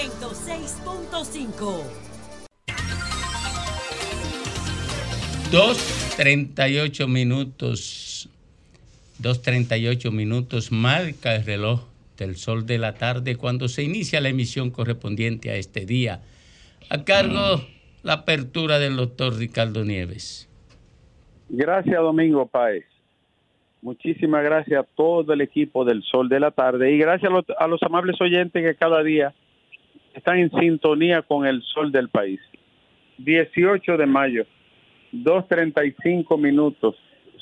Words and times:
106.5. 0.00 1.84
2.38 5.52 7.06
minutos. 7.06 8.30
2.38 9.20 10.10
minutos 10.10 10.72
marca 10.72 11.36
el 11.36 11.44
reloj 11.44 11.82
del 12.16 12.36
sol 12.36 12.64
de 12.64 12.78
la 12.78 12.94
tarde 12.94 13.36
cuando 13.36 13.68
se 13.68 13.82
inicia 13.82 14.22
la 14.22 14.30
emisión 14.30 14.70
correspondiente 14.70 15.50
a 15.50 15.56
este 15.56 15.84
día. 15.84 16.22
A 16.88 17.04
cargo 17.04 17.60
la 18.02 18.14
apertura 18.14 18.78
del 18.78 18.96
doctor 18.96 19.36
Ricardo 19.36 19.84
Nieves. 19.84 20.48
Gracias, 21.50 21.96
Domingo 21.96 22.46
Páez. 22.46 22.86
Muchísimas 23.82 24.44
gracias 24.44 24.80
a 24.80 24.86
todo 24.96 25.34
el 25.34 25.42
equipo 25.42 25.84
del 25.84 26.02
Sol 26.04 26.30
de 26.30 26.40
la 26.40 26.52
Tarde 26.52 26.90
y 26.90 26.96
gracias 26.96 27.30
a 27.30 27.34
los, 27.34 27.44
a 27.58 27.66
los 27.66 27.82
amables 27.82 28.18
oyentes 28.18 28.64
que 28.64 28.74
cada 28.76 29.02
día 29.02 29.34
están 30.14 30.38
en 30.38 30.50
sintonía 30.50 31.22
con 31.22 31.46
el 31.46 31.62
Sol 31.62 31.92
del 31.92 32.08
país. 32.08 32.40
18 33.18 33.96
de 33.96 34.06
mayo, 34.06 34.46
2.35 35.12 36.38
minutos, 36.38 36.96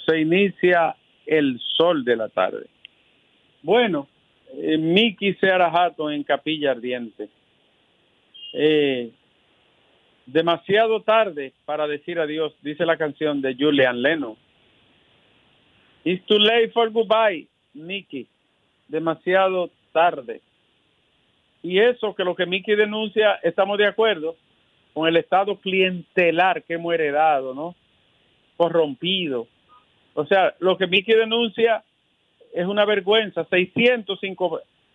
se 0.06 0.20
inicia 0.20 0.96
el 1.26 1.60
Sol 1.76 2.04
de 2.04 2.16
la 2.16 2.28
Tarde. 2.28 2.66
Bueno, 3.62 4.08
eh, 4.54 4.78
Miki 4.78 5.34
Seara 5.34 5.72
en 6.10 6.24
Capilla 6.24 6.72
Ardiente. 6.72 7.28
Eh, 8.52 9.10
demasiado 10.26 11.02
tarde 11.02 11.52
para 11.64 11.86
decir 11.86 12.18
adiós, 12.18 12.54
dice 12.62 12.86
la 12.86 12.96
canción 12.96 13.40
de 13.40 13.54
Julian 13.54 14.00
Lennon. 14.00 14.36
It's 16.04 16.24
too 16.26 16.38
late 16.38 16.70
for 16.72 16.90
goodbye, 16.90 17.46
Mickey. 17.74 18.26
Demasiado 18.88 19.70
tarde. 19.92 20.40
Y 21.62 21.78
eso 21.78 22.14
que 22.14 22.24
lo 22.24 22.34
que 22.34 22.46
Mickey 22.46 22.76
denuncia, 22.76 23.34
estamos 23.42 23.78
de 23.78 23.86
acuerdo 23.86 24.36
con 24.94 25.08
el 25.08 25.16
estado 25.16 25.56
clientelar 25.56 26.62
que 26.62 26.74
hemos 26.74 26.94
heredado, 26.94 27.54
¿no? 27.54 27.74
Corrompido. 28.56 29.46
O 30.14 30.26
sea, 30.26 30.54
lo 30.60 30.76
que 30.76 30.86
Mickey 30.86 31.14
denuncia 31.14 31.84
es 32.52 32.66
una 32.66 32.84
vergüenza, 32.84 33.44
600 33.44 34.18
sin, 34.20 34.36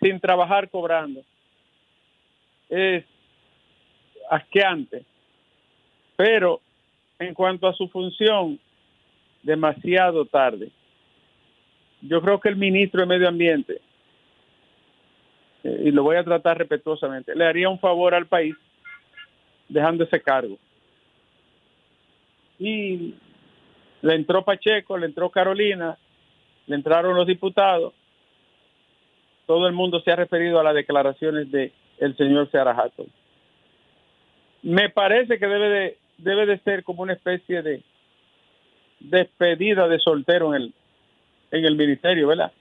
sin 0.01 0.19
trabajar 0.19 0.69
cobrando. 0.69 1.21
Es 2.69 3.05
asqueante. 4.29 5.03
Pero 6.15 6.61
en 7.19 7.33
cuanto 7.33 7.67
a 7.67 7.73
su 7.73 7.87
función, 7.87 8.59
demasiado 9.43 10.25
tarde 10.25 10.71
yo 12.07 12.21
creo 12.21 12.39
que 12.39 12.49
el 12.49 12.57
ministro 12.57 13.01
de 13.01 13.07
Medio 13.07 13.29
Ambiente, 13.29 13.79
y 15.63 15.91
lo 15.91 16.03
voy 16.03 16.17
a 16.17 16.23
tratar 16.23 16.57
respetuosamente, 16.57 17.35
le 17.35 17.45
haría 17.45 17.69
un 17.69 17.79
favor 17.79 18.13
al 18.13 18.27
país 18.27 18.55
dejando 19.69 20.03
ese 20.03 20.21
cargo. 20.21 20.57
Y 22.59 23.15
le 24.01 24.15
entró 24.15 24.43
Pacheco, 24.43 24.97
le 24.97 25.07
entró 25.07 25.29
Carolina, 25.29 25.97
le 26.67 26.75
entraron 26.75 27.15
los 27.15 27.25
diputados. 27.25 27.93
Todo 29.45 29.67
el 29.67 29.73
mundo 29.73 30.01
se 30.01 30.11
ha 30.11 30.15
referido 30.15 30.59
a 30.59 30.63
las 30.63 30.75
declaraciones 30.75 31.51
de 31.51 31.71
el 31.99 32.15
señor 32.17 32.49
Seara 32.51 32.75
Me 34.61 34.89
parece 34.89 35.39
que 35.39 35.47
debe 35.47 35.69
de, 35.69 35.97
debe 36.17 36.45
de 36.45 36.59
ser 36.59 36.83
como 36.83 37.03
una 37.03 37.13
especie 37.13 37.61
de 37.61 37.83
despedida 38.99 39.87
de 39.87 39.99
soltero 39.99 40.53
en 40.53 40.61
el, 40.61 40.73
en 41.51 41.65
el 41.65 41.75
ministerio, 41.75 42.27
¿verdad? 42.27 42.51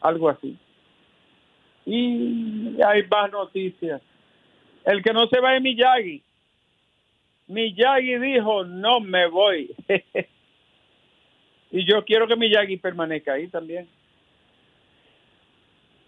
Algo 0.00 0.28
así. 0.28 0.58
Y 1.86 2.76
hay 2.82 3.02
más 3.08 3.30
noticias. 3.30 4.00
El 4.84 5.02
que 5.02 5.12
no 5.12 5.26
se 5.28 5.40
va 5.40 5.56
es 5.56 5.62
Miyagi. 5.62 6.22
Miyagi 7.48 8.18
dijo, 8.18 8.64
no 8.64 9.00
me 9.00 9.26
voy. 9.28 9.74
y 11.70 11.84
yo 11.84 12.04
quiero 12.04 12.26
que 12.26 12.36
Miyagi 12.36 12.76
permanezca 12.78 13.34
ahí 13.34 13.48
también. 13.48 13.88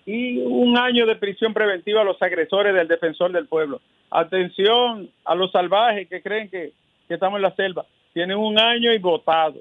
Y 0.07 0.39
un 0.39 0.79
año 0.79 1.05
de 1.05 1.17
prisión 1.17 1.53
preventiva 1.53 2.03
a 2.03 2.05
los 2.05 2.21
agresores 2.23 2.75
del 2.75 2.89
defensor 2.89 3.33
del 3.33 3.47
pueblo. 3.47 3.81
Atención 4.11 5.11
a 5.25 5.35
los 5.35 5.51
salvajes 5.51 6.09
que 6.09 6.23
creen 6.23 6.49
que, 6.49 6.73
que 7.09 7.15
estamos 7.15 7.37
en 7.39 7.43
la 7.43 7.55
selva. 7.55 7.85
Tienen 8.15 8.39
un 8.39 8.59
año 8.59 8.93
y 8.93 8.99
votado 8.99 9.61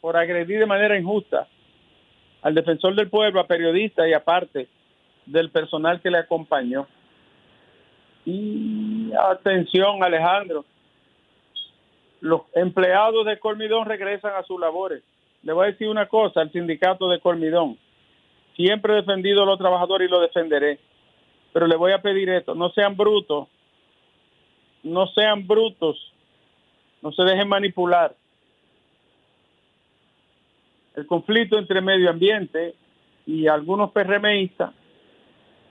por 0.00 0.16
agredir 0.16 0.58
de 0.58 0.66
manera 0.66 0.98
injusta 0.98 1.46
al 2.42 2.54
defensor 2.54 2.94
del 2.94 3.08
pueblo, 3.08 3.40
a 3.40 3.46
periodistas 3.46 4.08
y 4.08 4.12
aparte 4.12 4.68
del 5.26 5.50
personal 5.50 6.00
que 6.00 6.10
le 6.10 6.18
acompañó. 6.18 6.86
Y 8.24 9.10
atención, 9.30 10.02
Alejandro, 10.02 10.64
los 12.20 12.42
empleados 12.54 13.26
de 13.26 13.38
Colmidón 13.38 13.86
regresan 13.86 14.34
a 14.34 14.42
sus 14.42 14.60
labores. 14.60 15.02
Le 15.42 15.52
voy 15.52 15.64
a 15.64 15.70
decir 15.70 15.88
una 15.88 16.06
cosa 16.06 16.40
al 16.40 16.52
sindicato 16.52 17.08
de 17.08 17.20
Colmidón. 17.20 17.78
Siempre 18.54 18.92
he 18.92 18.96
defendido 18.96 19.42
a 19.42 19.46
los 19.46 19.58
trabajadores 19.58 20.08
y 20.08 20.10
lo 20.10 20.20
defenderé. 20.20 20.78
Pero 21.52 21.66
le 21.66 21.76
voy 21.76 21.92
a 21.92 22.00
pedir 22.00 22.28
esto, 22.30 22.54
no 22.54 22.70
sean 22.70 22.96
brutos, 22.96 23.46
no 24.82 25.06
sean 25.08 25.46
brutos, 25.46 26.12
no 27.02 27.12
se 27.12 27.24
dejen 27.24 27.48
manipular 27.48 28.14
el 30.96 31.06
conflicto 31.06 31.58
entre 31.58 31.80
medio 31.80 32.10
ambiente 32.10 32.74
y 33.26 33.46
algunos 33.46 33.92
PRMistas 33.92 34.72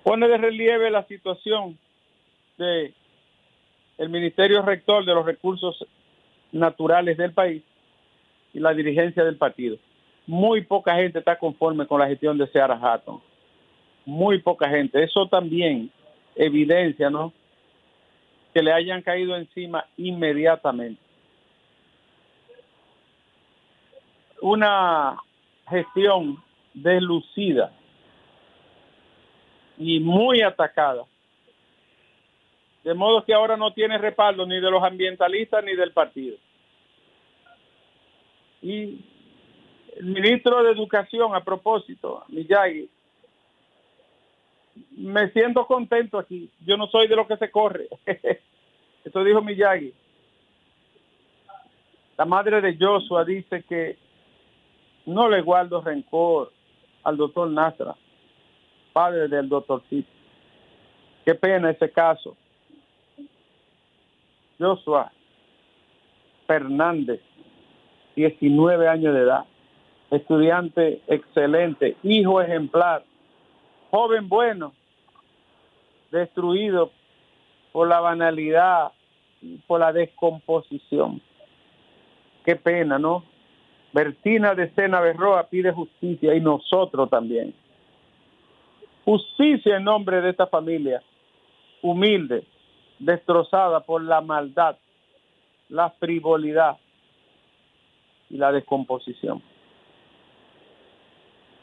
pone 0.03 0.27
de 0.27 0.37
relieve 0.37 0.89
la 0.89 1.03
situación 1.03 1.77
de 2.57 2.93
el 3.97 4.09
Ministerio 4.09 4.61
Rector 4.63 5.05
de 5.05 5.13
los 5.13 5.25
Recursos 5.25 5.85
Naturales 6.51 7.17
del 7.17 7.33
país 7.33 7.63
y 8.53 8.59
la 8.59 8.73
dirigencia 8.73 9.23
del 9.23 9.37
partido. 9.37 9.77
Muy 10.27 10.61
poca 10.63 10.95
gente 10.95 11.19
está 11.19 11.37
conforme 11.37 11.85
con 11.85 11.99
la 11.99 12.07
gestión 12.07 12.37
de 12.37 12.47
Seara 12.47 12.79
Hatton. 12.81 13.21
Muy 14.05 14.39
poca 14.39 14.69
gente. 14.69 15.03
Eso 15.03 15.27
también 15.27 15.91
evidencia, 16.35 17.09
¿no? 17.09 17.33
Que 18.53 18.61
le 18.61 18.73
hayan 18.73 19.01
caído 19.01 19.35
encima 19.35 19.85
inmediatamente. 19.97 21.00
Una 24.41 25.17
gestión 25.69 26.43
deslucida 26.73 27.71
y 29.77 29.99
muy 29.99 30.41
atacada. 30.41 31.05
De 32.83 32.93
modo 32.93 33.23
que 33.23 33.33
ahora 33.33 33.55
no 33.55 33.71
tiene 33.73 33.97
respaldo 33.97 34.45
ni 34.45 34.55
de 34.55 34.71
los 34.71 34.83
ambientalistas 34.83 35.63
ni 35.63 35.75
del 35.75 35.91
partido. 35.91 36.37
Y 38.61 38.99
el 39.95 40.05
ministro 40.05 40.63
de 40.63 40.71
Educación, 40.71 41.35
a 41.35 41.43
propósito, 41.43 42.23
Miyagi, 42.29 42.89
me 44.97 45.29
siento 45.31 45.65
contento 45.67 46.17
aquí. 46.17 46.49
Yo 46.65 46.77
no 46.77 46.87
soy 46.87 47.07
de 47.07 47.15
lo 47.15 47.27
que 47.27 47.37
se 47.37 47.51
corre. 47.51 47.87
Esto 49.03 49.23
dijo 49.23 49.41
Miyagi. 49.41 49.93
La 52.17 52.25
madre 52.25 52.61
de 52.61 52.77
Joshua 52.79 53.25
dice 53.25 53.63
que 53.63 53.97
no 55.05 55.29
le 55.29 55.41
guardo 55.41 55.81
rencor 55.81 56.51
al 57.03 57.17
doctor 57.17 57.49
Nasra, 57.49 57.95
padre 58.93 59.27
del 59.27 59.49
doctor 59.49 59.81
Cid. 59.89 60.05
Qué 61.25 61.35
pena 61.35 61.71
ese 61.71 61.91
caso. 61.91 62.35
Joshua 64.59 65.11
Fernández, 66.45 67.21
19 68.15 68.87
años 68.87 69.13
de 69.13 69.21
edad, 69.21 69.45
estudiante 70.11 71.01
excelente, 71.07 71.97
hijo 72.03 72.41
ejemplar, 72.41 73.03
joven 73.89 74.29
bueno, 74.29 74.73
destruido 76.11 76.91
por 77.71 77.87
la 77.87 77.99
banalidad, 78.01 78.91
por 79.67 79.79
la 79.79 79.93
descomposición. 79.93 81.21
Qué 82.45 82.55
pena, 82.55 82.99
¿no? 82.99 83.23
Bertina 83.93 84.55
de 84.55 84.71
Sena 84.73 85.01
Berroa 85.01 85.47
pide 85.47 85.71
justicia 85.71 86.33
y 86.33 86.39
nosotros 86.39 87.09
también. 87.09 87.53
Justicia 89.03 89.77
en 89.77 89.83
nombre 89.83 90.21
de 90.21 90.29
esta 90.29 90.47
familia, 90.47 91.01
humilde, 91.81 92.45
destrozada 92.99 93.81
por 93.81 94.03
la 94.03 94.21
maldad, 94.21 94.77
la 95.69 95.89
frivolidad 95.91 96.77
y 98.29 98.37
la 98.37 98.51
descomposición. 98.51 99.41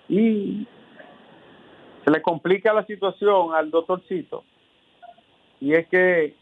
Y 0.08 0.66
se 2.04 2.10
le 2.10 2.20
complica 2.22 2.72
la 2.72 2.84
situación 2.84 3.54
al 3.54 3.70
doctorcito. 3.70 4.44
Y 5.60 5.72
es 5.72 5.86
que 5.88 6.34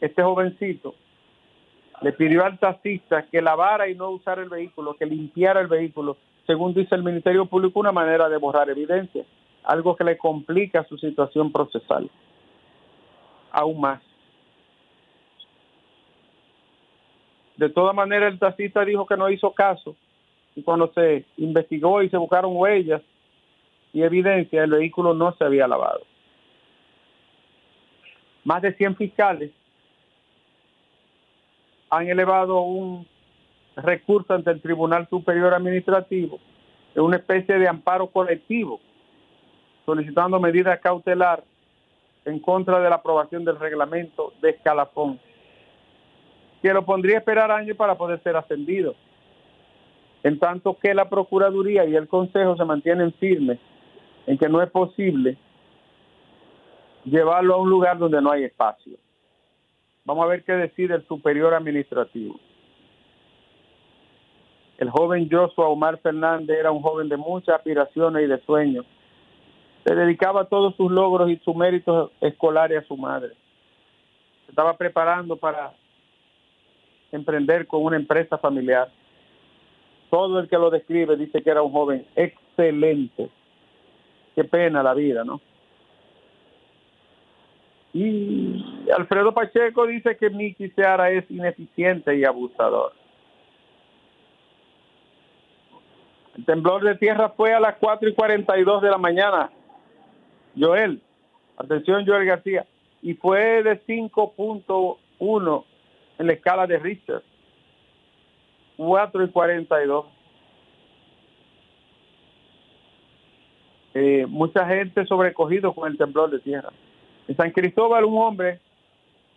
este 0.00 0.22
jovencito 0.22 0.94
le 2.00 2.12
pidió 2.12 2.44
al 2.44 2.58
taxista 2.58 3.26
que 3.26 3.42
lavara 3.42 3.88
y 3.88 3.94
no 3.94 4.10
usara 4.10 4.42
el 4.42 4.48
vehículo, 4.48 4.94
que 4.94 5.06
limpiara 5.06 5.60
el 5.60 5.66
vehículo, 5.66 6.16
según 6.46 6.74
dice 6.74 6.94
el 6.94 7.02
Ministerio 7.02 7.46
Público, 7.46 7.80
una 7.80 7.92
manera 7.92 8.28
de 8.28 8.36
borrar 8.36 8.70
evidencia. 8.70 9.24
algo 9.64 9.96
que 9.96 10.04
le 10.04 10.16
complica 10.16 10.82
su 10.84 10.96
situación 10.96 11.52
procesal 11.52 12.08
aún 13.50 13.80
más. 13.80 14.00
De 17.56 17.68
todas 17.68 17.94
maneras, 17.94 18.32
el 18.32 18.38
taxista 18.38 18.84
dijo 18.84 19.04
que 19.04 19.16
no 19.16 19.28
hizo 19.28 19.52
caso 19.52 19.96
y 20.54 20.62
cuando 20.62 20.90
se 20.92 21.24
investigó 21.36 22.02
y 22.02 22.08
se 22.08 22.16
buscaron 22.16 22.56
huellas 22.56 23.02
y 23.92 24.02
evidencia, 24.02 24.64
el 24.64 24.70
vehículo 24.70 25.12
no 25.12 25.34
se 25.36 25.44
había 25.44 25.66
lavado. 25.66 26.00
Más 28.44 28.62
de 28.62 28.72
100 28.74 28.96
fiscales 28.96 29.50
han 31.90 32.08
elevado 32.08 32.60
un 32.60 33.06
recurso 33.76 34.34
ante 34.34 34.50
el 34.50 34.60
Tribunal 34.60 35.08
Superior 35.08 35.54
Administrativo 35.54 36.38
de 36.94 37.00
una 37.00 37.16
especie 37.16 37.58
de 37.58 37.68
amparo 37.68 38.08
colectivo, 38.08 38.80
solicitando 39.86 40.40
medidas 40.40 40.80
cautelar 40.80 41.44
en 42.24 42.40
contra 42.40 42.80
de 42.80 42.90
la 42.90 42.96
aprobación 42.96 43.44
del 43.44 43.58
reglamento 43.58 44.32
de 44.42 44.50
escalafón, 44.50 45.18
que 46.60 46.72
lo 46.72 46.84
pondría 46.84 47.16
a 47.16 47.18
esperar 47.20 47.50
años 47.50 47.76
para 47.76 47.94
poder 47.96 48.22
ser 48.22 48.36
ascendido. 48.36 48.94
En 50.24 50.38
tanto 50.38 50.76
que 50.76 50.92
la 50.92 51.08
Procuraduría 51.08 51.84
y 51.84 51.94
el 51.94 52.08
Consejo 52.08 52.56
se 52.56 52.64
mantienen 52.64 53.12
firmes 53.14 53.58
en 54.26 54.36
que 54.36 54.48
no 54.48 54.60
es 54.60 54.70
posible 54.70 55.38
llevarlo 57.04 57.54
a 57.54 57.58
un 57.58 57.70
lugar 57.70 57.96
donde 57.98 58.20
no 58.20 58.32
hay 58.32 58.44
espacio. 58.44 58.98
Vamos 60.08 60.24
a 60.24 60.28
ver 60.28 60.42
qué 60.42 60.52
decide 60.52 60.94
el 60.94 61.06
superior 61.06 61.52
administrativo. 61.52 62.40
El 64.78 64.88
joven 64.88 65.28
Joshua 65.30 65.68
Omar 65.68 65.98
Fernández 65.98 66.58
era 66.58 66.70
un 66.70 66.80
joven 66.80 67.10
de 67.10 67.18
muchas 67.18 67.56
aspiraciones 67.56 68.24
y 68.24 68.26
de 68.26 68.40
sueños. 68.46 68.86
Se 69.84 69.94
dedicaba 69.94 70.46
todos 70.46 70.74
sus 70.76 70.90
logros 70.90 71.28
y 71.28 71.36
sus 71.44 71.54
méritos 71.54 72.10
escolares 72.22 72.82
a 72.82 72.88
su 72.88 72.96
madre. 72.96 73.34
Se 74.46 74.52
estaba 74.52 74.78
preparando 74.78 75.36
para 75.36 75.74
emprender 77.12 77.66
con 77.66 77.84
una 77.84 77.96
empresa 77.96 78.38
familiar. 78.38 78.88
Todo 80.08 80.40
el 80.40 80.48
que 80.48 80.56
lo 80.56 80.70
describe 80.70 81.18
dice 81.18 81.42
que 81.42 81.50
era 81.50 81.60
un 81.60 81.70
joven 81.70 82.06
excelente. 82.16 83.28
Qué 84.34 84.44
pena 84.44 84.82
la 84.82 84.94
vida, 84.94 85.22
¿no? 85.22 85.42
Y 87.92 88.90
Alfredo 88.96 89.32
Pacheco 89.32 89.86
dice 89.86 90.16
que 90.16 90.30
Miki 90.30 90.68
Seara 90.70 91.10
es 91.10 91.30
ineficiente 91.30 92.16
y 92.16 92.24
abusador. 92.24 92.92
El 96.36 96.44
temblor 96.44 96.84
de 96.84 96.94
tierra 96.96 97.30
fue 97.30 97.52
a 97.52 97.60
las 97.60 97.76
4 97.76 98.08
y 98.08 98.14
42 98.14 98.82
de 98.82 98.90
la 98.90 98.98
mañana. 98.98 99.50
Joel, 100.56 101.00
atención 101.56 102.06
Joel 102.06 102.26
García, 102.26 102.66
y 103.02 103.14
fue 103.14 103.62
de 103.62 103.80
5.1 103.84 105.64
en 106.18 106.26
la 106.26 106.32
escala 106.32 106.66
de 106.66 106.78
Richter. 106.78 107.22
4 108.76 109.24
y 109.24 109.28
42. 109.30 110.06
Eh, 113.94 114.26
mucha 114.28 114.64
gente 114.66 115.04
sobrecogido 115.06 115.72
con 115.74 115.90
el 115.90 115.98
temblor 115.98 116.30
de 116.30 116.38
tierra. 116.38 116.70
En 117.28 117.36
San 117.36 117.50
Cristóbal 117.50 118.04
un 118.06 118.18
hombre 118.18 118.58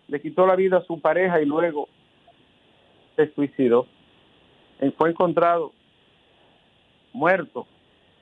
le 0.08 0.22
quitó 0.22 0.48
la 0.48 0.56
vida 0.56 0.78
a 0.78 0.86
su 0.86 1.00
pareja 1.00 1.42
y 1.42 1.46
luego 1.46 1.90
se 3.18 3.32
suicidó. 3.34 3.86
Fue 4.98 5.10
encontrado 5.10 5.74
muerto 7.14 7.68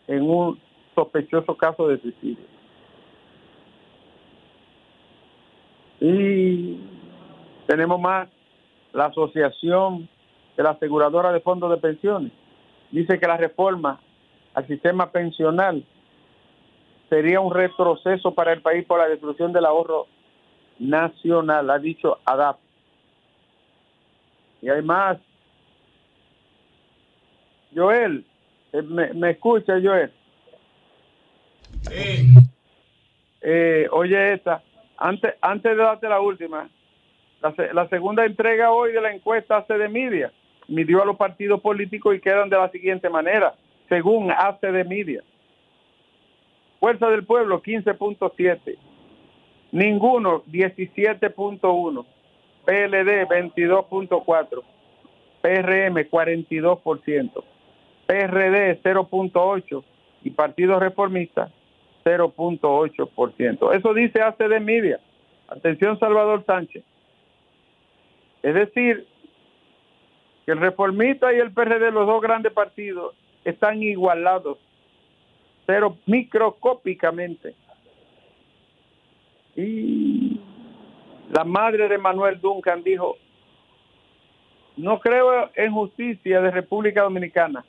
en 0.07 0.23
un 0.23 0.59
sospechoso 0.95 1.55
caso 1.55 1.87
de 1.87 2.01
suicidio. 2.01 2.43
Y 6.01 6.79
tenemos 7.67 8.01
más 8.01 8.27
la 8.91 9.05
Asociación 9.05 10.09
de 10.57 10.63
la 10.63 10.71
Aseguradora 10.71 11.31
de 11.31 11.41
Fondos 11.41 11.69
de 11.69 11.77
Pensiones. 11.77 12.31
Dice 12.91 13.19
que 13.19 13.27
la 13.27 13.37
reforma 13.37 13.99
al 14.55 14.65
sistema 14.67 15.11
pensional 15.11 15.85
sería 17.09 17.39
un 17.39 17.53
retroceso 17.53 18.33
para 18.33 18.53
el 18.53 18.61
país 18.61 18.85
por 18.85 18.99
la 18.99 19.07
destrucción 19.07 19.51
del 19.51 19.65
ahorro 19.65 20.07
nacional, 20.77 21.69
ha 21.69 21.79
dicho 21.79 22.19
ADAP. 22.25 22.57
Y 24.61 24.69
además, 24.69 25.17
Joel, 27.75 28.25
eh, 28.73 28.81
¿me, 28.81 29.31
escucha, 29.31 29.73
Joel? 29.81 30.11
Sí. 31.81 32.27
Eh, 33.41 33.87
oye, 33.91 34.33
esta, 34.33 34.61
antes, 34.97 35.33
antes 35.41 35.71
de 35.71 35.83
darte 35.83 36.09
la 36.09 36.19
última, 36.19 36.69
la, 37.41 37.53
la, 37.73 37.87
segunda 37.87 38.25
entrega 38.25 38.71
hoy 38.71 38.91
de 38.91 39.01
la 39.01 39.13
encuesta 39.13 39.57
hace 39.57 39.77
de 39.77 39.87
media 39.87 40.31
midió 40.67 41.01
a 41.01 41.05
los 41.05 41.15
partidos 41.15 41.61
políticos 41.61 42.15
y 42.15 42.19
quedan 42.19 42.49
de 42.49 42.57
la 42.57 42.69
siguiente 42.69 43.09
manera, 43.09 43.55
según 43.87 44.31
hace 44.31 44.71
de 44.71 44.83
media. 44.83 45.23
Fuerza 46.79 47.09
del 47.09 47.25
Pueblo 47.25 47.61
15.7, 47.61 48.77
ninguno 49.71 50.43
17.1, 50.45 52.05
PLD 52.65 53.27
22.4, 53.27 54.63
PRM 55.41 55.95
42%, 56.09 57.43
PRD 58.05 58.81
0.8 58.81 59.83
y 60.23 60.29
Partido 60.31 60.79
Reformista 60.79 61.51
0.8%. 62.05 63.73
Eso 63.75 63.93
dice 63.93 64.21
hace 64.21 64.47
de 64.47 64.59
media. 64.59 64.99
Atención 65.49 65.99
Salvador 65.99 66.43
Sánchez. 66.45 66.83
Es 68.41 68.53
decir, 68.53 69.05
que 70.45 70.51
el 70.53 70.59
Reformista 70.59 71.33
y 71.33 71.39
el 71.39 71.51
PRD, 71.51 71.91
los 71.91 72.07
dos 72.07 72.21
grandes 72.21 72.53
partidos, 72.53 73.15
están 73.43 73.83
igualados 73.83 74.57
pero 75.69 75.99
microscópicamente. 76.07 77.53
Y 79.55 80.41
la 81.29 81.43
madre 81.43 81.87
de 81.87 81.99
Manuel 81.99 82.41
Duncan 82.41 82.81
dijo, 82.81 83.17
no 84.77 84.99
creo 84.99 85.51
en 85.53 85.71
justicia 85.71 86.41
de 86.41 86.49
República 86.49 87.03
Dominicana. 87.03 87.63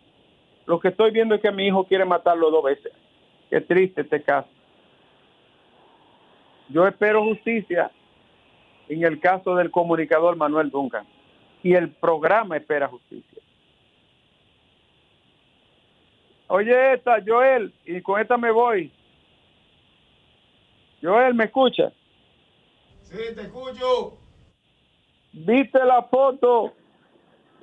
Lo 0.65 0.81
que 0.81 0.89
estoy 0.89 1.11
viendo 1.11 1.35
es 1.35 1.43
que 1.43 1.53
mi 1.53 1.67
hijo 1.67 1.85
quiere 1.85 2.07
matarlo 2.07 2.51
dos 2.51 2.65
veces. 2.65 2.91
Qué 3.51 3.61
triste 3.61 4.01
este 4.01 4.23
caso. 4.23 4.49
Yo 6.71 6.87
espero 6.87 7.23
justicia 7.23 7.91
en 8.89 9.05
el 9.05 9.21
caso 9.21 9.57
del 9.57 9.71
comunicador 9.71 10.37
Manuel 10.37 10.71
Duncan. 10.71 11.05
Y 11.63 11.75
el 11.75 11.91
programa 11.91 12.57
espera 12.57 12.89
justicia. 12.89 13.40
Oye 16.53 16.95
esta, 16.95 17.19
Joel, 17.25 17.73
y 17.87 18.01
con 18.03 18.21
esta 18.21 18.37
me 18.37 18.51
voy. 18.51 18.93
Joel, 21.01 21.33
¿me 21.33 21.45
escucha? 21.45 21.93
Sí, 23.03 23.19
te 23.37 23.43
escucho. 23.43 24.19
¿Viste 25.33 25.79
la 25.85 26.03
foto 26.03 26.75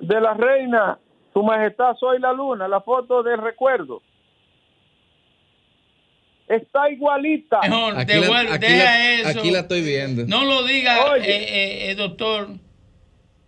de 0.00 0.18
la 0.18 0.32
reina, 0.32 0.98
su 1.34 1.42
majestad 1.42 1.96
Soy 2.00 2.18
la 2.18 2.32
Luna, 2.32 2.66
la 2.66 2.80
foto 2.80 3.22
del 3.22 3.36
recuerdo? 3.42 4.00
Está 6.48 6.88
igualita. 6.88 7.60
aquí, 7.60 8.14
la, 8.14 8.56
aquí, 9.28 9.50
la, 9.50 9.60
estoy 9.60 9.82
viendo. 9.82 10.24
No 10.26 10.46
lo 10.46 10.62
diga, 10.64 11.14
eh, 11.18 11.24
eh, 11.26 11.90
eh, 11.90 11.94
doctor. 11.94 12.48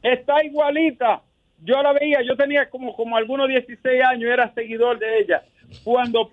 Está 0.02 0.44
igualita 0.44 1.22
yo 1.62 1.82
la 1.82 1.92
veía, 1.92 2.22
yo 2.22 2.36
tenía 2.36 2.68
como, 2.68 2.94
como 2.94 3.16
algunos 3.16 3.48
16 3.48 4.02
años, 4.04 4.30
era 4.30 4.52
seguidor 4.54 4.98
de 4.98 5.20
ella, 5.20 5.42
cuando, 5.84 6.30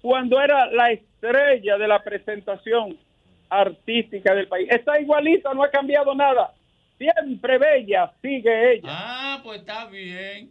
cuando 0.00 0.40
era 0.40 0.66
la 0.66 0.92
estrella 0.92 1.76
de 1.76 1.88
la 1.88 2.02
presentación 2.02 2.98
artística 3.48 4.34
del 4.34 4.48
país. 4.48 4.68
Está 4.70 5.00
igualita, 5.00 5.52
no 5.54 5.62
ha 5.64 5.70
cambiado 5.70 6.14
nada. 6.14 6.52
Siempre 6.98 7.58
bella, 7.58 8.12
sigue 8.22 8.74
ella. 8.74 8.88
Ah, 8.88 9.40
pues 9.42 9.60
está 9.60 9.86
bien. 9.86 10.50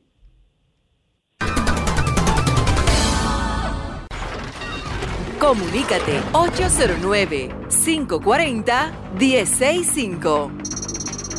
Comunícate 5.39 6.21
809 6.31 7.49
540 7.67 8.91
165 9.17 10.51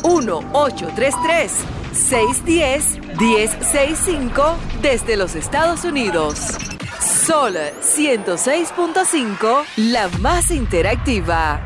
1833 0.03 1.84
610-1065 1.95 4.57
desde 4.81 5.15
los 5.15 5.35
Estados 5.35 5.85
Unidos. 5.85 6.57
Sol 6.99 7.55
106.5, 7.55 9.63
la 9.77 10.09
más 10.19 10.51
interactiva. 10.51 11.61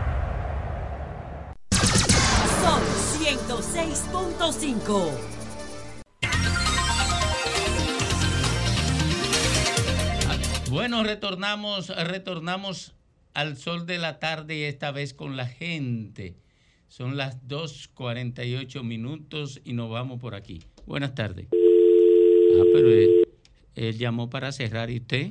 Sol 2.62 2.84
106.5. 3.20 5.10
Bueno, 10.70 11.04
retornamos, 11.04 11.90
retornamos 11.90 12.94
al 13.34 13.58
sol 13.58 13.88
de 13.88 13.98
la 13.98 14.20
tarde 14.20 14.56
y 14.56 14.64
esta 14.64 14.92
vez 14.92 15.16
con 15.16 15.36
la 15.36 15.48
gente. 15.48 16.36
Son 16.90 17.18
las 17.18 17.48
2.48 17.48 18.84
minutos 18.84 19.62
y 19.64 19.74
nos 19.74 19.92
vamos 19.92 20.20
por 20.20 20.34
aquí. 20.34 20.60
Buenas 20.88 21.14
tardes. 21.14 21.46
Ah, 21.52 22.64
pero 22.74 22.90
él, 23.76 23.98
llamó 24.00 24.32
para 24.32 24.52
cerrar 24.52 24.90
y 24.90 24.98
usted. 24.98 25.28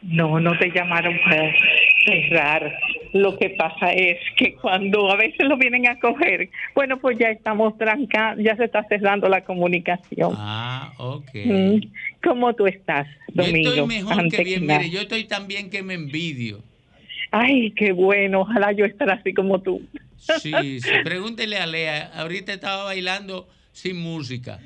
No, 0.00 0.38
no 0.38 0.56
te 0.56 0.70
llamaron 0.70 1.18
para 1.24 1.52
cerrar. 2.06 2.72
Lo 3.12 3.36
que 3.36 3.50
pasa 3.50 3.92
es 3.94 4.18
que 4.36 4.54
cuando 4.54 5.10
a 5.10 5.16
veces 5.16 5.40
lo 5.40 5.56
vienen 5.56 5.88
a 5.88 5.98
coger, 5.98 6.48
bueno, 6.72 7.00
pues 7.00 7.18
ya 7.18 7.30
estamos 7.30 7.76
trancados, 7.76 8.42
ya 8.42 8.54
se 8.54 8.66
está 8.66 8.84
cerrando 8.84 9.28
la 9.28 9.42
comunicación. 9.42 10.34
Ah, 10.36 10.92
ok. 10.98 11.30
Mm, 11.46 11.78
¿Cómo 12.22 12.54
tú 12.54 12.68
estás, 12.68 13.08
Domingo? 13.32 13.74
Yo 13.74 13.82
estoy 13.82 13.86
mejor 13.88 14.28
que 14.28 14.44
bien. 14.44 14.66
Mire, 14.66 14.88
yo 14.88 15.00
estoy 15.00 15.24
tan 15.24 15.48
bien 15.48 15.68
que 15.68 15.82
me 15.82 15.94
envidio. 15.94 16.62
Ay, 17.32 17.72
qué 17.72 17.90
bueno. 17.90 18.42
Ojalá 18.42 18.70
yo 18.70 18.84
estar 18.84 19.10
así 19.10 19.34
como 19.34 19.60
tú. 19.60 19.82
Sí, 20.40 20.80
sí. 20.80 20.90
Pregúntele 21.02 21.56
a 21.58 21.66
Lea. 21.66 22.10
Ahorita 22.14 22.52
estaba 22.52 22.84
bailando 22.84 23.48
sin 23.72 23.98
música. 23.98 24.60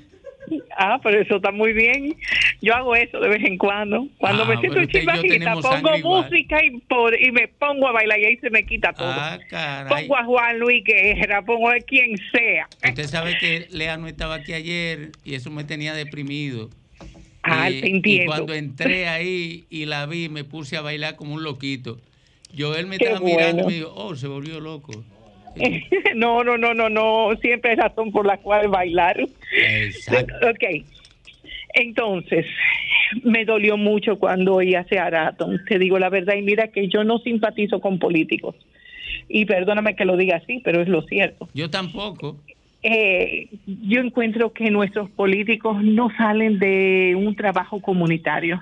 Ah, 0.76 0.98
pero 1.02 1.20
eso 1.20 1.36
está 1.36 1.50
muy 1.50 1.72
bien. 1.72 2.16
Yo 2.60 2.74
hago 2.74 2.94
eso 2.96 3.20
de 3.20 3.28
vez 3.28 3.44
en 3.44 3.58
cuando. 3.58 4.08
Cuando 4.18 4.46
me 4.46 4.54
ah, 4.54 4.60
siento 4.60 4.84
chimbajita, 4.86 5.54
pongo 5.56 5.98
música 5.98 6.64
y, 6.64 6.78
por, 6.80 7.20
y 7.20 7.30
me 7.32 7.48
pongo 7.48 7.88
a 7.88 7.92
bailar 7.92 8.18
y 8.18 8.24
ahí 8.26 8.36
se 8.38 8.50
me 8.50 8.64
quita 8.64 8.92
todo. 8.92 9.08
Ah, 9.10 9.38
caray. 9.48 10.06
Pongo 10.06 10.16
a 10.16 10.24
Juan 10.24 10.58
Luis 10.58 10.84
Guerra, 10.84 11.42
pongo 11.42 11.68
a 11.68 11.78
quien 11.80 12.16
sea. 12.32 12.68
Usted 12.88 13.06
sabe 13.06 13.36
que 13.38 13.66
Lea 13.70 13.96
no 13.96 14.06
estaba 14.06 14.36
aquí 14.36 14.52
ayer 14.52 15.10
y 15.24 15.34
eso 15.34 15.50
me 15.50 15.64
tenía 15.64 15.94
deprimido. 15.94 16.70
Ah, 17.42 17.68
te 17.68 17.88
entiendo. 17.88 18.24
Y 18.24 18.26
cuando 18.26 18.54
entré 18.54 19.08
ahí 19.08 19.66
y 19.70 19.86
la 19.86 20.06
vi, 20.06 20.28
me 20.28 20.44
puse 20.44 20.76
a 20.76 20.80
bailar 20.80 21.16
como 21.16 21.34
un 21.34 21.42
loquito. 21.42 22.00
Yo 22.52 22.74
él 22.74 22.86
me 22.86 22.96
estaba 22.96 23.20
mirando 23.20 23.64
y 23.64 23.66
me 23.66 23.72
dijo, 23.74 23.92
oh, 23.94 24.16
se 24.16 24.26
volvió 24.26 24.60
loco. 24.60 25.04
no, 26.14 26.44
no, 26.44 26.56
no, 26.56 26.74
no, 26.74 26.88
no. 26.88 27.30
Siempre 27.40 27.72
hay 27.72 27.76
razón 27.76 28.12
por 28.12 28.26
la 28.26 28.38
cual 28.38 28.68
bailar. 28.68 29.18
Exacto. 29.52 30.34
Ok. 30.48 30.84
Entonces, 31.74 32.46
me 33.22 33.44
dolió 33.44 33.76
mucho 33.76 34.18
cuando 34.18 34.54
oí 34.54 34.74
a 34.74 34.86
Araton. 34.90 35.60
Te 35.66 35.78
digo 35.78 35.98
la 35.98 36.08
verdad 36.08 36.34
y 36.34 36.42
mira 36.42 36.68
que 36.68 36.88
yo 36.88 37.04
no 37.04 37.18
simpatizo 37.18 37.80
con 37.80 37.98
políticos. 37.98 38.56
Y 39.28 39.44
perdóname 39.44 39.94
que 39.94 40.04
lo 40.04 40.16
diga 40.16 40.36
así, 40.36 40.60
pero 40.64 40.80
es 40.80 40.88
lo 40.88 41.02
cierto. 41.02 41.48
Yo 41.54 41.68
tampoco. 41.70 42.36
Eh, 42.82 43.48
yo 43.66 44.00
encuentro 44.00 44.52
que 44.52 44.70
nuestros 44.70 45.10
políticos 45.10 45.82
no 45.82 46.10
salen 46.16 46.58
de 46.58 47.14
un 47.16 47.36
trabajo 47.36 47.80
comunitario. 47.80 48.60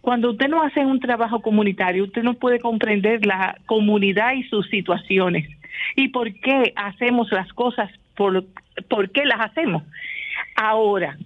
Cuando 0.00 0.32
usted 0.32 0.48
no 0.48 0.62
hace 0.62 0.80
un 0.80 1.00
trabajo 1.00 1.40
comunitario, 1.40 2.04
usted 2.04 2.22
no 2.22 2.34
puede 2.34 2.60
comprender 2.60 3.26
la 3.26 3.58
comunidad 3.66 4.34
y 4.34 4.44
sus 4.44 4.68
situaciones 4.68 5.48
y 5.96 6.08
por 6.08 6.32
qué 6.40 6.72
hacemos 6.76 7.30
las 7.32 7.52
cosas, 7.52 7.90
por, 8.16 8.44
por 8.88 9.10
qué 9.10 9.24
las 9.24 9.40
hacemos. 9.40 9.82
Ahora, 10.56 11.16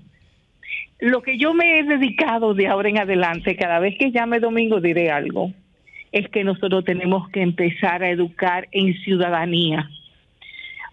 lo 1.01 1.23
que 1.23 1.39
yo 1.39 1.55
me 1.55 1.79
he 1.79 1.85
dedicado 1.85 2.55
de 2.55 2.67
ahora 2.67 2.89
en 2.89 2.99
adelante, 2.99 3.57
cada 3.57 3.79
vez 3.79 3.97
que 3.99 4.11
llame 4.11 4.41
domingo 4.41 4.81
diré 4.81 5.11
algo, 5.11 5.53
es 6.13 6.29
que 6.31 6.45
nosotros 6.45 6.85
tenemos 6.85 7.29
que 7.31 7.43
empezar 7.43 8.03
a 8.03 8.11
educar 8.11 8.69
en 8.73 8.95
ciudadanía. 9.03 9.89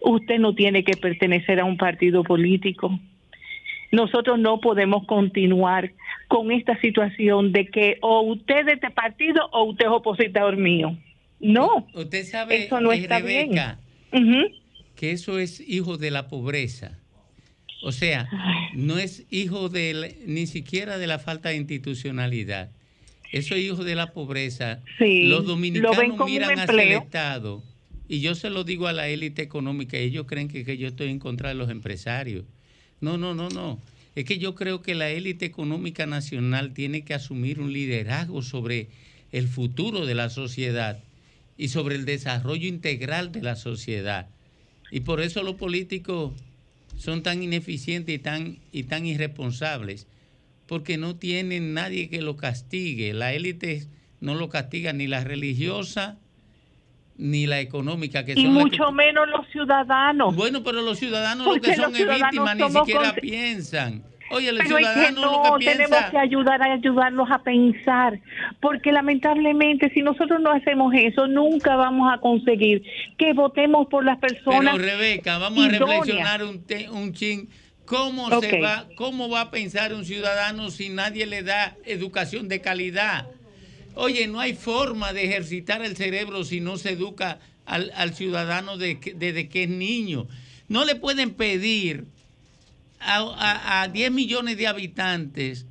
Usted 0.02 0.40
no 0.40 0.54
tiene 0.54 0.84
que 0.84 0.98
pertenecer 0.98 1.60
a 1.60 1.66
un 1.66 1.78
partido 1.78 2.24
político. 2.24 3.00
Nosotros 3.92 4.38
no 4.38 4.60
podemos 4.60 5.06
continuar 5.06 5.92
con 6.28 6.52
esta 6.52 6.80
situación 6.82 7.52
de 7.52 7.68
que 7.68 7.98
o 8.02 8.22
usted 8.22 8.60
es 8.60 8.66
de 8.66 8.74
este 8.74 8.92
partido 8.92 9.48
o 9.52 9.64
usted 9.64 9.86
es 9.86 9.92
opositor 9.92 10.58
mío. 10.58 10.96
No. 11.40 11.88
Usted 11.94 12.26
sabe, 12.26 12.66
eso 12.66 12.80
no 12.82 12.92
está 12.92 13.20
bien. 13.20 13.52
que 14.96 15.12
eso 15.12 15.40
es 15.40 15.60
hijo 15.60 15.98
de 15.98 16.12
la 16.12 16.28
pobreza. 16.28 16.98
O 17.84 17.92
sea, 17.92 18.28
no 18.74 18.98
es 18.98 19.26
hijo 19.30 19.70
de 19.70 20.18
ni 20.26 20.48
siquiera 20.48 20.98
de 20.98 21.08
la 21.08 21.20
falta 21.20 21.50
de 21.50 21.58
institucionalidad. 21.58 22.72
Eso 23.32 23.54
es 23.56 23.64
hijo 23.64 23.84
de 23.84 23.96
la 23.96 24.14
pobreza. 24.14 24.82
Los 25.00 25.46
dominicanos 25.46 26.26
miran 26.26 26.60
hacia 26.60 26.84
el 26.84 26.92
Estado 26.94 27.62
y 28.08 28.22
yo 28.22 28.36
se 28.36 28.50
lo 28.50 28.64
digo 28.64 28.88
a 28.88 28.94
la 28.94 29.08
élite 29.08 29.42
económica, 29.42 29.98
ellos 29.98 30.26
creen 30.28 30.48
que, 30.48 30.64
que 30.64 30.78
yo 30.78 30.88
estoy 30.88 31.10
en 31.10 31.20
contra 31.20 31.50
de 31.50 31.56
los 31.56 31.70
empresarios. 31.70 32.46
No, 33.02 33.18
no, 33.18 33.34
no, 33.34 33.50
no. 33.50 33.80
Es 34.16 34.26
que 34.26 34.38
yo 34.38 34.56
creo 34.56 34.82
que 34.82 34.96
la 34.96 35.10
élite 35.10 35.46
económica 35.46 36.06
nacional 36.06 36.74
tiene 36.74 37.04
que 37.04 37.14
asumir 37.14 37.60
un 37.60 37.74
liderazgo 37.74 38.42
sobre 38.42 38.88
el 39.32 39.48
futuro 39.48 40.06
de 40.06 40.16
la 40.16 40.30
sociedad 40.30 41.00
y 41.58 41.70
sobre 41.70 41.96
el 41.96 42.06
desarrollo 42.06 42.68
integral 42.68 43.32
de 43.32 43.42
la 43.42 43.56
sociedad. 43.56 44.28
Y 44.92 45.02
por 45.02 45.22
eso 45.22 45.44
los 45.44 45.56
políticos 45.56 46.34
son 46.98 47.24
tan 47.24 47.44
ineficientes 47.44 48.16
y 48.16 48.20
tan, 48.20 48.58
y 48.72 48.84
tan 48.84 49.06
irresponsables, 49.06 50.08
porque 50.68 50.98
no 50.98 51.16
tienen 51.16 51.74
nadie 51.74 52.10
que 52.10 52.22
lo 52.22 52.38
castigue. 52.38 53.14
La 53.14 53.34
élite 53.34 53.88
no 54.20 54.36
lo 54.36 54.50
castiga 54.50 54.94
ni 54.94 55.08
la 55.08 55.24
religiosa 55.24 56.18
ni 57.18 57.48
la 57.48 57.62
económica 57.62 58.26
que 58.26 58.34
y 58.34 58.46
mucho 58.48 58.92
menos 58.92 59.26
los 59.30 59.48
ciudadanos 59.50 60.36
bueno 60.36 60.64
pero 60.64 60.82
los 60.82 61.00
ciudadanos 61.00 61.48
lo 61.48 61.62
que 61.62 61.74
son 61.74 61.96
es 61.96 62.06
víctimas 62.06 62.58
ni 62.58 62.70
siquiera 62.70 63.14
piensan 63.16 64.04
Oye, 64.32 64.52
los 64.52 64.64
Pero 64.64 64.78
que 64.78 65.12
no, 65.12 65.58
tenemos 65.60 66.04
que 66.10 66.18
ayudar 66.18 66.62
a 66.62 66.74
ayudarlos 66.74 67.30
a 67.30 67.44
pensar, 67.44 68.20
porque 68.60 68.92
lamentablemente 68.92 69.92
si 69.94 70.02
nosotros 70.02 70.42
no 70.42 70.52
hacemos 70.52 70.94
eso, 70.96 71.28
nunca 71.28 71.76
vamos 71.76 72.12
a 72.12 72.20
conseguir 72.20 72.84
que 73.18 73.34
votemos 73.34 73.88
por 73.88 74.04
las 74.04 74.18
personas. 74.18 74.76
Pero 74.76 74.86
Rebeca, 74.86 75.38
vamos 75.38 75.66
a 75.66 75.70
reflexionar 75.70 76.44
un, 76.44 76.64
un 76.92 77.14
chin. 77.14 77.50
¿Cómo, 77.86 78.42
se 78.42 78.60
va, 78.60 78.88
¿Cómo 78.96 79.30
va 79.30 79.42
a 79.42 79.52
pensar 79.52 79.94
un 79.94 80.06
ciudadano 80.06 80.72
si 80.72 80.90
nadie 80.90 81.28
le 81.28 81.44
da 81.44 81.76
educación 81.86 82.48
de 82.48 82.60
calidad? 82.60 83.28
Oye, 83.94 84.28
no 84.28 84.40
hay 84.40 84.54
forma 84.56 85.14
de 85.14 85.26
ejercitar 85.26 85.86
el 85.86 85.96
cerebro 85.96 86.44
si 86.44 86.62
no 86.62 86.78
se 86.78 86.92
educa 86.92 87.40
al, 87.66 88.14
ciudadano 88.16 88.78
desde 88.78 89.50
que 89.50 89.64
es 89.64 89.70
niño. 89.70 90.28
No 90.68 90.84
le 90.84 90.96
pueden 90.96 91.32
pedir 91.36 92.06
a, 93.00 93.88
10 93.92 94.12
millones 94.12 94.58
de 94.58 94.68
habitantes 94.68 95.66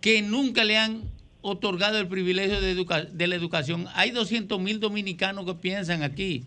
que 0.00 0.22
nunca 0.22 0.64
le 0.64 0.78
han 0.78 1.02
otorgado 1.40 1.98
el 1.98 2.08
privilegio 2.08 2.60
de, 2.60 2.74
de 2.74 3.26
la 3.26 3.34
educación. 3.34 3.86
Hay 3.94 4.10
200 4.10 4.60
mil 4.60 4.80
dominicanos 4.80 5.44
que 5.44 5.54
piensan 5.54 6.02
aquí. 6.02 6.44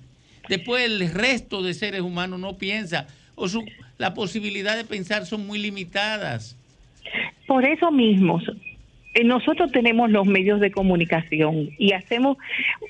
Después 0.50 0.86
el 0.86 1.12
resto 1.12 1.63
de 1.63 1.74
seres 1.74 2.01
humanos 2.01 2.39
no 2.39 2.58
piensa 2.58 3.08
o 3.36 3.48
su, 3.48 3.63
la 3.98 4.13
posibilidad 4.13 4.75
de 4.75 4.86
pensar 4.86 5.25
son 5.25 5.46
muy 5.46 5.60
limitadas. 5.60 6.58
Por 7.48 7.65
eso 7.65 7.91
mismo, 7.91 8.39
nosotros 9.24 9.72
tenemos 9.72 10.12
los 10.12 10.25
medios 10.25 10.60
de 10.60 10.72
comunicación 10.72 11.69
y 11.77 11.93
hacemos 11.93 12.38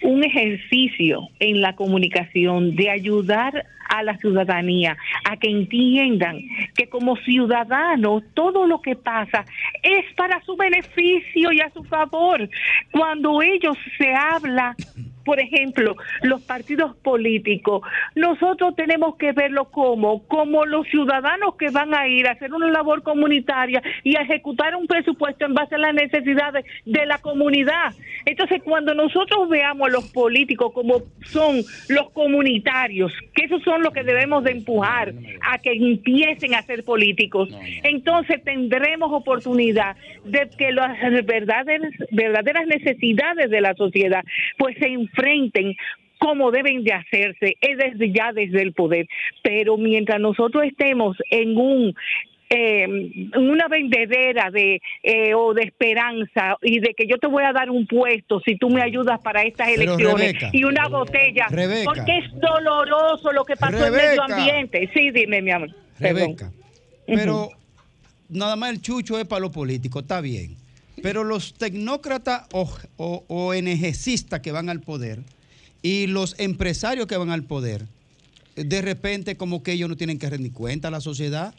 un 0.02 0.24
ejercicio 0.24 1.30
en 1.40 1.62
la 1.62 1.76
comunicación 1.76 2.76
de 2.76 2.90
ayudar 2.90 3.66
a 3.88 4.04
la 4.04 4.18
ciudadanía 4.18 4.98
a 5.30 5.38
que 5.38 5.50
entiendan 5.50 6.40
que 6.76 6.90
como 6.90 7.16
ciudadanos 7.18 8.24
todo 8.34 8.66
lo 8.66 8.82
que 8.82 8.96
pasa 8.96 9.46
es 9.84 10.06
para 10.16 10.42
su 10.44 10.56
beneficio 10.56 11.52
y 11.52 11.62
a 11.62 11.70
su 11.70 11.84
favor. 11.84 12.50
Cuando 12.92 13.42
ellos 13.42 13.78
se 13.98 14.14
habla 14.14 14.76
por 15.26 15.40
ejemplo, 15.40 15.96
los 16.22 16.42
partidos 16.44 16.96
políticos, 16.98 17.82
nosotros 18.16 18.76
tenemos 18.76 19.18
que 19.18 19.32
verlo 19.32 19.66
como, 19.72 20.26
como 20.28 20.66
los 20.66 20.88
ciudadanos 20.88 21.56
que 21.56 21.70
van 21.72 21.94
a 21.94 22.08
ir 22.08 22.28
a 22.28 22.32
hacer 22.32 22.54
una 22.54 22.70
labor 22.70 23.02
comunitaria 23.04 23.82
y 24.04 24.16
a 24.16 24.22
ejecutar 24.22 24.76
un 24.76 24.88
presupuesto 24.88 25.46
en 25.46 25.56
base 25.56 25.76
a 25.76 25.80
las 25.80 25.94
necesidades 25.94 26.64
de 26.86 27.06
la 27.06 27.18
comunidad. 27.18 27.94
Entonces, 28.26 28.62
cuando 28.64 28.94
nosotros 28.94 29.50
veamos 29.50 29.88
a 29.88 29.92
los 29.92 30.12
políticos 30.12 30.72
como 30.74 31.02
son 31.24 31.62
los 31.90 32.12
comunitarios, 32.12 33.12
que 33.34 33.46
esos 33.46 33.64
son 33.64 33.82
los 33.82 33.94
que 33.94 34.04
debemos 34.04 34.44
de 34.44 34.52
empujar 34.52 35.14
a 35.42 35.58
que 35.58 35.74
empiecen 35.74 36.54
a 36.54 36.62
ser 36.62 36.84
políticos, 36.84 37.50
entonces 37.84 38.44
tendremos 38.44 39.12
oportunidad 39.12 39.96
de 40.24 40.50
que 40.56 40.72
las 40.72 40.98
verdaderas, 41.26 41.92
verdaderas 42.12 42.68
necesidades 42.68 43.50
de 43.50 43.62
la 43.62 43.74
sociedad 43.74 44.24
pues 44.58 44.78
se 44.78 44.88
enfrenten 45.16 45.76
como 46.18 46.52
deben 46.52 46.84
de 46.84 46.94
hacerse, 46.94 47.56
es 47.62 47.78
desde 47.78 48.12
ya 48.12 48.32
desde 48.34 48.62
el 48.62 48.74
poder. 48.74 49.08
Pero 49.44 49.78
mientras 49.78 50.20
nosotros 50.20 50.64
estemos 50.64 51.18
en 51.30 51.58
un 51.58 51.96
eh, 52.50 52.86
una 53.36 53.68
vendedera 53.68 54.52
de 54.52 54.80
eh, 55.02 55.34
o 55.34 55.54
de 55.54 55.64
esperanza 55.64 56.58
y 56.62 56.80
de 56.80 56.94
que 56.94 57.08
yo 57.08 57.18
te 57.18 57.26
voy 57.28 57.44
a 57.44 57.52
dar 57.52 57.72
un 57.72 57.88
puesto 57.88 58.40
si 58.42 58.56
tú 58.56 58.70
me 58.70 58.84
ayudas 58.84 59.20
para 59.22 59.42
estas 59.42 59.70
elecciones 59.70 60.36
y 60.52 60.64
una 60.64 60.88
botella 60.88 61.48
porque 61.50 62.20
es 62.20 62.40
doloroso 62.40 63.32
lo 63.32 63.46
que 63.46 63.56
pasó 63.56 63.88
en 63.88 63.94
medio 63.94 64.22
ambiente. 64.22 64.90
Sí 64.94 65.10
dime 65.10 65.42
mi 65.42 65.52
amor. 65.52 65.70
Rebeca. 66.00 66.52
Pero 67.08 67.50
nada 68.30 68.56
más 68.56 68.72
el 68.72 68.82
chucho 68.82 69.20
es 69.20 69.26
para 69.26 69.42
los 69.42 69.52
políticos 69.52 70.04
está 70.04 70.22
bien 70.22 70.56
Pero 71.02 71.24
los 71.24 71.54
tecnócratas 71.54 72.48
o, 72.52 72.70
o, 72.98 73.24
ONGcistas 73.28 74.40
que 74.40 74.52
van 74.52 74.70
al 74.70 74.82
poder 74.82 75.20
y 75.82 76.08
los 76.08 76.40
empresarios 76.40 77.08
que 77.08 77.18
van 77.18 77.30
al 77.30 77.44
poder, 77.44 77.84
de 78.56 78.82
repente 78.82 79.38
como 79.38 79.62
que 79.62 79.74
ellos 79.74 79.90
no 79.90 79.98
tienen 79.98 80.20
que 80.20 80.30
rendir 80.30 80.54
cuenta 80.54 80.88
a 80.88 80.92
la 80.92 81.02
sociedad. 81.02 81.54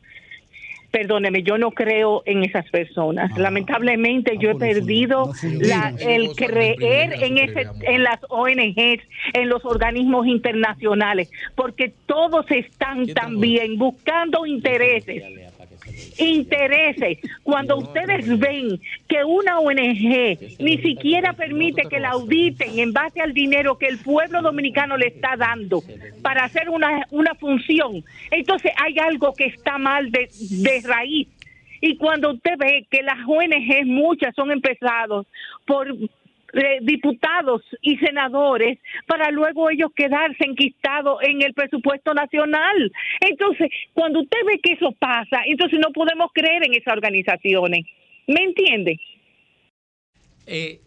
Perdóneme, 0.91 1.43
yo 1.43 1.59
no 1.59 1.73
creo 1.73 2.23
en 2.25 2.43
esas 2.43 2.69
personas. 2.71 3.31
Ah. 3.35 3.39
Lamentablemente 3.39 4.39
yo 4.41 4.51
he 4.51 4.55
perdido 4.55 5.33
el 6.01 6.31
creer 6.35 7.23
en, 7.23 7.39
ese, 7.39 7.67
en 7.83 8.03
las 8.03 8.19
ONGs, 8.29 9.03
en 9.35 9.49
los 9.49 9.65
organismos 9.65 10.27
internacionales, 10.27 11.31
porque 11.55 11.93
todos 12.07 12.51
están 12.51 13.07
también 13.09 13.77
buscando 13.79 14.47
intereses 14.47 15.46
intereses. 16.19 17.19
Cuando 17.43 17.79
ustedes 17.79 18.39
ven 18.39 18.81
que 19.09 19.25
una 19.25 19.59
ONG 19.59 20.59
ni 20.59 20.79
siquiera 20.79 21.33
permite 21.33 21.89
que 21.89 22.01
la 22.01 22.11
auditen 22.11 22.79
en 22.79 22.93
base 22.93 23.21
al 23.21 23.33
dinero 23.33 23.79
que 23.79 23.87
el 23.87 23.99
pueblo 23.99 24.43
dominicano 24.43 24.97
le 24.97 25.09
está 25.09 25.37
dando 25.37 25.83
para 26.23 26.45
hacer 26.45 26.69
una, 26.71 27.07
una 27.11 27.35
función, 27.35 28.05
entonces 28.31 28.73
hay 28.77 28.99
algo 28.99 29.33
que 29.35 29.47
está 29.47 29.79
mal 29.79 30.11
de, 30.11 30.29
de 30.51 30.83
raíz. 30.85 31.29
Y 31.81 31.97
cuando 31.99 32.33
usted 32.33 32.57
ve 32.59 32.87
que 32.91 33.03
las 33.03 33.19
ONG 33.27 33.87
muchas 33.87 34.35
son 34.35 34.51
empezados 34.51 35.27
por 35.67 35.87
diputados 36.83 37.63
y 37.81 37.97
senadores 37.99 38.79
para 39.07 39.31
luego 39.31 39.71
ellos 39.71 39.91
quedarse 39.95 40.45
enquistados 40.45 41.19
en 41.23 41.43
el 41.43 41.55
presupuesto 41.55 42.15
nacional. 42.15 42.93
Entonces, 43.21 43.69
cuando 43.93 44.21
usted 44.21 44.39
ve 44.47 44.61
que 44.63 44.73
eso 44.75 44.93
pasa, 44.99 45.43
entonces 45.47 45.79
no 45.79 45.93
podemos 45.93 46.31
creer 46.33 46.65
en 46.65 46.75
esas 46.75 46.95
organizaciones. 46.95 47.85
¿Me 48.27 48.43
entiende? 48.43 48.99
Eh, 50.47 50.81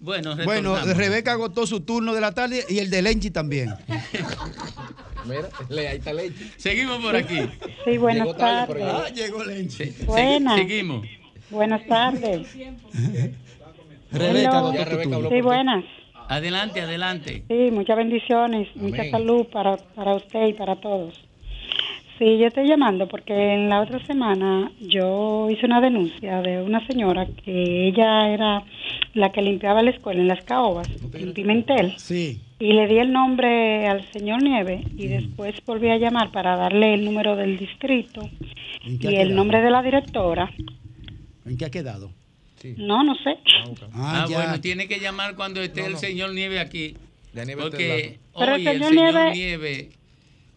bueno, 0.00 0.36
bueno, 0.44 0.76
Rebeca 0.94 1.32
agotó 1.32 1.66
su 1.66 1.80
turno 1.80 2.12
de 2.12 2.20
la 2.20 2.32
tarde 2.32 2.64
y 2.68 2.78
el 2.78 2.90
de 2.90 3.02
Lenchi 3.02 3.30
también. 3.30 3.72
Mira, 5.24 5.48
ahí 5.90 5.98
está 5.98 6.12
Lenchi. 6.12 6.50
Seguimos 6.56 6.98
por 6.98 7.14
aquí. 7.14 7.38
Sí, 7.84 7.98
buenas 7.98 8.36
tardes. 8.36 8.84
Ah, 8.84 9.08
llegó 9.14 9.44
Lenchi. 9.44 9.94
Buenas. 10.04 10.58
Seguimos. 10.58 11.06
Buenas 11.50 11.86
tardes. 11.86 12.48
Rebeca, 14.12 15.28
Sí, 15.28 15.40
buenas. 15.40 15.84
Adelante, 16.28 16.80
adelante. 16.80 17.44
Sí, 17.48 17.70
muchas 17.72 17.96
bendiciones, 17.96 18.68
mucha 18.76 19.10
salud 19.10 19.46
para, 19.46 19.76
para 19.76 20.14
usted 20.14 20.48
y 20.48 20.52
para 20.54 20.76
todos. 20.76 21.20
Sí, 22.18 22.38
yo 22.38 22.46
estoy 22.46 22.68
llamando 22.68 23.08
porque 23.08 23.54
en 23.54 23.68
la 23.68 23.80
otra 23.80 23.98
semana 24.06 24.70
yo 24.80 25.48
hice 25.50 25.66
una 25.66 25.80
denuncia 25.80 26.40
de 26.40 26.62
una 26.62 26.86
señora 26.86 27.26
que 27.44 27.88
ella 27.88 28.28
era 28.28 28.62
la 29.14 29.32
que 29.32 29.42
limpiaba 29.42 29.82
la 29.82 29.90
escuela 29.90 30.20
en 30.20 30.28
las 30.28 30.44
caobas, 30.44 30.88
en 31.14 31.32
Pimentel. 31.32 31.94
Sí. 31.96 32.40
Y 32.60 32.74
le 32.74 32.86
di 32.86 32.98
el 32.98 33.12
nombre 33.12 33.88
al 33.88 34.04
señor 34.12 34.42
Nieve 34.42 34.84
y 34.96 35.08
después 35.08 35.56
volví 35.66 35.88
a 35.88 35.96
llamar 35.96 36.30
para 36.30 36.56
darle 36.56 36.94
el 36.94 37.04
número 37.04 37.34
del 37.34 37.58
distrito 37.58 38.28
y 38.84 39.16
el 39.16 39.34
nombre 39.34 39.60
de 39.60 39.70
la 39.70 39.82
directora. 39.82 40.50
¿En 41.44 41.56
qué 41.56 41.64
ha 41.64 41.70
quedado? 41.70 42.12
No, 42.76 43.02
no 43.02 43.14
sé. 43.16 43.38
Ah, 43.92 44.22
ah 44.22 44.26
bueno, 44.30 44.60
tiene 44.60 44.88
que 44.88 45.00
llamar 45.00 45.34
cuando 45.34 45.60
esté 45.60 45.86
el 45.86 45.96
señor 45.96 46.32
Nieve 46.32 46.60
aquí. 46.60 46.96
porque 47.58 48.18
hoy 48.32 48.66
el 48.66 48.84
señor, 48.84 49.32
Nieve... 49.32 49.90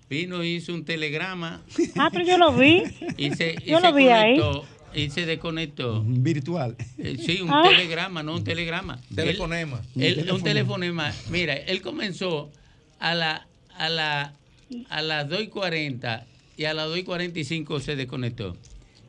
vino 0.09 0.43
y 0.43 0.55
hizo 0.55 0.73
un 0.73 0.85
telegrama. 0.85 1.61
Ah, 1.97 2.09
pero 2.11 2.25
yo 2.25 2.37
lo 2.37 2.53
vi. 2.53 2.83
Y 3.17 3.31
se, 3.31 3.55
yo 3.65 3.79
lo 3.79 3.93
vi 3.93 4.09
ahí. 4.09 4.39
Y 4.93 5.09
se 5.09 5.25
desconectó. 5.25 6.03
Virtual. 6.05 6.75
Eh, 6.97 7.17
sí, 7.19 7.41
un 7.41 7.51
ah. 7.51 7.63
telegrama, 7.67 8.23
no 8.23 8.35
un 8.35 8.43
telegrama. 8.43 8.99
Telefonema. 9.13 9.81
un 9.95 10.43
telefonema. 10.43 11.11
Mira, 11.29 11.53
él 11.53 11.81
comenzó 11.81 12.49
a 12.99 13.13
la 13.13 13.47
a 13.77 13.89
la 13.89 14.33
a 14.89 15.01
las 15.01 15.29
2 15.29 15.41
y 15.43 15.47
40 15.47 16.25
y 16.57 16.65
a 16.65 16.73
las 16.73 16.87
2 16.87 16.99
y 16.99 17.03
45 17.03 17.79
se 17.79 17.95
desconectó. 17.95 18.55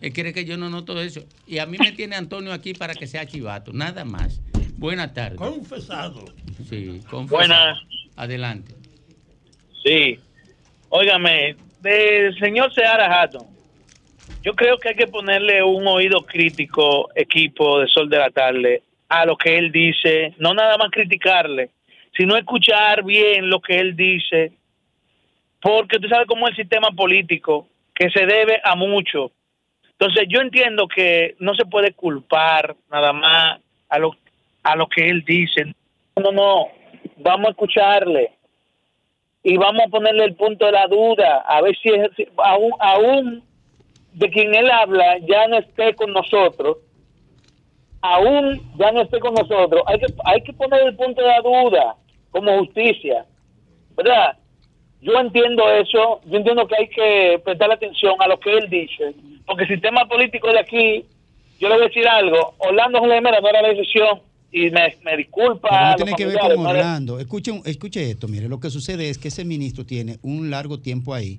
Él 0.07 0.13
quiere 0.13 0.33
que 0.33 0.45
yo 0.45 0.57
no 0.57 0.71
noto 0.71 1.01
eso. 1.01 1.25
Y 1.49 1.59
a 1.59 1.67
mí 1.67 1.79
me 1.79 1.91
tiene 1.91 2.15
Antonio 2.15 2.53
aquí 2.53 2.75
para 2.75 2.95
que 2.95 3.09
sea 3.09 3.27
chivato, 3.27 3.73
nada 3.73 4.05
más. 4.05 4.41
Buenas 4.77 5.13
tardes. 5.13 5.37
Confesado. 5.37 6.25
Sí, 6.69 7.01
confesado. 7.11 7.27
Buenas. 7.27 7.79
Adelante. 8.15 8.73
Sí. 9.83 10.21
Óigame, 10.91 11.57
del 11.81 12.39
señor 12.39 12.73
Seara 12.73 13.21
Hatton, 13.21 13.49
yo 14.45 14.55
creo 14.55 14.79
que 14.79 14.91
hay 14.91 14.95
que 14.95 15.09
ponerle 15.09 15.61
un 15.65 15.85
oído 15.89 16.25
crítico, 16.25 17.09
equipo 17.17 17.81
de 17.81 17.89
Sol 17.89 18.09
de 18.09 18.19
la 18.19 18.31
Tarde, 18.31 18.83
a 19.09 19.27
lo 19.27 19.37
que 19.37 19.59
él 19.59 19.73
dice, 19.73 20.35
no 20.39 20.55
nada 20.55 20.79
más 20.79 20.91
criticarle, 20.93 21.71
sino 22.17 22.37
escuchar 22.37 23.03
bien 23.03 23.51
lo 23.51 23.61
que 23.61 23.77
él 23.77 23.97
dice, 23.97 24.53
porque 25.61 25.99
tú 25.99 26.07
sabes 26.07 26.29
cómo 26.29 26.47
es 26.47 26.53
el 26.53 26.63
sistema 26.63 26.93
político, 26.93 27.67
que 27.93 28.09
se 28.11 28.25
debe 28.25 28.61
a 28.63 28.77
mucho, 28.77 29.33
entonces 29.99 30.27
yo 30.29 30.41
entiendo 30.41 30.87
que 30.89 31.37
no 31.39 31.55
se 31.55 31.65
puede 31.65 31.93
culpar 31.93 32.77
nada 32.91 33.13
más 33.15 33.61
a 33.89 33.99
lo, 33.99 34.15
a 34.63 34.77
lo 34.77 34.87
que 34.89 35.09
él 35.09 35.25
dice. 35.27 35.75
No, 36.17 36.33
no, 36.33 36.69
vamos 37.17 37.49
a 37.49 37.51
escucharle 37.51 38.33
y 39.43 39.57
vamos 39.57 39.83
a 39.87 39.91
ponerle 39.91 40.25
el 40.25 40.35
punto 40.35 40.67
de 40.67 40.73
la 40.73 40.87
duda, 40.87 41.39
a 41.47 41.63
ver 41.63 41.75
si, 41.79 41.89
es, 41.89 42.11
aún, 42.37 42.73
aún 42.79 43.43
de 44.13 44.29
quien 44.29 44.55
él 44.55 44.71
habla 44.71 45.19
ya 45.21 45.47
no 45.49 45.59
esté 45.59 45.95
con 45.95 46.13
nosotros, 46.13 46.79
aún 48.03 48.61
ya 48.77 48.93
no 48.93 49.03
esté 49.03 49.19
con 49.19 49.35
nosotros, 49.35 49.83
hay 49.87 49.99
que, 49.99 50.07
hay 50.25 50.43
que 50.43 50.53
poner 50.53 50.83
el 50.83 50.97
punto 50.97 51.23
de 51.23 51.29
la 51.29 51.41
duda 51.41 51.97
como 52.33 52.59
justicia, 52.59 53.25
¿verdad? 53.97 54.37
Yo 55.07 55.13
entiendo 55.21 55.63
eso, 55.71 56.21
yo 56.27 56.37
entiendo 56.37 56.67
que 56.67 56.75
hay 56.75 56.89
que 56.89 57.41
prestar 57.45 57.71
atención 57.71 58.15
a 58.19 58.27
lo 58.27 58.41
que 58.41 58.53
él 58.53 58.69
dice, 58.69 59.15
porque 59.47 59.63
el 59.63 59.69
sistema 59.69 60.05
político 60.09 60.49
de 60.49 60.59
aquí, 60.59 61.05
yo 61.61 61.69
le 61.69 61.77
voy 61.77 61.85
a 61.85 61.87
decir 61.87 62.09
algo, 62.09 62.57
Orlando 62.59 62.99
Julemera 62.99 63.41
no 63.41 63.49
era 63.49 63.63
la 63.63 63.69
decisión 63.69 64.21
y 64.51 64.69
me, 64.71 64.97
me 65.05 65.17
disculpa. 65.17 65.91
No 65.91 65.97
tiene 65.97 66.15
que 66.17 66.27
ver 66.27 66.39
con 66.41 66.67
Orlando. 66.67 67.21
Escuche, 67.21 67.53
escuche 67.67 68.11
esto, 68.11 68.27
mire, 68.27 68.49
lo 68.49 68.59
que 68.59 68.69
sucede 68.69 69.09
es 69.09 69.17
que 69.17 69.29
ese 69.29 69.45
ministro 69.45 69.87
tiene 69.87 70.19
un 70.23 70.51
largo 70.51 70.81
tiempo 70.81 71.15
ahí, 71.15 71.39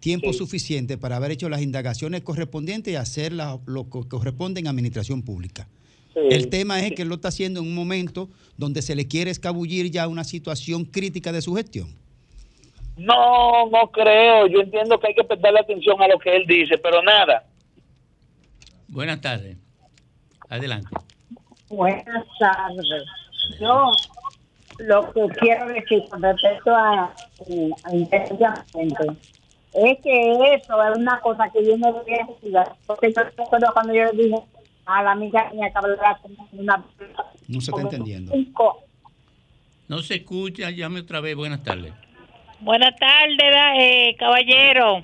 tiempo 0.00 0.32
suficiente 0.32 0.96
para 0.96 1.16
haber 1.16 1.32
hecho 1.32 1.50
las 1.50 1.60
indagaciones 1.60 2.22
correspondientes 2.22 2.94
y 2.94 2.96
hacer 2.96 3.34
lo 3.34 3.90
que 3.90 4.08
corresponde 4.08 4.60
en 4.60 4.68
administración 4.68 5.20
pública. 5.20 5.68
El 6.14 6.48
tema 6.48 6.80
es 6.80 6.92
que 6.92 7.02
él 7.02 7.08
lo 7.08 7.16
está 7.16 7.28
haciendo 7.28 7.60
en 7.60 7.66
un 7.66 7.74
momento 7.74 8.30
donde 8.56 8.80
se 8.80 8.94
le 8.94 9.06
quiere 9.06 9.30
escabullir 9.30 9.90
ya 9.90 10.08
una 10.08 10.24
situación 10.24 10.86
crítica 10.86 11.30
de 11.30 11.42
su 11.42 11.54
gestión. 11.54 12.00
No, 13.02 13.68
no 13.68 13.90
creo. 13.90 14.46
Yo 14.46 14.60
entiendo 14.60 14.98
que 15.00 15.08
hay 15.08 15.14
que 15.14 15.24
prestarle 15.24 15.58
atención 15.58 16.00
a 16.00 16.06
lo 16.06 16.18
que 16.20 16.36
él 16.36 16.46
dice, 16.46 16.78
pero 16.78 17.02
nada. 17.02 17.44
Buenas 18.86 19.20
tardes. 19.20 19.56
Adelante. 20.48 20.88
Buenas 21.68 22.24
tardes. 22.38 23.04
Yo 23.60 23.90
lo 24.78 25.12
que 25.12 25.26
quiero 25.40 25.66
decir 25.68 26.04
con 26.08 26.22
respecto 26.22 26.74
a, 26.74 27.12
a 27.84 27.94
inteligencia 27.94 28.64
es 29.74 29.98
que 30.00 30.54
eso 30.54 30.82
es 30.84 30.96
una 30.96 31.20
cosa 31.20 31.50
que 31.50 31.64
yo 31.64 31.76
no 31.78 31.92
voy 31.92 32.14
a 32.14 32.26
decir. 32.26 32.54
Porque 32.86 33.12
yo 33.12 33.22
recuerdo 33.24 33.72
cuando 33.72 33.94
yo 33.94 34.04
le 34.12 34.24
dije 34.24 34.38
a 34.86 35.02
la 35.02 35.12
amiga 35.12 35.50
mía 35.52 35.72
que 35.72 35.78
hablaba 35.78 36.18
con 36.18 36.36
una. 36.52 36.84
No 37.48 37.60
se 37.60 37.70
está 37.72 37.82
entendiendo. 37.82 38.32
No 39.88 39.98
se 40.02 40.14
escucha, 40.16 40.70
llame 40.70 41.00
otra 41.00 41.20
vez. 41.20 41.34
Buenas 41.34 41.64
tardes. 41.64 41.92
Buenas 42.62 42.94
tardes, 42.94 43.56
eh, 43.76 44.14
caballero. 44.20 45.02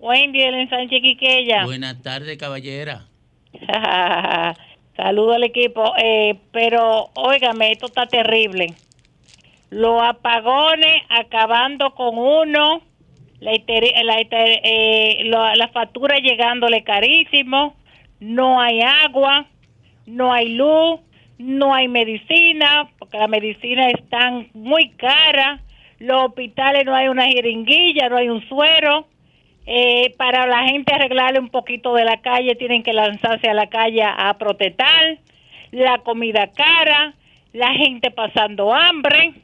Wendy 0.00 0.40
del 0.40 0.54
ensanche 0.54 1.00
Quiqueya. 1.00 1.64
Buenas 1.64 2.02
tardes, 2.02 2.36
caballera. 2.36 3.06
Saludo 4.96 5.34
al 5.34 5.44
equipo. 5.44 5.94
Eh, 5.96 6.40
pero, 6.50 7.10
óigame, 7.14 7.70
esto 7.70 7.86
está 7.86 8.06
terrible. 8.06 8.74
Los 9.70 10.02
apagones 10.02 11.04
acabando 11.08 11.94
con 11.94 12.18
uno, 12.18 12.82
la, 13.38 13.52
eh, 13.52 15.22
la 15.22 15.68
factura 15.72 16.16
llegándole 16.16 16.82
carísimo, 16.82 17.76
no 18.18 18.60
hay 18.60 18.80
agua, 18.80 19.46
no 20.06 20.32
hay 20.32 20.48
luz, 20.48 20.98
no 21.38 21.72
hay 21.72 21.86
medicina, 21.86 22.90
porque 22.98 23.18
la 23.18 23.28
medicina 23.28 23.88
están 23.88 24.48
muy 24.52 24.90
cara 24.96 25.60
los 26.02 26.22
hospitales 26.24 26.84
no 26.84 26.94
hay 26.94 27.06
una 27.06 27.26
jeringuilla, 27.26 28.08
no 28.08 28.16
hay 28.16 28.28
un 28.28 28.46
suero. 28.48 29.06
Eh, 29.64 30.12
para 30.16 30.48
la 30.48 30.64
gente 30.64 30.92
arreglarle 30.92 31.38
un 31.38 31.48
poquito 31.48 31.94
de 31.94 32.04
la 32.04 32.20
calle, 32.20 32.56
tienen 32.56 32.82
que 32.82 32.92
lanzarse 32.92 33.48
a 33.48 33.54
la 33.54 33.68
calle 33.68 34.02
a 34.02 34.36
protestar. 34.36 35.18
La 35.70 35.98
comida 35.98 36.48
cara, 36.48 37.14
la 37.52 37.72
gente 37.74 38.10
pasando 38.10 38.74
hambre 38.74 39.34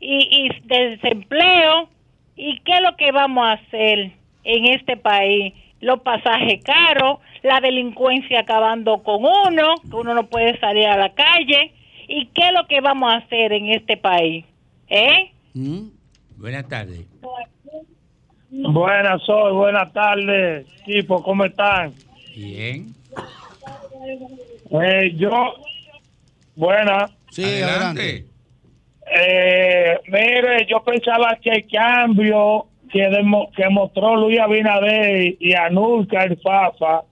y, 0.00 0.48
desempleo. 0.64 1.90
¿Y 2.34 2.60
qué 2.60 2.72
es 2.72 2.80
lo 2.80 2.96
que 2.96 3.12
vamos 3.12 3.46
a 3.46 3.52
hacer 3.52 4.12
en 4.44 4.66
este 4.66 4.96
país 4.96 5.52
los 5.80 6.00
pasajes 6.00 6.62
caros, 6.64 7.18
la 7.42 7.60
delincuencia 7.60 8.40
acabando 8.40 9.02
con 9.02 9.24
uno, 9.24 9.74
que 9.82 9.96
uno 9.96 10.14
no 10.14 10.26
puede 10.28 10.58
salir 10.60 10.86
a 10.86 10.96
la 10.96 11.10
calle. 11.14 11.72
¿Y 12.08 12.26
qué 12.26 12.48
es 12.48 12.52
lo 12.52 12.66
que 12.66 12.80
vamos 12.80 13.12
a 13.12 13.16
hacer 13.16 13.52
en 13.52 13.68
este 13.68 13.96
país? 13.96 14.44
¿Eh? 14.88 15.30
Mm. 15.54 15.88
Buenas 16.36 16.68
tardes. 16.68 17.06
Buenas, 18.50 19.22
soy, 19.22 19.52
buenas 19.52 19.92
tardes, 19.92 20.66
equipo, 20.82 21.22
¿cómo 21.22 21.44
están? 21.44 21.92
Bien. 22.34 22.86
Eh, 24.82 25.12
yo, 25.16 25.54
buena. 26.56 27.08
Sí, 27.30 27.44
adelante. 27.44 28.26
Eh, 29.16 29.98
mire, 30.08 30.66
yo 30.68 30.82
pensaba 30.82 31.36
que 31.40 31.50
el 31.50 31.66
cambio 31.70 32.66
que, 32.90 33.08
demo- 33.08 33.50
que 33.56 33.68
mostró 33.68 34.16
Luis 34.16 34.38
Abinader 34.40 35.36
y 35.38 35.54
Anulca 35.54 36.24
el 36.24 36.36
Fafa 36.40 37.02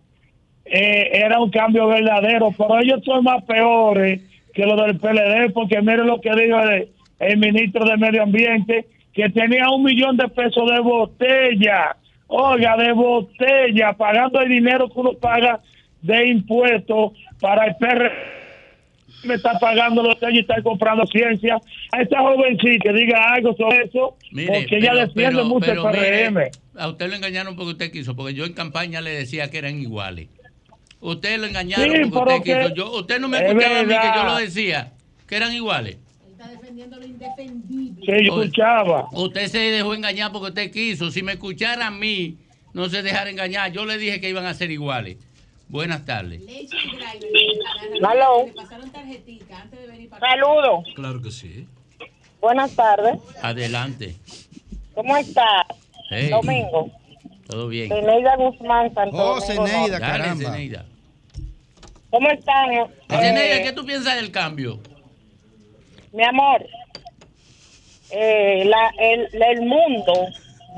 eh, 0.65 1.11
era 1.13 1.41
un 1.41 1.51
cambio 1.51 1.87
verdadero, 1.87 2.53
pero 2.57 2.81
ellos 2.81 3.01
son 3.05 3.25
más 3.25 3.45
peores 3.45 4.23
que 4.53 4.65
los 4.67 4.77
del 4.85 4.99
PLD, 4.99 5.53
porque 5.53 5.81
mire 5.83 6.05
lo 6.05 6.21
que 6.21 6.31
dijo 6.35 6.59
el, 6.61 6.89
el 7.19 7.39
ministro 7.39 7.85
de 7.85 7.97
Medio 7.97 8.23
Ambiente, 8.23 8.87
que 9.13 9.29
tenía 9.31 9.69
un 9.71 9.83
millón 9.83 10.17
de 10.17 10.29
pesos 10.29 10.71
de 10.71 10.81
botella, 10.81 11.97
oiga, 12.29 12.77
de 12.77 12.93
botella, 12.93 13.93
pagando 13.95 14.41
el 14.41 14.49
dinero 14.49 14.89
que 14.89 15.01
uno 15.01 15.13
paga 15.15 15.61
de 16.03 16.29
impuestos 16.29 17.13
para 17.41 17.67
el 17.67 17.77
PR 17.77 18.11
me 19.25 19.35
está 19.35 19.59
pagando 19.59 20.01
los 20.03 20.17
y 20.31 20.39
está 20.39 20.63
comprando 20.63 21.05
ciencia. 21.07 21.59
A 21.93 22.03
esta 22.03 22.21
jovencita 22.21 22.85
que 22.85 22.93
diga 22.93 23.33
algo 23.35 23.53
sobre 23.57 23.85
eso, 23.87 24.17
Mire, 24.31 24.61
porque 24.61 24.77
ella 24.77 24.95
defiende 24.95 25.33
pero- 25.37 25.45
mucho 25.47 25.67
pero 25.67 25.91
el 25.91 25.97
PRM. 25.97 26.35
mire, 26.35 26.51
a 26.77 26.89
usted 26.89 27.09
lo 27.09 27.17
engañaron 27.17 27.57
porque 27.57 27.73
usted 27.73 27.91
quiso, 27.91 28.15
porque 28.15 28.35
yo 28.35 28.45
en 28.45 28.53
campaña 28.53 29.01
le 29.01 29.11
decía 29.11 29.51
que 29.51 29.59
eran 29.59 29.81
iguales. 29.81 30.29
Usted 31.01 31.39
lo 31.39 31.47
engañaron 31.47 31.85
Sí, 31.97 32.11
porque 32.13 32.35
usted 32.35 32.61
quiso. 32.63 32.75
Yo, 32.75 32.91
usted 32.93 33.21
no 33.21 33.29
me 33.29 33.39
es 33.39 33.45
escuchaba 33.45 33.81
a 33.81 33.83
mí 33.83 33.89
que 33.89 34.19
yo 34.19 34.25
lo 34.25 34.37
decía, 34.37 34.93
que 35.27 35.37
eran 35.37 35.53
iguales. 35.53 35.97
Sí, 37.69 37.95
yo 38.25 38.35
Oye, 38.35 38.45
escuchaba. 38.47 39.09
Usted 39.13 39.47
se 39.49 39.59
dejó 39.59 39.95
engañar 39.95 40.33
porque 40.33 40.49
usted 40.49 40.71
quiso. 40.71 41.11
Si 41.11 41.23
me 41.23 41.33
escuchara 41.33 41.89
a 41.89 41.91
mí, 41.91 42.37
no 42.73 42.89
se 42.89 43.03
dejara 43.03 43.31
engañar. 43.31 43.73
Yo 43.73 43.85
le 43.85 43.99
dije 43.99 44.21
que 44.21 44.29
iban 44.31 44.47
a 44.47 44.55
ser 44.55 44.71
iguales. 44.71 45.17
Buenas 45.69 46.05
tardes. 46.05 46.43
Saludos. 50.21 50.85
Claro 50.95 51.21
que 51.21 51.31
sí. 51.31 51.67
Buenas 52.41 52.75
tardes. 52.75 53.19
Adelante. 53.43 54.15
¿Cómo 54.95 55.17
estás? 55.17 55.67
Hey, 56.11 56.31
Domingo. 56.31 56.91
Todo 57.47 57.69
bien. 57.69 57.89
Zeneida 57.89 58.37
Guzmán, 58.37 58.93
Santo 58.95 59.17
Oh, 59.17 59.41
Zeneida. 59.41 59.99
Dale, 59.99 60.13
caramba. 60.19 60.53
Zeneida. 60.53 60.85
¿Cómo 62.11 62.31
están? 62.31 62.73
Eh, 62.73 62.87
Zeneida, 63.11 63.63
¿qué 63.63 63.73
tú 63.73 63.85
piensas 63.85 64.17
del 64.17 64.31
cambio? 64.31 64.81
Mi 66.13 66.25
amor, 66.25 66.65
eh, 68.11 68.65
la- 68.65 68.93
el, 68.99 69.29
el 69.43 69.63
mundo 69.63 70.13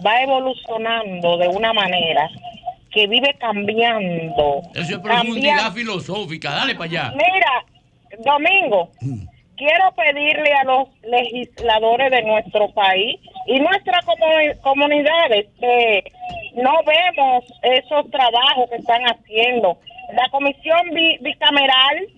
va 0.05 0.23
evolucionando 0.23 1.37
de 1.39 1.49
una 1.49 1.73
manera 1.73 2.29
que 2.91 3.07
vive 3.07 3.35
cambiando. 3.39 4.63
Eso 4.75 4.81
es 4.81 4.89
Cambiando. 4.89 5.03
profundidad 5.03 5.73
filosófica. 5.73 6.51
Dale 6.51 6.75
para 6.75 6.85
allá. 6.87 7.13
Mira, 7.13 7.65
Domingo, 8.25 8.91
quiero 9.57 9.93
pedirle 9.95 10.53
a 10.53 10.65
los 10.65 10.89
legisladores 11.03 12.11
de 12.11 12.23
nuestro 12.23 12.69
país 12.73 13.21
y 13.47 13.61
nuestras 13.61 14.05
comu- 14.05 14.61
comunidades 14.63 15.47
que 15.61 16.05
no 16.57 16.73
vemos 16.85 17.45
esos 17.63 18.11
trabajos 18.11 18.69
que 18.71 18.77
están 18.77 19.03
haciendo. 19.05 19.79
La 20.15 20.29
comisión 20.31 20.91
bi- 20.93 21.19
bicameral 21.21 22.09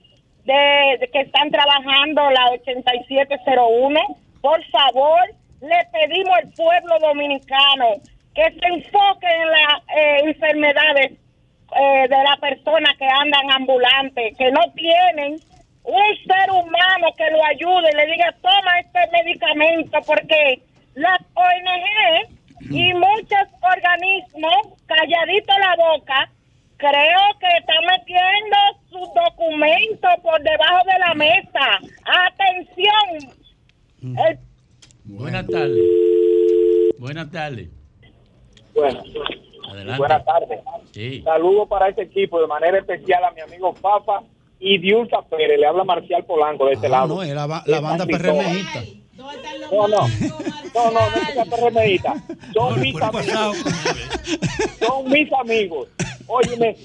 de, 0.45 0.99
de 1.01 1.09
que 1.13 1.21
están 1.21 1.51
trabajando 1.51 2.31
la 2.31 2.51
8701, 2.51 4.01
por 4.41 4.65
favor, 4.67 5.21
le 5.61 5.79
pedimos 5.93 6.35
al 6.37 6.53
pueblo 6.53 6.99
dominicano 7.01 7.87
que 8.35 8.43
se 8.43 8.67
enfoque 8.67 9.27
en 9.27 9.49
las 9.49 9.83
eh, 9.97 10.21
enfermedades 10.25 11.13
eh, 11.13 12.09
de 12.09 12.23
la 12.25 12.37
persona 12.41 12.95
que 12.99 13.07
andan 13.07 13.51
ambulantes, 13.51 14.37
que 14.37 14.51
no 14.51 14.61
tienen 14.75 15.39
un 15.85 16.17
ser 16.27 16.51
humano 16.51 17.13
que 17.17 17.31
lo 17.31 17.45
ayude 17.45 17.91
y 17.93 17.97
le 17.97 18.07
diga, 18.13 18.35
toma 18.41 18.81
este 18.81 19.01
medicamento, 19.11 19.99
porque 20.07 20.63
las 20.95 21.21
ONG 21.35 22.71
y 22.71 22.95
muchos 22.95 23.49
organismos, 23.61 24.79
calladito 24.87 25.53
la 25.59 25.77
boca, 25.77 26.31
creo 26.83 27.39
que 27.39 27.47
están 27.59 27.85
metiendo 27.87 28.57
sus 28.91 29.09
documentos 29.15 30.11
por 30.23 30.43
debajo 30.43 30.85
de 30.93 30.99
la 30.99 31.15
mesa. 31.15 31.79
Atención, 32.27 33.39
el 34.29 34.39
Buenas 35.05 35.47
tardes. 35.47 35.83
Buenas 36.99 37.31
tardes. 37.31 37.69
Bueno, 38.75 39.03
Adelante. 39.71 39.99
buenas 39.99 40.25
tardes. 40.25 40.61
Sí. 40.93 41.23
Saludos 41.23 41.69
para 41.69 41.89
este 41.89 42.03
equipo, 42.03 42.41
de 42.41 42.47
manera 42.47 42.79
especial 42.79 43.25
a 43.25 43.31
mi 43.33 43.41
amigo 43.41 43.75
Papa 43.75 44.23
y 44.59 44.79
Diulca 44.79 45.23
Pérez. 45.23 45.59
Le 45.59 45.67
habla 45.67 45.85
Marcial 45.85 46.25
Polanco 46.25 46.67
de 46.67 46.73
este 46.75 46.87
Ah, 46.87 46.91
lado. 46.91 47.15
no, 47.17 47.23
es 47.23 47.35
la, 47.35 47.47
banda. 47.47 48.07
PRMista. 48.07 48.81
No, 49.17 49.89
no, 49.89 50.09
no, 50.75 50.91
no, 50.91 51.11
no 51.37 51.51
PRMista. 51.51 52.15
Son 52.55 52.81
mis 52.81 53.01
amigos. 53.01 53.57
Son 54.79 55.11
mis 55.11 55.33
amigos. 55.33 55.89
Óyeme, 56.27 56.77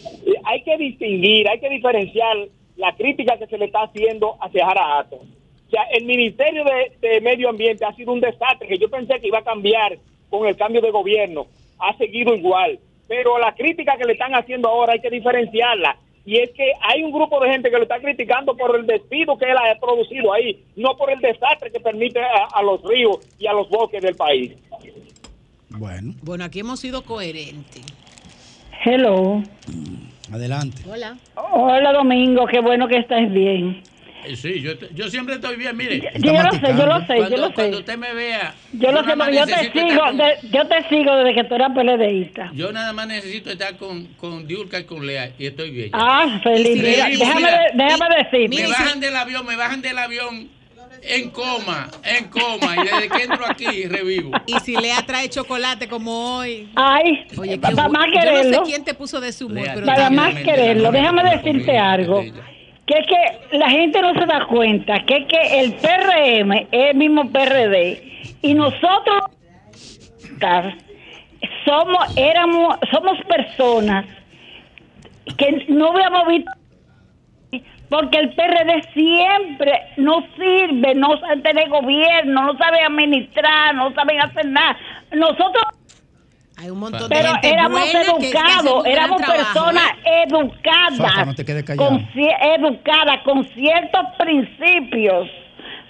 hay 0.44 0.64
que 0.64 0.78
distinguir, 0.78 1.48
hay 1.48 1.60
que 1.60 1.70
diferenciar 1.70 2.38
la 2.76 2.96
crítica 2.96 3.38
que 3.38 3.48
se 3.48 3.58
le 3.58 3.66
está 3.66 3.84
haciendo 3.84 4.36
hacia 4.42 4.66
Jara 4.66 5.00
Ato. 5.00 5.16
O 5.16 5.70
sea, 5.70 5.84
el 5.92 6.06
Ministerio 6.06 6.64
de, 6.64 7.08
de 7.08 7.22
Medio 7.22 7.50
Ambiente 7.50 7.86
ha 7.86 7.94
sido 7.96 8.14
un 8.14 8.22
desastre 8.22 8.68
que 8.68 8.78
yo 8.78 8.90
pensé 8.90 9.20
que 9.20 9.28
iba 9.28 9.40
a 9.40 9.44
cambiar 9.44 9.98
con 10.30 10.46
el 10.48 10.56
cambio 10.56 10.82
de 10.82 10.92
gobierno. 10.92 11.48
Ha 11.80 11.98
seguido 11.98 12.36
igual. 12.36 12.80
Pero 13.08 13.38
la 13.40 13.56
crítica 13.56 13.98
que 13.98 14.06
le 14.06 14.14
están 14.14 14.36
haciendo 14.36 14.70
ahora 14.70 14.94
hay 14.94 15.00
que 15.00 15.10
diferenciarla. 15.10 15.98
Y 16.28 16.40
es 16.40 16.50
que 16.52 16.74
hay 16.82 17.04
un 17.04 17.12
grupo 17.14 17.40
de 17.40 17.50
gente 17.52 17.72
que 17.72 17.78
lo 17.78 17.84
está 17.84 18.02
criticando 18.02 18.54
por 18.58 18.76
el 18.78 18.86
despido 18.86 19.38
que 19.38 19.46
él 19.46 19.56
ha 19.58 19.80
producido 19.80 20.34
ahí, 20.34 20.62
no 20.76 20.98
por 20.98 21.10
el 21.10 21.20
desastre 21.22 21.72
que 21.72 21.80
permite 21.80 22.20
a, 22.20 22.48
a 22.54 22.62
los 22.62 22.84
ríos 22.84 23.20
y 23.40 23.48
a 23.48 23.54
los 23.54 23.70
bosques 23.70 24.02
del 24.02 24.14
país. 24.16 24.52
Bueno, 25.70 26.14
Bueno, 26.24 26.44
aquí 26.44 26.60
hemos 26.60 26.82
sido 26.82 27.02
coherentes. 27.04 27.86
Hello. 28.84 29.42
adelante. 30.32 30.82
Hola. 30.90 31.18
Hola 31.54 31.94
Domingo, 31.94 32.46
qué 32.46 32.60
bueno 32.60 32.90
que 32.90 32.98
estés 32.98 33.32
bien. 33.32 33.82
Sí, 34.36 34.62
yo, 34.62 34.72
yo 34.94 35.10
siempre 35.10 35.36
estoy 35.36 35.56
bien. 35.56 35.76
Mire, 35.78 36.12
Yo 36.16 36.34
lo 36.34 36.52
sé, 36.52 36.60
yo 36.78 36.86
lo 36.86 37.00
sé, 37.02 37.16
cuando, 37.16 37.30
yo 37.30 37.38
lo 37.42 37.48
sé. 37.48 37.54
cuando 37.54 37.78
usted 37.80 37.98
me 37.98 38.14
vea, 38.14 38.54
Yo 38.74 38.92
lo 38.92 39.04
sé, 39.04 39.14
porque 39.18 39.36
yo 39.36 39.46
te 39.46 39.72
sigo, 39.72 39.88
estar 39.88 40.00
con- 40.00 40.18
de- 40.18 40.36
yo 40.52 40.68
te 40.68 40.90
sigo 40.90 41.16
desde 41.16 41.34
que 41.36 41.44
tú 41.46 41.56
eras 41.56 41.72
PLDista. 41.74 42.52
Yo 42.54 42.72
nada 42.72 42.94
más 42.94 43.08
necesito 43.08 43.50
estar 43.52 43.78
con, 43.78 44.06
con 44.18 44.46
Diurka 44.48 44.80
y 44.80 44.84
con 44.84 45.06
Lea 45.06 45.32
y 45.40 45.46
estoy 45.48 45.72
bien. 45.72 45.90
Ah, 45.94 46.40
feliz. 46.44 46.82
Revivo, 46.82 47.20
déjame, 47.26 47.36
mira, 47.42 47.52
de- 47.52 47.84
déjame 47.84 48.16
decirte. 48.24 48.62
Me 48.64 48.68
bajan 48.68 49.00
del 49.00 49.16
avión, 49.16 49.46
me 49.46 49.56
bajan 49.56 49.82
del 49.82 49.98
avión 49.98 50.50
en 51.04 51.30
coma, 51.30 51.88
en 52.04 52.26
coma. 52.26 52.76
Y 52.76 52.84
desde 52.86 53.10
que 53.10 53.24
entro 53.24 53.46
aquí, 53.48 53.84
revivo. 53.86 54.32
Y 54.48 54.60
si 54.62 54.76
Lea 54.76 54.98
trae 55.06 55.30
chocolate 55.30 55.88
como 55.88 56.38
hoy. 56.38 56.70
Ay, 56.76 57.26
Oye, 57.38 57.58
para 57.60 57.88
más 57.88 58.08
Yo 58.08 58.14
no 58.16 58.22
sé 58.22 58.28
quererlo. 58.42 58.64
quién 58.64 58.84
te 58.84 58.94
puso 58.96 59.22
de 59.22 59.32
su 59.32 59.46
humor, 59.46 59.64
Lea, 59.64 59.74
pero 59.76 59.86
Para 59.86 60.10
más 60.10 60.34
quererlo, 60.36 60.92
déjame 60.92 61.24
decirte 61.38 61.78
algo. 61.78 62.24
Que 62.88 63.00
es 63.00 63.06
que 63.06 63.58
la 63.58 63.70
gente 63.70 64.02
no 64.02 64.14
se 64.14 64.26
da 64.26 64.46
cuenta 64.46 65.00
que 65.06 65.18
es 65.18 65.26
que 65.28 65.60
el 65.60 65.74
PRM 65.74 66.52
es 66.54 66.68
el 66.72 66.96
mismo 66.96 67.30
PRD 67.30 68.02
y 68.42 68.54
nosotros 68.54 69.24
somos 71.66 72.18
éramos 72.18 72.78
somos 72.92 73.20
personas 73.26 74.06
que 75.38 75.66
no 75.68 75.92
habíamos 75.92 76.28
visto 76.28 76.52
porque 77.90 78.20
el 78.20 78.34
PRD 78.34 78.84
siempre 78.94 79.72
no 79.98 80.22
sirve, 80.36 80.94
no 80.96 81.18
sabe 81.20 81.42
tener 81.42 81.70
gobierno, 81.70 82.44
no 82.44 82.58
sabe 82.58 82.82
administrar, 82.82 83.74
no 83.76 83.94
saben 83.94 84.20
hacer 84.20 84.46
nada. 84.48 84.78
Nosotros 85.14 85.64
Hay 86.60 86.70
un 86.72 86.80
montón 86.80 87.08
pero 87.10 87.22
de 87.22 87.28
gente 87.30 87.50
éramos 87.50 87.80
buena 87.82 88.00
que- 88.20 88.32
que 88.32 88.38
hace 88.38 88.60
un 88.60 88.66
educados, 88.68 88.86
éramos 88.88 89.22
personas 89.22 89.84
¿eh? 90.06 90.24
educadas, 90.28 90.98
Fafa, 90.98 91.26
no 91.26 91.36
te 91.36 91.46
quedes 91.46 91.64
callado. 91.64 91.90
con 91.90 92.10
educadas, 92.16 93.22
con 93.24 93.48
ciertos 93.50 94.02
principios. 94.20 95.28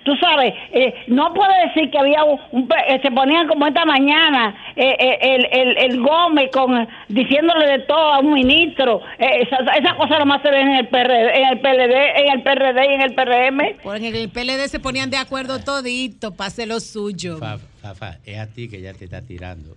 Tú 0.03 0.13
sabes, 0.21 0.53
eh, 0.71 0.93
no 1.08 1.34
puedo 1.34 1.49
decir 1.67 1.91
que 1.91 1.97
había 1.99 2.23
un, 2.23 2.39
un 2.53 2.69
eh, 2.88 2.97
se 3.01 3.12
ponían 3.12 3.45
como 3.45 3.67
esta 3.67 3.84
mañana 3.84 4.56
eh, 4.77 4.95
eh, 4.97 5.17
el, 5.21 5.45
el, 5.51 5.77
el 5.77 5.99
Gómez 6.01 6.49
con 6.53 6.88
diciéndole 7.10 7.67
de 7.67 7.80
todo 7.80 8.13
a 8.13 8.19
un 8.19 8.34
ministro. 8.34 9.01
Eh, 9.19 9.41
esa, 9.41 9.58
esa 9.73 9.95
cosa 9.97 10.17
nomás 10.19 10.41
se 10.43 10.49
ve 10.49 10.62
en 10.62 10.71
el 10.75 10.88
PRD, 10.88 11.38
en 11.41 11.47
el 11.49 11.60
PLD, 11.60 12.19
en 12.21 12.32
el 12.32 12.41
PRD 12.41 12.86
y 12.89 12.93
en 12.93 13.01
el 13.01 13.15
PRM. 13.15 13.75
Porque 13.84 14.08
en 14.08 14.15
el 14.15 14.30
PLD 14.30 14.69
se 14.69 14.80
ponían 14.80 15.10
de 15.10 15.17
acuerdo 15.17 15.60
todito 15.60 16.34
para 16.34 16.47
hacer 16.47 16.69
lo 16.69 16.80
suyo. 16.80 17.38
Fafa, 17.38 17.65
Fafa, 17.82 18.17
es 18.25 18.39
a 18.39 18.47
ti 18.47 18.69
que 18.69 18.80
ya 18.80 18.93
te 18.93 19.03
está 19.06 19.21
tirando. 19.21 19.75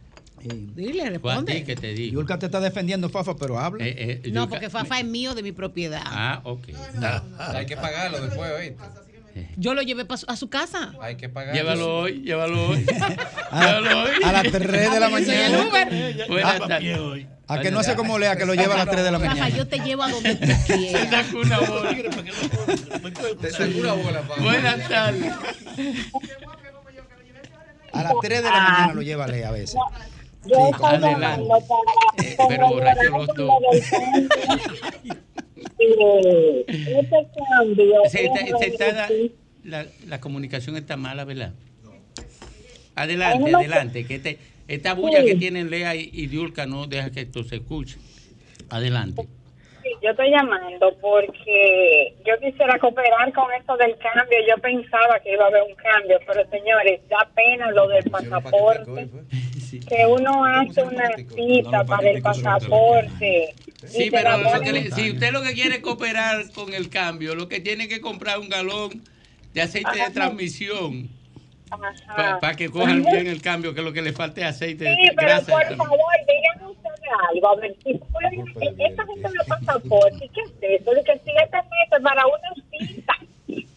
Dile, 0.48 1.02
ti 1.04 1.08
responde. 1.10 1.64
que 1.64 1.76
te 1.76 1.92
digo. 1.94 2.14
Yulka 2.14 2.38
te 2.38 2.46
está 2.46 2.60
defendiendo, 2.60 3.08
Fafa, 3.10 3.36
pero 3.36 3.58
habla. 3.58 3.84
Eh, 3.86 4.20
eh, 4.24 4.30
No, 4.32 4.48
porque 4.48 4.70
Fafa 4.70 4.98
es 5.00 5.04
mío 5.04 5.34
de 5.34 5.42
mi 5.42 5.52
propiedad. 5.52 6.02
Ah, 6.04 6.40
ok. 6.44 6.68
Hay 7.54 7.66
que 7.66 7.76
pagarlo 7.76 8.20
después, 8.20 8.50
¿oíste? 8.58 8.76
Yo 9.56 9.74
lo 9.74 9.82
llevé 9.82 10.04
a 10.26 10.36
su 10.36 10.48
casa. 10.50 10.92
Hay 11.00 11.16
que 11.16 11.28
pagar. 11.28 11.54
Llévalo 11.54 11.98
hoy, 12.00 12.20
llévalo 12.22 12.68
hoy. 12.70 12.84
A, 13.52 13.60
llévalo 13.64 14.02
hoy. 14.02 14.10
a 14.24 14.32
las 14.32 14.42
3 14.42 14.60
de 14.60 15.00
la 15.00 15.06
Ah, 15.06 15.10
yo 15.10 15.24
soy 15.24 15.34
el 15.34 15.52
mañana. 15.52 15.68
Uber. 15.68 16.28
Buenas 16.28 16.60
Ah, 16.60 16.66
tardes. 16.68 17.26
A 17.46 17.60
que 17.60 17.70
no 17.70 17.82
sé 17.82 17.94
cómo 17.94 18.18
lea, 18.18 18.36
que 18.36 18.44
lo 18.44 18.54
lleva 18.54 18.74
a 18.74 18.78
las 18.78 18.90
3 18.90 19.04
de 19.04 19.10
la 19.10 19.18
mañana. 19.18 19.48
yo 19.48 19.66
te 19.68 19.78
llevo 19.78 20.02
a 20.02 20.10
donde 20.10 20.34
tú 20.34 20.46
quieras. 20.66 21.32
Una 21.32 21.58
bola. 21.60 21.96
Te 23.40 23.50
saco 23.50 23.78
una 23.78 23.92
bola. 23.92 24.22
Buenas 24.40 24.88
tardes. 24.88 25.32
A 27.92 28.02
las 28.02 28.12
3 28.22 28.42
de 28.42 28.50
la 28.50 28.60
mañana 28.60 28.94
lo 28.94 29.02
lleva 29.02 29.24
a 29.24 29.28
a 29.28 29.50
veces. 29.52 29.76
Yo 30.46 30.56
Sí, 30.56 30.62
estoy 30.72 30.86
adelante. 30.86 31.42
llamando 31.44 31.48
para- 31.68 32.28
Eh, 32.28 32.34
para 32.36 32.48
pero 32.48 32.68
borracho 32.68 33.02
los 33.10 33.26
dos. 33.36 33.50
Eh, 35.78 36.64
Este 36.68 37.26
cambio 37.48 37.94
Se 38.08 38.24
está- 38.26 38.40
es 38.40 38.58
se 38.58 38.66
está 38.68 38.92
da- 38.92 39.08
reducir- 39.08 39.32
la, 39.64 39.86
la 40.06 40.20
comunicación 40.20 40.76
está 40.76 40.96
mala, 40.96 41.24
¿verdad? 41.24 41.52
Adelante, 42.94 43.54
adelante. 43.54 44.06
Que 44.06 44.16
este, 44.16 44.38
esta 44.68 44.94
bulla 44.94 45.22
que 45.24 45.34
tienen 45.36 45.70
Lea 45.70 45.94
y, 45.94 46.10
y 46.12 46.26
Diulca 46.26 46.66
no 46.66 46.86
deja 46.86 47.10
que 47.10 47.20
esto 47.20 47.44
se 47.44 47.56
escuche. 47.56 47.98
Adelante. 48.70 49.26
Sí, 49.82 49.88
yo 50.02 50.10
estoy 50.10 50.30
llamando 50.30 50.94
porque 51.00 52.14
yo 52.26 52.34
quisiera 52.40 52.78
cooperar 52.78 53.32
con 53.32 53.50
esto 53.58 53.76
del 53.78 53.96
cambio. 53.98 54.38
Yo 54.48 54.60
pensaba 54.60 55.18
que 55.20 55.32
iba 55.32 55.44
a 55.44 55.48
haber 55.48 55.62
un 55.62 55.74
cambio, 55.74 56.18
pero 56.26 56.48
señores, 56.50 57.00
da 57.08 57.28
pena 57.34 57.70
lo 57.70 57.88
del 57.88 58.04
pasaporte. 58.10 59.08
Que 59.78 60.06
uno 60.06 60.44
hace 60.44 60.82
una 60.82 61.08
cita 61.34 61.84
para 61.84 62.10
el 62.10 62.22
pasaporte. 62.22 63.54
Sí, 63.86 64.04
se 64.04 64.10
pero 64.10 64.30
la 64.30 64.36
lo 64.38 64.50
ponen- 64.50 64.62
que 64.64 64.72
le- 64.72 64.90
si 64.90 65.10
usted 65.12 65.32
lo 65.32 65.42
que 65.42 65.52
quiere 65.54 65.76
es 65.76 65.80
cooperar 65.82 66.50
con 66.52 66.74
el 66.74 66.90
cambio, 66.90 67.34
lo 67.34 67.48
que 67.48 67.60
tiene 67.60 67.88
que 67.88 68.00
comprar 68.00 68.38
un 68.38 68.48
galón 68.48 69.02
de 69.54 69.62
aceite 69.62 69.90
de 69.98 70.10
transmisión 70.10 71.08
para 72.40 72.54
que 72.56 72.68
cojan 72.68 73.04
bien 73.04 73.26
el 73.28 73.40
cambio, 73.40 73.74
que 73.74 73.82
lo 73.82 73.92
que 73.92 74.02
le 74.02 74.12
falta 74.12 74.40
es 74.40 74.46
aceite 74.56 74.84
de 74.84 74.94
Sí, 74.96 75.10
pero 75.16 75.36
por 75.36 75.44
transmisión. 75.46 75.78
favor, 75.78 75.98
díganme 76.26 76.72
ustedes 76.72 77.10
algo. 77.32 77.48
A 77.48 77.56
ver, 77.56 77.76
si 77.84 77.94
pueden, 77.94 78.80
esta 78.80 79.06
gente 79.06 79.28
de 79.28 79.44
pasaporte, 79.46 80.30
¿qué 80.34 80.40
es 80.40 80.80
eso? 80.80 80.90
De 80.90 81.04
que 81.04 81.20
siete 81.24 81.56
meses 81.56 82.02
para 82.02 82.22
una 82.26 82.78
cita 82.78 83.16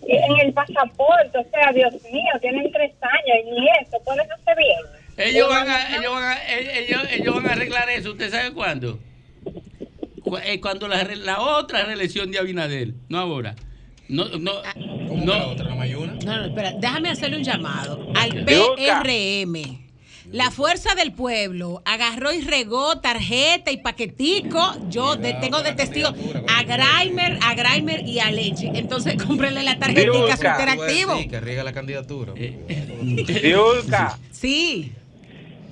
en 0.08 0.40
el 0.48 0.54
pasaporte. 0.54 1.38
O 1.38 1.46
sea, 1.50 1.72
Dios 1.72 1.94
mío, 2.12 2.34
tienen 2.42 2.72
tres 2.72 2.92
años 3.02 3.38
y 3.46 3.52
ni 3.52 3.68
eso, 3.82 3.98
pueden 4.04 4.30
hacer 4.32 4.58
bien. 4.58 5.03
Ellos 5.18 5.48
van, 5.50 5.70
a, 5.70 5.96
ellos, 5.98 6.12
van 6.14 6.24
a, 6.24 6.48
ellos, 6.50 7.02
ellos 7.12 7.36
van 7.36 7.48
a 7.48 7.52
arreglar 7.52 7.90
eso. 7.90 8.12
¿Usted 8.12 8.32
sabe 8.32 8.52
cuándo? 8.52 9.00
Cu- 10.24 10.38
eh, 10.38 10.60
Cuando 10.60 10.88
la, 10.88 11.04
la 11.04 11.40
otra 11.42 11.84
reelección 11.86 12.32
de 12.32 12.40
Abinader, 12.40 12.94
no 13.10 13.20
ahora. 13.20 13.56
No, 14.10 14.26
no, 14.30 14.38
no. 14.40 15.34
la 15.34 15.48
otra? 15.48 15.74
¿No 15.76 15.82
hay 15.82 15.94
una? 15.96 16.14
No, 16.14 16.38
no, 16.38 16.46
espera, 16.46 16.74
déjame 16.80 17.10
hacerle 17.10 17.38
un 17.38 17.44
llamado 17.44 18.08
al. 18.16 18.44
PRM. 18.46 19.82
La 20.32 20.50
fuerza 20.52 20.96
del 20.96 21.12
pueblo 21.12 21.84
agarró 21.86 22.32
y 22.34 22.42
regó 22.42 23.00
tarjeta 23.00 23.70
y 23.72 23.78
paquetico. 23.78 24.76
Yo 24.90 25.16
de- 25.16 25.34
tengo 25.36 25.62
de 25.62 25.74
testigo 25.74 26.10
a 26.48 26.64
Graimer, 26.64 27.38
a 27.42 27.54
Graimer 27.54 28.08
y 28.08 28.20
a 28.20 28.32
Leche. 28.32 28.72
Entonces 28.74 29.16
cómprenle 29.28 29.62
la 29.64 29.78
tarjetita 29.78 30.38
su 30.38 30.46
interactivo. 30.48 31.18
Sí, 31.18 31.28
que 31.28 31.40
riega 31.40 31.64
la 31.64 31.74
candidatura. 31.74 32.34
Diulca, 32.34 34.18
Sí. 34.32 34.92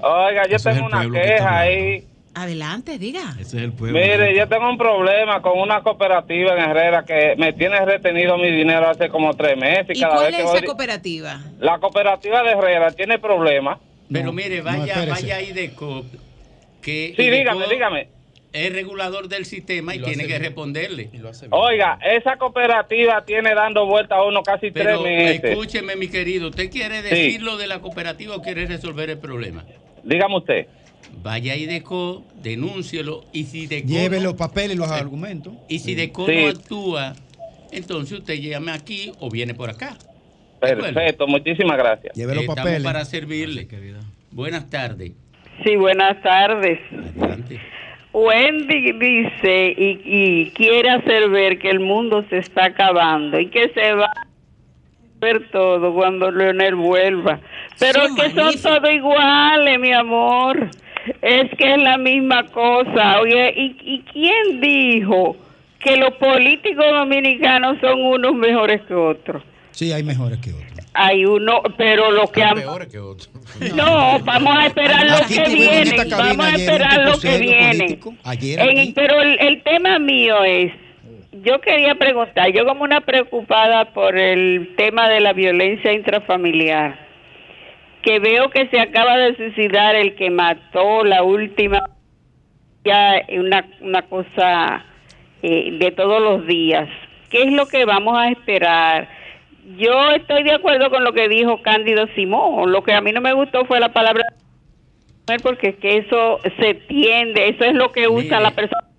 Oiga, 0.04 0.48
yo 0.48 0.56
Eso 0.56 0.70
tengo 0.72 0.86
una 0.86 1.10
queja 1.10 1.60
ahí. 1.60 2.06
Adelante, 2.34 2.98
diga. 2.98 3.36
Ese 3.40 3.58
es 3.58 3.64
el 3.64 3.74
pueblo. 3.74 4.00
Mire, 4.00 4.34
yo 4.38 4.48
tengo 4.48 4.70
un 4.70 4.78
problema 4.78 5.42
con 5.42 5.60
una 5.60 5.82
cooperativa 5.84 6.54
en 6.54 6.70
Herrera 6.70 7.04
que 7.04 7.36
me 7.38 7.52
tiene 7.52 7.84
retenido 7.86 8.38
mi 8.38 8.50
dinero 8.50 8.88
hace 8.90 9.10
como 9.10 9.34
tres 9.34 9.58
meses. 9.58 9.98
¿Y 9.98 10.02
cada 10.02 10.16
cuál 10.16 10.26
vez 10.28 10.34
es 10.36 10.38
que 10.38 10.44
esa 10.44 10.52
voy- 10.60 10.64
cooperativa? 10.66 11.42
La 11.60 11.80
cooperativa 11.80 12.42
de 12.44 12.52
Herrera 12.52 12.92
tiene 12.92 13.20
problemas. 13.20 13.80
Pero 14.12 14.32
mire, 14.32 14.62
vaya, 14.62 14.86
espérese. 14.86 15.10
vaya 15.10 15.36
a 15.38 15.42
IDECOP, 15.42 16.06
que 16.82 17.14
Sí, 17.18 17.22
IDECOP 17.24 17.54
dígame, 17.54 17.68
dígame. 17.74 18.08
es 18.54 18.74
regulador 18.74 19.28
del 19.30 19.46
sistema 19.46 19.94
y, 19.96 20.00
tiene 20.00 20.24
que 20.24 20.28
bien. 20.28 20.42
responderle. 20.44 21.10
Oiga, 21.50 21.98
esa 22.02 22.38
cooperativa 22.38 23.24
tiene 23.26 23.54
dando 23.56 23.86
vuelta 23.86 24.16
a 24.16 24.24
uno 24.26 24.42
casi 24.44 24.72
Pero 24.72 25.02
tres 25.02 25.18
meses. 25.18 25.44
escúcheme, 25.52 25.96
mi 25.98 26.08
querido, 26.10 26.48
¿usted 26.50 26.70
quiere 26.70 27.02
Sí. 27.04 27.10
decir 27.10 27.42
lo 27.42 27.58
de 27.58 27.68
la 27.68 27.80
cooperativa 27.80 28.36
o 28.38 28.42
quiere 28.42 28.66
resolver 28.66 29.10
el 29.10 29.20
problema? 29.20 29.66
Dígame 30.04 30.38
usted. 30.38 30.68
Vaya 31.24 31.56
IDECO, 31.56 32.24
denúncielo 32.42 33.26
y 33.34 33.44
si 33.46 33.64
IDECO 33.64 33.88
Lleve 33.88 34.18
no- 34.18 34.24
los 34.26 34.34
papeles 34.36 34.76
y 34.76 34.80
los 34.80 34.90
argumentos. 34.92 35.54
y 35.68 35.80
si 35.80 35.92
IDECO 35.92 36.26
Sí. 36.26 36.36
no 36.44 36.48
actúa, 36.50 37.14
entonces 37.72 38.20
usted 38.20 38.36
llame 38.36 38.72
aquí 38.72 39.12
o 39.20 39.30
viene 39.30 39.54
por 39.54 39.70
acá. 39.70 39.98
Perfecto, 40.60 41.28
muchísimas 41.28 41.78
gracias. 41.78 42.16
Lleve 42.16 42.36
los 42.36 42.44
Estamos 42.44 42.60
papeles. 42.64 42.84
para 42.84 43.04
servirle. 43.06 43.68
Buenas 44.32 44.70
tardes. 44.70 45.12
Sí, 45.64 45.76
buenas 45.76 46.22
tardes. 46.22 46.80
Wendy 48.14 48.92
dice 48.94 49.74
y, 49.78 50.02
y 50.04 50.52
quiere 50.52 50.90
hacer 50.90 51.30
ver 51.30 51.60
que 51.60 51.70
el 51.70 51.80
mundo 51.80 52.26
se 52.30 52.40
está 52.40 52.66
acabando 52.66 53.40
y 53.40 53.50
que 53.50 53.70
se 53.74 53.94
va 53.94 54.06
a 54.06 54.28
ver 55.22 55.50
todo 55.52 55.94
cuando 55.94 56.32
Leonel 56.32 56.76
vuelva. 56.76 57.40
Pero 57.80 58.02
Son 58.08 58.16
que 58.16 58.22
son 58.24 58.36
magníficos. 58.36 58.62
todos 58.82 58.94
iguales, 58.94 59.80
mi 59.80 59.94
amor. 59.94 60.70
Es 61.22 61.50
que 61.58 61.74
es 61.76 61.82
la 61.82 61.98
misma 61.98 62.46
cosa. 62.48 63.22
Oye, 63.22 63.54
¿y, 63.56 63.76
y 63.82 64.02
quién 64.12 64.60
dijo 64.60 65.36
que 65.80 65.96
los 65.98 66.12
políticos 66.16 66.86
dominicanos 66.92 67.78
son 67.80 68.02
unos 68.02 68.34
mejores 68.36 68.82
que 68.88 68.94
otros? 68.94 69.44
Sí, 69.72 69.92
hay 69.94 70.04
mejores 70.04 70.40
que 70.40 70.52
otros. 70.52 70.68
Hay 70.94 71.24
uno, 71.24 71.62
pero 71.78 72.12
lo 72.12 72.28
que 72.30 72.44
han... 72.44 72.56
Peores 72.56 72.88
que 72.90 73.00
otros. 73.00 73.30
No, 73.76 74.20
vamos 74.20 74.58
a 74.58 74.66
esperar 74.68 75.06
lo 75.06 75.28
que 75.28 75.50
viene. 75.54 75.96
Vamos 76.10 76.46
a 76.46 76.56
esperar 76.56 77.06
lo 77.06 77.20
que 77.20 77.38
viene. 77.38 78.00
pero 78.94 79.22
el, 79.22 79.40
el 79.40 79.64
tema 79.64 79.98
mío 80.00 80.44
es, 80.44 80.74
yo 81.32 81.62
quería 81.62 81.96
preguntar, 81.96 82.52
yo 82.52 82.66
como 82.66 82.84
una 82.84 83.02
preocupada 83.02 83.86
por 83.94 84.18
el 84.18 84.76
tema 84.76 85.10
de 85.10 85.22
la 85.22 85.34
violencia 85.34 85.94
intrafamiliar, 85.94 87.00
que 88.02 88.20
veo 88.20 88.50
que 88.50 88.68
se 88.68 88.80
acaba 88.80 89.18
de 89.18 89.36
suicidar 89.36 89.96
el 89.96 90.16
que 90.16 90.30
mató 90.30 91.04
la 91.04 91.24
última, 91.24 91.84
ya 92.84 93.22
una, 93.30 93.66
una 93.80 94.02
cosa 94.04 94.86
eh, 95.42 95.78
de 95.80 95.92
todos 95.92 96.22
los 96.22 96.46
días. 96.48 96.90
¿Qué 97.30 97.44
es 97.44 97.54
lo 97.54 97.66
que 97.68 97.86
vamos 97.86 98.18
a 98.18 98.30
esperar? 98.30 99.08
Yo 99.78 100.12
estoy 100.12 100.44
de 100.44 100.54
acuerdo 100.54 100.90
con 100.90 101.04
lo 101.04 101.14
que 101.14 101.30
dijo 101.30 101.62
Cándido 101.62 102.08
Simón. 102.16 102.72
Lo 102.72 102.84
que 102.84 102.94
a 102.94 103.00
mí 103.00 103.12
no 103.12 103.22
me 103.22 103.34
gustó 103.34 103.64
fue 103.66 103.80
la 103.80 103.94
palabra 103.94 104.26
porque 105.42 105.70
es 105.70 105.76
que 105.78 105.98
eso 105.98 106.40
se 106.60 106.74
tiende, 106.74 107.48
eso 107.48 107.64
es 107.64 107.74
lo 107.74 107.92
que 107.92 108.10
usa 108.10 108.24
Mire. 108.24 108.42
la 108.42 108.52
persona. 108.52 108.91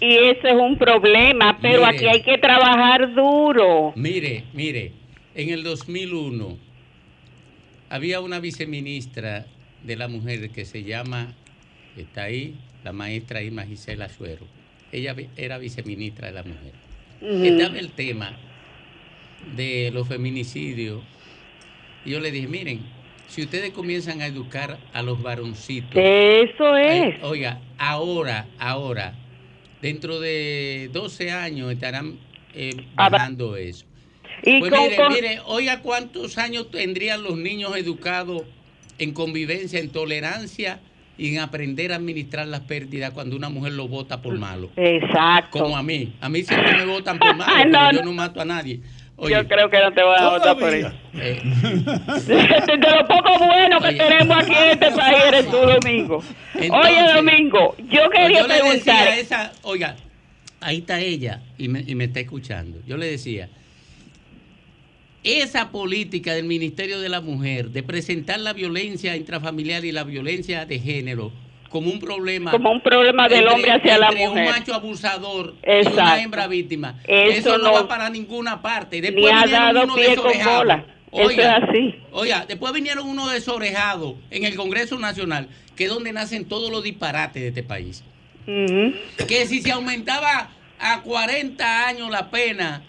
Y 0.00 0.16
eso 0.16 0.48
es 0.48 0.54
un 0.54 0.78
problema, 0.78 1.58
pero 1.60 1.86
Mire. 1.86 1.96
aquí 1.96 2.06
hay 2.06 2.22
que 2.22 2.38
trabajar 2.38 3.14
duro. 3.14 3.92
Mire, 3.94 4.44
mire, 4.52 4.92
en 5.34 5.50
el 5.50 5.62
2001 5.62 6.56
había 7.90 8.20
una 8.20 8.40
viceministra 8.40 9.46
de 9.82 9.96
la 9.96 10.08
mujer 10.08 10.50
que 10.50 10.64
se 10.64 10.82
llama, 10.82 11.34
está 11.96 12.24
ahí, 12.24 12.56
la 12.84 12.92
maestra 12.92 13.42
Irma 13.42 13.64
Gisela 13.64 14.08
Suero. 14.08 14.46
Ella 14.92 15.14
era 15.36 15.58
viceministra 15.58 16.28
de 16.28 16.32
la 16.32 16.42
mujer. 16.42 16.72
Estaba 17.20 17.78
el 17.78 17.90
tema 17.90 18.36
de 19.54 19.90
los 19.92 20.08
feminicidios. 20.08 21.02
Y 22.04 22.10
yo 22.10 22.20
le 22.20 22.30
dije, 22.30 22.48
miren, 22.48 22.80
si 23.28 23.42
ustedes 23.42 23.70
comienzan 23.70 24.20
a 24.20 24.26
educar 24.26 24.78
a 24.92 25.02
los 25.02 25.22
varoncitos. 25.22 25.90
Eso 25.94 26.76
es. 26.76 27.22
Oiga, 27.22 27.60
ahora, 27.78 28.46
ahora, 28.58 29.14
dentro 29.86 30.18
de 30.20 30.90
12 30.92 31.30
años 31.30 31.72
estarán 31.72 32.18
eh, 32.54 32.70
bajando 32.94 33.56
eso. 33.56 33.84
Y 34.42 34.58
pues 34.60 34.70
con- 34.72 34.82
mire, 34.82 34.96
con- 34.96 35.12
mire, 35.12 35.40
oiga 35.46 35.80
cuántos 35.80 36.38
años 36.38 36.70
tendrían 36.70 37.22
los 37.22 37.36
niños 37.38 37.76
educados 37.76 38.42
en 38.98 39.12
convivencia, 39.12 39.78
en 39.78 39.90
tolerancia 39.90 40.80
y 41.18 41.34
en 41.34 41.40
aprender 41.40 41.92
a 41.92 41.96
administrar 41.96 42.46
las 42.48 42.60
pérdidas 42.60 43.12
cuando 43.12 43.36
una 43.36 43.48
mujer 43.48 43.72
lo 43.72 43.88
vota 43.88 44.20
por 44.20 44.36
malo. 44.38 44.70
Exacto. 44.76 45.58
Como 45.60 45.76
a 45.76 45.82
mí. 45.82 46.12
A 46.20 46.28
mí 46.28 46.42
siempre 46.42 46.76
me 46.76 46.84
votan 46.84 47.18
por 47.18 47.34
malo, 47.36 47.64
no, 47.70 47.78
pero 47.90 48.00
yo 48.00 48.04
no 48.04 48.12
mato 48.12 48.40
a 48.40 48.44
nadie. 48.44 48.80
Yo 49.18 49.48
creo 49.48 49.70
que 49.70 49.78
no 49.78 49.92
te 49.92 50.02
van 50.02 50.22
a 50.22 50.28
votar 50.30 50.58
por 50.58 50.74
eso. 50.74 50.92
Eh, 51.14 51.40
de 52.26 52.90
lo 52.90 53.08
poco 53.08 53.38
bueno 53.38 53.80
que 53.80 53.88
Oye. 53.88 53.96
tenemos 53.98 54.36
aquí 54.36 54.52
en 54.54 54.70
este 54.70 54.90
país 54.90 55.18
eres 55.28 55.50
tú, 55.50 55.56
Domingo. 55.56 56.22
Oye, 56.54 57.12
Domingo, 57.14 57.74
yo 57.88 58.10
quería 58.10 58.42
yo 58.42 58.46
le 58.46 58.54
decía 58.54 58.62
preguntar. 58.62 59.08
a 59.08 59.16
esa, 59.16 59.52
oiga, 59.62 59.96
ahí 60.60 60.78
está 60.78 61.00
ella 61.00 61.40
y 61.56 61.68
me, 61.68 61.80
y 61.86 61.94
me 61.94 62.04
está 62.04 62.20
escuchando. 62.20 62.80
Yo 62.86 62.98
le 62.98 63.06
decía, 63.06 63.48
esa 65.24 65.70
política 65.70 66.34
del 66.34 66.44
Ministerio 66.44 67.00
de 67.00 67.08
la 67.08 67.22
Mujer 67.22 67.70
de 67.70 67.82
presentar 67.82 68.38
la 68.38 68.52
violencia 68.52 69.16
intrafamiliar 69.16 69.84
y 69.86 69.92
la 69.92 70.04
violencia 70.04 70.66
de 70.66 70.78
género 70.78 71.32
como 71.68 71.90
un 71.90 71.98
problema 71.98 72.50
Como 72.50 72.70
un 72.70 72.80
problema 72.80 73.28
del 73.28 73.38
entre- 73.40 73.54
hombre 73.54 73.72
hacia 73.72 73.98
la 73.98 74.10
mujer. 74.12 74.28
un 74.30 74.44
macho 74.44 74.74
abusador 74.74 75.54
y 75.62 75.70
Exacto. 75.70 76.00
una 76.00 76.22
hembra 76.22 76.46
víctima 76.46 76.94
Eso 77.06 77.38
eso, 77.50 77.58
no, 77.58 77.64
no- 77.64 77.72
va 77.72 77.88
para 77.88 78.08
ninguna 78.10 78.62
parte 78.62 78.96
Ni 78.96 79.02
después 79.10 79.32
ha 79.32 79.44
vinieron 79.44 79.74
dado 79.74 79.94
pie 79.94 80.16
con 80.16 80.32
bola. 80.44 80.84
Eso 81.12 81.26
Oiga, 81.28 81.56
es 81.58 81.64
así. 81.68 81.94
Oiga, 82.12 82.44
después 82.46 82.72
vinieron 82.74 83.08
unos 83.08 83.32
desorejados 83.32 84.14
en 84.30 84.44
el 84.44 84.54
Congreso 84.54 84.98
Nacional, 84.98 85.48
que 85.76 85.84
es 85.84 85.90
donde 85.90 86.12
nacen 86.12 86.46
todos 86.46 86.70
los 86.70 86.82
disparates 86.82 87.40
de 87.42 87.48
este 87.48 87.62
país. 87.62 88.04
Que 88.44 89.46
si 89.46 89.62
se 89.62 89.72
aumentaba 89.72 90.50
a 90.78 91.00
40 91.02 91.86
años 91.88 92.10
la 92.10 92.30
pena, 92.30 92.82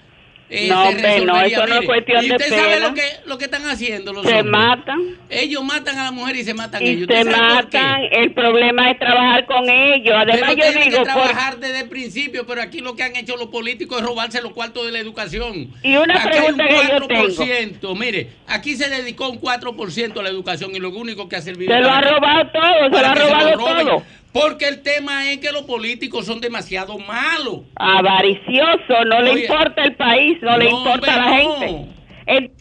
eh, 0.50 0.68
No, 0.70 0.88
hombre, 0.88 1.26
no, 1.26 1.42
eso 1.42 1.68
no 1.68 1.76
es 1.80 1.86
cuestión 1.86 2.24
y 2.24 2.30
de 2.30 2.36
usted 2.36 2.50
sabe 2.50 2.80
lo 2.80 2.94
que, 2.94 3.02
lo 3.26 3.38
que 3.38 3.46
están 3.46 3.66
haciendo 3.70 4.14
los 4.14 4.26
Se 4.26 4.34
hombres. 4.36 4.52
matan. 4.52 5.00
Ellos 5.30 5.64
matan 5.64 5.98
a 6.00 6.04
la 6.06 6.12
mujer 6.12 6.36
y 6.38 6.44
se 6.46 6.54
matan 6.54 6.82
Y 6.84 6.90
ellos. 6.90 7.08
se 7.12 7.24
matan. 7.26 8.02
El 8.12 8.34
problema 8.34 8.90
es 8.92 8.98
trabajar 9.00 9.46
con 9.46 9.70
ellos. 9.70 10.16
Además, 10.18 10.40
pero 10.42 10.52
yo 10.54 10.64
tienen 10.72 10.84
digo, 10.90 10.92
que 11.04 11.12
por- 11.12 11.14
trabajar 11.24 11.58
desde 11.58 11.82
el 11.82 11.90
principio, 11.90 12.46
pero 12.48 12.62
aquí 12.62 12.80
lo 12.80 12.96
que 12.96 13.04
han 13.04 13.16
hecho 13.16 13.36
los 13.36 13.48
políticos 13.48 14.00
es 14.00 14.06
robarse 14.06 14.42
los 14.42 14.54
cuartos 14.54 14.86
de 14.86 14.92
la 14.94 15.00
educación. 15.00 15.72
Y 15.84 15.96
una 15.98 16.16
aquí 16.16 16.30
pregunta 16.30 16.64
hay 16.64 16.70
que 16.70 16.76
un 16.96 17.02
yo 17.02 17.08
tengo. 17.08 17.28
4%, 17.28 17.96
mire, 18.00 18.30
aquí 18.48 18.76
se 18.76 18.90
dedicó 18.90 19.30
un 19.30 19.40
4% 19.42 20.20
a 20.20 20.24
la 20.24 20.30
educación 20.30 20.76
y 20.76 20.80
lo 20.80 20.90
único 20.90 21.28
que 21.28 21.36
ha 21.36 21.42
servido 21.42 21.74
Se 21.74 21.80
lo 21.82 21.90
ha 21.92 22.02
que- 22.02 22.10
robado 22.10 22.50
todo, 22.52 22.86
se 22.86 22.90
lo 23.02 23.08
ha 23.08 23.14
que 23.14 23.20
robado 23.20 23.52
todo. 23.58 24.04
Porque 24.34 24.68
el 24.68 24.82
tema 24.84 25.32
es 25.32 25.40
que 25.40 25.52
los 25.52 25.64
políticos 25.64 26.26
son 26.26 26.40
demasiado 26.42 26.98
malos. 27.00 27.62
avaricioso, 27.76 29.06
no 29.06 29.22
le 29.22 29.42
importa 29.42 29.84
el 29.84 29.96
país, 29.96 30.38
no, 30.42 30.58
le 30.58 30.70
importa 30.70 31.14
a 31.14 31.18
la 31.18 31.44
no. 31.44 31.56
gente. 31.60 31.92
El- 32.28 32.52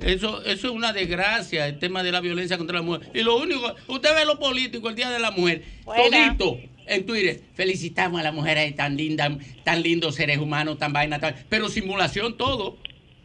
Eso, 0.00 0.42
eso 0.44 0.68
es 0.68 0.72
una 0.72 0.92
desgracia, 0.92 1.66
el 1.66 1.78
tema 1.78 2.02
de 2.04 2.12
la 2.12 2.20
violencia 2.20 2.56
contra 2.56 2.76
la 2.78 2.82
mujer. 2.82 3.08
Y 3.14 3.22
lo 3.22 3.36
único, 3.36 3.74
usted 3.88 4.14
ve 4.14 4.24
los 4.24 4.36
políticos 4.36 4.90
el 4.90 4.96
Día 4.96 5.10
de 5.10 5.18
la 5.18 5.32
Mujer, 5.32 5.64
Buena. 5.84 6.36
todito 6.36 6.58
en 6.86 7.04
Twitter, 7.04 7.40
felicitamos 7.54 8.20
a 8.20 8.22
las 8.24 8.32
mujeres 8.32 8.74
tan 8.76 8.96
lindas, 8.96 9.32
tan 9.64 9.82
lindos 9.82 10.14
seres 10.14 10.38
humanos, 10.38 10.78
tan 10.78 10.92
vaina, 10.92 11.18
tan, 11.18 11.34
pero 11.48 11.68
simulación 11.68 12.36
todo. 12.36 12.76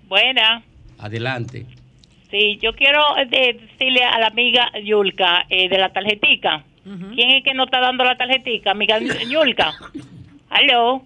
Buena. 0.07 0.63
Adelante. 0.97 1.65
Sí, 2.31 2.57
yo 2.61 2.73
quiero 2.73 2.99
eh, 3.19 3.27
decirle 3.53 4.03
a 4.03 4.19
la 4.19 4.27
amiga 4.27 4.71
Yulka 4.83 5.45
eh, 5.49 5.69
de 5.69 5.77
la 5.77 5.93
tarjetica. 5.93 6.65
¿Quién 6.83 7.31
es 7.31 7.43
que 7.43 7.53
no 7.53 7.63
está 7.65 7.79
dando 7.79 8.03
la 8.03 8.17
tarjetica? 8.17 8.71
Amiga 8.71 8.99
Yulka. 9.29 9.71
Aló. 10.49 11.01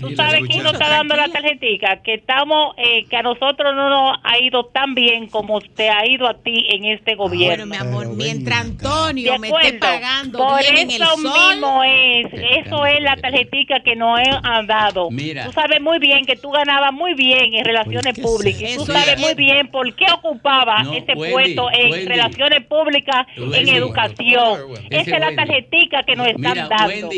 ¿Tú 0.00 0.14
sabes 0.16 0.42
quién 0.48 0.62
nos 0.62 0.72
está 0.74 0.88
dando 0.88 1.14
la 1.16 1.28
tarjetica? 1.28 2.02
Que 2.02 2.14
estamos, 2.14 2.74
eh, 2.76 3.04
que 3.08 3.16
a 3.16 3.22
nosotros 3.22 3.74
no 3.74 3.88
nos 3.88 4.18
ha 4.22 4.38
ido 4.40 4.66
tan 4.66 4.94
bien 4.94 5.28
como 5.28 5.60
te 5.60 5.90
ha 5.90 6.06
ido 6.06 6.26
a 6.28 6.34
ti 6.34 6.66
en 6.70 6.84
este 6.86 7.14
gobierno. 7.14 7.66
Bueno, 7.66 7.66
mi 7.66 7.76
amor, 7.76 8.08
mientras 8.16 8.60
Antonio 8.60 9.38
me 9.38 9.48
esté 9.48 9.74
pagando 9.74 10.38
Por 10.38 10.60
bien 10.60 10.76
en 10.78 10.90
el 10.90 11.02
eso 11.02 11.16
sol. 11.16 11.32
mismo 11.50 11.84
es, 11.84 12.26
eso 12.64 12.86
es 12.86 13.00
la 13.02 13.16
tarjetica 13.16 13.80
que 13.82 13.96
nos 13.96 14.18
han 14.42 14.66
dado. 14.66 15.10
Mira. 15.10 15.44
Tú 15.44 15.52
sabes 15.52 15.80
muy 15.80 15.98
bien 15.98 16.24
que 16.24 16.36
tú 16.36 16.50
ganabas 16.50 16.92
muy 16.92 17.14
bien 17.14 17.54
en 17.54 17.64
relaciones 17.64 18.14
¿qué 18.14 18.22
públicas. 18.22 18.74
tú 18.76 18.86
sabes 18.86 19.18
muy 19.18 19.34
bien 19.34 19.68
por 19.68 19.94
qué 19.94 20.06
ocupaba 20.12 20.82
No, 20.82 20.92
ese 20.92 21.12
Wendy, 21.14 21.32
puesto 21.32 21.68
en 21.72 21.90
Wendy. 21.92 22.06
relaciones 22.06 22.64
públicas, 22.66 23.26
Wendy. 23.36 23.58
en 23.58 23.68
educación. 23.68 24.60
Esa 24.90 25.14
es 25.16 25.20
la 25.20 25.34
tarjetica 25.34 26.02
que 26.04 26.16
nos 26.16 26.26
están 26.28 26.52
Mira, 26.52 26.68
dando. 26.68 27.10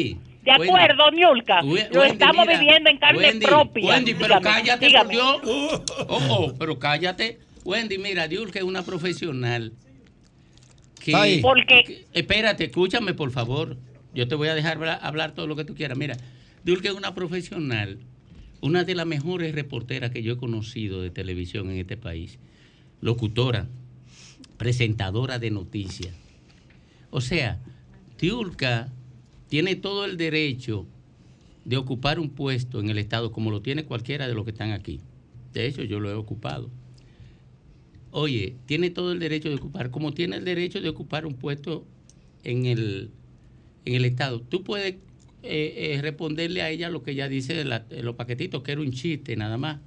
De 0.44 0.50
acuerdo, 0.50 1.11
Niulka. 1.11 1.62
Lo 1.62 2.04
estamos 2.04 2.46
mira, 2.46 2.59
viviendo 2.59 2.90
en 2.90 2.98
carne 2.98 3.18
Wendy, 3.18 3.46
propia. 3.46 3.87
Wendy, 3.90 4.14
pero 4.14 4.38
Dígame, 4.38 4.42
cállate, 4.44 4.87
dígame. 4.87 5.14
por 5.14 5.42
Dios. 5.42 5.83
Oh, 6.09 6.20
oh, 6.28 6.54
pero 6.59 6.78
cállate. 6.78 7.38
Wendy, 7.64 7.96
mira, 7.98 8.28
Diulke 8.28 8.59
es 8.59 8.64
una 8.64 8.83
profesional. 8.83 9.72
Que, 11.00 11.14
Ay. 11.14 11.40
¿Por 11.40 11.64
qué? 11.66 11.83
que- 11.87 12.04
espérate, 12.12 12.64
escúchame, 12.64 13.14
por 13.14 13.30
favor. 13.30 13.76
Yo 14.14 14.28
te 14.28 14.35
voy 14.35 14.48
a 14.48 14.54
dejar 14.54 14.78
hablar, 15.02 15.33
todo 15.33 15.46
lo 15.46 15.57
que 15.57 15.64
tú 15.64 15.74
quieras. 15.74 15.96
Mira, 15.98 16.16
Diulke 16.62 16.88
es 16.88 16.94
una 16.94 17.14
profesional, 17.14 17.98
una 18.61 18.85
de 18.85 18.94
las 18.94 19.07
mejores 19.07 19.54
reporteras 19.54 20.11
que 20.11 20.22
yo 20.22 20.35
he 20.35 20.37
conocido 20.37 21.00
de 21.02 21.11
televisión 21.11 21.70
en 21.70 21.78
este 21.78 21.96
país. 21.96 22.38
Locutora, 23.00 23.66
presentadora 24.57 25.38
de 25.38 25.50
noticias. 25.50 26.14
O 27.11 27.20
sea, 27.20 27.59
Tiulka 28.16 28.88
tiene 29.48 29.76
todo 29.76 30.04
el 30.04 30.16
derecho 30.16 30.87
de 31.64 31.76
ocupar 31.76 32.18
un 32.20 32.30
puesto 32.30 32.80
en 32.80 32.90
el 32.90 32.98
Estado 32.98 33.33
como 33.33 33.50
lo 33.50 33.62
tiene 33.62 33.85
cualquiera 33.85 34.28
de 34.28 34.35
los 34.35 34.44
que 34.44 34.50
están 34.50 34.72
aquí. 34.72 35.00
De 35.52 35.66
hecho, 35.66 35.83
yo 35.83 36.00
lo 36.00 36.11
he 36.11 36.14
ocupado. 36.14 36.70
Oye, 38.11 38.54
tiene 38.66 38.90
todo 38.90 39.12
el 39.12 39.18
derecho 39.18 39.48
de 39.48 39.57
ocupar, 39.57 39.90
como 39.90 40.12
tiene 40.12 40.37
el 40.37 40.44
derecho 40.44 40.80
de 40.80 40.88
ocupar 40.88 41.26
un 41.26 41.35
puesto 41.35 41.85
en 42.44 42.66
el, 42.66 43.11
en 43.85 43.94
el 43.94 44.04
Estado. 44.04 44.40
Tú 44.40 44.62
puedes 44.62 44.94
eh, 45.42 45.94
eh, 45.96 45.98
responderle 46.00 46.62
a 46.62 46.70
ella 46.70 46.90
lo 46.90 47.02
que 47.02 47.11
ella 47.12 47.28
dice 47.28 47.54
de, 47.54 47.64
la- 47.64 47.80
de 47.80 48.02
los 48.02 48.14
paquetitos, 48.14 48.62
que 48.62 48.72
era 48.72 48.80
un 48.80 48.92
chiste 48.92 49.37
nada 49.37 49.57
más. 49.59 49.80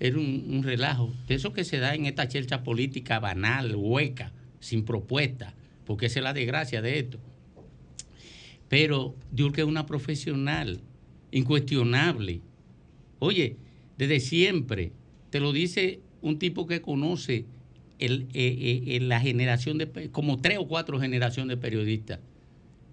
Era 0.00 0.18
un, 0.18 0.46
un 0.50 0.62
relajo. 0.62 1.12
De 1.28 1.34
eso 1.34 1.52
que 1.52 1.64
se 1.64 1.78
da 1.78 1.94
en 1.94 2.06
esta 2.06 2.28
chelcha 2.28 2.62
política 2.62 3.20
banal, 3.20 3.74
hueca, 3.76 4.32
sin 4.60 4.84
propuesta, 4.84 5.54
porque 5.86 6.06
esa 6.06 6.20
es 6.20 6.24
la 6.24 6.32
desgracia 6.34 6.82
de 6.82 6.98
esto. 6.98 7.18
Pero 8.70 9.16
Diurke 9.32 9.62
es 9.62 9.66
una 9.66 9.84
profesional, 9.84 10.80
incuestionable. 11.32 12.40
Oye, 13.18 13.56
desde 13.98 14.20
siempre, 14.20 14.92
te 15.30 15.40
lo 15.40 15.52
dice 15.52 15.98
un 16.22 16.38
tipo 16.38 16.68
que 16.68 16.80
conoce 16.80 17.46
eh, 17.98 18.26
eh, 18.32 18.84
eh, 18.86 19.00
la 19.00 19.20
generación 19.20 19.76
de, 19.76 20.08
como 20.12 20.40
tres 20.40 20.58
o 20.58 20.68
cuatro 20.68 21.00
generaciones 21.00 21.56
de 21.56 21.60
periodistas 21.60 22.20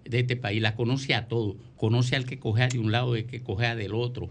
de 0.04 0.20
este 0.22 0.36
país, 0.36 0.64
la 0.64 0.76
conoce 0.76 1.14
a 1.14 1.28
todos, 1.28 1.58
conoce 1.76 2.16
al 2.16 2.26
que 2.26 2.40
cogea 2.40 2.70
de 2.70 2.80
un 2.80 2.92
lado 2.92 3.16
y 3.16 3.20
al 3.20 3.26
que 3.28 3.42
cogea 3.42 3.76
del 3.76 3.94
otro. 3.94 4.30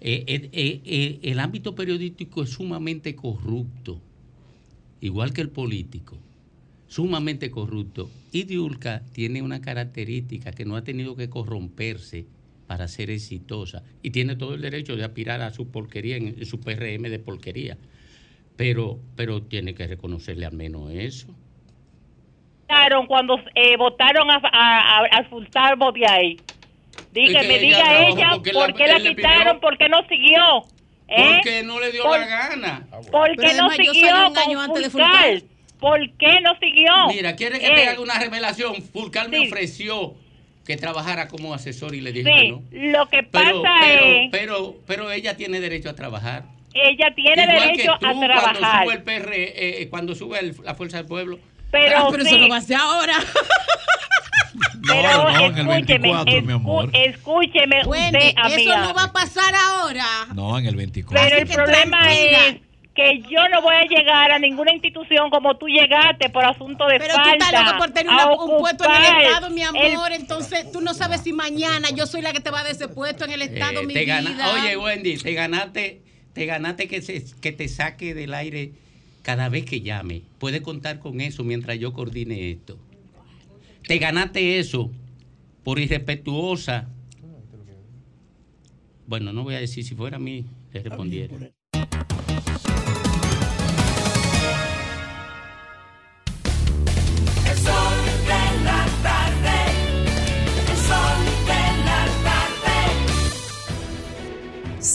El 0.00 1.38
ámbito 1.38 1.76
periodístico 1.76 2.42
es 2.42 2.50
sumamente 2.50 3.14
corrupto, 3.14 4.00
igual 5.00 5.32
que 5.32 5.42
el 5.42 5.50
político, 5.50 6.18
sumamente 6.90 7.50
corrupto. 7.50 8.10
Y 8.32 8.42
Diulca 8.42 9.02
tiene 9.12 9.40
una 9.42 9.60
característica 9.62 10.50
que 10.50 10.64
no 10.64 10.74
ha 10.76 10.82
tenido 10.82 11.14
que 11.16 11.30
corromperse 11.30 12.26
para 12.66 12.88
ser 12.88 13.10
exitosa 13.10 13.82
y 14.02 14.10
tiene 14.10 14.36
todo 14.36 14.54
el 14.54 14.60
derecho 14.60 14.96
de 14.96 15.04
aspirar 15.04 15.40
a 15.40 15.52
su 15.52 15.70
porquería, 15.70 16.16
en, 16.16 16.44
su 16.44 16.60
PRM 16.60 17.02
de 17.08 17.18
porquería. 17.20 17.78
Pero, 18.56 18.98
pero 19.16 19.42
tiene 19.42 19.72
que 19.74 19.86
reconocerle 19.86 20.44
al 20.46 20.52
menos 20.52 20.90
eso. 20.92 21.28
votaron 22.68 23.06
cuando 23.06 23.38
eh, 23.54 23.76
votaron 23.76 24.30
a, 24.30 24.40
a, 24.52 24.98
a, 24.98 25.04
a 25.20 25.24
Fultarbo 25.30 25.92
de 25.92 26.06
ahí. 26.06 26.36
Diga, 27.12 27.40
Es 27.40 27.46
que 27.46 27.52
me 27.52 27.58
diga 27.60 28.08
ella 28.08 28.30
porque 28.34 28.52
por 28.52 28.68
la- 28.70 28.74
qué 28.76 28.86
la 28.86 28.98
le 28.98 29.14
quitaron, 29.16 29.60
por 29.60 29.78
qué 29.78 29.88
no 29.88 30.02
siguió. 30.08 30.64
¿Eh? 31.08 31.34
Porque 31.36 31.62
no 31.62 31.80
le 31.80 31.90
dio 31.92 32.02
Por- 32.04 32.18
la 32.20 32.26
gana. 32.26 32.86
¿Por 33.10 33.30
Pero 33.36 33.48
qué 33.48 33.54
no 33.56 33.70
siguió 33.70 33.94
salí 33.94 34.30
un 34.32 34.38
año 34.38 34.58
con 34.58 34.64
antes 34.70 34.82
de 34.84 34.90
Fulcar? 34.90 35.42
¿Por 35.80 35.98
qué 36.18 36.40
no 36.42 36.54
siguió? 36.60 36.92
Mira, 37.08 37.34
¿quiere 37.36 37.58
que 37.58 37.66
Eh, 37.66 37.74
te 37.74 37.88
haga 37.88 38.00
una 38.00 38.18
revelación? 38.18 38.82
Fulcar 38.82 39.28
me 39.28 39.38
sí. 39.40 39.46
ofreció 39.46 40.14
que 40.66 40.76
trabajara 40.76 41.26
como 41.28 41.52
asesor 41.54 41.94
y 41.94 42.00
le 42.00 42.12
dije 42.12 42.30
Sí, 42.32 42.40
que 42.70 42.78
no. 42.78 42.92
lo 42.98 43.08
que 43.08 43.22
pasa 43.22 43.46
Pero, 43.50 43.62
pero, 43.62 44.04
es, 44.04 44.28
pero, 44.30 44.74
pero 44.86 45.10
ella 45.10 45.36
tiene 45.36 45.58
derecho 45.60 45.88
a 45.90 45.94
trabajar. 45.94 46.44
ella 46.74 47.12
tiene 47.14 47.42
Igual 47.42 47.58
derecho 47.60 47.76
que 47.76 47.84
tú, 47.86 47.92
a 47.92 47.98
Cuando 47.98 48.26
trabajar. 48.26 48.84
sube 48.84 48.94
el 48.94 49.02
PR, 49.02 49.32
eh, 49.34 49.82
eh, 49.82 49.88
cuando 49.88 50.14
sube 50.14 50.38
el- 50.38 50.54
la 50.62 50.74
fuerza 50.74 50.98
del 50.98 51.06
pueblo. 51.06 51.38
Pero, 51.72 51.98
Ah, 51.98 52.08
pero 52.10 52.22
eso 52.24 52.36
no 52.38 52.48
va 52.48 52.56
a 52.58 52.60
ser 52.60 52.76
ahora. 52.76 53.14
Pero 54.86 55.02
no, 55.02 55.28
en 55.28 55.36
el 55.36 55.68
escúcheme, 55.70 56.08
24, 56.08 56.42
mi 56.42 56.52
amor. 56.52 56.90
escúcheme 56.92 57.80
usted, 57.86 58.14
eso 58.18 58.34
amiga. 58.38 58.76
no 58.80 58.94
va 58.94 59.04
a 59.04 59.12
pasar 59.12 59.54
ahora. 59.54 60.04
No, 60.34 60.58
en 60.58 60.66
el 60.66 60.74
24. 60.74 61.22
Pero 61.28 61.36
Así 61.36 61.42
el 61.52 61.54
problema 61.56 62.00
tranquila. 62.00 62.46
es 62.48 62.56
que 62.94 63.22
yo 63.30 63.48
no 63.52 63.62
voy 63.62 63.74
a 63.76 63.84
llegar 63.84 64.32
a 64.32 64.38
ninguna 64.38 64.72
institución 64.74 65.30
como 65.30 65.56
tú 65.56 65.66
llegaste 65.68 66.28
por 66.28 66.44
asunto 66.44 66.86
de 66.86 66.98
Pero 66.98 67.14
tú 67.14 67.20
falta. 67.20 67.32
estás 67.46 67.64
loca 67.66 67.78
por 67.78 67.90
tener 67.92 68.12
una- 68.12 68.32
un 68.32 68.58
puesto 68.58 68.84
en 68.84 68.90
el 68.90 68.96
ocupar 68.96 69.22
Estado, 69.22 69.50
mi 69.50 69.62
el- 69.62 69.68
amor. 69.94 70.12
Entonces, 70.12 70.72
tú 70.72 70.80
no 70.80 70.92
sabes 70.92 71.20
si 71.22 71.32
mañana 71.32 71.90
yo 71.90 72.06
soy 72.06 72.20
la 72.20 72.32
que 72.32 72.40
te 72.40 72.50
va 72.50 72.60
a 72.60 72.62
dar 72.64 72.72
ese 72.72 72.88
puesto 72.88 73.24
en 73.24 73.30
el 73.32 73.42
Estado, 73.42 73.80
Eh, 73.82 73.86
mi 73.86 73.94
te 73.94 74.00
vida. 74.04 74.20
gana- 74.20 74.52
Oye, 74.54 74.76
Wendy, 74.76 75.16
te 75.18 75.32
ganaste, 75.34 76.02
te 76.32 76.46
ganaste 76.46 76.88
que, 76.88 77.00
se, 77.00 77.24
que 77.40 77.52
te 77.52 77.68
saque 77.68 78.12
del 78.12 78.34
aire 78.34 78.72
cada 79.22 79.48
vez 79.48 79.64
que 79.64 79.80
llame. 79.82 80.22
Puedes 80.38 80.60
contar 80.60 80.98
con 80.98 81.20
eso 81.20 81.44
mientras 81.44 81.78
yo 81.78 81.92
coordine 81.92 82.50
esto. 82.50 82.76
Te 83.86 83.98
ganaste 83.98 84.58
eso 84.58 84.90
por 85.62 85.78
irrespetuosa. 85.78 86.88
Bueno, 89.06 89.32
no 89.32 89.42
voy 89.44 89.54
a 89.54 89.60
decir 89.60 89.84
si 89.84 89.94
fuera 89.94 90.16
a 90.16 90.20
mí, 90.20 90.44
le 90.72 90.82
respondiera. 90.82 91.34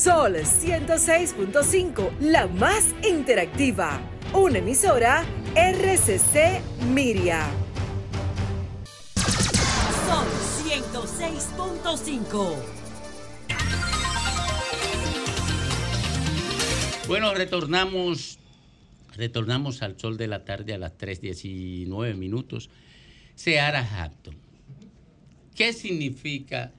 Sol 0.06 0.34
de 0.34 0.36
la 0.36 0.36
tarde. 0.36 0.36
Sol 0.36 0.36
Sol 0.36 0.36
106.5, 0.36 2.20
la 2.20 2.47
más 2.47 2.93
interactiva. 3.08 3.99
Una 4.34 4.60
emisora 4.60 5.26
RCC 5.56 6.62
Miria. 6.93 7.49
Sol 10.06 10.28
106.5. 10.64 12.56
Bueno, 17.08 17.34
retornamos, 17.34 18.38
retornamos 19.16 19.82
al 19.82 19.99
sol 19.99 20.18
de 20.18 20.28
la 20.28 20.45
tarde 20.45 20.74
a 20.74 20.78
las 20.78 20.97
3.19 20.97 22.16
minutos. 22.16 22.70
Seara 23.34 23.82
Hatton. 23.82 24.36
¿Qué 25.56 25.74
significa 25.74 26.72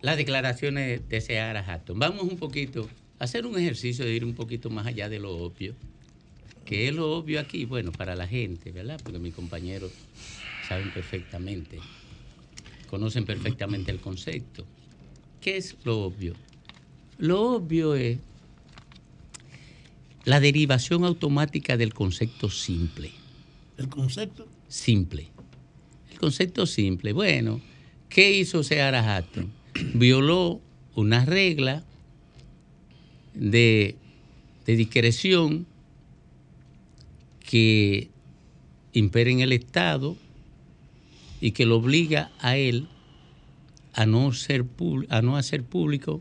las 0.00 0.16
declaraciones 0.16 1.08
de 1.08 1.20
Seara 1.20 1.60
Hatton? 1.60 1.98
Vamos 1.98 2.22
un 2.22 2.36
poquito 2.38 2.88
a 3.18 3.24
hacer 3.24 3.46
un 3.46 3.58
ejercicio 3.58 4.04
de 4.04 4.14
ir 4.14 4.24
un 4.24 4.34
poquito 4.34 4.70
más 4.70 4.86
allá 4.86 5.08
de 5.08 5.18
lo 5.18 5.36
obvio. 5.36 5.74
¿Qué 6.64 6.88
es 6.88 6.94
lo 6.94 7.16
obvio 7.16 7.40
aquí? 7.40 7.64
Bueno, 7.64 7.92
para 7.92 8.14
la 8.14 8.26
gente, 8.26 8.72
¿verdad? 8.72 9.00
Porque 9.02 9.18
mis 9.18 9.34
compañeros 9.34 9.90
saben 10.68 10.92
perfectamente, 10.92 11.78
conocen 12.88 13.24
perfectamente 13.24 13.90
el 13.90 14.00
concepto. 14.00 14.66
¿Qué 15.40 15.56
es 15.56 15.76
lo 15.84 16.00
obvio? 16.04 16.34
Lo 17.16 17.52
obvio 17.52 17.94
es 17.94 18.18
la 20.24 20.40
derivación 20.40 21.04
automática 21.04 21.76
del 21.78 21.94
concepto 21.94 22.50
simple. 22.50 23.12
¿El 23.78 23.88
concepto? 23.88 24.46
Simple. 24.68 25.28
El 26.10 26.18
concepto 26.18 26.66
simple. 26.66 27.12
Bueno, 27.12 27.62
¿qué 28.10 28.30
hizo 28.32 28.62
Seara 28.62 29.16
Hatton? 29.16 29.57
Violó 29.94 30.60
una 30.94 31.24
regla 31.24 31.84
de, 33.34 33.96
de 34.66 34.76
discreción 34.76 35.66
que 37.40 38.10
impera 38.92 39.30
en 39.30 39.40
el 39.40 39.52
Estado 39.52 40.16
y 41.40 41.52
que 41.52 41.66
lo 41.66 41.76
obliga 41.76 42.30
a 42.40 42.56
él 42.56 42.88
a 43.94 44.06
no, 44.06 44.32
ser, 44.32 44.64
a 45.08 45.22
no 45.22 45.36
hacer 45.36 45.64
público 45.64 46.20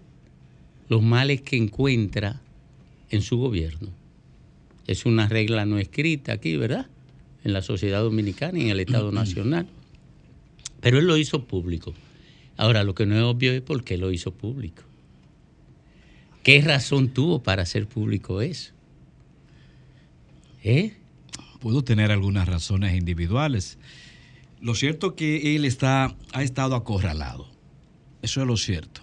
los 0.90 1.02
males 1.02 1.42
que 1.42 1.58
encuentra 1.58 2.42
en 3.10 3.22
su 3.22 3.38
gobierno. 3.38 3.90
Es 4.86 5.06
una 5.06 5.28
regla 5.28 5.66
no 5.66 5.78
escrita 5.78 6.34
aquí, 6.34 6.56
¿verdad? 6.56 6.88
En 7.44 7.54
la 7.54 7.62
sociedad 7.62 8.02
dominicana 8.02 8.58
y 8.58 8.64
en 8.64 8.70
el 8.70 8.80
Estado 8.80 9.12
Nacional. 9.12 9.68
Pero 10.82 11.00
él 11.00 11.08
lo 11.08 11.18
hizo 11.18 11.44
público. 11.44 11.94
Ahora, 12.58 12.84
lo 12.84 12.96
que 12.96 13.06
no 13.06 13.16
es 13.16 13.24
obvio 13.24 13.54
es 13.54 13.62
por 13.62 13.84
qué 13.84 13.98
lo 13.98 14.12
hizo 14.12 14.34
público. 14.34 14.84
¿Qué 16.44 16.62
razón 16.62 17.10
tuvo 17.10 17.44
para 17.44 17.62
hacer 17.62 17.88
público 17.88 18.42
eso? 18.42 18.74
¿Eh? 20.64 20.94
Pudo 21.60 21.84
tener 21.84 22.12
algunas 22.12 22.48
razones 22.48 22.96
individuales. 22.96 23.78
Lo 24.60 24.74
cierto 24.74 25.16
que 25.16 25.56
él 25.56 25.66
está, 25.66 26.16
ha 26.34 26.44
estado 26.44 26.76
acorralado. 26.76 27.48
Eso 28.22 28.42
es 28.42 28.48
lo 28.48 28.58
cierto. 28.58 29.02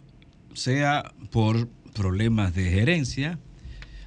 Sea 0.54 1.12
por 1.30 1.68
problemas 1.94 2.54
de 2.54 2.70
gerencia, 2.70 3.38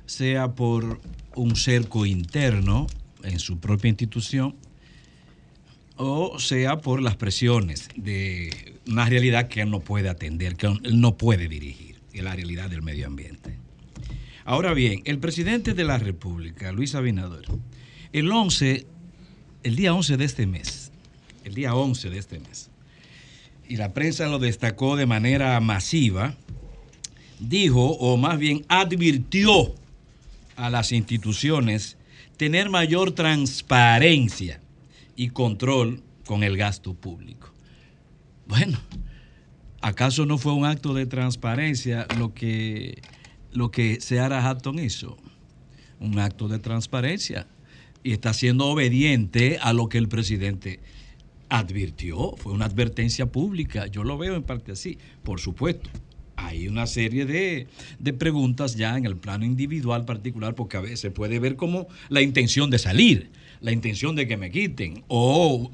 sea 0.06 0.56
por 0.56 1.00
un 1.36 1.56
cerco 1.56 2.06
interno 2.06 2.88
en 3.24 3.40
su 3.40 3.60
propia 3.60 3.90
institución, 3.90 4.56
o 5.98 6.40
sea 6.40 6.78
por 6.78 7.02
las 7.02 7.16
presiones 7.16 7.90
de 7.96 8.76
una 8.88 9.06
realidad 9.06 9.48
que 9.48 9.62
él 9.62 9.72
no 9.72 9.80
puede 9.80 10.10
atender, 10.10 10.56
que 10.56 10.68
él 10.68 11.02
no 11.02 11.18
puede 11.18 11.48
dirigir, 11.48 12.00
que 12.12 12.20
es 12.20 12.24
la 12.24 12.36
realidad 12.36 12.70
del 12.70 12.82
medio 12.82 13.08
ambiente. 13.08 13.58
Ahora 14.46 14.74
bien, 14.74 15.02
el 15.06 15.20
presidente 15.20 15.74
de 15.74 15.84
la 15.84 15.98
República, 15.98 16.72
Luis 16.72 16.96
Abinader, 16.96 17.46
el 18.14 18.32
11, 18.32 18.86
el 19.64 19.76
día 19.76 19.94
11 19.94 20.18
de 20.18 20.26
este 20.26 20.48
mes, 20.48 20.92
el 21.44 21.54
día 21.54 21.76
11 21.76 22.10
de 22.10 22.18
este 22.18 22.40
mes, 22.40 22.70
y 23.68 23.76
la 23.76 23.94
prensa 23.94 24.28
lo 24.28 24.40
destacó 24.40 24.96
de 24.96 25.06
manera 25.06 25.60
masiva, 25.60 26.36
dijo, 27.40 27.92
o 27.92 28.16
más 28.16 28.40
bien 28.40 28.66
advirtió 28.70 29.76
a 30.56 30.70
las 30.70 30.92
instituciones 30.92 31.98
tener 32.38 32.70
mayor 32.70 33.12
transparencia 33.12 34.62
y 35.18 35.30
control 35.30 36.04
con 36.26 36.44
el 36.44 36.56
gasto 36.56 36.94
público. 36.94 37.52
Bueno, 38.48 38.78
¿acaso 39.82 40.26
no 40.26 40.38
fue 40.38 40.54
un 40.54 40.66
acto 40.66 40.94
de 40.94 41.06
transparencia 41.06 42.08
lo 42.18 42.34
que, 42.34 43.02
lo 43.52 43.72
que 43.72 44.00
Seara 44.00 44.48
Hatton 44.48 44.80
hizo? 44.80 45.18
Un 46.00 46.20
acto 46.20 46.48
de 46.48 46.60
transparencia. 46.60 47.48
Y 48.04 48.14
está 48.14 48.34
siendo 48.34 48.68
obediente 48.68 49.58
a 49.62 49.74
lo 49.74 49.90
que 49.90 49.98
el 49.98 50.08
presidente 50.08 50.80
advirtió. 51.50 52.36
Fue 52.38 52.54
una 52.54 52.66
advertencia 52.66 53.26
pública. 53.26 53.88
Yo 53.88 54.04
lo 54.04 54.18
veo 54.18 54.36
en 54.36 54.44
parte 54.44 54.72
así. 54.72 55.00
Por 55.24 55.42
supuesto, 55.42 55.90
hay 56.36 56.68
una 56.68 56.86
serie 56.86 57.26
de, 57.26 57.68
de 57.98 58.14
preguntas 58.14 58.76
ya 58.76 58.96
en 58.96 59.06
el 59.06 59.18
plano 59.18 59.44
individual 59.44 60.06
particular, 60.06 60.54
porque 60.54 60.78
a 60.78 60.82
veces 60.82 61.12
puede 61.12 61.40
ver 61.40 61.56
como 61.56 61.88
la 62.10 62.22
intención 62.22 62.70
de 62.70 62.78
salir, 62.78 63.32
la 63.62 63.72
intención 63.72 64.16
de 64.16 64.28
que 64.28 64.38
me 64.38 64.52
quiten, 64.52 65.04
o 65.08 65.72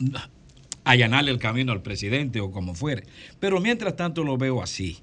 allanarle 0.83 1.31
el 1.31 1.39
camino 1.39 1.71
al 1.71 1.81
presidente 1.81 2.39
o 2.39 2.51
como 2.51 2.75
fuere. 2.75 3.03
Pero 3.39 3.59
mientras 3.59 3.95
tanto 3.95 4.23
lo 4.23 4.37
veo 4.37 4.61
así. 4.61 4.99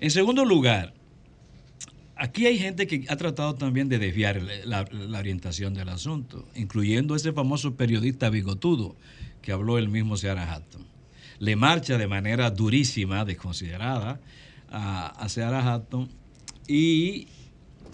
En 0.00 0.10
segundo 0.10 0.44
lugar, 0.44 0.92
aquí 2.16 2.46
hay 2.46 2.58
gente 2.58 2.86
que 2.86 3.04
ha 3.08 3.16
tratado 3.16 3.54
también 3.54 3.88
de 3.88 3.98
desviar 3.98 4.42
la, 4.64 4.86
orientación 5.18 5.74
del 5.74 5.88
asunto, 5.88 6.46
incluyendo 6.54 7.16
ese 7.16 7.32
famoso 7.32 7.76
periodista 7.76 8.28
bigotudo 8.30 8.96
que 9.42 9.52
habló 9.52 9.78
el 9.78 9.88
mismo 9.88 10.16
Seara 10.16 10.52
Hatton. 10.52 10.84
Le 11.38 11.56
marcha 11.56 11.98
de 11.98 12.06
manera 12.06 12.50
durísima, 12.50 13.24
desconsiderada, 13.24 14.20
a, 14.70 15.06
a 15.08 15.28
Seara 15.28 15.72
Hatton 15.72 16.08
y 16.66 17.28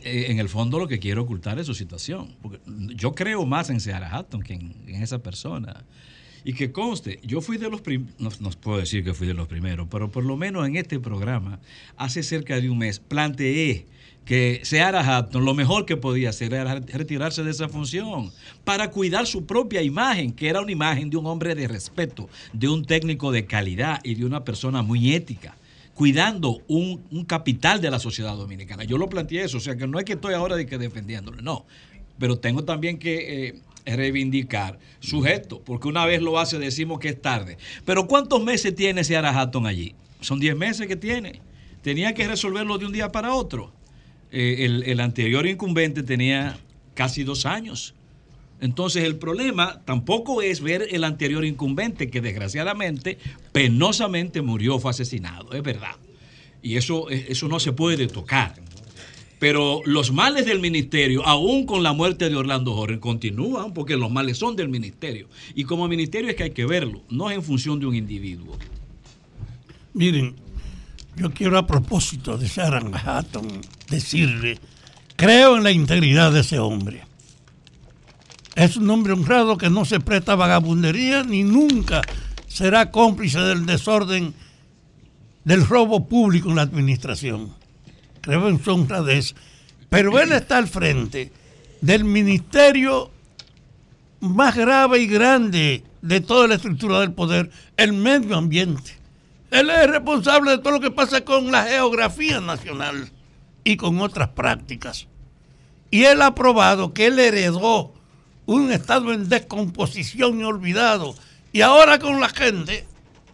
en 0.04 0.38
el 0.38 0.48
fondo 0.48 0.78
lo 0.78 0.88
que 0.88 0.98
quiere 0.98 1.20
ocultar 1.20 1.58
es 1.58 1.66
su 1.66 1.74
situación. 1.74 2.36
Porque 2.42 2.60
yo 2.94 3.14
creo 3.14 3.44
más 3.46 3.70
en 3.70 3.80
Seara 3.80 4.14
Hatton 4.14 4.42
que 4.42 4.54
en, 4.54 4.74
en 4.86 5.02
esa 5.02 5.22
persona. 5.22 5.84
Y 6.44 6.54
que 6.54 6.72
conste, 6.72 7.20
yo 7.22 7.40
fui 7.40 7.56
de 7.56 7.70
los 7.70 7.82
primeros, 7.82 8.18
no, 8.18 8.30
no, 8.40 8.50
puedo 8.50 8.78
decir 8.78 9.04
que 9.04 9.14
fui 9.14 9.28
de 9.28 9.34
los 9.34 9.46
primeros, 9.46 9.86
pero 9.88 10.10
por 10.10 10.24
lo 10.24 10.36
menos 10.36 10.66
en 10.66 10.76
este 10.76 10.98
programa, 10.98 11.60
hace 11.96 12.24
cerca 12.24 12.60
de 12.60 12.68
un 12.68 12.78
mes, 12.78 12.98
planteé 12.98 13.86
que 14.24 14.60
Seara 14.64 15.00
Hatton 15.00 15.44
lo 15.44 15.54
mejor 15.54 15.86
que 15.86 15.96
podía 15.96 16.30
hacer 16.30 16.54
era 16.54 16.74
retirarse 16.74 17.42
de 17.42 17.50
esa 17.50 17.68
función 17.68 18.32
para 18.64 18.90
cuidar 18.90 19.26
su 19.26 19.46
propia 19.46 19.82
imagen, 19.82 20.32
que 20.32 20.48
era 20.48 20.60
una 20.60 20.72
imagen 20.72 21.10
de 21.10 21.16
un 21.16 21.26
hombre 21.26 21.54
de 21.54 21.68
respeto, 21.68 22.28
de 22.52 22.68
un 22.68 22.84
técnico 22.84 23.32
de 23.32 23.46
calidad 23.46 24.00
y 24.02 24.14
de 24.14 24.24
una 24.24 24.44
persona 24.44 24.82
muy 24.82 25.14
ética 25.14 25.56
cuidando 25.94 26.62
un, 26.68 27.04
un, 27.10 27.24
capital 27.24 27.80
de 27.80 27.90
la 27.90 27.98
sociedad 27.98 28.36
dominicana. 28.36 28.84
Yo 28.84 28.98
lo 28.98 29.08
planteé 29.08 29.44
eso, 29.44 29.58
o 29.58 29.60
sea 29.60 29.76
que 29.76 29.86
no 29.86 29.98
es 29.98 30.04
que 30.04 30.14
estoy 30.14 30.34
ahora 30.34 30.56
de 30.56 30.66
que 30.66 30.78
defendiéndolo, 30.78 31.42
no, 31.42 31.66
pero 32.18 32.38
tengo 32.38 32.64
también 32.64 32.98
que 32.98 33.48
eh, 33.48 33.96
reivindicar 33.96 34.78
su 35.00 35.22
gesto, 35.22 35.60
porque 35.64 35.88
una 35.88 36.06
vez 36.06 36.22
lo 36.22 36.38
hace 36.38 36.58
decimos 36.58 36.98
que 36.98 37.08
es 37.08 37.20
tarde. 37.20 37.58
Pero 37.84 38.06
¿cuántos 38.06 38.42
meses 38.42 38.74
tiene 38.74 39.00
ese 39.02 39.16
Hatton 39.16 39.66
allí? 39.66 39.94
Son 40.20 40.38
10 40.38 40.56
meses 40.56 40.86
que 40.86 40.96
tiene. 40.96 41.40
Tenía 41.82 42.14
que 42.14 42.26
resolverlo 42.28 42.78
de 42.78 42.86
un 42.86 42.92
día 42.92 43.10
para 43.10 43.34
otro. 43.34 43.72
Eh, 44.30 44.64
el, 44.64 44.84
el 44.84 45.00
anterior 45.00 45.46
incumbente 45.46 46.02
tenía 46.02 46.58
casi 46.94 47.24
dos 47.24 47.44
años. 47.44 47.94
Entonces 48.62 49.02
el 49.02 49.16
problema 49.16 49.82
tampoco 49.84 50.40
es 50.40 50.60
ver 50.60 50.86
el 50.92 51.02
anterior 51.02 51.44
incumbente 51.44 52.08
que 52.08 52.20
desgraciadamente, 52.20 53.18
penosamente 53.50 54.40
murió, 54.40 54.78
fue 54.78 54.92
asesinado, 54.92 55.52
es 55.52 55.64
verdad. 55.64 55.96
Y 56.62 56.76
eso, 56.76 57.10
eso 57.10 57.48
no 57.48 57.58
se 57.58 57.72
puede 57.72 58.06
tocar. 58.06 58.54
Pero 59.40 59.80
los 59.84 60.12
males 60.12 60.46
del 60.46 60.60
ministerio, 60.60 61.26
aún 61.26 61.66
con 61.66 61.82
la 61.82 61.92
muerte 61.92 62.30
de 62.30 62.36
Orlando 62.36 62.72
Jorge, 62.72 63.00
continúan 63.00 63.74
porque 63.74 63.96
los 63.96 64.12
males 64.12 64.38
son 64.38 64.54
del 64.54 64.68
ministerio. 64.68 65.26
Y 65.56 65.64
como 65.64 65.88
ministerio 65.88 66.30
es 66.30 66.36
que 66.36 66.44
hay 66.44 66.50
que 66.52 66.64
verlo, 66.64 67.02
no 67.10 67.30
es 67.30 67.36
en 67.38 67.42
función 67.42 67.80
de 67.80 67.86
un 67.86 67.96
individuo. 67.96 68.56
Miren, 69.92 70.36
yo 71.16 71.32
quiero 71.32 71.58
a 71.58 71.66
propósito 71.66 72.38
de 72.38 72.46
Sharon 72.46 72.94
Hatton 72.94 73.60
decirle, 73.90 74.60
creo 75.16 75.56
en 75.56 75.64
la 75.64 75.72
integridad 75.72 76.30
de 76.30 76.42
ese 76.42 76.60
hombre 76.60 77.11
es 78.54 78.76
un 78.76 78.90
hombre 78.90 79.12
honrado 79.12 79.56
que 79.56 79.70
no 79.70 79.84
se 79.84 80.00
presta 80.00 80.32
a 80.32 80.36
vagabundería 80.36 81.22
ni 81.22 81.42
nunca 81.42 82.02
será 82.46 82.90
cómplice 82.90 83.38
del 83.40 83.64
desorden 83.64 84.34
del 85.44 85.66
robo 85.66 86.06
público 86.06 86.50
en 86.50 86.56
la 86.56 86.62
administración. 86.62 87.54
Creo 88.20 88.48
en 88.48 88.62
su 88.62 88.72
honradez. 88.72 89.34
Pero 89.88 90.18
él 90.20 90.32
está 90.32 90.58
al 90.58 90.68
frente 90.68 91.32
del 91.80 92.04
ministerio 92.04 93.10
más 94.20 94.56
grave 94.56 95.00
y 95.00 95.06
grande 95.06 95.82
de 96.00 96.20
toda 96.20 96.46
la 96.46 96.54
estructura 96.54 97.00
del 97.00 97.12
poder, 97.12 97.50
el 97.76 97.92
medio 97.92 98.36
ambiente. 98.36 98.92
Él 99.50 99.68
es 99.68 99.90
responsable 99.90 100.52
de 100.52 100.58
todo 100.58 100.74
lo 100.74 100.80
que 100.80 100.90
pasa 100.90 101.24
con 101.24 101.50
la 101.50 101.64
geografía 101.64 102.40
nacional 102.40 103.10
y 103.64 103.76
con 103.76 104.00
otras 104.00 104.28
prácticas. 104.28 105.08
Y 105.90 106.04
él 106.04 106.22
ha 106.22 106.34
probado 106.34 106.94
que 106.94 107.06
él 107.06 107.18
heredó 107.18 107.91
un 108.46 108.72
estado 108.72 109.12
en 109.12 109.28
descomposición 109.28 110.40
y 110.40 110.44
olvidado. 110.44 111.14
Y 111.52 111.60
ahora 111.60 111.98
con 111.98 112.20
la 112.20 112.28
gente, 112.28 112.86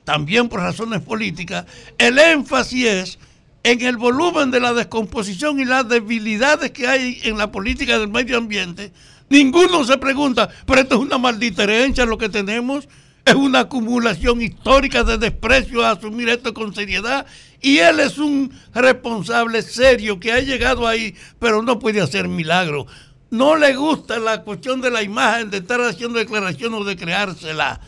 también 0.04 0.48
por 0.48 0.60
razones 0.60 1.00
políticas, 1.02 1.66
el 1.98 2.18
énfasis 2.18 2.86
es 2.86 3.18
en 3.62 3.82
el 3.82 3.96
volumen 3.96 4.50
de 4.50 4.60
la 4.60 4.72
descomposición 4.72 5.60
y 5.60 5.64
las 5.64 5.88
debilidades 5.88 6.70
que 6.70 6.86
hay 6.86 7.20
en 7.24 7.38
la 7.38 7.52
política 7.52 7.98
del 7.98 8.08
medio 8.08 8.38
ambiente. 8.38 8.92
Ninguno 9.28 9.84
se 9.84 9.98
pregunta, 9.98 10.48
pero 10.66 10.80
esto 10.80 10.94
es 10.94 11.00
una 11.02 11.18
maldita 11.18 11.64
herencia 11.64 12.06
lo 12.06 12.16
que 12.16 12.28
tenemos, 12.28 12.88
es 13.24 13.34
una 13.34 13.60
acumulación 13.60 14.40
histórica 14.40 15.04
de 15.04 15.18
desprecio 15.18 15.84
a 15.84 15.90
asumir 15.90 16.30
esto 16.30 16.54
con 16.54 16.74
seriedad. 16.74 17.26
Y 17.60 17.78
él 17.78 18.00
es 18.00 18.18
un 18.18 18.50
responsable 18.72 19.60
serio 19.62 20.18
que 20.18 20.32
ha 20.32 20.40
llegado 20.40 20.86
ahí, 20.86 21.14
pero 21.38 21.62
no 21.62 21.78
puede 21.78 22.00
hacer 22.00 22.28
milagro. 22.28 22.86
No 23.30 23.56
le 23.56 23.76
gusta 23.76 24.18
la 24.18 24.42
cuestión 24.42 24.80
de 24.80 24.90
la 24.90 25.02
imagen, 25.02 25.50
de 25.50 25.58
estar 25.58 25.80
haciendo 25.80 26.18
declaraciones 26.18 26.80
o 26.80 26.84
de 26.84 26.96
creársela. 26.96 27.80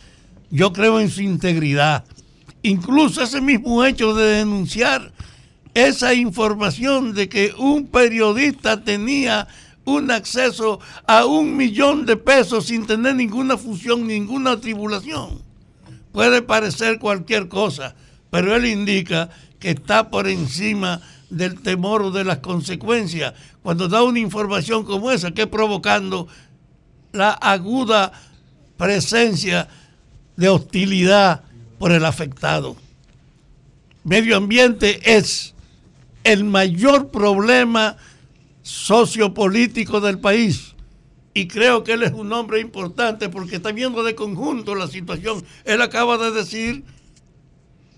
Yo 0.51 0.73
creo 0.73 1.01
en 1.01 1.11
su 1.11 1.23
integridad. 1.23 2.05
Incluso 2.63 3.23
ese 3.23 3.41
mismo 3.41 3.85
hecho 3.85 4.15
de 4.15 4.39
denunciar 4.39 5.13
esa 5.73 6.13
información 6.13 7.15
de 7.15 7.29
que 7.29 7.55
un 7.57 7.87
periodista 7.87 8.85
tenía 8.85 9.49
un 9.85 10.11
acceso 10.11 10.81
a 11.07 11.25
un 11.25 11.57
millón 11.57 12.05
de 12.05 12.17
pesos 12.17 12.67
sin 12.67 12.87
tener 12.87 13.15
ninguna 13.15 13.57
función, 13.57 14.07
ninguna 14.07 14.61
tribulación. 14.61 15.43
Puede 16.13 16.43
parecer 16.43 16.99
cualquier 16.99 17.49
cosa, 17.49 17.95
pero 18.31 18.55
él 18.55 18.67
indica 18.67 19.31
que 19.59 19.71
está 19.71 20.11
por 20.11 20.29
encima 20.29 21.01
del 21.31 21.61
temor 21.61 22.03
o 22.03 22.11
de 22.11 22.25
las 22.25 22.39
consecuencias 22.39 23.35
cuando 23.63 23.89
da 23.89 24.03
una 24.03 24.19
información 24.19 24.85
como 24.85 25.11
esa 25.11 25.31
que 25.31 25.47
provocando 25.47 26.29
la 27.13 27.31
aguda 27.31 28.13
presencia 28.77 29.69
de 30.37 30.49
hostilidad 30.49 31.43
por 31.79 31.93
el 31.93 32.05
afectado. 32.05 32.77
Medio 34.05 34.37
ambiente 34.37 35.17
es 35.17 35.55
el 36.25 36.45
mayor 36.45 37.09
problema 37.11 37.97
sociopolítico 38.63 40.01
del 40.01 40.19
país. 40.19 40.75
Y 41.33 41.47
creo 41.47 41.85
que 41.85 41.93
él 41.93 42.03
es 42.03 42.13
un 42.13 42.33
hombre 42.33 42.61
importante 42.61 43.29
porque 43.29 43.57
está 43.57 43.73
viendo 43.73 44.03
de 44.03 44.15
conjunto 44.15 44.75
la 44.75 44.89
situación. 44.89 45.45
Él 45.65 45.81
acaba 45.81 46.19
de 46.19 46.33
decir 46.33 46.85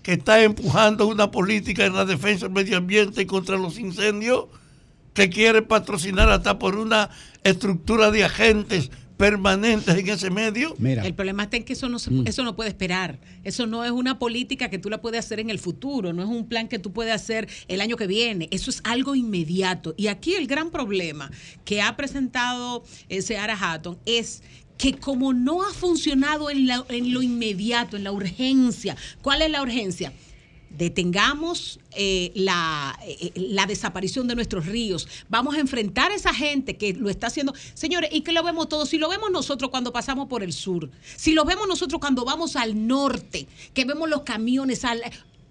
que 0.03 0.13
está 0.13 0.43
empujando 0.43 1.07
una 1.07 1.31
política 1.31 1.85
en 1.85 1.93
la 1.95 2.05
defensa 2.05 2.45
del 2.45 2.53
medio 2.53 2.77
ambiente 2.77 3.21
y 3.21 3.25
contra 3.25 3.57
los 3.57 3.79
incendios, 3.79 4.45
que 5.13 5.29
quiere 5.29 5.61
patrocinar 5.61 6.29
hasta 6.29 6.59
por 6.59 6.75
una 6.75 7.09
estructura 7.43 8.11
de 8.11 8.23
agentes 8.25 8.91
permanentes 9.15 9.95
en 9.95 10.09
ese 10.09 10.31
medio. 10.31 10.75
El 10.83 11.13
problema 11.13 11.43
está 11.43 11.55
en 11.57 11.63
que 11.63 11.73
eso 11.73 11.87
no, 11.87 11.99
se- 11.99 12.09
Mm. 12.11 12.27
eso 12.27 12.43
no 12.43 12.55
puede 12.55 12.69
esperar. 12.69 13.19
Eso 13.43 13.67
no 13.67 13.85
es 13.85 13.91
una 13.91 14.17
política 14.17 14.69
que 14.69 14.79
tú 14.79 14.89
la 14.89 15.01
puedes 15.01 15.19
hacer 15.23 15.39
en 15.39 15.51
el 15.51 15.59
futuro, 15.59 16.11
no 16.13 16.23
es 16.23 16.27
un 16.27 16.47
plan 16.47 16.67
que 16.67 16.79
tú 16.79 16.91
puedes 16.91 17.13
hacer 17.13 17.47
el 17.67 17.79
año 17.79 17.95
que 17.95 18.07
viene. 18.07 18.49
Eso 18.51 18.71
es 18.71 18.81
algo 18.83 19.13
inmediato. 19.15 19.93
Y 19.97 20.07
aquí 20.07 20.33
el 20.33 20.47
gran 20.47 20.71
problema 20.71 21.29
que 21.63 21.81
ha 21.81 21.95
presentado 21.95 22.83
eh, 23.07 23.21
Seara 23.21 23.55
Hatton 23.55 23.99
es 24.05 24.41
que 24.77 24.93
como 24.97 25.33
no 25.33 25.63
ha 25.63 25.71
funcionado 25.73 26.49
en, 26.49 26.67
lo 27.13 27.21
inmediato, 27.21 27.95
en 27.97 28.03
la 28.03 28.11
urgencia, 28.11 28.95
¿cuál 29.21 29.41
es 29.41 29.49
la 29.51 29.61
urgencia? 29.61 30.13
detengamos 30.75 31.79
eh, 31.95 32.31
la, 32.33 32.97
eh, 33.05 33.31
la 33.35 33.67
desaparición 33.67 34.27
de 34.27 34.33
nuestros 34.33 34.65
ríos, 34.65 35.07
vamos 35.29 35.53
a 35.55 35.59
enfrentar 35.59 36.11
a 36.11 36.15
esa 36.15 36.33
gente 36.33 36.77
que 36.77 36.93
lo 36.93 37.09
está 37.11 37.27
haciendo. 37.27 37.53
Señores, 37.75 38.09
y 38.11 38.21
que 38.21 38.31
lo 38.31 38.43
vemos 38.43 38.69
todos, 38.69 38.89
si 38.89 38.97
lo 38.97 39.07
vemos 39.07 39.29
nosotros 39.29 39.69
cuando 39.69 39.93
pasamos 39.93 40.27
por 40.27 40.41
el 40.41 40.51
sur, 40.51 40.89
si 41.15 41.33
lo 41.33 41.45
vemos 41.45 41.67
nosotros 41.67 41.99
cuando 42.01 42.25
vamos 42.25 42.55
al 42.55 42.87
norte, 42.87 43.47
que 43.75 43.85
vemos 43.85 44.09
los 44.09 44.23
camiones 44.23 44.83
al, 44.83 45.01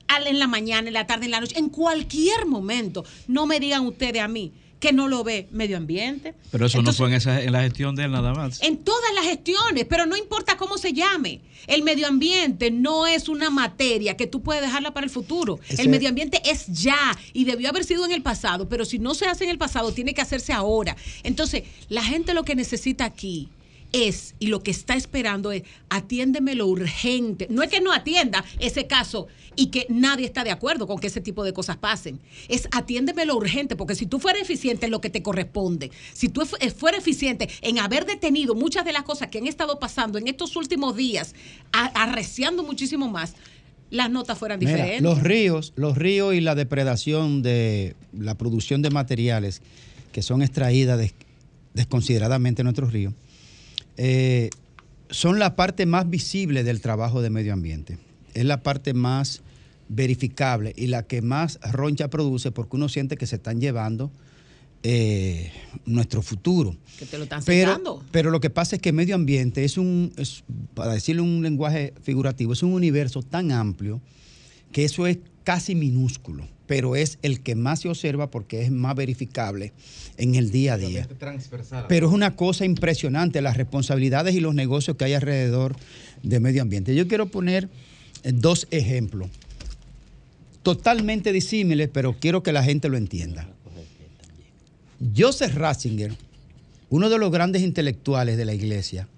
al- 0.09 0.27
en 0.27 0.41
la 0.41 0.49
mañana, 0.49 0.89
en 0.89 0.95
la 0.95 1.07
tarde, 1.07 1.27
en 1.27 1.31
la 1.31 1.41
noche, 1.41 1.57
en 1.57 1.69
cualquier 1.69 2.47
momento, 2.47 3.05
no 3.29 3.47
me 3.47 3.61
digan 3.61 3.87
ustedes 3.87 4.21
a 4.23 4.27
mí 4.29 4.53
que 4.83 4.93
no 4.93 5.07
lo 5.07 5.23
ve 5.23 5.47
medio 5.53 5.77
ambiente. 5.77 6.35
Pero 6.51 6.67
eso 6.67 6.79
Entonces, 6.81 6.99
no 7.01 7.05
fue 7.07 7.09
en, 7.11 7.15
esa, 7.15 7.41
en 7.41 7.53
la 7.53 7.63
gestión 7.63 7.95
de 7.95 8.03
él 8.05 8.11
nada 8.11 8.35
más. 8.35 8.61
en 8.63 8.79
todas 8.79 9.15
las 9.15 9.25
gestiones, 9.25 9.87
pero 9.89 10.07
no 10.07 10.17
importa 10.17 10.57
cómo 10.57 10.77
se 10.77 10.93
llame. 10.93 11.41
El 11.69 11.85
medio 11.85 12.09
ambiente 12.09 12.73
no 12.73 13.07
es 13.07 13.29
una 13.29 13.49
materia 13.49 14.17
que 14.17 14.27
tú 14.27 14.43
puedes 14.43 14.61
dejarla 14.61 14.93
para 14.93 15.05
el 15.05 15.11
futuro. 15.11 15.61
Ese- 15.69 15.83
El 15.83 15.89
medio 15.89 16.09
ambiente 16.09 16.43
es 16.45 16.67
ya 16.67 17.17
y 17.33 17.45
debió 17.45 17.69
haber 17.69 17.85
sido 17.85 18.05
en 18.05 18.11
el 18.11 18.23
pasado, 18.23 18.69
pero 18.69 18.85
si 18.85 18.99
no 18.99 19.15
se 19.15 19.27
hace 19.27 19.45
en 19.45 19.51
el 19.51 19.59
pasado, 19.59 19.93
tiene 19.93 20.13
que 20.15 20.21
hacerse 20.21 20.53
ahora. 20.53 20.97
Entonces, 21.23 21.63
la 21.89 22.03
gente 22.03 22.35
lo 22.35 22.43
que 22.43 22.57
necesita 22.57 23.05
aquí 23.05 23.49
es, 23.93 24.35
y 24.39 24.47
lo 24.47 24.63
que 24.63 24.71
está 24.71 24.95
esperando 24.97 25.53
es, 25.53 25.63
atiéndeme 25.91 26.55
lo 26.55 26.67
urgente. 26.67 27.47
No 27.51 27.63
es 27.63 27.69
que 27.71 27.81
no 27.81 27.93
atienda 27.93 28.45
ese 28.59 28.87
caso 28.87 29.27
y 29.55 29.67
que 29.67 29.87
nadie 29.91 30.25
está 30.25 30.45
de 30.45 30.51
acuerdo 30.51 30.87
con 30.87 30.99
que 30.99 31.09
ese 31.09 31.21
tipo 31.21 31.45
de 31.45 31.53
cosas 31.53 31.77
pasen. 31.77 32.19
Es 32.49 32.69
atiéndeme 32.73 33.27
lo 33.27 33.37
urgente, 33.37 33.77
porque 33.77 33.95
si 33.95 34.07
tú 34.07 34.19
fueras 34.19 34.43
eficiente 34.43 34.87
en 34.87 34.93
lo 34.93 35.01
que 35.03 35.11
te 35.11 35.23
corresponde, 35.23 35.91
si 36.15 36.29
tú 36.31 36.47
fu- 36.47 36.57
fueras 36.77 37.01
eficiente 37.01 37.49
en 37.61 37.79
haber 37.79 38.07
detenido 38.07 38.55
muchas 38.55 38.85
de 38.85 38.93
las 38.93 39.03
cosas 39.03 39.29
que 39.29 39.39
han 39.39 39.47
estado 39.47 39.79
pasando 39.79 40.17
en 40.19 40.27
estos 40.29 40.57
últimos 40.57 40.97
días, 40.97 41.35
arreciando 41.73 42.63
muchísimo 42.63 43.09
más, 43.09 43.35
las 43.91 44.11
notas 44.11 44.39
fueran 44.39 44.59
Mira, 44.59 44.71
diferentes. 44.73 45.03
los 45.03 45.23
ríos, 45.23 45.73
los 45.77 45.99
ríos 45.99 46.35
y 46.35 46.41
la 46.41 46.55
depredación 46.55 47.43
de 47.43 47.95
la 48.19 48.37
producción 48.39 48.81
de 48.81 48.89
materiales 48.89 49.61
que 50.13 50.23
son 50.23 50.41
extraídas 50.41 50.99
des- 50.99 51.15
desconsideradamente 51.75 52.63
en 52.63 52.65
nuestros 52.65 52.93
ríos, 52.93 53.13
eh, 53.97 54.51
son 55.11 55.39
la 55.39 55.57
parte 55.57 55.87
más 55.87 56.09
visible 56.09 56.65
del 56.65 56.81
trabajo 56.81 57.23
de 57.23 57.31
medio 57.31 57.53
ambiente. 57.53 57.99
Es 58.35 58.45
la 58.45 58.63
parte 58.63 58.95
más 58.95 59.43
verificable 59.89 60.73
y 60.77 60.87
la 60.87 61.03
que 61.03 61.23
más 61.23 61.59
roncha 61.71 62.09
produce 62.09 62.51
porque 62.51 62.77
uno 62.77 62.89
siente 62.89 63.17
que 63.17 63.27
se 63.27 63.37
están 63.37 63.61
llevando 63.61 64.11
eh, 64.83 65.53
nuestro 65.85 66.23
futuro. 66.23 66.77
que 66.99 67.07
te 67.07 67.19
lo 67.19 67.25
están 67.25 67.45
Pero, 67.45 68.03
pero 68.11 68.31
lo 68.31 68.41
que 68.41 68.51
pasa 68.51 68.77
es 68.77 68.83
que 68.83 68.93
medio 68.93 69.15
ambiente 69.15 69.65
es 69.65 69.77
un, 69.77 70.13
es, 70.17 70.45
para 70.75 70.95
decirle 70.95 71.23
un 71.23 71.43
lenguaje 71.43 71.95
figurativo, 72.03 72.53
es 72.53 72.63
un 72.63 72.73
universo 72.73 73.23
tan 73.23 73.53
amplio 73.53 74.01
que 74.73 74.85
eso 74.85 75.07
es 75.07 75.19
casi 75.45 75.75
minúsculo, 75.75 76.47
pero 76.67 76.97
es 76.97 77.19
el 77.23 77.41
que 77.41 77.55
más 77.55 77.81
se 77.81 77.89
observa 77.89 78.31
porque 78.31 78.63
es 78.63 78.71
más 78.71 78.95
verificable 78.95 79.73
en 80.17 80.35
el 80.35 80.51
día 80.51 80.75
a 80.75 80.79
día. 80.79 81.09
Pero 81.89 82.09
es 82.09 82.13
una 82.13 82.37
cosa 82.37 82.65
impresionante 82.65 83.43
las 83.43 83.57
responsabilidades 83.57 84.35
y 84.35 84.41
los 84.41 84.55
negocios 84.55 84.97
que 84.97 85.05
hay 85.05 85.15
alrededor 85.15 85.77
de 86.23 86.41
medio 86.41 86.63
ambiente. 86.63 86.95
Yo 86.95 87.09
quiero 87.09 87.27
poner 87.27 87.69
eh, 88.23 88.33
dos 88.33 88.69
ejemplos 88.71 89.31
totalmente 90.63 91.33
disímiles, 91.33 91.91
pero 91.93 92.17
quiero 92.19 92.43
que 92.43 92.53
la 92.53 92.63
gente 92.63 92.89
lo 92.89 92.97
entienda. 92.97 93.49
Joseph 95.17 95.55
Ratzinger, 95.57 96.17
uno 96.89 97.11
de 97.11 97.19
los 97.19 97.33
grandes 97.33 97.63
intelectuales 97.63 98.37
de 98.37 98.45
la 98.45 98.55
iglesia, 98.55 99.09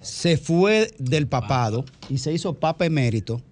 se 0.00 0.36
fue 0.36 0.94
del 0.98 1.26
papado 1.26 1.84
y 2.08 2.18
se 2.18 2.32
hizo 2.32 2.54
papa 2.54 2.86
emérito 2.86 3.42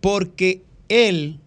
porque 0.00 0.62
él, 0.88 1.40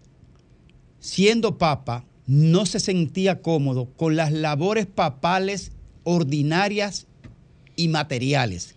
siendo 1.00 1.58
papa, 1.58 2.04
no 2.26 2.66
se 2.66 2.80
sentía 2.80 3.42
cómodo 3.42 3.86
con 3.96 4.16
las 4.16 4.32
labores 4.32 4.86
papales 4.86 5.72
ordinarias 6.04 7.06
y 7.76 7.88
materiales. 7.88 8.74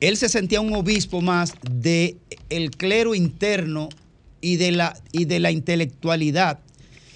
Él 0.00 0.16
se 0.16 0.28
sentía 0.28 0.60
un 0.60 0.74
obispo 0.74 1.20
más 1.20 1.54
de 1.70 2.16
el 2.50 2.70
clero 2.70 3.14
interno 3.14 3.88
y 4.40 4.56
de 4.56 4.72
la, 4.72 4.96
y 5.12 5.24
de 5.24 5.40
la 5.40 5.50
intelectualidad 5.50 6.60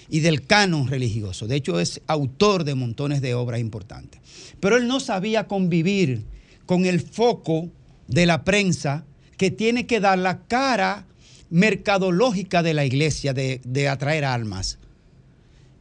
y 0.09 0.19
del 0.19 0.45
canon 0.45 0.87
religioso. 0.87 1.47
De 1.47 1.55
hecho, 1.55 1.79
es 1.79 2.01
autor 2.07 2.65
de 2.65 2.75
montones 2.75 3.21
de 3.21 3.33
obras 3.33 3.61
importantes. 3.61 4.19
Pero 4.59 4.77
él 4.77 4.87
no 4.87 4.99
sabía 4.99 5.47
convivir 5.47 6.25
con 6.65 6.85
el 6.85 6.99
foco 7.01 7.69
de 8.07 8.25
la 8.25 8.43
prensa 8.43 9.05
que 9.37 9.49
tiene 9.49 9.87
que 9.87 9.99
dar 9.99 10.19
la 10.19 10.43
cara 10.43 11.07
mercadológica 11.53 12.63
de 12.63 12.73
la 12.73 12.83
iglesia 12.83 13.31
de, 13.33 13.61
de 13.63 13.87
atraer 13.87 14.25
almas. 14.25 14.79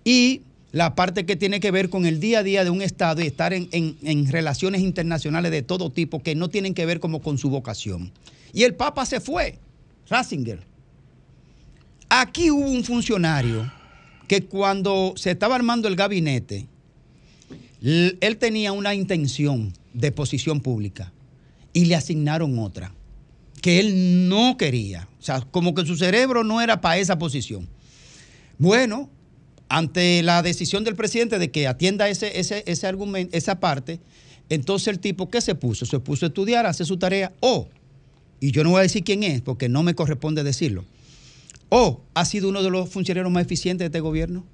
Y 0.04 0.42
la 0.70 0.94
parte 0.94 1.24
que 1.24 1.34
tiene 1.34 1.60
que 1.60 1.70
ver 1.70 1.88
con 1.88 2.04
el 2.04 2.20
día 2.20 2.40
a 2.40 2.42
día 2.42 2.62
de 2.62 2.68
un 2.70 2.82
Estado 2.82 3.22
y 3.22 3.26
estar 3.26 3.54
en, 3.54 3.68
en- 3.72 3.96
en 4.02 4.30
relaciones 4.30 4.82
internacionales 4.82 5.50
de 5.50 5.62
todo 5.62 5.90
tipo 5.90 6.22
que 6.22 6.34
no 6.34 6.48
tienen 6.50 6.74
que 6.74 6.84
ver 6.84 7.00
como 7.00 7.22
con 7.22 7.38
su 7.38 7.48
vocación. 7.48 8.12
Y 8.52 8.64
el 8.64 8.74
Papa 8.74 9.06
se 9.06 9.18
fue, 9.20 9.58
Ratzinger. 10.10 10.60
Aquí 12.10 12.50
hubo 12.50 12.66
un 12.70 12.84
funcionario 12.84 13.72
que 14.28 14.44
cuando 14.44 15.14
se 15.16 15.30
estaba 15.30 15.54
armando 15.56 15.88
el 15.88 15.96
gabinete, 15.96 16.66
él 17.80 18.36
tenía 18.38 18.72
una 18.72 18.94
intención 18.94 19.72
de 19.94 20.12
posición 20.12 20.60
pública 20.60 21.12
y 21.72 21.86
le 21.86 21.94
asignaron 21.96 22.58
otra. 22.58 22.92
que 23.62 23.78
él 23.80 24.28
no 24.28 24.56
quería. 24.58 25.08
O 25.22 25.24
sea, 25.24 25.40
como 25.40 25.72
que 25.72 25.86
su 25.86 25.96
cerebro 25.96 26.42
no 26.42 26.60
era 26.60 26.80
para 26.80 26.98
esa 26.98 27.16
posición. 27.16 27.68
Bueno, 28.58 29.08
ante 29.68 30.20
la 30.24 30.42
decisión 30.42 30.82
del 30.82 30.96
presidente 30.96 31.38
de 31.38 31.52
que 31.52 31.68
atienda 31.68 32.08
ese, 32.08 32.40
ese, 32.40 32.64
ese 32.66 32.88
argumento, 32.88 33.36
esa 33.36 33.60
parte, 33.60 34.00
entonces 34.48 34.88
el 34.88 34.98
tipo, 34.98 35.30
¿qué 35.30 35.40
se 35.40 35.54
puso? 35.54 35.86
Se 35.86 36.00
puso 36.00 36.26
a 36.26 36.28
estudiar, 36.28 36.66
a 36.66 36.70
hacer 36.70 36.86
su 36.86 36.96
tarea, 36.96 37.32
o, 37.38 37.68
y 38.40 38.50
yo 38.50 38.64
no 38.64 38.70
voy 38.70 38.80
a 38.80 38.82
decir 38.82 39.04
quién 39.04 39.22
es, 39.22 39.42
porque 39.42 39.68
no 39.68 39.84
me 39.84 39.94
corresponde 39.94 40.42
decirlo, 40.42 40.84
o 41.68 42.02
ha 42.14 42.24
sido 42.24 42.48
uno 42.48 42.64
de 42.64 42.70
los 42.70 42.88
funcionarios 42.90 43.32
más 43.32 43.44
eficientes 43.44 43.84
de 43.84 43.86
este 43.86 44.00
gobierno, 44.00 44.44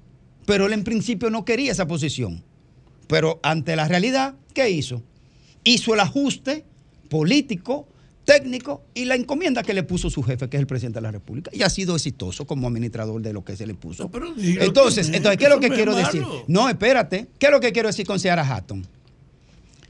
pero 0.45 0.67
él 0.67 0.73
en 0.73 0.83
principio 0.83 1.31
no 1.31 1.45
quería 1.45 1.71
esa 1.71 1.87
posición. 1.87 2.43
Pero 3.07 3.39
ante 3.41 3.75
la 3.75 3.87
realidad, 3.87 4.35
¿qué 4.53 4.69
hizo? 4.69 5.01
Hizo 5.63 5.95
el 5.95 5.99
ajuste 5.99 6.63
político, 7.09 7.87
técnico 8.29 8.83
y 8.93 9.05
la 9.05 9.15
encomienda 9.15 9.63
que 9.63 9.73
le 9.73 9.81
puso 9.81 10.11
su 10.11 10.21
jefe, 10.21 10.47
que 10.49 10.57
es 10.57 10.61
el 10.61 10.67
presidente 10.67 10.97
de 10.97 11.01
la 11.01 11.09
República, 11.09 11.49
y 11.51 11.63
ha 11.63 11.69
sido 11.69 11.95
exitoso 11.95 12.45
como 12.45 12.67
administrador 12.67 13.19
de 13.23 13.33
lo 13.33 13.43
que 13.43 13.57
se 13.57 13.65
le 13.65 13.73
puso. 13.73 14.11
Entonces, 14.37 15.09
entonces, 15.11 15.39
¿qué 15.39 15.45
es 15.45 15.49
lo 15.49 15.59
que 15.59 15.69
quiero 15.69 15.93
malo. 15.93 16.05
decir? 16.05 16.23
No, 16.47 16.69
espérate. 16.69 17.27
¿Qué 17.39 17.47
es 17.47 17.51
lo 17.51 17.59
que 17.59 17.71
quiero 17.71 17.87
decir 17.87 18.05
con 18.05 18.19
Seara 18.19 18.43
Hatton? 18.47 18.85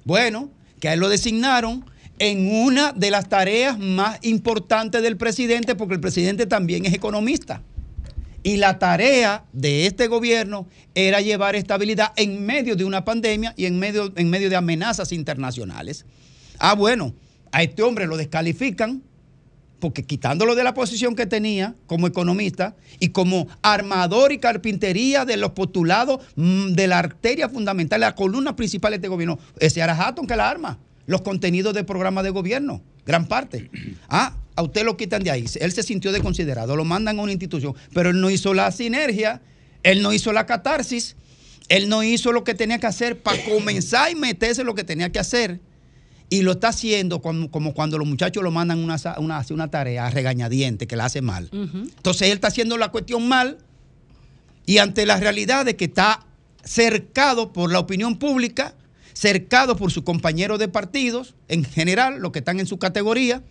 Bueno, 0.06 0.50
que 0.80 0.88
a 0.88 0.94
él 0.94 1.02
lo 1.02 1.10
designaron 1.10 1.84
en 2.18 2.50
una 2.50 2.94
de 2.94 3.12
las 3.12 3.28
tareas 3.28 3.78
más 3.78 4.20
importantes 4.22 5.02
del 5.02 5.18
presidente, 5.18 5.76
porque 5.76 5.96
el 5.96 6.00
presidente 6.00 6.46
también 6.46 6.86
es 6.86 6.94
economista. 6.94 7.62
Y 8.42 8.56
la 8.56 8.80
tarea 8.80 9.44
de 9.52 9.86
este 9.86 10.08
gobierno 10.08 10.66
era 10.96 11.20
llevar 11.20 11.58
estabilidad 11.58 12.14
en 12.16 12.46
medio 12.46 12.78
de 12.78 12.86
una 12.86 13.04
pandemia 13.04 13.54
y 13.58 13.66
en 13.66 13.78
medio, 13.78 14.14
en 14.16 14.30
medio 14.30 14.50
de 14.50 14.56
amenazas 14.56 15.12
internacionales. 15.12 16.06
Ah, 16.58 16.74
bueno, 16.74 17.14
a 17.52 17.64
este 17.64 17.84
hombre 17.84 18.08
lo 18.08 18.18
descalifican 18.18 19.04
porque 19.80 20.04
quitándolo 20.04 20.56
de 20.56 20.64
la 20.64 20.74
posición 20.74 21.16
que 21.16 21.26
tenía 21.26 21.76
como 21.88 22.08
economista 22.08 22.76
y 23.00 23.10
como 23.10 23.48
armador 23.62 24.32
y 24.32 24.38
carpintería 24.38 25.26
de 25.26 25.38
los 25.38 25.52
postulados 25.52 26.22
mm, 26.36 26.74
de 26.74 26.88
la 26.88 27.00
arteria 27.00 27.50
fundamental, 27.50 28.02
la 28.02 28.16
columna 28.16 28.56
principal 28.56 28.92
de 28.92 28.98
este 28.98 29.08
gobierno, 29.08 29.40
ese 29.60 29.80
era 29.80 29.96
Hatton 29.96 30.28
que 30.28 30.36
la 30.36 30.50
arma, 30.50 30.80
los 31.06 31.22
contenidos 31.22 31.74
del 31.74 31.86
programa 31.86 32.24
de 32.24 32.30
gobierno, 32.30 32.82
gran 33.06 33.28
parte. 33.28 33.70
Ah, 34.12 34.36
a 34.56 34.64
usted 34.64 34.84
lo 34.84 34.98
quitan 34.98 35.24
de 35.24 35.32
ahí, 35.32 35.46
él 35.62 35.72
se 35.72 35.84
sintió 35.84 36.12
desconsiderado, 36.12 36.76
lo 36.76 36.84
mandan 36.84 37.20
a 37.20 37.22
una 37.22 37.32
institución, 37.32 37.76
pero 37.94 38.10
él 38.10 38.20
no 38.20 38.30
hizo 38.30 38.54
la 38.54 38.70
sinergia, 38.72 39.42
él 39.84 40.02
no 40.02 40.12
hizo 40.12 40.34
la 40.34 40.46
catarsis, 40.46 41.16
él 41.70 41.88
no 41.88 42.04
hizo 42.04 42.34
lo 42.34 42.44
que 42.44 42.56
tenía 42.56 42.80
que 42.80 42.88
hacer 42.88 43.22
para 43.22 43.42
comenzar 43.46 44.12
y 44.12 44.16
meterse 44.16 44.62
en 44.62 44.68
lo 44.68 44.76
que 44.76 44.84
tenía 44.84 45.12
que 45.12 45.20
hacer. 45.20 45.62
Y 46.30 46.44
lo 46.44 46.54
está 46.54 46.70
haciendo 46.70 47.22
como, 47.22 47.50
como 47.50 47.74
cuando 47.74 47.98
los 47.98 48.08
muchachos 48.08 48.44
lo 48.44 48.52
mandan 48.52 48.80
una, 48.80 48.98
una, 49.18 49.38
a 49.38 49.40
hacer 49.40 49.56
una 49.56 49.70
tarea 49.70 50.10
regañadiente 50.10 50.86
que 50.86 50.96
la 50.96 51.06
hace 51.06 51.22
mal. 51.22 51.50
Entonces 51.52 52.28
él 52.28 52.34
está 52.34 52.50
haciendo 52.50 52.78
la 52.78 52.90
cuestión 52.90 53.28
mal 53.28 53.58
y 54.66 54.78
ante 54.78 55.08
la 55.08 55.18
realidad 55.18 55.66
de 55.66 55.76
que 55.76 55.86
está 55.86 56.26
cercado 56.64 57.52
por 57.52 57.72
la 57.72 57.80
opinión 57.80 58.18
pública, 58.20 58.76
cercado 59.14 59.76
por 59.76 59.92
sus 59.92 60.04
compañeros 60.04 60.60
de 60.60 60.68
partidos, 60.68 61.34
en 61.48 61.64
general, 61.64 62.20
los 62.20 62.32
que 62.32 62.40
están 62.40 62.60
en 62.60 62.68
su 62.68 62.78
categoría, 62.78 63.42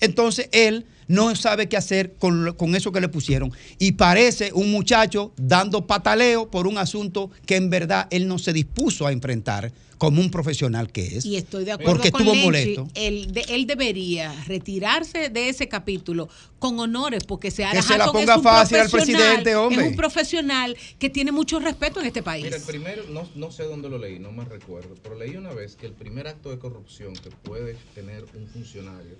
entonces 0.00 0.48
él 0.52 0.86
no 1.08 1.34
sabe 1.34 1.68
qué 1.68 1.76
hacer 1.76 2.14
con, 2.18 2.74
eso 2.74 2.92
que 2.92 3.00
le 3.00 3.08
pusieron. 3.08 3.50
Y 3.78 3.92
parece 3.92 4.52
un 4.52 4.70
muchacho 4.70 5.32
dando 5.36 5.86
pataleo 5.86 6.50
por 6.50 6.66
un 6.66 6.78
asunto 6.78 7.30
que 7.46 7.56
en 7.56 7.70
verdad 7.70 8.06
él 8.10 8.28
no 8.28 8.38
se 8.38 8.52
dispuso 8.52 9.06
a 9.06 9.12
enfrentar 9.12 9.72
como 9.96 10.20
un 10.20 10.30
profesional 10.30 10.92
que 10.92 11.16
es. 11.16 11.24
Y 11.24 11.36
estoy 11.36 11.64
de 11.64 11.72
acuerdo 11.72 11.94
Porque 11.94 12.12
con 12.12 12.20
estuvo 12.20 12.34
Lenchi, 12.34 12.46
molesto. 12.46 12.88
Él, 12.94 13.32
de- 13.32 13.46
él 13.48 13.66
debería 13.66 14.32
retirarse 14.46 15.28
de 15.28 15.48
ese 15.48 15.66
capítulo 15.66 16.28
con 16.60 16.78
honores, 16.78 17.24
porque 17.24 17.50
se 17.50 17.64
Que 17.72 17.82
se 17.82 17.98
la 17.98 18.12
ponga 18.12 18.38
fácil 18.38 18.76
al 18.76 18.90
presidente, 18.90 19.56
hombre. 19.56 19.82
Es 19.82 19.90
un 19.90 19.96
profesional 19.96 20.76
que 21.00 21.10
tiene 21.10 21.32
mucho 21.32 21.58
respeto 21.58 21.98
en 21.98 22.06
este 22.06 22.22
país. 22.22 22.44
Mira, 22.44 22.58
el 22.58 22.62
primero, 22.62 23.02
no, 23.10 23.28
no 23.34 23.50
sé 23.50 23.64
dónde 23.64 23.88
lo 23.88 23.98
leí, 23.98 24.20
no 24.20 24.30
me 24.30 24.44
recuerdo, 24.44 24.94
pero 25.02 25.16
leí 25.16 25.36
una 25.36 25.52
vez 25.52 25.74
que 25.74 25.86
el 25.86 25.94
primer 25.94 26.28
acto 26.28 26.50
de 26.50 26.60
corrupción 26.60 27.14
que 27.14 27.30
puede 27.30 27.76
tener 27.96 28.24
un 28.34 28.46
funcionario 28.46 29.16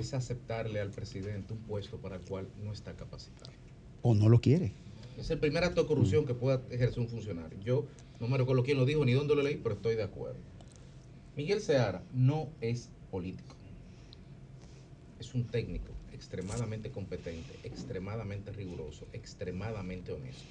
es 0.00 0.14
aceptarle 0.14 0.80
al 0.80 0.90
presidente 0.90 1.52
un 1.52 1.60
puesto 1.60 1.98
para 1.98 2.16
el 2.16 2.22
cual 2.22 2.48
no 2.62 2.72
está 2.72 2.94
capacitado. 2.94 3.52
O 4.02 4.14
no 4.14 4.28
lo 4.28 4.40
quiere. 4.40 4.72
Es 5.18 5.30
el 5.30 5.38
primer 5.38 5.64
acto 5.64 5.82
de 5.82 5.88
corrupción 5.88 6.24
Mm. 6.24 6.26
que 6.26 6.34
pueda 6.34 6.62
ejercer 6.70 7.00
un 7.00 7.08
funcionario. 7.08 7.58
Yo 7.64 7.86
no 8.20 8.28
me 8.28 8.36
recuerdo 8.36 8.62
quién 8.62 8.76
lo 8.76 8.84
dijo 8.84 9.04
ni 9.04 9.12
dónde 9.12 9.34
lo 9.34 9.42
leí, 9.42 9.56
pero 9.56 9.74
estoy 9.74 9.94
de 9.96 10.02
acuerdo. 10.02 10.38
Miguel 11.36 11.60
Seara 11.60 12.02
no 12.12 12.48
es 12.60 12.90
político. 13.10 13.54
Es 15.18 15.34
un 15.34 15.44
técnico 15.44 15.92
extremadamente 16.12 16.90
competente, 16.90 17.58
extremadamente 17.62 18.52
riguroso, 18.52 19.06
extremadamente 19.12 20.12
honesto, 20.12 20.44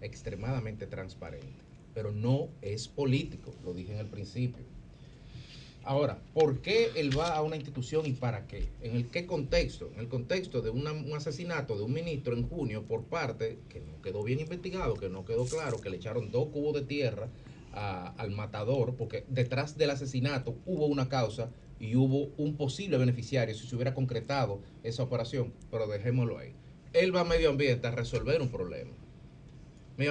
extremadamente 0.00 0.86
transparente, 0.86 1.46
pero 1.94 2.12
no 2.12 2.48
es 2.62 2.88
político, 2.88 3.52
lo 3.64 3.72
dije 3.74 3.92
en 3.92 3.98
el 3.98 4.06
principio. 4.06 4.64
Ahora, 5.90 6.22
¿por 6.34 6.60
qué 6.60 6.92
él 6.94 7.18
va 7.18 7.34
a 7.34 7.42
una 7.42 7.56
institución 7.56 8.06
y 8.06 8.12
para 8.12 8.46
qué? 8.46 8.68
¿En 8.80 8.94
el 8.94 9.08
qué 9.10 9.26
contexto? 9.26 9.90
En 9.92 9.98
el 9.98 10.08
contexto 10.08 10.62
de 10.62 10.70
un 10.70 10.86
asesinato 11.16 11.76
de 11.76 11.82
un 11.82 11.92
ministro 11.92 12.36
en 12.36 12.48
junio 12.48 12.84
por 12.84 13.06
parte 13.06 13.58
que 13.68 13.80
no 13.80 14.00
quedó 14.00 14.22
bien 14.22 14.38
investigado, 14.38 14.94
que 14.94 15.08
no 15.08 15.24
quedó 15.24 15.46
claro, 15.46 15.80
que 15.80 15.90
le 15.90 15.96
echaron 15.96 16.30
dos 16.30 16.50
cubos 16.50 16.74
de 16.74 16.82
tierra 16.82 17.28
al 17.72 18.30
matador, 18.30 18.94
porque 18.94 19.24
detrás 19.26 19.76
del 19.76 19.90
asesinato 19.90 20.54
hubo 20.64 20.86
una 20.86 21.08
causa 21.08 21.50
y 21.80 21.96
hubo 21.96 22.30
un 22.36 22.54
posible 22.54 22.96
beneficiario 22.96 23.56
si 23.56 23.66
se 23.66 23.74
hubiera 23.74 23.92
concretado 23.92 24.60
esa 24.84 25.02
operación, 25.02 25.52
pero 25.72 25.88
dejémoslo 25.88 26.38
ahí. 26.38 26.54
Él 26.92 27.12
va 27.12 27.22
a 27.22 27.24
medio 27.24 27.50
ambiente 27.50 27.88
a 27.88 27.90
resolver 27.90 28.40
un 28.40 28.50
problema. 28.50 28.92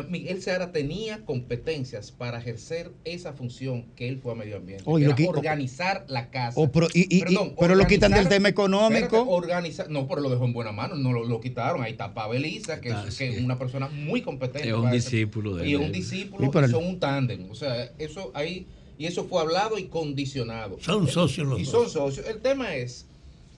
Miguel 0.09 0.41
Seara 0.41 0.71
tenía 0.71 1.25
competencias 1.25 2.11
para 2.11 2.39
ejercer 2.39 2.91
esa 3.05 3.33
función 3.33 3.85
que 3.95 4.07
él 4.07 4.19
fue 4.21 4.33
a 4.33 4.35
medio 4.35 4.57
ambiente, 4.57 4.83
Oh, 4.85 4.97
que 4.97 5.03
era 5.05 5.15
organizar 5.29 6.05
la 6.07 6.29
casa. 6.29 6.59
O 6.59 6.71
pro- 6.71 6.87
y- 6.93 7.01
y- 7.13 7.17
y- 7.17 7.19
Perdón, 7.21 7.55
pero 7.59 7.75
lo 7.75 7.87
quitan 7.87 8.11
del 8.11 8.27
tema 8.29 8.49
económico. 8.49 9.05
Espérate, 9.05 9.29
organizar, 9.29 9.89
no, 9.89 10.07
pero 10.07 10.21
lo 10.21 10.29
dejó 10.29 10.45
en 10.45 10.53
buena 10.53 10.71
mano, 10.71 10.95
no 10.95 11.11
lo, 11.11 11.23
lo 11.25 11.41
quitaron. 11.41 11.81
Ahí 11.83 11.91
está 11.93 12.13
Pavelisa, 12.13 12.79
que, 12.81 12.89
es, 12.89 13.17
que 13.17 13.29
es 13.29 13.41
una 13.41 13.57
persona 13.57 13.87
muy 13.89 14.21
competente. 14.21 14.67
Es 14.69 14.73
un 14.75 14.91
discípulo 14.91 15.55
de 15.55 15.67
Y 15.67 15.73
es 15.73 15.79
un 15.79 15.91
discípulo, 15.91 16.51
pero 16.51 16.65
y 16.65 16.69
el- 16.69 16.71
son 16.71 16.85
un 16.85 16.99
tándem. 16.99 17.49
O 17.49 17.55
sea, 17.55 17.91
eso 17.97 18.31
ahí, 18.35 18.67
y 18.97 19.05
eso 19.05 19.25
fue 19.25 19.41
hablado 19.41 19.77
y 19.77 19.85
condicionado. 19.85 20.77
Son 20.81 21.07
socios 21.07 21.47
los 21.47 21.59
Y 21.59 21.63
dos. 21.63 21.71
son 21.71 21.89
socios. 21.89 22.27
El 22.27 22.39
tema 22.41 22.75
es 22.75 23.05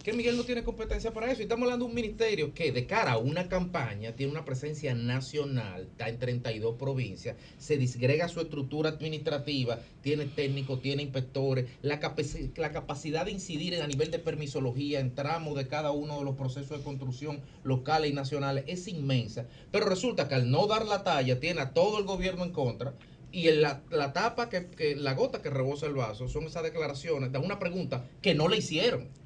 que 0.04 0.14
Miguel 0.14 0.36
no 0.36 0.44
tiene 0.46 0.64
competencia 0.64 1.14
para 1.14 1.32
eso. 1.32 1.42
Y 1.42 1.44
estamos 1.44 1.64
hablando 1.66 1.86
de 1.86 1.90
un 1.90 1.96
ministerio 1.96 2.54
que 2.56 2.72
de 2.72 2.88
cara 2.88 3.14
a 3.14 3.18
una 3.20 3.48
campaña 3.50 4.16
tiene 4.16 4.32
una 4.32 4.46
presencia 4.46 4.96
nacional, 4.96 5.84
está 5.92 6.10
en 6.10 6.18
32 6.18 6.76
provincias, 6.78 7.38
se 7.58 7.78
disgrega 7.78 8.28
su 8.28 8.40
estructura 8.42 8.90
administrativa, 8.90 9.80
tiene 10.02 10.26
técnicos, 10.26 10.82
tiene 10.82 11.04
inspectores, 11.04 11.70
la, 11.84 12.00
capaci- 12.02 12.52
la 12.58 12.72
capacidad 12.72 13.26
de 13.26 13.32
incidir 13.32 13.80
a 13.82 13.88
nivel 13.88 14.10
de 14.10 14.18
permisología 14.20 15.00
en 15.00 15.14
tramos 15.14 15.56
de 15.56 15.68
cada 15.68 15.92
uno 15.92 16.18
de 16.18 16.26
los 16.26 16.36
procesos 16.36 16.78
de 16.80 16.84
construcción 16.84 17.42
locales 17.64 18.10
y 18.12 18.14
nacionales 18.14 18.64
es 18.68 18.88
inmensa. 18.88 19.48
Pero 19.72 19.86
resulta 19.86 20.28
que 20.28 20.36
al 20.36 20.50
no 20.50 20.66
dar 20.66 20.86
la 20.86 21.04
talla 21.04 21.40
tiene 21.40 21.62
a 21.62 21.74
todo 21.74 22.00
el 22.00 22.06
gobierno 22.06 22.44
en 22.44 22.52
contra. 22.54 22.96
Y 23.34 23.50
la, 23.52 23.84
la 23.90 24.12
tapa, 24.12 24.50
que, 24.50 24.70
que 24.72 24.96
la 24.96 25.14
gota 25.14 25.42
que 25.42 25.50
rebosa 25.50 25.86
el 25.86 25.94
vaso, 25.94 26.28
son 26.28 26.46
esas 26.46 26.64
declaraciones 26.64 27.32
de 27.32 27.38
una 27.40 27.60
pregunta 27.60 28.10
que 28.22 28.34
no 28.36 28.48
le 28.50 28.58
hicieron. 28.58 29.21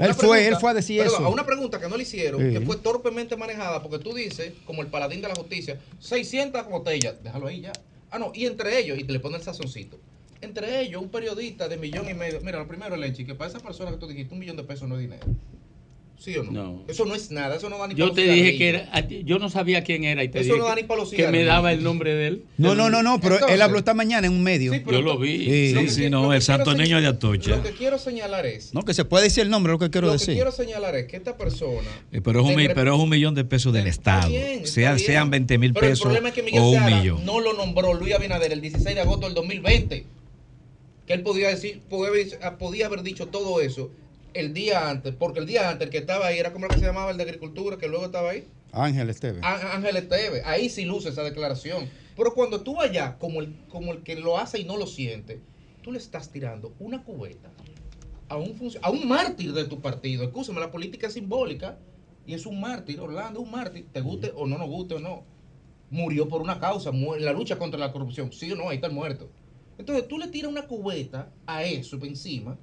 Él 0.00 0.14
fue, 0.14 0.46
él 0.46 0.56
fue 0.56 0.70
a 0.70 0.74
decir 0.74 0.98
perdón, 1.02 1.14
eso. 1.16 1.26
A 1.26 1.30
una 1.30 1.44
pregunta 1.46 1.80
que 1.80 1.88
no 1.88 1.96
le 1.96 2.02
hicieron, 2.02 2.40
Sí. 2.40 2.52
que 2.58 2.60
fue 2.64 2.76
torpemente 2.76 3.36
manejada, 3.36 3.82
porque 3.82 3.98
tú 3.98 4.14
dices, 4.14 4.52
como 4.64 4.82
el 4.82 4.88
paladín 4.88 5.20
de 5.22 5.28
la 5.28 5.34
justicia, 5.34 5.78
600 6.00 6.66
botellas, 6.68 7.14
déjalo 7.22 7.46
ahí 7.46 7.60
ya. 7.62 7.72
Ah, 8.10 8.18
no, 8.18 8.32
y 8.34 8.46
entre 8.46 8.78
ellos, 8.78 8.98
y 8.98 9.04
te 9.04 9.12
le 9.12 9.20
pone 9.20 9.36
el 9.36 9.42
sazoncito. 9.42 9.98
Entre 10.40 10.80
ellos, 10.80 11.02
un 11.02 11.08
periodista 11.08 11.68
de 11.68 11.76
millón 11.76 12.08
y 12.08 12.14
medio. 12.14 12.40
Mira, 12.42 12.58
lo 12.58 12.68
primero, 12.68 12.96
Lechi, 12.96 13.24
que 13.24 13.34
para 13.34 13.50
esa 13.50 13.60
persona 13.60 13.90
que 13.90 13.96
tú 13.96 14.06
dijiste, 14.06 14.34
un 14.34 14.40
millón 14.40 14.56
de 14.56 14.62
pesos 14.64 14.88
no 14.88 14.94
es 14.96 15.00
dinero. 15.00 15.24
¿Sí 16.16 16.34
o 16.38 16.42
no? 16.44 16.52
No. 16.52 16.84
Eso 16.88 17.04
no 17.04 17.14
es 17.14 17.30
nada, 17.30 17.56
eso 17.56 17.68
no 17.68 17.76
da 17.76 17.86
ni 17.88 17.94
Yo 17.96 18.06
para 18.06 18.14
te 18.14 18.26
los 18.26 18.34
dije 18.36 18.56
que 18.56 18.68
era, 18.70 18.88
yo 19.24 19.38
no 19.38 19.50
sabía 19.50 19.84
quién 19.84 20.04
era 20.04 20.24
y 20.24 20.28
te 20.28 20.38
Eso 20.40 20.46
dije 20.54 20.58
no 20.58 20.64
da 20.64 20.74
que- 20.74 20.82
ni 20.82 20.88
para 20.88 21.00
los 21.00 21.10
que 21.10 21.28
me 21.28 21.44
daba 21.44 21.70
el 21.72 21.82
nombre 21.82 22.14
de 22.14 22.26
él. 22.28 22.44
No, 22.56 22.74
no, 22.74 22.88
no, 22.88 23.02
no, 23.02 23.20
pero 23.20 23.46
él 23.48 23.60
habló 23.60 23.78
esta 23.78 23.92
mañana 23.92 24.26
en 24.26 24.32
un 24.32 24.42
medio. 24.42 24.72
Yo 24.74 25.02
lo 25.02 25.18
vi. 25.18 25.44
Sí. 25.44 25.74
Sí, 25.76 25.88
sí, 25.88 26.10
no, 26.10 26.32
el 26.32 26.40
santo 26.40 26.72
niño 26.74 26.98
de 27.00 27.08
Atocha. 27.08 27.56
Lo 27.56 27.62
que 27.62 27.72
quiero 27.72 27.98
señalar 27.98 28.46
es, 28.46 28.72
No, 28.72 28.84
que 28.84 28.94
se 28.94 29.04
puede 29.04 29.24
decir 29.24 29.42
el 29.42 29.50
nombre, 29.50 29.72
lo 29.72 29.78
que 29.78 29.90
quiero 29.90 30.06
lo 30.06 30.12
que 30.14 30.18
decir. 30.18 30.34
quiero 30.34 30.52
señalar 30.52 30.94
es 30.96 31.06
que 31.06 31.16
esta 31.16 31.36
persona 31.36 31.90
Eh, 32.12 32.20
Pero 32.22 32.40
es, 32.40 32.46
un, 32.46 32.54
rep- 32.54 32.72
pero 32.74 32.94
es 32.94 33.00
un 33.00 33.08
millón 33.10 33.34
de 33.34 33.44
pesos 33.44 33.72
del 33.74 33.86
Estado. 33.86 34.28
bien, 34.30 34.60
está 34.60 34.66
Sea- 34.70 34.94
bien. 34.94 35.06
sean 35.06 35.30
20 35.30 35.58
mil 35.58 35.74
Pero 35.74 35.86
pesos 35.88 35.98
el 36.00 36.02
problema 36.04 36.28
es 36.28 36.34
que 36.34 36.42
Miguel 36.42 36.62
o 36.62 36.68
un 36.70 36.84
millón. 36.86 37.24
no 37.26 37.40
lo 37.40 37.52
nombró 37.52 37.92
Luis 37.92 38.14
Abinader 38.14 38.50
el 38.52 38.60
16 38.62 38.94
de 38.94 39.00
agosto 39.02 39.26
del 39.26 39.34
2020. 39.34 40.06
Que 41.06 41.12
él 41.12 41.20
podía 41.22 41.48
decir, 41.48 41.82
podía 41.90 42.08
haber, 42.08 42.56
podía 42.58 42.86
haber 42.86 43.02
dicho 43.02 43.26
todo 43.26 43.60
eso 43.60 43.90
el 44.34 44.52
día 44.52 44.90
antes, 44.90 45.14
porque 45.14 45.38
el 45.40 45.46
día 45.46 45.70
antes 45.70 45.86
el 45.86 45.90
que 45.90 45.98
estaba 45.98 46.26
ahí 46.26 46.38
era 46.38 46.52
como 46.52 46.66
el 46.66 46.72
que 46.72 46.78
se 46.78 46.84
llamaba 46.86 47.10
el 47.10 47.16
de 47.16 47.22
Agricultura, 47.22 47.78
que 47.78 47.88
luego 47.88 48.04
estaba 48.06 48.30
ahí. 48.30 48.48
Ángel 48.72 49.08
Esteves. 49.08 49.40
Á- 49.42 49.74
Ángel 49.76 49.96
Esteve, 49.96 50.42
ahí 50.44 50.68
sí 50.68 50.84
luce 50.84 51.08
esa 51.08 51.22
declaración. 51.22 51.88
Pero 52.16 52.34
cuando 52.34 52.60
tú 52.62 52.80
allá, 52.80 53.16
como 53.18 53.40
el, 53.40 53.56
como 53.68 53.92
el 53.92 54.02
que 54.02 54.16
lo 54.16 54.36
hace 54.38 54.60
y 54.60 54.64
no 54.64 54.76
lo 54.76 54.86
siente, 54.86 55.40
tú 55.82 55.92
le 55.92 55.98
estás 55.98 56.30
tirando 56.32 56.74
una 56.80 57.02
cubeta 57.04 57.50
a 58.28 58.36
un, 58.36 58.56
a 58.82 58.90
un 58.90 59.06
mártir 59.08 59.52
de 59.52 59.64
tu 59.64 59.80
partido. 59.80 60.24
Escúchame, 60.24 60.58
la 60.60 60.70
política 60.72 61.06
es 61.06 61.12
simbólica 61.14 61.78
y 62.26 62.34
es 62.34 62.46
un 62.46 62.60
mártir. 62.60 62.98
Orlando 63.00 63.40
es 63.40 63.46
un 63.46 63.52
mártir, 63.52 63.86
te 63.92 64.00
guste 64.00 64.32
o 64.34 64.46
no 64.46 64.58
nos 64.58 64.68
guste 64.68 64.94
o 64.94 64.98
no. 64.98 65.24
Murió 65.90 66.28
por 66.28 66.40
una 66.42 66.58
causa, 66.58 66.90
la 66.92 67.32
lucha 67.32 67.56
contra 67.58 67.78
la 67.78 67.92
corrupción. 67.92 68.32
Sí 68.32 68.50
o 68.50 68.56
no, 68.56 68.68
ahí 68.70 68.76
está 68.76 68.88
el 68.88 68.94
muerto. 68.94 69.30
Entonces 69.78 70.08
tú 70.08 70.18
le 70.18 70.28
tiras 70.28 70.50
una 70.50 70.66
cubeta 70.66 71.32
a 71.46 71.62
eso 71.64 71.98
encima, 72.02 72.58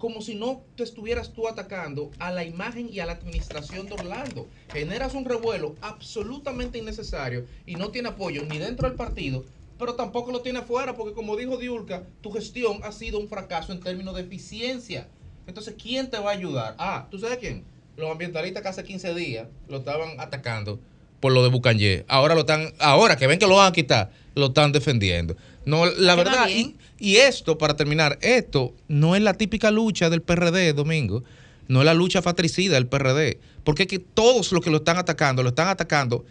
como 0.00 0.22
si 0.22 0.34
no 0.34 0.62
te 0.76 0.82
estuvieras 0.82 1.34
tú 1.34 1.46
atacando 1.46 2.10
a 2.18 2.32
la 2.32 2.42
imagen 2.42 2.88
y 2.90 3.00
a 3.00 3.06
la 3.06 3.12
administración 3.12 3.86
de 3.86 3.92
Orlando. 3.92 4.48
Generas 4.72 5.14
un 5.14 5.26
revuelo 5.26 5.76
absolutamente 5.82 6.78
innecesario 6.78 7.44
y 7.66 7.76
no 7.76 7.90
tiene 7.90 8.08
apoyo 8.08 8.42
ni 8.46 8.58
dentro 8.58 8.88
del 8.88 8.96
partido, 8.96 9.44
pero 9.78 9.94
tampoco 9.94 10.32
lo 10.32 10.40
tiene 10.40 10.60
afuera, 10.60 10.96
porque 10.96 11.12
como 11.12 11.36
dijo 11.36 11.58
Diulca, 11.58 12.04
tu 12.22 12.32
gestión 12.32 12.80
ha 12.82 12.92
sido 12.92 13.20
un 13.20 13.28
fracaso 13.28 13.72
en 13.72 13.80
términos 13.80 14.16
de 14.16 14.22
eficiencia. 14.22 15.06
Entonces, 15.46 15.74
¿quién 15.80 16.08
te 16.08 16.18
va 16.18 16.30
a 16.30 16.34
ayudar? 16.34 16.76
Ah, 16.78 17.06
¿tú 17.10 17.18
sabes 17.18 17.36
quién? 17.36 17.64
Los 17.98 18.10
ambientalistas 18.10 18.62
que 18.62 18.68
hace 18.68 18.84
15 18.84 19.14
días 19.14 19.48
lo 19.68 19.78
estaban 19.78 20.18
atacando 20.18 20.80
por 21.20 21.32
lo 21.32 21.42
de 21.42 21.50
Bucanyé. 21.50 22.06
Ahora 22.08 22.34
lo 22.34 22.40
están, 22.40 22.72
ahora 22.78 23.16
que 23.16 23.26
ven 23.26 23.38
que 23.38 23.46
lo 23.46 23.56
van 23.56 23.68
a 23.68 23.72
quitar, 23.72 24.10
lo 24.34 24.46
están 24.46 24.72
defendiendo. 24.72 25.36
No, 25.64 25.86
la 25.86 26.14
verdad, 26.14 26.48
y, 26.48 27.16
esto, 27.16 27.58
para 27.58 27.76
terminar, 27.76 28.18
esto 28.22 28.74
no 28.88 29.14
es 29.14 29.22
la 29.22 29.34
típica 29.34 29.70
lucha 29.70 30.10
del 30.10 30.22
PRD, 30.22 30.72
Domingo. 30.72 31.22
No 31.68 31.80
es 31.80 31.84
la 31.84 31.94
lucha 31.94 32.22
fratricida 32.22 32.74
del 32.74 32.86
PRD. 32.86 33.38
Porque 33.62 33.82
es 33.84 33.88
que 33.88 33.98
todos 33.98 34.52
los 34.52 34.64
que 34.64 34.70
lo 34.70 34.78
están 34.78 34.96
atacando, 34.96 35.42
lo 35.42 35.50
están 35.50 35.68
atacando 35.68 36.24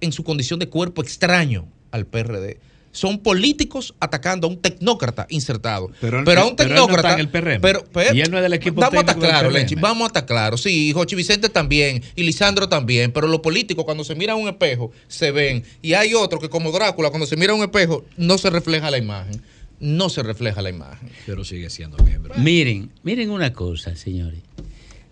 en 0.00 0.12
su 0.12 0.24
condición 0.24 0.58
de 0.58 0.68
cuerpo 0.68 1.02
extraño 1.02 1.68
al 1.90 2.06
PRD. 2.06 2.58
Son 2.92 3.20
políticos 3.20 3.94
atacando 4.00 4.46
a 4.48 4.50
un 4.50 4.60
tecnócrata 4.60 5.26
insertado. 5.30 5.90
Pero 6.00 6.18
a 6.18 6.20
un 6.20 6.24
pero 6.24 6.40
él 6.42 6.48
no 6.50 6.56
tecnócrata. 6.56 7.08
está 7.10 7.14
en 7.14 7.20
el 7.20 7.28
PRM. 7.28 7.60
Pero, 7.60 7.84
pero- 7.92 8.14
Y 8.14 8.20
él 8.20 8.30
no 8.30 8.36
es 8.38 8.42
del 8.42 8.52
equipo 8.54 8.80
Vamos 8.80 8.96
a 8.96 9.00
estar 9.00 9.16
claros, 9.18 9.52
PRM. 9.52 9.52
Lenchi, 9.58 9.74
vamos 9.76 10.02
a 10.02 10.06
estar 10.08 10.26
claros. 10.26 10.62
Sí, 10.62 10.92
Jochi 10.92 11.14
Vicente 11.14 11.48
también, 11.48 12.02
y 12.16 12.24
Lisandro 12.24 12.68
también. 12.68 13.12
Pero 13.12 13.28
los 13.28 13.40
políticos, 13.40 13.84
cuando 13.84 14.02
se 14.02 14.14
miran 14.16 14.34
a 14.36 14.40
un 14.40 14.48
espejo, 14.48 14.90
se 15.06 15.30
ven. 15.30 15.62
Y 15.82 15.92
hay 15.92 16.14
otro 16.14 16.40
que, 16.40 16.48
como 16.48 16.72
Drácula, 16.72 17.10
cuando 17.10 17.26
se 17.26 17.36
mira 17.36 17.52
a 17.52 17.56
un 17.56 17.62
espejo, 17.62 18.04
no 18.16 18.38
se 18.38 18.50
refleja 18.50 18.90
la 18.90 18.98
imagen. 18.98 19.40
No 19.78 20.08
se 20.08 20.22
refleja 20.22 20.60
la 20.60 20.70
imagen. 20.70 21.08
Pero 21.26 21.44
sigue 21.44 21.70
siendo 21.70 21.96
miembro. 22.04 22.34
Miren, 22.36 22.90
miren 23.02 23.30
una 23.30 23.52
cosa, 23.52 23.94
señores. 23.96 24.40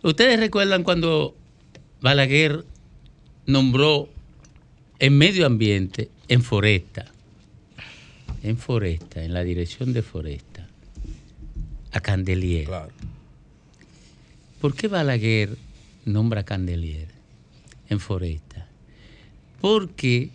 Ustedes 0.02 0.38
recuerdan 0.38 0.82
cuando 0.82 1.34
Balaguer 2.00 2.64
nombró 3.46 4.08
en 4.98 5.16
medio 5.16 5.46
ambiente, 5.46 6.10
en 6.28 6.42
Foresta, 6.42 7.06
en 8.48 8.56
Foresta, 8.56 9.22
en 9.24 9.34
la 9.34 9.44
dirección 9.44 9.92
de 9.92 10.02
Foresta, 10.02 10.66
a 11.92 12.00
Candelier. 12.00 12.68
¿Por 14.60 14.74
qué 14.74 14.88
Balaguer 14.88 15.56
nombra 16.04 16.40
a 16.40 16.44
Candelier 16.44 17.08
en 17.88 18.00
Foresta? 18.00 18.66
Porque 19.60 20.30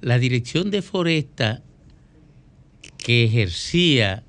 la 0.00 0.18
dirección 0.18 0.70
de 0.70 0.82
Foresta 0.82 1.62
que 2.98 3.24
ejercía 3.24 4.22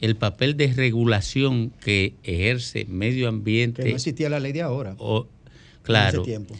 el 0.00 0.16
papel 0.16 0.56
de 0.56 0.72
regulación 0.72 1.70
que 1.82 2.14
ejerce 2.24 2.84
medio 2.84 3.28
ambiente. 3.28 3.82
Que 3.84 3.90
no 3.90 3.96
existía 3.96 4.28
la 4.28 4.38
ley 4.40 4.52
de 4.52 4.60
ahora. 4.62 4.94
o- 4.98 5.22
En 5.26 5.82
claro. 5.82 6.22
ese 6.22 6.30
tiempo. 6.30 6.54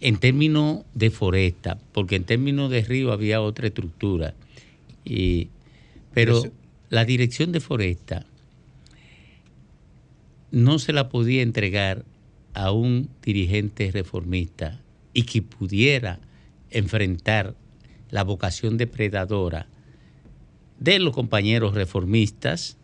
En 0.00 0.16
términos 0.18 0.80
de 0.94 1.10
foresta, 1.10 1.78
porque 1.92 2.16
en 2.16 2.24
términos 2.24 2.70
de 2.70 2.82
río 2.82 3.12
había 3.12 3.40
otra 3.42 3.66
estructura. 3.68 4.34
Y, 5.04 5.48
pero 6.12 6.42
la 6.88 7.04
dirección 7.04 7.52
de 7.52 7.60
foresta 7.60 8.26
no 10.50 10.78
se 10.78 10.92
la 10.92 11.08
podía 11.08 11.42
entregar 11.42 12.04
a 12.54 12.72
un 12.72 13.08
dirigente 13.22 13.90
reformista 13.92 14.80
y 15.14 15.22
que 15.22 15.42
pudiera 15.42 16.20
enfrentar 16.70 17.54
la 18.10 18.24
vocación 18.24 18.76
depredadora 18.76 19.66
de 20.78 20.98
los 20.98 21.14
compañeros 21.14 21.74
reformistas 21.74 22.76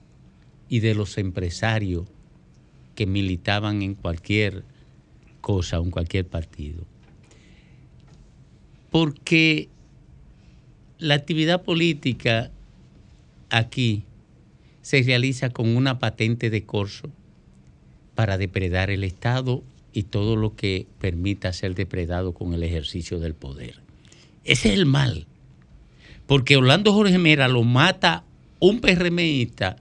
y 0.69 0.81
de 0.81 0.95
los 0.95 1.19
empresarios 1.19 2.07
que 2.95 3.07
militaban 3.07 3.83
en 3.83 3.95
cualquier 3.95 4.65
cosa, 5.41 5.77
en 5.77 5.91
cualquier 5.91 6.27
partido. 6.27 6.85
Porque 8.91 9.69
la 10.99 11.15
actividad 11.15 11.63
política 11.63 12.51
aquí 13.51 14.05
se 14.83 15.03
realiza 15.03 15.51
con 15.51 15.77
una 15.77 15.99
patente 15.99 16.51
de 16.51 16.65
corso 16.65 17.11
para 18.15 18.39
depredar 18.39 18.91
el 18.91 19.05
Estado 19.05 19.63
y 19.93 20.05
todo 20.05 20.37
lo 20.37 20.57
que 20.57 20.87
permita 21.01 21.53
ser 21.53 21.75
depredado 21.75 22.33
con 22.33 22.55
el 22.55 22.63
ejercicio 22.63 23.19
del 23.19 23.35
poder. 23.35 23.81
Ese 24.45 24.69
es 24.69 24.75
el 24.75 24.87
mal. 24.87 25.27
Porque 26.27 26.57
Orlando 26.57 26.93
Jorge 26.93 27.19
Mera 27.19 27.49
lo 27.49 27.63
mata 27.63 28.25
un 28.59 28.81
PRMista, 28.81 29.77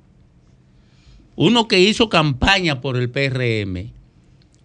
uno 1.35 1.67
que 1.67 1.79
hizo 1.79 2.09
campaña 2.09 2.81
por 2.81 2.97
el 2.97 3.09
PRM, 3.09 3.91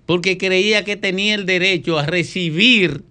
porque 0.07 0.38
creía 0.38 0.84
que 0.84 0.96
tenía 0.96 1.34
el 1.34 1.46
derecho 1.46 1.98
a 1.98 2.07
recibir 2.07 3.05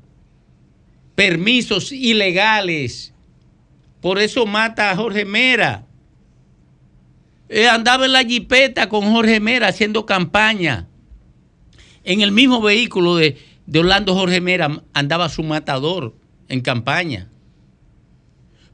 permisos 1.16 1.92
ilegales. 1.92 3.14
Por 4.02 4.20
eso 4.20 4.46
mata 4.46 4.92
a 4.92 4.96
Jorge 4.96 5.26
Mera. 5.26 5.86
Eh, 7.50 7.68
andaba 7.68 8.06
en 8.06 8.14
la 8.14 8.24
jipeta 8.24 8.90
con 8.90 9.12
Jorge 9.12 9.40
Mera 9.40 9.68
haciendo 9.68 10.06
campaña. 10.06 10.88
En 12.04 12.22
el 12.22 12.32
mismo 12.32 12.62
vehículo 12.62 13.16
de, 13.16 13.38
de 13.66 13.80
Orlando 13.80 14.14
Jorge 14.14 14.40
Mera 14.42 14.84
andaba 14.94 15.30
su 15.30 15.44
matador 15.44 16.16
en 16.48 16.62
campaña. 16.62 17.30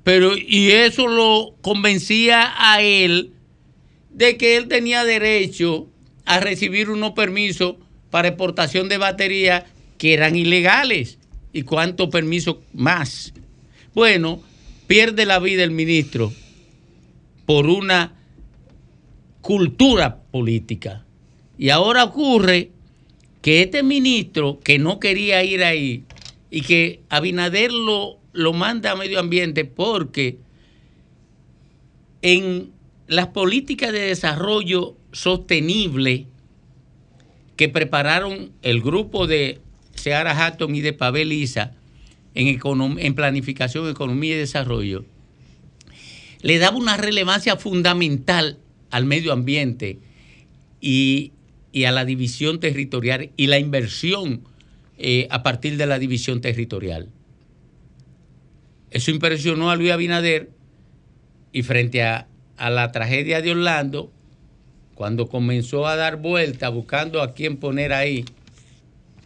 Pero, 0.04 0.38
y 0.38 0.72
eso 0.72 1.08
lo 1.08 1.56
convencía 1.62 2.54
a 2.58 2.82
él 2.82 3.34
de 4.12 4.38
que 4.38 4.56
él 4.56 4.68
tenía 4.68 5.04
derecho 5.04 5.88
a 6.26 6.40
recibir 6.40 6.90
unos 6.90 7.12
permisos 7.12 7.76
para 8.12 8.30
exportación 8.30 8.88
de 8.88 8.98
baterías 8.98 9.64
que 9.98 10.14
eran 10.14 10.36
ilegales. 10.36 11.18
¿Y 11.54 11.64
cuántos 11.64 12.10
permisos 12.10 12.58
más? 12.74 13.34
Bueno, 13.94 14.42
pierde 14.88 15.26
la 15.26 15.40
vida 15.40 15.64
el 15.64 15.72
ministro 15.72 16.32
por 17.46 17.68
una 17.68 18.14
cultura 19.42 20.24
política. 20.32 21.06
Y 21.58 21.70
ahora 21.70 22.04
ocurre 22.04 22.72
que 23.42 23.62
este 23.62 23.84
ministro 23.84 24.60
que 24.64 24.80
no 24.80 25.00
quería 25.00 25.44
ir 25.44 25.64
ahí 25.64 26.04
y 26.50 26.62
que 26.62 27.02
Abinader 27.10 27.72
lo, 27.72 28.18
lo 28.34 28.54
manda 28.54 28.92
a 28.92 28.96
medio 28.96 29.20
ambiente 29.20 29.66
porque 29.66 30.38
en 32.22 32.72
las 33.08 33.28
políticas 33.28 33.92
de 33.92 34.00
desarrollo 34.00 34.96
sostenible 35.12 36.26
que 37.56 37.70
prepararon 37.70 38.52
el 38.64 38.82
grupo 38.82 39.28
de 39.28 39.62
Seara 39.94 40.46
Hatton 40.46 40.76
y 40.76 40.82
de 40.82 40.94
Pavel 40.94 41.32
Isa 41.32 41.74
en, 42.36 43.16
planificación, 43.16 43.90
economía 43.90 44.36
y 44.36 44.40
desarrollo, 44.40 45.06
le 46.42 46.60
daba 46.60 46.78
una 46.78 46.98
relevancia 46.98 47.56
fundamental 47.56 48.60
al 48.92 49.06
medio 49.06 49.34
ambiente 49.34 50.00
y, 50.82 51.32
y 51.72 51.86
a 51.86 51.92
la 51.92 52.06
división 52.06 52.60
territorial 52.60 53.32
y 53.38 53.48
la 53.48 53.58
inversión 53.58 54.42
eh, 54.98 55.28
a 55.32 55.44
partir 55.44 55.78
de 55.78 55.88
la 55.88 55.98
división 55.98 56.42
territorial. 56.42 57.10
Eso 58.92 59.12
impresionó 59.12 59.72
a 59.72 59.76
Luis 59.76 59.92
Abinader 59.92 60.50
y 61.52 61.64
frente 61.64 62.04
a, 62.04 62.28
a 62.58 62.70
la 62.70 62.92
tragedia 62.92 63.42
de 63.42 63.52
Orlando, 63.52 64.12
cuando 64.94 65.28
comenzó 65.28 65.88
a 65.88 65.96
dar 65.96 66.18
vuelta 66.18 66.70
buscando 66.70 67.22
a 67.22 67.34
quién 67.34 67.58
poner 67.58 67.92
ahí, 67.92 68.24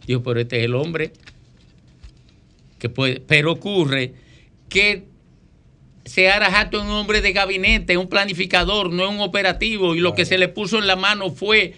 dijo, 0.06 0.22
pero 0.22 0.40
este 0.40 0.58
es 0.58 0.64
el 0.64 0.74
hombre 0.74 1.12
que 2.80 2.88
puede. 2.88 3.20
Pero 3.20 3.52
ocurre 3.52 4.14
que 4.68 5.04
Seara 6.04 6.46
Hatton 6.58 6.80
es 6.86 6.86
un 6.90 6.96
hombre 6.96 7.20
de 7.20 7.32
gabinete, 7.32 7.96
un 7.96 8.08
planificador, 8.08 8.90
no 8.92 9.04
es 9.04 9.10
un 9.10 9.20
operativo, 9.20 9.94
y 9.94 10.00
lo 10.00 10.14
que 10.14 10.24
se 10.24 10.38
le 10.38 10.48
puso 10.48 10.78
en 10.78 10.86
la 10.88 10.96
mano 10.96 11.30
fue 11.30 11.74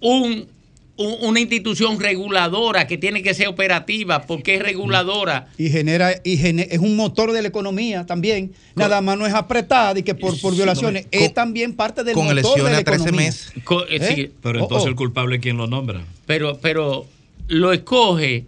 un, 0.00 0.48
un- 0.96 1.16
una 1.20 1.40
institución 1.40 2.00
reguladora 2.00 2.86
que 2.86 2.96
tiene 2.98 3.22
que 3.22 3.34
ser 3.34 3.48
operativa, 3.48 4.22
porque 4.22 4.54
es 4.56 4.62
reguladora. 4.62 5.48
Y 5.58 5.68
genera, 5.68 6.12
y 6.24 6.38
gene- 6.38 6.68
es 6.70 6.78
un 6.78 6.96
motor 6.96 7.32
de 7.32 7.42
la 7.42 7.48
economía 7.48 8.06
también. 8.06 8.52
Nada 8.74 9.00
más 9.02 9.18
no 9.18 9.26
es 9.26 9.34
apretada 9.34 9.98
y 9.98 10.02
que 10.02 10.14
por, 10.14 10.40
por 10.40 10.54
violaciones, 10.56 11.06
es 11.10 11.32
también 11.34 11.74
parte 11.74 12.02
del 12.02 12.16
motor 12.16 12.62
de 12.64 12.70
la 12.70 12.80
economía. 12.80 13.32
Co- 13.64 13.84
eh, 13.86 13.98
¿Eh? 14.00 14.14
sí. 14.14 14.32
Pero 14.42 14.60
Oh, 14.60 14.62
entonces 14.62 14.86
oh. 14.86 14.88
el 14.88 14.96
culpable, 14.96 15.38
¿quién 15.38 15.58
lo 15.58 15.66
nombra? 15.66 16.02
Pero, 16.26 16.58
pero 16.60 17.06
lo 17.48 17.72
escoge 17.72 18.46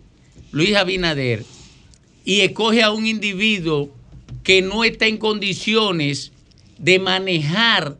Luis 0.52 0.74
Abinader 0.74 1.44
y 2.24 2.40
escoge 2.40 2.82
a 2.82 2.90
un 2.90 3.06
individuo 3.06 3.90
que 4.42 4.62
no 4.62 4.84
está 4.84 5.06
en 5.06 5.18
condiciones 5.18 6.32
de 6.78 6.98
manejar 6.98 7.96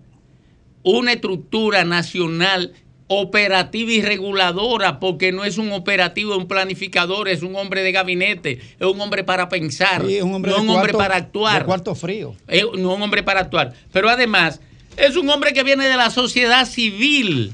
una 0.83 1.13
estructura 1.13 1.85
nacional 1.85 2.73
operativa 3.07 3.93
y 3.93 4.01
reguladora, 4.01 4.99
porque 4.99 5.33
no 5.33 5.45
es 5.45 5.59
un 5.59 5.71
operativo, 5.73 6.37
un 6.37 6.49
planificador, 6.49 7.29
es 7.29 7.43
un 7.43 7.55
hombre 7.57 7.83
de 7.83 7.93
gabinete, 7.93 8.59
es 8.81 8.87
un 8.87 9.01
hombre 9.01 9.23
para 9.23 9.49
pensar, 9.49 10.05
Sí, 10.07 10.17
es 10.17 10.23
un 10.23 10.35
hombre 10.35 10.53
no 10.53 10.63
un 10.63 10.71
hombre 10.71 10.95
para 10.95 11.17
actuar. 11.17 11.67
cuarto 11.67 11.95
frío. 11.95 12.35
Es 12.49 12.65
no 12.79 12.95
un 12.95 13.03
hombre 13.03 13.23
para 13.23 13.41
actuar. 13.41 13.75
Pero 13.93 14.09
además, 14.09 14.61
es 14.97 15.17
un 15.17 15.29
hombre 15.29 15.53
que 15.53 15.63
viene 15.63 15.87
de 15.89 15.97
la 15.97 16.11
sociedad 16.11 16.67
civil, 16.67 17.53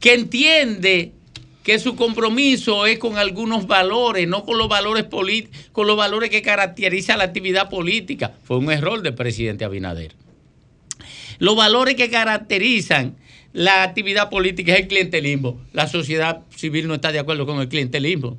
que 0.00 0.14
entiende 0.14 1.12
que 1.62 1.78
su 1.78 1.94
compromiso 1.94 2.86
es 2.86 2.98
con 2.98 3.16
algunos 3.16 3.66
valores, 3.66 4.26
no 4.26 4.44
con 4.44 4.58
los 4.58 4.68
valores 4.68 5.06
con 5.72 5.86
los 5.86 5.96
valores 5.96 6.30
que 6.30 6.42
caracterizan 6.42 7.18
la 7.18 7.24
actividad 7.24 7.70
política. 7.70 8.34
Fue 8.42 8.58
un 8.58 8.70
error 8.70 9.02
del 9.02 9.14
presidente 9.14 9.64
Abinader. 9.64 10.12
Los 11.38 11.56
valores 11.56 11.94
que 11.94 12.10
caracterizan 12.10 13.16
la 13.52 13.82
actividad 13.82 14.30
política 14.30 14.74
es 14.74 14.80
el 14.80 14.88
clientelismo. 14.88 15.60
La 15.72 15.86
sociedad 15.86 16.42
civil 16.56 16.88
no 16.88 16.94
está 16.94 17.12
de 17.12 17.18
acuerdo 17.18 17.46
con 17.46 17.60
el 17.60 17.68
clientelismo. 17.68 18.38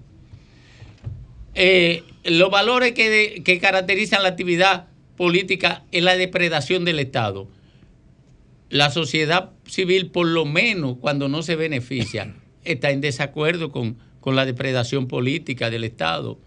Eh, 1.56 2.04
los 2.24 2.50
valores 2.50 2.94
que, 2.94 3.42
que 3.46 3.60
caracterizan 3.60 4.24
la 4.24 4.30
actividad 4.30 4.88
política 5.18 5.84
es 5.92 6.04
la 6.04 6.18
depredación 6.18 6.84
del 6.84 7.00
Estado. 7.00 7.48
La 8.70 8.90
sociedad 8.90 9.52
civil, 9.68 10.10
por 10.10 10.28
lo 10.28 10.46
menos 10.46 10.98
cuando 11.00 11.30
no 11.30 11.44
se 11.44 11.56
beneficia, 11.56 12.34
está 12.64 12.92
en 12.92 13.02
desacuerdo 13.02 13.72
con, 13.72 13.98
con 14.20 14.36
la 14.36 14.46
depredación 14.46 15.08
política 15.08 15.70
del 15.70 15.84
Estado. 15.84 16.40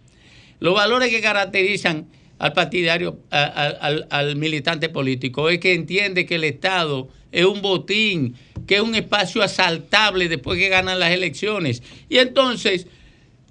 Los 0.61 0.75
valores 0.75 1.11
que 1.11 1.21
caracterizan 1.21 2.07
al 2.39 2.53
partidario, 2.53 3.19
al, 3.31 4.07
al 4.11 4.37
militante 4.37 4.89
político, 4.89 5.49
es 5.49 5.59
que 5.59 5.75
entiende 5.75 6.27
que 6.27 6.37
el 6.37 6.45
Estado 6.45 7.09
es 7.33 7.45
un 7.45 7.62
botín, 7.62 8.35
que 8.67 8.77
es 8.77 8.81
un 8.81 8.95
espacio 8.95 9.43
asaltable 9.43 10.29
después 10.29 10.59
que 10.59 10.69
ganan 10.69 10.99
las 10.99 11.12
elecciones. 11.12 11.83
Y 12.09 12.19
entonces 12.19 12.87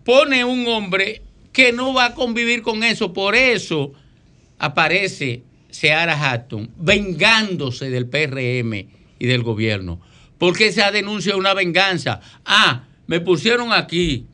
pone 0.03 0.43
un 0.45 0.67
hombre 0.67 1.21
que 1.51 1.71
no 1.71 1.93
va 1.93 2.05
a 2.05 2.13
convivir 2.15 2.61
con 2.61 2.83
eso. 2.83 3.13
Por 3.13 3.35
eso 3.35 3.93
aparece 4.59 5.43
Seara 5.69 6.19
Hatton 6.19 6.69
vengándose 6.77 7.89
del 7.89 8.07
PRM 8.07 8.73
y 9.19 9.25
del 9.25 9.43
gobierno. 9.43 10.01
Porque 10.37 10.67
esa 10.67 10.91
denuncia 10.91 11.31
es 11.31 11.37
una 11.37 11.53
venganza. 11.53 12.19
Ah, 12.45 12.83
me 13.07 13.19
pusieron 13.19 13.71
aquí. 13.73 14.27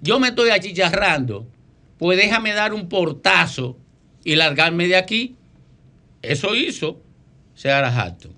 Yo 0.00 0.20
me 0.20 0.28
estoy 0.28 0.50
achicharrando. 0.50 1.46
Pues 1.98 2.16
déjame 2.18 2.52
dar 2.52 2.72
un 2.72 2.88
portazo 2.88 3.76
y 4.24 4.36
largarme 4.36 4.86
de 4.86 4.96
aquí. 4.96 5.36
Eso 6.22 6.54
hizo 6.54 7.00
Seara 7.54 7.88
Hatton. 7.88 8.37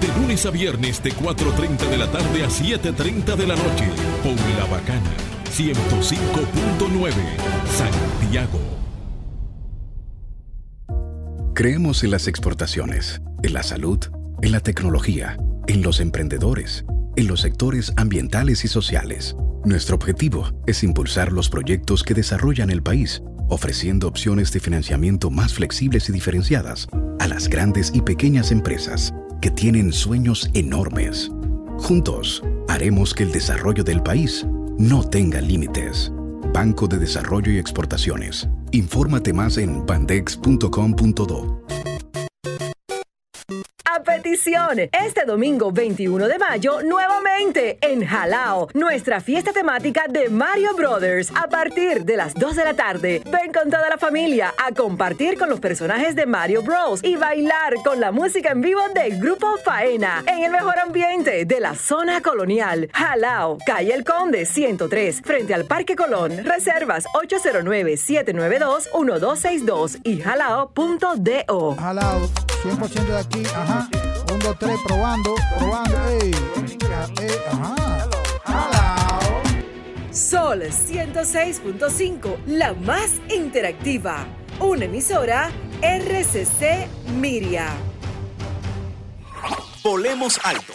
De 0.00 0.06
lunes 0.20 0.46
a 0.46 0.50
viernes 0.50 1.02
de 1.02 1.12
4.30 1.12 1.88
de 1.90 1.98
la 1.98 2.06
tarde 2.06 2.44
a 2.44 2.48
7.30 2.48 3.34
de 3.34 3.46
la 3.46 3.56
noche. 3.56 3.88
Por 4.22 4.36
La 4.56 4.64
Bacana. 4.66 5.10
105.9. 5.50 7.12
Santiago. 7.66 8.60
Creemos 11.54 12.04
en 12.04 12.12
las 12.12 12.28
exportaciones, 12.28 13.20
en 13.42 13.52
la 13.52 13.64
salud, 13.64 13.98
en 14.40 14.52
la 14.52 14.60
tecnología, 14.60 15.36
en 15.66 15.82
los 15.82 15.98
emprendedores, 15.98 16.84
en 17.16 17.26
los 17.26 17.40
sectores 17.40 17.92
ambientales 17.96 18.64
y 18.64 18.68
sociales. 18.68 19.34
Nuestro 19.64 19.96
objetivo 19.96 20.52
es 20.68 20.84
impulsar 20.84 21.32
los 21.32 21.50
proyectos 21.50 22.04
que 22.04 22.14
desarrollan 22.14 22.70
el 22.70 22.84
país, 22.84 23.20
ofreciendo 23.48 24.06
opciones 24.06 24.52
de 24.52 24.60
financiamiento 24.60 25.30
más 25.30 25.54
flexibles 25.54 26.08
y 26.08 26.12
diferenciadas 26.12 26.86
a 27.18 27.26
las 27.26 27.48
grandes 27.48 27.90
y 27.92 28.02
pequeñas 28.02 28.52
empresas 28.52 29.12
que 29.40 29.50
tienen 29.50 29.92
sueños 29.92 30.50
enormes. 30.54 31.30
Juntos, 31.78 32.42
haremos 32.68 33.14
que 33.14 33.22
el 33.22 33.32
desarrollo 33.32 33.84
del 33.84 34.02
país 34.02 34.46
no 34.78 35.02
tenga 35.04 35.40
límites. 35.40 36.12
Banco 36.52 36.88
de 36.88 36.98
Desarrollo 36.98 37.52
y 37.52 37.58
Exportaciones. 37.58 38.48
Infórmate 38.72 39.32
más 39.32 39.58
en 39.58 39.84
bandex.com.do. 39.86 41.62
Este 44.92 45.24
domingo 45.26 45.72
21 45.72 46.28
de 46.28 46.38
mayo, 46.38 46.82
nuevamente 46.82 47.78
en 47.80 48.06
Jalao, 48.06 48.68
nuestra 48.74 49.20
fiesta 49.20 49.52
temática 49.52 50.04
de 50.08 50.28
Mario 50.28 50.74
Brothers, 50.74 51.32
a 51.34 51.48
partir 51.48 52.04
de 52.04 52.16
las 52.16 52.34
2 52.34 52.54
de 52.56 52.64
la 52.64 52.74
tarde. 52.74 53.22
Ven 53.24 53.52
con 53.52 53.70
toda 53.70 53.88
la 53.88 53.98
familia 53.98 54.54
a 54.64 54.72
compartir 54.72 55.36
con 55.38 55.48
los 55.48 55.58
personajes 55.60 56.14
de 56.14 56.26
Mario 56.26 56.62
Bros. 56.62 57.02
y 57.02 57.16
bailar 57.16 57.74
con 57.84 58.00
la 58.00 58.12
música 58.12 58.52
en 58.52 58.60
vivo 58.60 58.80
del 58.94 59.18
Grupo 59.20 59.56
Faena, 59.64 60.22
en 60.26 60.44
el 60.44 60.50
mejor 60.52 60.78
ambiente 60.78 61.44
de 61.44 61.60
la 61.60 61.74
zona 61.74 62.20
colonial. 62.20 62.88
Jalao, 62.92 63.58
calle 63.66 63.94
El 63.94 64.04
Conde 64.04 64.46
103, 64.46 65.22
frente 65.24 65.54
al 65.54 65.64
Parque 65.64 65.96
Colón. 65.96 66.44
Reservas 66.44 67.04
809-792-1262 67.14 70.00
y 70.04 70.20
jalao.do. 70.20 71.76
Jalao, 71.76 72.28
100% 72.62 73.06
de 73.06 73.18
aquí, 73.18 73.42
ajá. 73.54 73.87
1, 74.38 74.44
2, 74.44 74.58
3, 74.58 74.80
probando, 74.86 75.34
probando, 75.58 76.08
ey. 76.08 76.30
Eh, 77.20 77.42
ajá. 77.50 77.74
Sol 80.12 80.62
106.5, 80.62 82.36
la 82.46 82.74
más 82.74 83.10
interactiva. 83.28 84.26
Una 84.60 84.84
emisora 84.84 85.50
RCC 85.82 86.88
Miria. 87.20 87.68
Volemos 89.82 90.38
alto. 90.44 90.74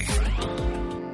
Friday. 0.03 0.70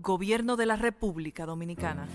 Gobierno 0.03 0.57
de 0.57 0.64
la 0.64 0.76
República 0.76 1.44
Dominicana. 1.44 2.07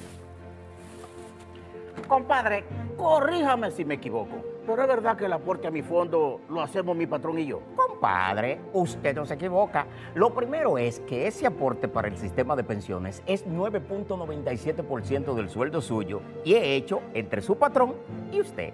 Compadre, 2.08 2.64
corríjame 2.98 3.70
si 3.70 3.86
me 3.86 3.96
equivoco. 3.96 4.44
Pero 4.66 4.82
es 4.82 4.88
verdad 4.88 5.16
que 5.16 5.26
el 5.26 5.34
aporte 5.34 5.68
a 5.68 5.72
mi 5.72 5.84
fondo 5.84 6.42
lo 6.50 6.62
hacemos 6.62 6.98
mi 6.98 7.06
patrón 7.06 7.38
y 7.38 7.46
yo. 7.46 7.62
Compadre, 7.76 8.60
usted 8.74 9.16
no 9.16 9.28
se 9.28 9.36
equivoca. 9.36 9.86
Lo 10.16 10.34
primero 10.34 10.80
es 10.80 11.00
que 11.02 11.28
ese 11.28 11.46
aporte 11.46 11.88
para 11.88 12.08
el 12.08 12.18
sistema 12.18 12.56
de 12.56 12.64
pensiones 12.64 13.22
es 13.28 13.46
9.97% 13.46 15.36
del 15.36 15.50
sueldo 15.50 15.80
suyo 15.80 16.22
y 16.44 16.56
es 16.56 16.64
hecho 16.64 17.02
entre 17.14 17.44
su 17.44 17.56
patrón 17.58 17.94
y 18.32 18.42
usted. 18.42 18.74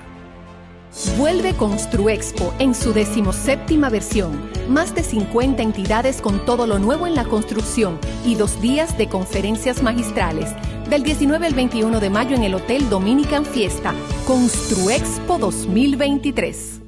Vuelve 1.17 1.55
Construexpo 1.55 2.53
en 2.59 2.75
su 2.75 2.91
decimoséptima 2.91 3.89
versión. 3.89 4.49
Más 4.67 4.93
de 4.93 5.03
50 5.03 5.63
entidades 5.63 6.21
con 6.21 6.45
todo 6.45 6.67
lo 6.67 6.79
nuevo 6.79 7.07
en 7.07 7.15
la 7.15 7.23
construcción 7.23 7.97
y 8.25 8.35
dos 8.35 8.61
días 8.61 8.97
de 8.97 9.07
conferencias 9.07 9.81
magistrales. 9.81 10.53
Del 10.89 11.03
19 11.03 11.47
al 11.47 11.53
21 11.53 11.99
de 11.99 12.09
mayo 12.09 12.35
en 12.35 12.43
el 12.43 12.55
Hotel 12.55 12.89
Dominican 12.89 13.45
Fiesta. 13.45 13.93
Construexpo 14.27 15.37
2023. 15.37 16.81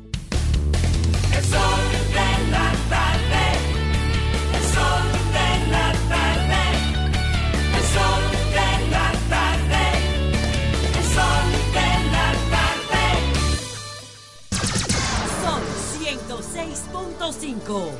105. 17.39 17.91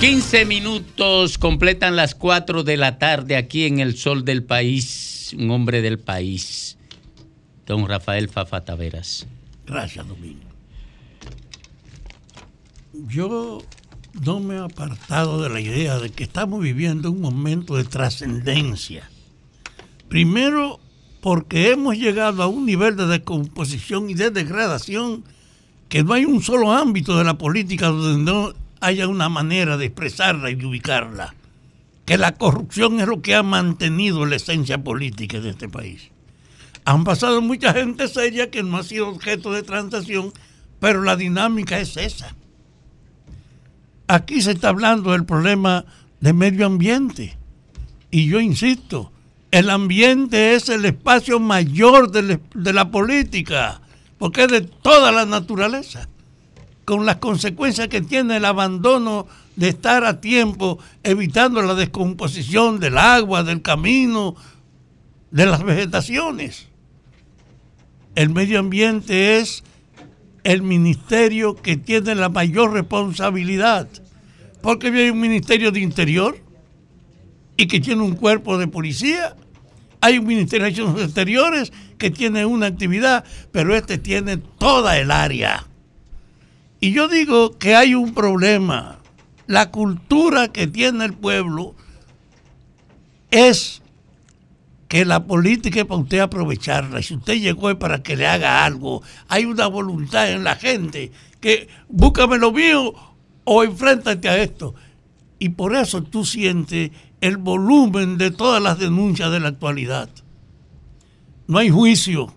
15 0.00 0.44
minutos 0.44 1.38
completan 1.38 1.96
las 1.96 2.14
4 2.14 2.62
de 2.62 2.76
la 2.76 2.98
tarde 2.98 3.36
aquí 3.36 3.64
en 3.64 3.80
el 3.80 3.96
sol 3.96 4.24
del 4.24 4.44
país, 4.44 5.34
un 5.38 5.50
hombre 5.50 5.82
del 5.82 5.98
país, 5.98 6.78
don 7.66 7.86
Rafael 7.86 8.28
Fafa 8.28 8.64
Taveras. 8.64 9.26
Gracias, 9.66 10.06
Domingo. 10.06 10.48
Yo 13.08 13.62
no 14.24 14.40
me 14.40 14.56
he 14.56 14.58
apartado 14.58 15.42
de 15.42 15.50
la 15.50 15.60
idea 15.60 15.98
de 15.98 16.10
que 16.10 16.24
estamos 16.24 16.60
viviendo 16.60 17.10
un 17.10 17.20
momento 17.20 17.76
de 17.76 17.84
trascendencia. 17.84 19.10
Primero, 20.08 20.80
porque 21.20 21.70
hemos 21.70 21.96
llegado 21.96 22.42
a 22.42 22.46
un 22.46 22.66
nivel 22.66 22.96
de 22.96 23.06
descomposición 23.06 24.10
y 24.10 24.14
de 24.14 24.30
degradación 24.30 25.24
que 25.88 26.04
no 26.04 26.12
hay 26.14 26.24
un 26.24 26.42
solo 26.42 26.72
ámbito 26.72 27.16
de 27.16 27.24
la 27.24 27.38
política 27.38 27.88
donde 27.88 28.30
no 28.30 28.52
haya 28.80 29.08
una 29.08 29.28
manera 29.28 29.76
de 29.76 29.86
expresarla 29.86 30.50
y 30.50 30.54
de 30.54 30.66
ubicarla. 30.66 31.34
Que 32.04 32.16
la 32.18 32.34
corrupción 32.34 33.00
es 33.00 33.06
lo 33.06 33.20
que 33.22 33.34
ha 33.34 33.42
mantenido 33.42 34.24
la 34.26 34.36
esencia 34.36 34.82
política 34.82 35.40
de 35.40 35.50
este 35.50 35.68
país. 35.68 36.10
Han 36.84 37.04
pasado 37.04 37.42
mucha 37.42 37.72
gente 37.74 38.08
seria 38.08 38.50
que 38.50 38.62
no 38.62 38.78
ha 38.78 38.82
sido 38.82 39.08
objeto 39.08 39.52
de 39.52 39.62
transacción, 39.62 40.32
pero 40.80 41.02
la 41.02 41.16
dinámica 41.16 41.78
es 41.78 41.96
esa. 41.98 42.34
Aquí 44.06 44.40
se 44.40 44.52
está 44.52 44.70
hablando 44.70 45.12
del 45.12 45.24
problema 45.26 45.84
de 46.20 46.32
medio 46.32 46.64
ambiente. 46.66 47.36
Y 48.10 48.26
yo 48.26 48.40
insisto, 48.40 49.12
el 49.50 49.68
ambiente 49.68 50.54
es 50.54 50.68
el 50.70 50.84
espacio 50.86 51.38
mayor 51.40 52.10
de, 52.10 52.22
la- 52.22 52.40
de 52.54 52.72
la 52.72 52.90
política, 52.90 53.82
porque 54.18 54.44
es 54.44 54.48
de 54.48 54.60
toda 54.62 55.12
la 55.12 55.24
naturaleza, 55.24 56.08
con 56.84 57.06
las 57.06 57.16
consecuencias 57.16 57.88
que 57.88 58.00
tiene 58.00 58.38
el 58.38 58.44
abandono 58.44 59.26
de 59.56 59.68
estar 59.68 60.04
a 60.04 60.20
tiempo 60.20 60.78
evitando 61.02 61.62
la 61.62 61.74
descomposición 61.74 62.80
del 62.80 62.98
agua, 62.98 63.42
del 63.42 63.62
camino, 63.62 64.36
de 65.30 65.46
las 65.46 65.62
vegetaciones. 65.62 66.68
El 68.14 68.30
medio 68.30 68.58
ambiente 68.58 69.38
es 69.38 69.62
el 70.44 70.62
ministerio 70.62 71.54
que 71.54 71.76
tiene 71.76 72.14
la 72.14 72.28
mayor 72.28 72.72
responsabilidad, 72.72 73.88
porque 74.62 74.88
hay 74.88 75.10
un 75.10 75.20
ministerio 75.20 75.70
de 75.70 75.80
interior 75.80 76.38
y 77.56 77.66
que 77.66 77.80
tiene 77.80 78.02
un 78.02 78.14
cuerpo 78.14 78.56
de 78.56 78.68
policía, 78.68 79.36
hay 80.00 80.18
un 80.18 80.26
ministerio 80.26 80.66
de 80.66 80.70
Relaciones 80.70 81.04
exteriores 81.04 81.72
que 81.98 82.10
tiene 82.10 82.46
una 82.46 82.66
actividad, 82.66 83.24
pero 83.52 83.74
este 83.74 83.98
tiene 83.98 84.36
toda 84.36 84.98
el 84.98 85.10
área. 85.10 85.66
Y 86.80 86.92
yo 86.92 87.08
digo 87.08 87.58
que 87.58 87.74
hay 87.74 87.94
un 87.94 88.14
problema. 88.14 88.98
La 89.46 89.70
cultura 89.70 90.48
que 90.48 90.66
tiene 90.66 91.04
el 91.04 91.14
pueblo 91.14 91.74
es 93.30 93.82
que 94.88 95.04
la 95.04 95.24
política 95.24 95.80
es 95.80 95.86
para 95.86 96.00
usted 96.00 96.18
aprovecharla. 96.20 97.02
Si 97.02 97.14
usted 97.14 97.34
llegó 97.34 97.70
es 97.70 97.76
para 97.76 98.02
que 98.02 98.16
le 98.16 98.26
haga 98.26 98.64
algo. 98.64 99.02
Hay 99.28 99.44
una 99.44 99.66
voluntad 99.66 100.30
en 100.30 100.44
la 100.44 100.56
gente 100.56 101.12
que 101.40 101.68
búscame 101.88 102.38
lo 102.38 102.52
mío 102.52 102.94
o 103.44 103.64
enfréntate 103.64 104.28
a 104.28 104.38
esto. 104.38 104.74
Y 105.38 105.50
por 105.50 105.74
eso 105.74 106.02
tú 106.02 106.24
sientes 106.24 106.90
el 107.20 107.36
volumen 107.36 108.18
de 108.18 108.30
todas 108.30 108.62
las 108.62 108.78
denuncias 108.78 109.30
de 109.30 109.40
la 109.40 109.48
actualidad. 109.48 110.08
No 111.46 111.58
hay 111.58 111.70
juicio. 111.70 112.34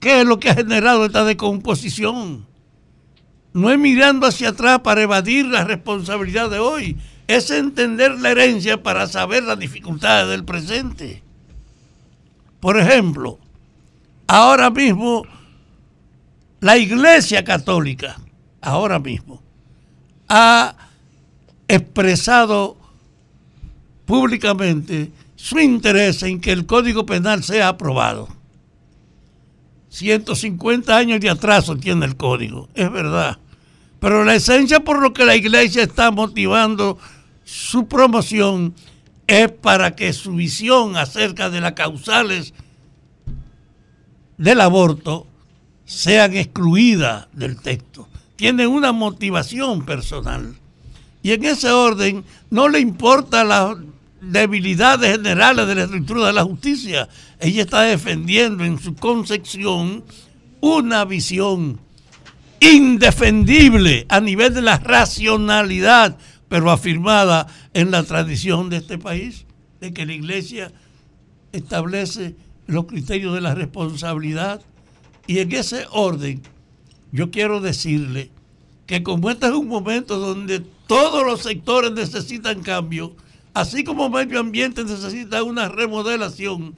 ¿Qué 0.00 0.20
es 0.20 0.26
lo 0.26 0.38
que 0.38 0.50
ha 0.50 0.54
generado 0.54 1.06
esta 1.06 1.24
decomposición? 1.24 2.46
No 3.52 3.70
es 3.70 3.78
mirando 3.78 4.26
hacia 4.26 4.50
atrás 4.50 4.80
para 4.80 5.02
evadir 5.02 5.46
la 5.46 5.64
responsabilidad 5.64 6.50
de 6.50 6.58
hoy, 6.58 6.96
es 7.26 7.50
entender 7.50 8.20
la 8.20 8.30
herencia 8.30 8.82
para 8.82 9.06
saber 9.06 9.44
las 9.44 9.58
dificultades 9.58 10.28
del 10.28 10.44
presente. 10.44 11.22
Por 12.60 12.78
ejemplo, 12.78 13.38
ahora 14.26 14.70
mismo 14.70 15.24
la 16.60 16.76
Iglesia 16.76 17.44
Católica, 17.44 18.20
ahora 18.60 18.98
mismo, 18.98 19.42
ha 20.28 20.74
expresado 21.68 22.76
públicamente 24.06 25.10
su 25.34 25.58
interés 25.58 26.22
en 26.22 26.40
que 26.40 26.52
el 26.52 26.64
Código 26.64 27.04
Penal 27.04 27.44
sea 27.44 27.68
aprobado. 27.68 28.28
150 29.90 30.96
años 30.96 31.20
de 31.20 31.30
atraso 31.30 31.76
tiene 31.76 32.06
el 32.06 32.16
código, 32.16 32.68
es 32.74 32.90
verdad. 32.90 33.38
Pero 33.98 34.24
la 34.24 34.34
esencia 34.34 34.80
por 34.80 35.00
lo 35.00 35.12
que 35.12 35.24
la 35.24 35.36
iglesia 35.36 35.82
está 35.82 36.10
motivando 36.10 36.98
su 37.44 37.86
promoción 37.86 38.74
es 39.26 39.50
para 39.50 39.96
que 39.96 40.12
su 40.12 40.34
visión 40.34 40.96
acerca 40.96 41.48
de 41.48 41.60
las 41.60 41.72
causales 41.72 42.52
del 44.36 44.60
aborto 44.60 45.26
sean 45.86 46.36
excluidas 46.36 47.28
del 47.32 47.58
texto. 47.58 48.08
Tiene 48.36 48.66
una 48.66 48.92
motivación 48.92 49.86
personal. 49.86 50.54
Y 51.22 51.32
en 51.32 51.44
ese 51.44 51.70
orden 51.70 52.24
no 52.50 52.68
le 52.68 52.80
importa 52.80 53.44
las 53.44 53.78
debilidades 54.30 55.12
generales 55.12 55.66
de 55.66 55.74
la 55.74 55.84
estructura 55.84 56.26
de 56.26 56.32
la 56.32 56.44
justicia. 56.44 57.08
Ella 57.38 57.62
está 57.62 57.82
defendiendo 57.82 58.64
en 58.64 58.78
su 58.78 58.94
concepción 58.94 60.04
una 60.60 61.04
visión 61.04 61.78
indefendible 62.60 64.06
a 64.08 64.20
nivel 64.20 64.54
de 64.54 64.62
la 64.62 64.78
racionalidad, 64.78 66.16
pero 66.48 66.70
afirmada 66.70 67.46
en 67.74 67.90
la 67.90 68.02
tradición 68.02 68.70
de 68.70 68.78
este 68.78 68.98
país, 68.98 69.44
de 69.80 69.92
que 69.92 70.06
la 70.06 70.14
iglesia 70.14 70.72
establece 71.52 72.34
los 72.66 72.86
criterios 72.86 73.34
de 73.34 73.40
la 73.40 73.54
responsabilidad 73.54 74.60
Y 75.28 75.38
en 75.40 75.52
ese 75.52 75.86
orden, 75.90 76.42
yo 77.10 77.30
quiero 77.30 77.60
decirle 77.60 78.30
que 78.86 79.02
como 79.02 79.30
este 79.30 79.46
es 79.46 79.52
un 79.52 79.66
momento 79.66 80.18
donde 80.18 80.60
todos 80.86 81.26
los 81.26 81.42
sectores 81.42 81.90
necesitan 81.92 82.62
cambio, 82.62 83.16
así 83.56 83.84
como 83.84 84.10
medio 84.10 84.38
ambiente 84.38 84.84
necesita 84.84 85.42
una 85.42 85.70
remodelación, 85.70 86.74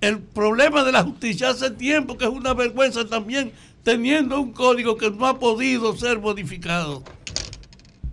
el 0.00 0.18
problema 0.18 0.82
de 0.82 0.90
la 0.90 1.04
justicia 1.04 1.50
hace 1.50 1.70
tiempo 1.70 2.18
que 2.18 2.24
es 2.24 2.30
una 2.30 2.52
vergüenza 2.52 3.06
también 3.06 3.52
teniendo 3.84 4.40
un 4.40 4.50
código 4.50 4.96
que 4.96 5.08
no 5.08 5.24
ha 5.24 5.38
podido 5.38 5.96
ser 5.96 6.18
modificado. 6.18 7.04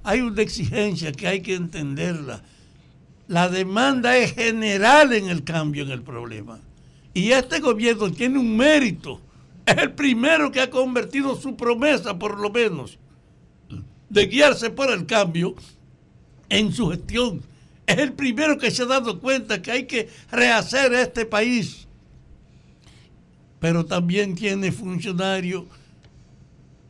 Hay 0.04 0.22
una 0.22 0.44
exigencia 0.44 1.12
que 1.12 1.28
hay 1.28 1.42
que 1.42 1.56
entenderla. 1.56 2.44
La 3.28 3.50
demanda 3.50 4.16
es 4.16 4.36
general 4.36 5.12
en 5.14 5.30
el 5.30 5.44
cambio 5.44 5.82
en 5.82 5.90
el 5.90 6.04
problema. 6.04 6.60
Y 7.16 7.32
este 7.32 7.62
gobierno 7.62 8.12
tiene 8.12 8.38
un 8.38 8.56
mérito. 8.56 9.20
Es 9.66 9.78
el 9.78 9.92
primero 9.94 10.52
que 10.52 10.62
ha 10.62 10.70
convertido 10.70 11.36
su 11.36 11.56
promesa, 11.56 12.20
por 12.20 12.40
lo 12.40 12.52
menos, 12.52 13.00
de 14.08 14.28
guiarse 14.28 14.70
por 14.70 14.92
el 14.92 15.08
cambio 15.08 15.56
en 16.50 16.72
su 16.72 16.92
gestión. 16.92 17.42
Es 17.86 17.98
el 17.98 18.14
primero 18.14 18.58
que 18.58 18.72
se 18.72 18.84
ha 18.84 18.86
dado 18.86 19.20
cuenta 19.20 19.62
que 19.62 19.72
hay 19.72 19.86
que 19.86 20.10
rehacer 20.32 20.94
este 20.94 21.26
país. 21.26 21.88
Pero 23.60 23.86
también 23.86 24.36
tiene 24.36 24.72
funcionarios 24.72 25.66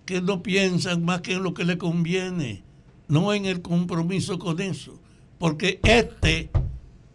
que 0.06 0.22
no 0.22 0.44
piensan 0.44 1.04
más 1.04 1.22
que 1.22 1.34
en 1.34 1.44
lo 1.44 1.54
que 1.54 1.64
le 1.64 1.78
conviene, 1.78 2.64
no 3.08 3.34
en 3.34 3.46
el 3.46 3.62
compromiso 3.62 4.38
con 4.40 4.60
eso. 4.60 5.00
Porque 5.40 5.80
este 5.84 6.50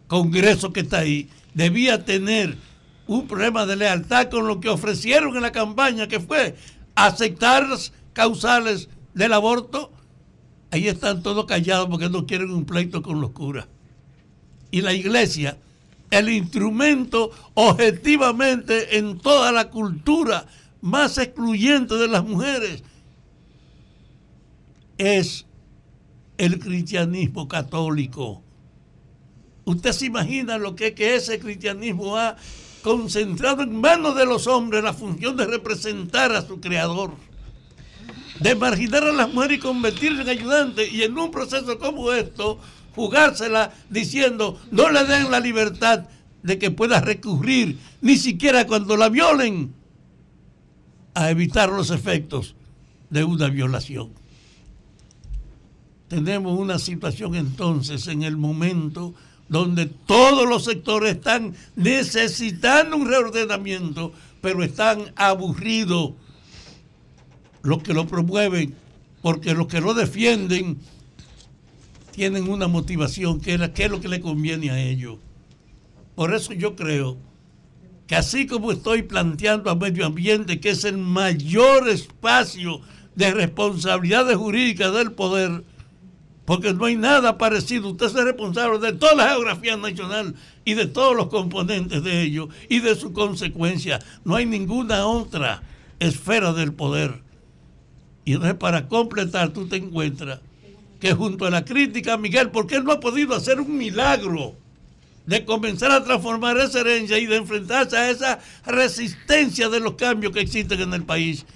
Congreso 0.07 0.73
que 0.73 0.79
está 0.79 0.99
ahí 0.99 1.29
debía 1.53 2.03
tener 2.03 2.57
un 3.05 3.27
problema 3.27 3.65
de 3.65 3.75
lealtad 3.75 4.29
con 4.29 4.47
lo 4.47 4.59
que 4.59 4.69
ofrecieron 4.69 5.35
en 5.35 5.43
la 5.43 5.51
campaña, 5.51 6.07
que 6.07 6.19
fue 6.19 6.55
aceptar 6.95 7.67
las 7.69 7.93
causales 8.13 8.89
del 9.13 9.33
aborto. 9.33 9.91
Ahí 10.71 10.87
están 10.87 11.23
todos 11.23 11.45
callados 11.45 11.87
porque 11.89 12.09
no 12.09 12.25
quieren 12.25 12.51
un 12.51 12.65
pleito 12.65 13.01
con 13.01 13.21
los 13.21 13.31
curas. 13.31 13.67
Y 14.71 14.81
la 14.81 14.93
iglesia, 14.93 15.57
el 16.11 16.29
instrumento 16.29 17.31
objetivamente 17.55 18.97
en 18.97 19.17
toda 19.17 19.51
la 19.51 19.69
cultura 19.69 20.45
más 20.81 21.17
excluyente 21.17 21.95
de 21.95 22.07
las 22.07 22.23
mujeres, 22.23 22.83
es 24.97 25.45
el 26.37 26.59
cristianismo 26.59 27.47
católico. 27.47 28.43
Usted 29.65 29.91
se 29.91 30.05
imagina 30.05 30.57
lo 30.57 30.75
que, 30.75 30.93
que 30.93 31.15
ese 31.15 31.39
cristianismo 31.39 32.17
ha 32.17 32.35
concentrado 32.81 33.63
en 33.63 33.75
manos 33.75 34.15
de 34.15 34.25
los 34.25 34.47
hombres 34.47 34.83
la 34.83 34.93
función 34.93 35.35
de 35.35 35.45
representar 35.45 36.31
a 36.31 36.45
su 36.45 36.59
creador, 36.59 37.13
de 38.39 38.55
marginar 38.55 39.03
a 39.03 39.11
las 39.11 39.33
mujeres 39.33 39.57
y 39.57 39.61
convertirse 39.61 40.21
en 40.21 40.29
ayudantes, 40.29 40.91
y 40.91 41.03
en 41.03 41.17
un 41.17 41.31
proceso 41.31 41.77
como 41.77 42.11
esto, 42.11 42.59
jugársela 42.95 43.73
diciendo, 43.89 44.59
no 44.71 44.89
le 44.89 45.03
den 45.05 45.29
la 45.31 45.39
libertad 45.39 46.05
de 46.43 46.57
que 46.57 46.71
pueda 46.71 47.01
recurrir, 47.01 47.77
ni 48.01 48.17
siquiera 48.17 48.65
cuando 48.65 48.95
la 48.95 49.09
violen, 49.09 49.73
a 51.13 51.29
evitar 51.29 51.69
los 51.69 51.91
efectos 51.91 52.55
de 53.09 53.23
una 53.23 53.49
violación. 53.49 54.11
Tenemos 56.07 56.57
una 56.57 56.79
situación 56.79 57.35
entonces 57.35 58.07
en 58.07 58.23
el 58.23 58.37
momento 58.37 59.13
donde 59.49 59.87
todos 59.87 60.47
los 60.47 60.63
sectores 60.63 61.15
están 61.15 61.55
necesitando 61.75 62.95
un 62.95 63.07
reordenamiento, 63.07 64.13
pero 64.41 64.63
están 64.63 65.11
aburridos 65.15 66.13
los 67.61 67.83
que 67.83 67.93
lo 67.93 68.07
promueven, 68.07 68.75
porque 69.21 69.53
los 69.53 69.67
que 69.67 69.81
lo 69.81 69.93
defienden 69.93 70.79
tienen 72.11 72.49
una 72.49 72.67
motivación 72.67 73.39
que 73.39 73.53
es, 73.53 73.89
lo 73.89 74.01
que 74.01 74.07
le 74.07 74.21
conviene 74.21 74.71
a 74.71 74.79
ellos. 74.81 75.17
Por 76.15 76.33
eso 76.33 76.53
yo 76.53 76.75
creo 76.75 77.17
que 78.07 78.15
así 78.15 78.47
como 78.47 78.71
estoy 78.71 79.03
planteando 79.03 79.69
a 79.69 79.75
medio 79.75 80.05
ambiente, 80.05 80.59
que 80.59 80.71
es 80.71 80.83
el 80.83 80.97
mayor 80.97 81.87
espacio 81.87 82.81
de 83.15 83.31
responsabilidades 83.31 84.35
jurídicas 84.35 84.93
del 84.93 85.11
poder, 85.11 85.63
porque 86.43 86.73
no 86.73 86.85
hay 86.85 86.95
nada 86.95 87.37
parecido. 87.37 87.89
Usted 87.89 88.07
es 88.07 88.13
responsable 88.13 88.79
de 88.79 88.97
toda 88.97 89.13
la 89.13 89.29
geografía 89.29 89.77
nacional 89.77 90.35
y 90.65 90.73
de 90.73 90.87
todos 90.87 91.15
los 91.15 91.27
componentes 91.27 92.03
de 92.03 92.23
ello 92.23 92.49
y 92.67 92.79
de 92.79 92.95
su 92.95 93.13
consecuencia. 93.13 93.99
No 94.25 94.35
hay 94.35 94.45
ninguna 94.45 95.05
otra 95.05 95.61
esfera 95.99 96.51
del 96.51 96.73
poder. 96.73 97.28
Y 98.29 98.33
entonces 98.33 98.59
para 98.59 98.87
completar 98.87 99.49
tú 99.49 99.67
te 99.67 99.77
encuentras 99.77 100.39
que 100.99 101.13
junto 101.13 101.47
a 101.47 101.49
la 101.49 101.65
crítica, 101.65 102.15
Miguel, 102.15 102.51
porque 102.51 102.75
él 102.75 102.83
no 102.83 102.91
ha 102.91 102.99
podido 102.99 103.33
hacer 103.33 103.59
un 103.59 103.75
milagro 103.75 104.53
de 105.25 105.43
comenzar 105.45 105.89
a 105.89 106.03
transformar 106.03 106.55
esa 106.57 106.81
herencia 106.81 107.17
y 107.17 107.25
de 107.25 107.37
enfrentarse 107.37 107.97
a 107.97 108.11
esa 108.11 108.39
resistencia 108.67 109.67
de 109.69 109.79
los 109.79 109.95
cambios 109.95 110.31
que 110.31 110.41
existen 110.41 110.79
en 110.79 110.93
el 110.93 111.05
país. 111.05 111.47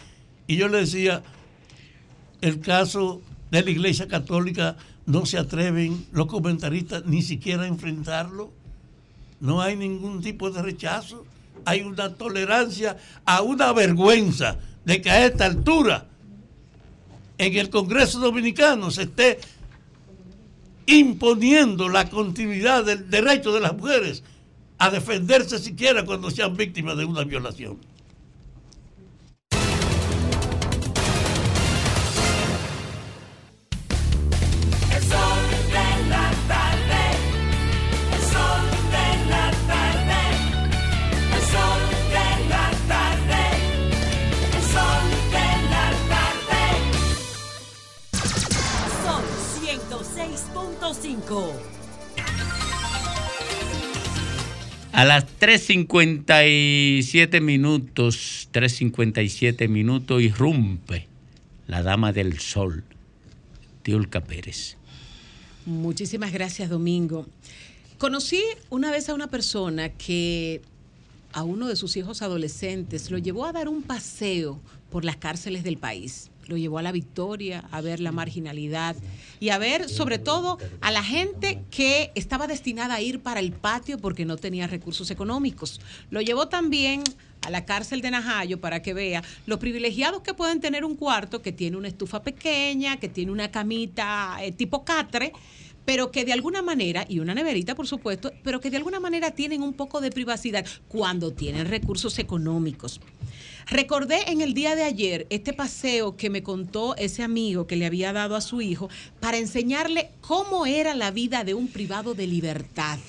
Y 0.48 0.56
yo 0.56 0.68
le 0.68 0.80
decía, 0.80 1.22
el 2.42 2.60
caso 2.60 3.22
de 3.52 3.62
la 3.62 3.70
Iglesia 3.70 4.08
Católica 4.08 4.76
no 5.06 5.28
se 5.28 5.38
atreven 5.38 6.08
los 6.12 6.26
comentaristas 6.26 7.06
ni 7.06 7.22
siquiera 7.22 7.66
a 7.66 7.68
enfrentarlo. 7.68 8.52
No 9.40 9.62
hay 9.62 9.76
ningún 9.76 10.24
tipo 10.24 10.50
de 10.50 10.64
rechazo. 10.64 11.24
Hay 11.66 11.82
una 11.82 12.16
tolerancia 12.16 12.98
a 13.26 13.44
una 13.44 13.72
vergüenza 13.74 14.58
de 14.86 15.04
que 15.04 15.12
a 15.12 15.24
esta 15.24 15.46
altura 15.46 16.08
en 17.38 17.58
el 17.58 17.70
Congreso 17.70 18.20
Dominicano 18.20 18.92
se 18.92 19.04
esté 19.04 19.40
imponiendo 20.86 21.90
la 21.90 22.10
continuidad 22.10 22.86
del 22.86 23.10
derecho 23.10 23.54
de 23.54 23.62
las 23.62 23.74
mujeres 23.74 24.24
a 24.78 24.90
defenderse 24.90 25.60
siquiera 25.60 26.06
cuando 26.06 26.30
sean 26.30 26.56
víctimas 26.56 26.98
de 26.98 27.06
una 27.06 27.24
violación. 27.24 27.78
A 54.92 55.06
las 55.06 55.26
3.57 55.40 57.42
minutos, 57.42 58.48
3.57 58.54 59.68
minutos, 59.70 60.22
irrumpe 60.22 61.08
la 61.68 61.82
Dama 61.82 62.14
del 62.14 62.40
Sol, 62.40 62.84
Tiulca 63.82 64.22
Pérez. 64.22 64.78
Muchísimas 65.66 66.32
gracias, 66.32 66.70
Domingo. 66.70 67.26
Conocí 67.98 68.44
una 68.70 68.92
vez 68.92 69.10
a 69.10 69.16
una 69.16 69.28
persona 69.28 69.90
que 69.90 70.62
a 71.32 71.44
uno 71.44 71.68
de 71.68 71.76
sus 71.76 71.98
hijos 71.98 72.22
adolescentes 72.22 73.10
lo 73.10 73.18
llevó 73.18 73.46
a 73.46 73.52
dar 73.52 73.68
un 73.68 73.82
paseo 73.82 74.62
por 74.92 75.06
las 75.06 75.18
cárceles 75.18 75.64
del 75.64 75.78
país. 75.78 76.30
Lo 76.48 76.58
llevó 76.58 76.78
a 76.78 76.82
la 76.82 76.92
victoria, 76.92 77.64
a 77.72 77.82
ver 77.82 78.00
la 78.00 78.12
marginalidad 78.12 78.96
y 79.40 79.50
a 79.50 79.58
ver 79.58 79.90
sobre 79.90 80.20
todo 80.20 80.58
a 80.82 80.92
la 80.92 81.04
gente 81.04 81.64
que 81.72 82.12
estaba 82.16 82.48
destinada 82.48 82.96
a 82.96 83.02
ir 83.02 83.22
para 83.22 83.40
el 83.40 83.52
patio 83.52 83.98
porque 83.98 84.26
no 84.26 84.38
tenía 84.38 84.68
recursos 84.68 85.12
económicos. 85.12 85.82
Lo 86.10 86.22
llevó 86.22 86.48
también 86.48 87.04
a 87.42 87.50
la 87.50 87.66
cárcel 87.66 88.02
de 88.02 88.12
Najayo 88.12 88.60
para 88.60 88.82
que 88.82 88.94
vea 88.94 89.24
los 89.46 89.60
privilegiados 89.60 90.22
que 90.22 90.34
pueden 90.34 90.62
tener 90.62 90.86
un 90.86 90.96
cuarto 90.96 91.42
que 91.42 91.52
tiene 91.52 91.78
una 91.78 91.88
estufa 91.88 92.24
pequeña, 92.24 92.98
que 92.98 93.10
tiene 93.10 93.32
una 93.32 93.52
camita 93.52 94.38
eh, 94.42 94.52
tipo 94.52 94.84
catre, 94.84 95.34
pero 95.86 96.12
que 96.12 96.26
de 96.26 96.34
alguna 96.34 96.62
manera, 96.62 97.06
y 97.08 97.20
una 97.20 97.34
neverita 97.34 97.76
por 97.76 97.88
supuesto, 97.88 98.32
pero 98.44 98.60
que 98.60 98.70
de 98.70 98.78
alguna 98.78 99.00
manera 99.00 99.32
tienen 99.32 99.62
un 99.62 99.74
poco 99.74 100.02
de 100.02 100.12
privacidad 100.12 100.66
cuando 100.88 101.32
tienen 101.32 101.68
recursos 101.68 102.18
económicos. 102.20 103.02
Recordé 103.68 104.32
en 104.32 104.42
el 104.42 104.54
día 104.54 104.76
de 104.76 104.84
ayer 104.84 105.26
este 105.30 105.54
paseo 105.54 106.18
que 106.18 106.30
me 106.30 106.44
contó 106.44 106.96
ese 106.98 107.24
amigo 107.24 107.66
que 107.66 107.76
le 107.76 107.86
había 107.86 108.12
dado 108.12 108.36
a 108.36 108.42
su 108.42 108.62
hijo 108.62 108.90
para 109.20 109.38
enseñarle 109.38 110.12
cómo 110.22 110.66
era 110.66 110.94
la 110.96 111.12
vida 111.12 111.44
de 111.44 111.54
un 111.54 111.68
privado 111.68 112.14
de 112.14 112.28
libertad. 112.28 113.00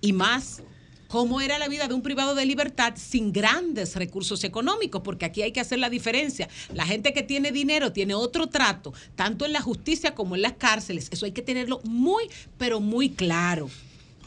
Y 0.00 0.12
más, 0.12 0.62
cómo 1.08 1.40
era 1.40 1.58
la 1.58 1.68
vida 1.68 1.88
de 1.88 1.94
un 1.94 2.02
privado 2.02 2.34
de 2.34 2.46
libertad 2.46 2.94
sin 2.96 3.32
grandes 3.32 3.96
recursos 3.96 4.44
económicos, 4.44 5.02
porque 5.02 5.24
aquí 5.24 5.42
hay 5.42 5.52
que 5.52 5.60
hacer 5.60 5.78
la 5.78 5.90
diferencia. 5.90 6.48
La 6.72 6.86
gente 6.86 7.12
que 7.12 7.22
tiene 7.22 7.52
dinero 7.52 7.92
tiene 7.92 8.14
otro 8.14 8.48
trato, 8.48 8.94
tanto 9.16 9.44
en 9.44 9.52
la 9.52 9.60
justicia 9.60 10.14
como 10.14 10.36
en 10.36 10.42
las 10.42 10.54
cárceles. 10.54 11.08
Eso 11.10 11.26
hay 11.26 11.32
que 11.32 11.42
tenerlo 11.42 11.80
muy, 11.84 12.24
pero 12.56 12.80
muy 12.80 13.10
claro. 13.10 13.68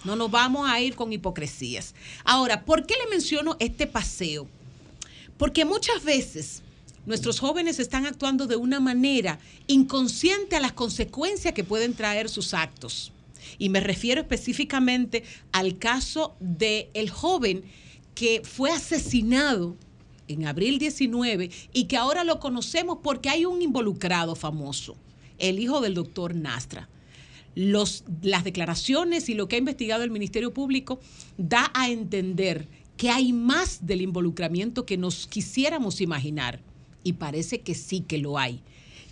No 0.03 0.15
nos 0.15 0.29
vamos 0.29 0.69
a 0.69 0.79
ir 0.79 0.95
con 0.95 1.11
hipocresías. 1.11 1.95
Ahora, 2.23 2.65
¿por 2.65 2.85
qué 2.85 2.93
le 3.03 3.09
menciono 3.09 3.55
este 3.59 3.87
paseo? 3.87 4.47
Porque 5.37 5.65
muchas 5.65 6.03
veces 6.03 6.61
nuestros 7.05 7.39
jóvenes 7.39 7.79
están 7.79 8.05
actuando 8.05 8.47
de 8.47 8.55
una 8.55 8.79
manera 8.79 9.39
inconsciente 9.67 10.55
a 10.55 10.59
las 10.59 10.73
consecuencias 10.73 11.53
que 11.53 11.63
pueden 11.63 11.93
traer 11.93 12.29
sus 12.29 12.53
actos. 12.53 13.11
Y 13.57 13.69
me 13.69 13.79
refiero 13.79 14.21
específicamente 14.21 15.23
al 15.51 15.77
caso 15.77 16.35
del 16.39 16.87
el 16.93 17.09
joven 17.09 17.63
que 18.15 18.41
fue 18.43 18.71
asesinado 18.71 19.75
en 20.27 20.47
abril 20.47 20.79
19 20.79 21.51
y 21.73 21.83
que 21.85 21.97
ahora 21.97 22.23
lo 22.23 22.39
conocemos 22.39 22.99
porque 23.03 23.29
hay 23.29 23.45
un 23.45 23.61
involucrado 23.61 24.35
famoso, 24.35 24.95
el 25.37 25.59
hijo 25.59 25.81
del 25.81 25.93
doctor 25.93 26.33
Nastra. 26.33 26.89
Las 27.53 28.03
declaraciones 28.43 29.29
y 29.29 29.33
lo 29.33 29.47
que 29.47 29.55
ha 29.55 29.59
investigado 29.59 30.03
el 30.03 30.11
Ministerio 30.11 30.53
Público 30.53 30.99
da 31.37 31.71
a 31.73 31.89
entender 31.89 32.67
que 32.97 33.09
hay 33.09 33.33
más 33.33 33.85
del 33.85 34.01
involucramiento 34.01 34.85
que 34.85 34.97
nos 34.97 35.27
quisiéramos 35.27 36.01
imaginar. 36.01 36.59
Y 37.03 37.13
parece 37.13 37.61
que 37.61 37.75
sí 37.75 38.01
que 38.01 38.17
lo 38.17 38.37
hay. 38.37 38.61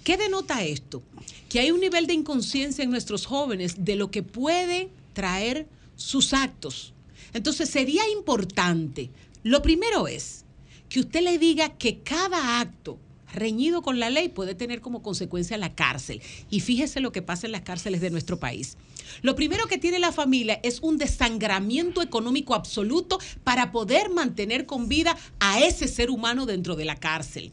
¿Qué 0.04 0.18
denota 0.18 0.64
esto? 0.64 1.02
Que 1.50 1.60
hay 1.60 1.72
un 1.72 1.80
nivel 1.80 2.08
de 2.08 2.14
inconsciencia 2.14 2.84
en 2.84 2.90
nuestros 2.90 3.26
jóvenes 3.26 3.86
de 3.86 3.96
lo 3.96 4.12
que 4.12 4.24
puede 4.24 4.90
traer 5.14 5.68
sus 5.96 6.34
actos. 6.34 6.94
Entonces 7.34 7.70
sería 7.70 8.08
importante, 8.10 9.10
lo 9.44 9.62
primero 9.62 10.08
es 10.08 10.44
que 10.90 11.00
usted 11.00 11.22
le 11.22 11.38
diga 11.38 11.78
que 11.78 12.00
cada 12.00 12.60
acto 12.60 13.00
reñido 13.34 13.82
con 13.82 14.00
la 14.00 14.10
ley 14.10 14.30
puede 14.30 14.56
tener 14.56 14.82
como 14.82 15.02
consecuencia 15.02 15.58
la 15.58 15.76
cárcel. 15.76 16.22
Y 16.50 16.62
fíjese 16.62 17.00
lo 17.00 17.12
que 17.12 17.22
pasa 17.22 17.48
en 17.48 17.52
las 17.52 17.62
cárceles 17.62 18.02
de 18.02 18.10
nuestro 18.10 18.40
país. 18.40 18.78
Lo 19.22 19.36
primero 19.36 19.68
que 19.68 19.78
tiene 19.78 20.00
la 20.00 20.12
familia 20.12 20.60
es 20.64 20.80
un 20.82 20.98
desangramiento 20.98 22.02
económico 22.02 22.56
absoluto 22.56 23.20
para 23.44 23.72
poder 23.72 24.10
mantener 24.10 24.66
con 24.66 24.88
vida 24.88 25.18
a 25.40 25.60
ese 25.60 25.88
ser 25.88 26.10
humano 26.10 26.46
dentro 26.46 26.76
de 26.76 26.86
la 26.86 26.96
cárcel. 26.96 27.52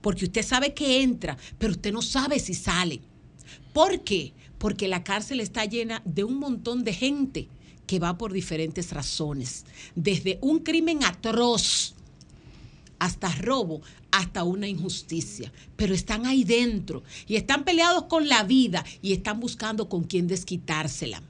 Porque 0.00 0.24
usted 0.24 0.44
sabe 0.44 0.74
que 0.74 1.02
entra, 1.02 1.36
pero 1.58 1.72
usted 1.72 1.92
no 1.92 2.02
sabe 2.02 2.38
si 2.38 2.54
sale. 2.54 3.00
¿Por 3.72 4.00
qué? 4.02 4.32
Porque 4.58 4.88
la 4.88 5.04
cárcel 5.04 5.40
está 5.40 5.64
llena 5.64 6.02
de 6.04 6.24
un 6.24 6.38
montón 6.38 6.84
de 6.84 6.92
gente 6.92 7.48
que 7.86 7.98
va 7.98 8.16
por 8.16 8.32
diferentes 8.32 8.92
razones. 8.92 9.64
Desde 9.94 10.38
un 10.42 10.60
crimen 10.60 11.04
atroz 11.04 11.94
hasta 13.00 13.34
robo, 13.34 13.80
hasta 14.12 14.44
una 14.44 14.68
injusticia. 14.68 15.52
Pero 15.74 15.94
están 15.94 16.26
ahí 16.26 16.44
dentro 16.44 17.02
y 17.26 17.34
están 17.34 17.64
peleados 17.64 18.04
con 18.04 18.28
la 18.28 18.44
vida 18.44 18.84
y 19.02 19.12
están 19.12 19.40
buscando 19.40 19.88
con 19.88 20.04
quién 20.04 20.28
desquitársela. 20.28 21.22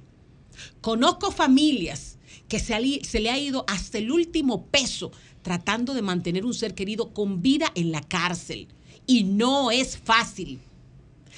Conozco 0.83 1.31
familias 1.31 2.19
que 2.49 2.59
se, 2.59 3.01
se 3.05 3.21
le 3.21 3.31
ha 3.31 3.39
ido 3.39 3.65
hasta 3.67 3.97
el 3.97 4.11
último 4.11 4.67
peso 4.67 5.13
tratando 5.43 5.95
de 5.95 6.03
mantener 6.03 6.45
un 6.45 6.53
ser 6.53 6.75
querido 6.75 7.15
con 7.15 7.41
vida 7.41 7.73
en 7.75 7.93
la 7.93 8.03
cárcel. 8.03 8.69
Y 9.07 9.25
no 9.25 9.71
es 9.71 9.97
fácil. 9.97 10.61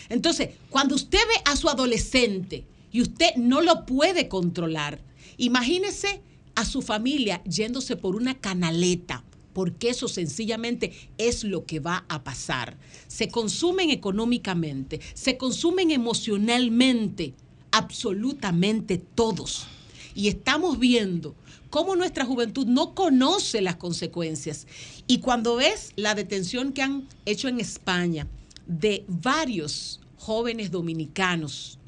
Entonces, 0.08 0.50
cuando 0.70 0.94
usted 0.94 1.18
ve 1.18 1.42
a 1.44 1.56
su 1.56 1.68
adolescente 1.68 2.64
y 2.90 3.02
usted 3.02 3.36
no 3.36 3.60
lo 3.60 3.86
puede 3.86 4.28
controlar, 4.28 5.00
imagínese 5.36 6.20
a 6.54 6.64
su 6.64 6.82
familia 6.82 7.42
yéndose 7.44 7.96
por 7.96 8.16
una 8.16 8.34
canaleta, 8.34 9.24
porque 9.52 9.90
eso 9.90 10.08
sencillamente 10.08 10.92
es 11.18 11.44
lo 11.44 11.64
que 11.64 11.80
va 11.80 12.04
a 12.08 12.24
pasar. 12.24 12.76
Se 13.08 13.28
consumen 13.28 13.90
económicamente, 13.90 15.00
se 15.14 15.36
consumen 15.36 15.90
emocionalmente, 15.90 17.34
absolutamente 17.70 18.98
todos. 18.98 19.66
Y 20.14 20.28
estamos 20.28 20.78
viendo 20.78 21.34
cómo 21.70 21.96
nuestra 21.96 22.24
juventud 22.24 22.66
no 22.66 22.94
conoce 22.94 23.62
las 23.62 23.76
consecuencias. 23.76 24.66
Y 25.06 25.18
cuando 25.18 25.56
ves 25.56 25.92
la 25.96 26.14
detención 26.14 26.72
que 26.72 26.82
han 26.82 27.08
hecho 27.24 27.48
en 27.48 27.60
España 27.60 28.26
de 28.66 29.04
varios 29.08 30.00
jóvenes 30.18 30.70
dominicanos 30.70 31.78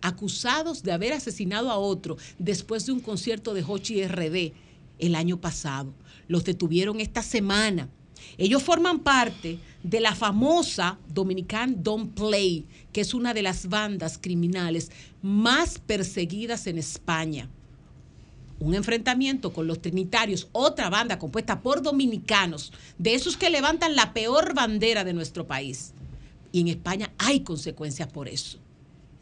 acusados 0.00 0.82
de 0.82 0.92
haber 0.92 1.12
asesinado 1.12 1.70
a 1.70 1.78
otro 1.78 2.16
después 2.38 2.86
de 2.86 2.92
un 2.92 3.00
concierto 3.00 3.54
de 3.54 3.64
Hochi 3.66 4.04
RD 4.06 4.52
el 4.98 5.14
año 5.14 5.40
pasado. 5.40 5.92
Los 6.28 6.44
detuvieron 6.44 7.00
esta 7.00 7.22
semana. 7.22 7.88
Ellos 8.36 8.62
forman 8.62 9.00
parte 9.00 9.58
de 9.82 10.00
la 10.00 10.14
famosa 10.14 10.98
Dominican 11.12 11.82
Don't 11.82 12.14
Play, 12.14 12.66
que 12.92 13.00
es 13.00 13.14
una 13.14 13.34
de 13.34 13.42
las 13.42 13.68
bandas 13.68 14.18
criminales 14.18 14.90
más 15.22 15.78
perseguidas 15.78 16.66
en 16.66 16.78
España. 16.78 17.48
Un 18.60 18.74
enfrentamiento 18.74 19.52
con 19.52 19.66
los 19.66 19.80
trinitarios, 19.80 20.48
otra 20.52 20.90
banda 20.90 21.18
compuesta 21.18 21.62
por 21.62 21.80
dominicanos, 21.80 22.72
de 22.98 23.14
esos 23.14 23.36
que 23.36 23.50
levantan 23.50 23.94
la 23.94 24.12
peor 24.12 24.52
bandera 24.54 25.04
de 25.04 25.12
nuestro 25.12 25.46
país. 25.46 25.94
Y 26.50 26.60
en 26.60 26.68
España 26.68 27.12
hay 27.18 27.40
consecuencias 27.40 28.08
por 28.08 28.28
eso. 28.28 28.58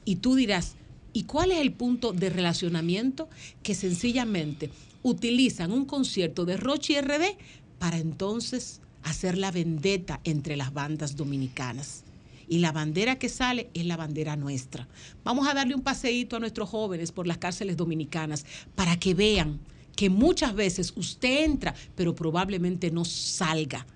Y 0.06 0.16
tú 0.16 0.36
dirás, 0.36 0.74
¿y 1.12 1.24
cuál 1.24 1.52
es 1.52 1.58
el 1.58 1.72
punto 1.72 2.12
de 2.12 2.30
relacionamiento? 2.30 3.28
Que 3.62 3.74
sencillamente 3.74 4.70
utilizan 5.08 5.70
un 5.70 5.84
concierto 5.84 6.44
de 6.44 6.56
Rochi 6.56 7.00
RD 7.00 7.38
para 7.78 7.98
entonces 7.98 8.80
hacer 9.04 9.38
la 9.38 9.52
vendetta 9.52 10.20
entre 10.24 10.56
las 10.56 10.72
bandas 10.72 11.14
dominicanas. 11.14 12.02
Y 12.48 12.58
la 12.58 12.72
bandera 12.72 13.16
que 13.16 13.28
sale 13.28 13.70
es 13.74 13.86
la 13.86 13.96
bandera 13.96 14.34
nuestra. 14.34 14.88
Vamos 15.22 15.46
a 15.46 15.54
darle 15.54 15.76
un 15.76 15.82
paseíto 15.82 16.36
a 16.36 16.40
nuestros 16.40 16.68
jóvenes 16.68 17.12
por 17.12 17.28
las 17.28 17.38
cárceles 17.38 17.76
dominicanas 17.76 18.44
para 18.74 18.98
que 18.98 19.14
vean 19.14 19.60
que 19.94 20.10
muchas 20.10 20.54
veces 20.54 20.92
usted 20.96 21.44
entra, 21.44 21.74
pero 21.94 22.14
probablemente 22.14 22.90
no 22.90 23.04
salga. 23.04 23.86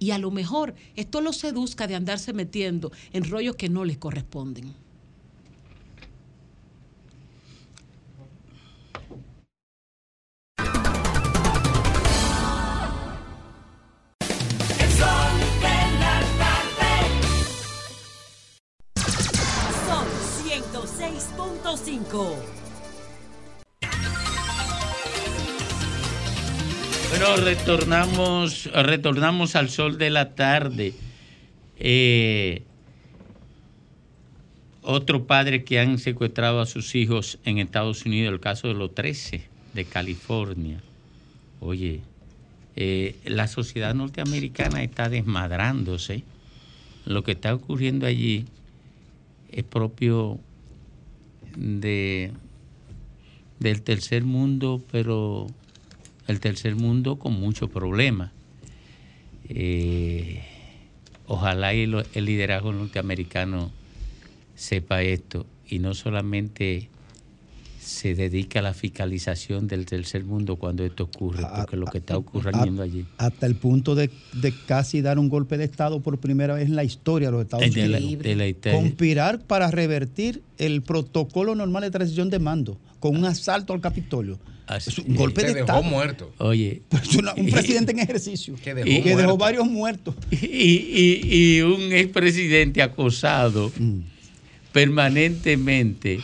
Y 0.00 0.10
a 0.10 0.18
lo 0.18 0.32
mejor 0.32 0.74
esto 0.96 1.20
lo 1.20 1.32
seduzca 1.32 1.86
de 1.86 1.94
andarse 1.94 2.32
metiendo 2.32 2.90
en 3.12 3.24
rollos 3.24 3.54
que 3.54 3.68
no 3.68 3.84
les 3.84 3.98
corresponden. 3.98 4.85
106.5. 20.96 22.34
Bueno, 27.10 27.36
retornamos, 27.36 28.70
retornamos 28.72 29.56
al 29.56 29.68
sol 29.68 29.98
de 29.98 30.08
la 30.08 30.34
tarde. 30.34 30.94
Eh, 31.78 32.62
otro 34.80 35.26
padre 35.26 35.64
que 35.64 35.80
han 35.80 35.98
secuestrado 35.98 36.60
a 36.60 36.66
sus 36.66 36.94
hijos 36.94 37.38
en 37.44 37.58
Estados 37.58 38.06
Unidos, 38.06 38.32
el 38.32 38.40
caso 38.40 38.68
de 38.68 38.74
los 38.74 38.94
13 38.94 39.42
de 39.74 39.84
California. 39.84 40.80
Oye, 41.60 42.00
eh, 42.74 43.16
la 43.24 43.48
sociedad 43.48 43.94
norteamericana 43.94 44.82
está 44.82 45.10
desmadrándose. 45.10 46.22
Lo 47.04 47.22
que 47.22 47.32
está 47.32 47.54
ocurriendo 47.54 48.06
allí 48.06 48.46
es 49.52 49.62
propio 49.62 50.40
de, 51.56 52.32
del 53.58 53.82
tercer 53.82 54.24
mundo, 54.24 54.82
pero 54.92 55.46
el 56.26 56.40
tercer 56.40 56.76
mundo 56.76 57.16
con 57.16 57.32
muchos 57.32 57.70
problemas. 57.70 58.32
Eh, 59.48 60.42
ojalá 61.26 61.72
el 61.72 62.04
liderazgo 62.14 62.72
norteamericano 62.72 63.70
sepa 64.54 65.02
esto 65.02 65.46
y 65.68 65.78
no 65.78 65.94
solamente 65.94 66.88
se 67.86 68.14
dedica 68.16 68.58
a 68.58 68.62
la 68.62 68.74
fiscalización 68.74 69.68
del 69.68 69.86
tercer 69.86 70.24
mundo 70.24 70.56
cuando 70.56 70.84
esto 70.84 71.04
ocurre, 71.04 71.44
porque 71.56 71.76
lo 71.76 71.86
que 71.86 71.98
está 71.98 72.16
ocurriendo 72.18 72.82
allí. 72.82 73.06
Hasta 73.16 73.46
el 73.46 73.54
punto 73.54 73.94
de, 73.94 74.10
de 74.34 74.52
casi 74.66 75.02
dar 75.02 75.18
un 75.20 75.28
golpe 75.28 75.56
de 75.56 75.64
Estado 75.64 76.00
por 76.00 76.18
primera 76.18 76.54
vez 76.54 76.66
en 76.66 76.74
la 76.74 76.82
historia 76.82 77.28
de 77.28 77.32
los 77.32 77.42
Estados 77.42 77.72
De 77.72 77.86
la- 77.88 77.98
Unidos. 77.98 78.24
de 78.24 78.34
la 78.34 78.48
historia. 78.48 78.78
Conspirar 78.80 79.40
para 79.46 79.70
revertir 79.70 80.42
el 80.58 80.82
protocolo 80.82 81.54
normal 81.54 81.82
de 81.84 81.90
transición 81.92 82.28
de 82.28 82.40
mando 82.40 82.76
con 82.98 83.16
un 83.16 83.24
asalto 83.24 83.72
al 83.72 83.80
Capitolio. 83.80 84.38
Es 84.76 84.98
un 84.98 85.14
golpe 85.14 85.44
de 85.44 85.60
Estado. 85.60 85.80
Oye. 86.38 86.82
Es 86.90 87.14
una- 87.14 87.34
un 87.34 87.46
presidente 87.46 87.92
en 87.92 88.00
ejercicio. 88.00 88.56
Que 88.64 88.82
y 88.84 89.00
que 89.00 89.14
dejó 89.14 89.36
varios 89.36 89.68
muertos. 89.68 90.16
Y, 90.32 90.36
y- 90.44 91.20
y 91.58 91.60
un 91.62 91.92
expresidente 91.92 92.82
acosado 92.82 93.70
Mm. 93.78 94.00
permanentemente 94.72 96.18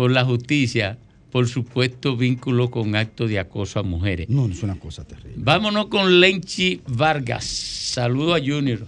por 0.00 0.10
la 0.10 0.24
justicia 0.24 0.96
por 1.30 1.46
supuesto 1.46 2.16
vínculo 2.16 2.70
con 2.70 2.96
actos 2.96 3.28
de 3.28 3.38
acoso 3.38 3.80
a 3.80 3.82
mujeres. 3.82 4.30
No, 4.30 4.46
es 4.46 4.62
una 4.62 4.78
cosa 4.78 5.04
terrible. 5.04 5.34
Vámonos 5.36 5.88
con 5.88 6.20
Lenchi 6.20 6.80
Vargas. 6.86 7.44
Saludo 7.44 8.34
a 8.34 8.38
Junior. 8.38 8.86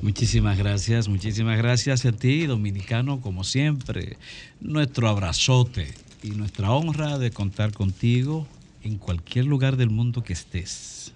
Muchísimas 0.00 0.56
gracias, 0.56 1.08
muchísimas 1.08 1.58
gracias 1.58 2.06
a 2.06 2.12
ti, 2.12 2.46
dominicano, 2.46 3.20
como 3.20 3.44
siempre. 3.44 4.16
Nuestro 4.62 5.10
abrazote 5.10 5.92
y 6.22 6.30
nuestra 6.30 6.72
honra 6.72 7.18
de 7.18 7.30
contar 7.30 7.74
contigo 7.74 8.48
en 8.82 8.96
cualquier 8.96 9.44
lugar 9.44 9.76
del 9.76 9.90
mundo 9.90 10.24
que 10.24 10.32
estés. 10.32 11.12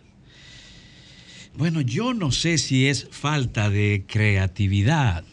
Bueno, 1.57 1.81
yo 1.81 2.13
no 2.13 2.31
sé 2.31 2.59
si 2.59 2.89
es 2.89 3.09
falta 3.11 3.71
de 3.71 4.05
creatividad 4.07 5.25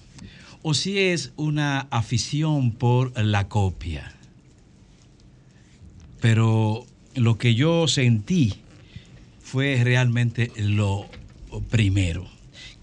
o 0.67 0.73
si 0.73 0.97
es 0.97 1.31
una 1.35 1.81
afición 1.91 2.71
por 2.71 3.15
la 3.23 3.47
copia. 3.47 4.11
Pero 6.19 6.87
lo 7.13 7.37
que 7.37 7.53
yo 7.53 7.87
sentí 7.87 8.55
fue 9.43 9.79
realmente 9.83 10.51
lo 10.57 11.05
primero. 11.69 12.27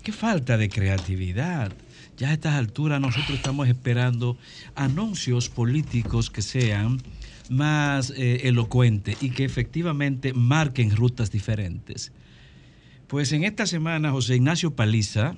Qué 0.04 0.12
falta 0.12 0.58
de 0.58 0.68
creatividad. 0.68 1.72
Ya 2.16 2.28
a 2.28 2.34
estas 2.34 2.54
alturas 2.54 3.00
nosotros 3.00 3.36
estamos 3.36 3.66
esperando 3.66 4.38
anuncios 4.76 5.48
políticos 5.48 6.30
que 6.30 6.42
sean 6.42 7.02
más 7.50 8.10
eh, 8.10 8.42
elocuentes 8.44 9.20
y 9.20 9.30
que 9.30 9.44
efectivamente 9.44 10.32
marquen 10.34 10.94
rutas 10.94 11.32
diferentes. 11.32 12.12
Pues 13.08 13.32
en 13.32 13.42
esta 13.42 13.66
semana 13.66 14.12
José 14.12 14.36
Ignacio 14.36 14.76
Paliza, 14.76 15.34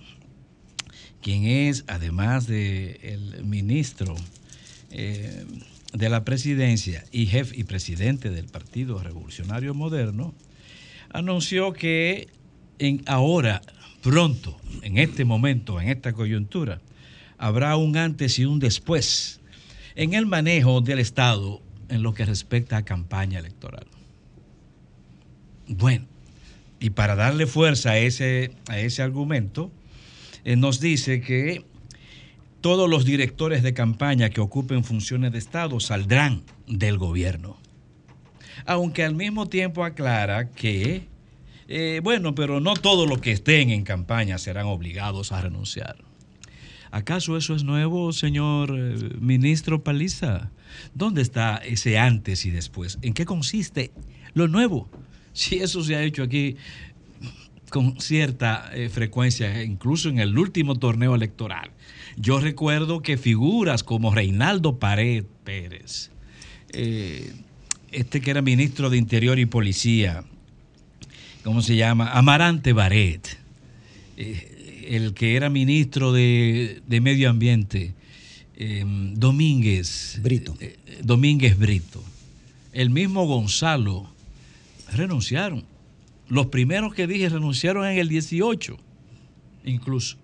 quien 1.24 1.46
es 1.46 1.84
además 1.86 2.46
de 2.46 3.00
el 3.02 3.44
ministro 3.46 4.14
eh, 4.90 5.46
de 5.94 6.08
la 6.10 6.22
presidencia 6.22 7.02
y 7.12 7.24
jefe 7.24 7.58
y 7.58 7.64
presidente 7.64 8.28
del 8.28 8.44
Partido 8.44 9.02
Revolucionario 9.02 9.72
Moderno, 9.72 10.34
anunció 11.08 11.72
que 11.72 12.28
en 12.78 13.02
ahora, 13.06 13.62
pronto, 14.02 14.60
en 14.82 14.98
este 14.98 15.24
momento, 15.24 15.80
en 15.80 15.88
esta 15.88 16.12
coyuntura, 16.12 16.82
habrá 17.38 17.74
un 17.78 17.96
antes 17.96 18.38
y 18.38 18.44
un 18.44 18.58
después 18.58 19.40
en 19.94 20.12
el 20.12 20.26
manejo 20.26 20.82
del 20.82 20.98
Estado 20.98 21.62
en 21.88 22.02
lo 22.02 22.12
que 22.12 22.26
respecta 22.26 22.76
a 22.76 22.84
campaña 22.84 23.38
electoral. 23.38 23.86
Bueno, 25.68 26.04
y 26.80 26.90
para 26.90 27.16
darle 27.16 27.46
fuerza 27.46 27.92
a 27.92 27.98
ese, 27.98 28.52
a 28.68 28.78
ese 28.78 29.00
argumento, 29.00 29.72
eh, 30.44 30.56
nos 30.56 30.80
dice 30.80 31.20
que 31.20 31.64
todos 32.60 32.88
los 32.88 33.04
directores 33.04 33.62
de 33.62 33.74
campaña 33.74 34.30
que 34.30 34.40
ocupen 34.40 34.84
funciones 34.84 35.32
de 35.32 35.38
Estado 35.38 35.80
saldrán 35.80 36.44
del 36.66 36.96
gobierno. 36.96 37.58
Aunque 38.66 39.04
al 39.04 39.14
mismo 39.14 39.48
tiempo 39.48 39.84
aclara 39.84 40.50
que, 40.50 41.06
eh, 41.68 42.00
bueno, 42.02 42.34
pero 42.34 42.60
no 42.60 42.74
todos 42.74 43.08
los 43.08 43.18
que 43.18 43.32
estén 43.32 43.70
en 43.70 43.84
campaña 43.84 44.38
serán 44.38 44.66
obligados 44.66 45.32
a 45.32 45.40
renunciar. 45.42 45.96
¿Acaso 46.90 47.36
eso 47.36 47.56
es 47.56 47.64
nuevo, 47.64 48.12
señor 48.12 48.72
eh, 48.78 49.10
ministro 49.20 49.82
Paliza? 49.82 50.50
¿Dónde 50.94 51.22
está 51.22 51.56
ese 51.56 51.98
antes 51.98 52.46
y 52.46 52.50
después? 52.50 52.98
¿En 53.02 53.14
qué 53.14 53.26
consiste 53.26 53.90
lo 54.32 54.48
nuevo? 54.48 54.88
Si 55.32 55.56
eso 55.56 55.82
se 55.82 55.96
ha 55.96 56.02
hecho 56.02 56.22
aquí 56.22 56.56
con 57.70 58.00
cierta 58.00 58.70
eh, 58.72 58.88
frecuencia, 58.88 59.62
incluso 59.64 60.08
en 60.08 60.18
el 60.18 60.38
último 60.38 60.76
torneo 60.76 61.14
electoral. 61.14 61.70
Yo 62.16 62.38
recuerdo 62.40 63.02
que 63.02 63.16
figuras 63.16 63.82
como 63.82 64.14
Reinaldo 64.14 64.78
Pared 64.78 65.24
Pérez, 65.44 66.10
eh, 66.72 67.32
este 67.90 68.20
que 68.20 68.30
era 68.30 68.42
ministro 68.42 68.90
de 68.90 68.98
Interior 68.98 69.38
y 69.38 69.46
Policía, 69.46 70.24
¿cómo 71.42 71.62
se 71.62 71.76
llama? 71.76 72.10
Amarante 72.12 72.72
Baret, 72.72 73.38
eh, 74.16 74.86
el 74.88 75.14
que 75.14 75.36
era 75.36 75.50
ministro 75.50 76.12
de, 76.12 76.82
de 76.86 77.00
Medio 77.00 77.30
Ambiente, 77.30 77.94
eh, 78.56 78.84
Domínguez. 79.14 80.20
Brito. 80.22 80.56
eh, 80.60 80.76
Domínguez 81.02 81.58
Brito. 81.58 82.02
El 82.72 82.90
mismo 82.90 83.26
Gonzalo 83.26 84.08
renunciaron. 84.92 85.64
Los 86.28 86.46
primeros 86.46 86.94
que 86.94 87.06
dije 87.06 87.28
renunciaron 87.28 87.86
en 87.86 87.98
el 87.98 88.08
18, 88.08 88.76
incluso. 89.64 90.16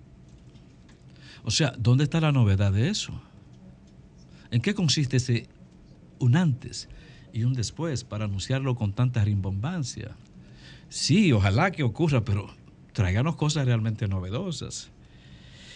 O 1.45 1.51
sea, 1.51 1.73
¿dónde 1.79 2.05
está 2.05 2.21
la 2.21 2.33
novedad 2.33 2.73
de 2.73 2.89
eso? 2.89 3.21
¿En 4.51 4.61
qué 4.61 4.75
consiste 4.75 5.19
ese 5.19 5.47
un 6.19 6.37
antes 6.37 6.89
y 7.33 7.45
un 7.45 7.55
después 7.55 8.05
para 8.05 8.25
anunciarlo 8.25 8.75
con 8.75 8.93
tanta 8.93 9.25
rimbombancia? 9.25 10.17
Sí, 10.89 11.33
ojalá 11.33 11.71
que 11.71 11.83
ocurra, 11.83 12.25
pero 12.25 12.53
tráiganos 12.93 13.37
cosas 13.37 13.67
realmente 13.67 14.09
novedosas. 14.09 14.91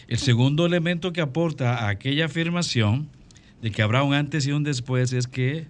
El 0.09 0.18
segundo 0.18 0.66
elemento 0.66 1.12
que 1.12 1.20
aporta 1.20 1.76
a 1.76 1.88
aquella 1.88 2.26
afirmación 2.26 3.09
de 3.62 3.70
que 3.70 3.82
habrá 3.82 4.02
un 4.02 4.12
antes 4.12 4.46
y 4.46 4.52
un 4.52 4.64
después 4.64 5.12
es 5.12 5.26
que, 5.26 5.66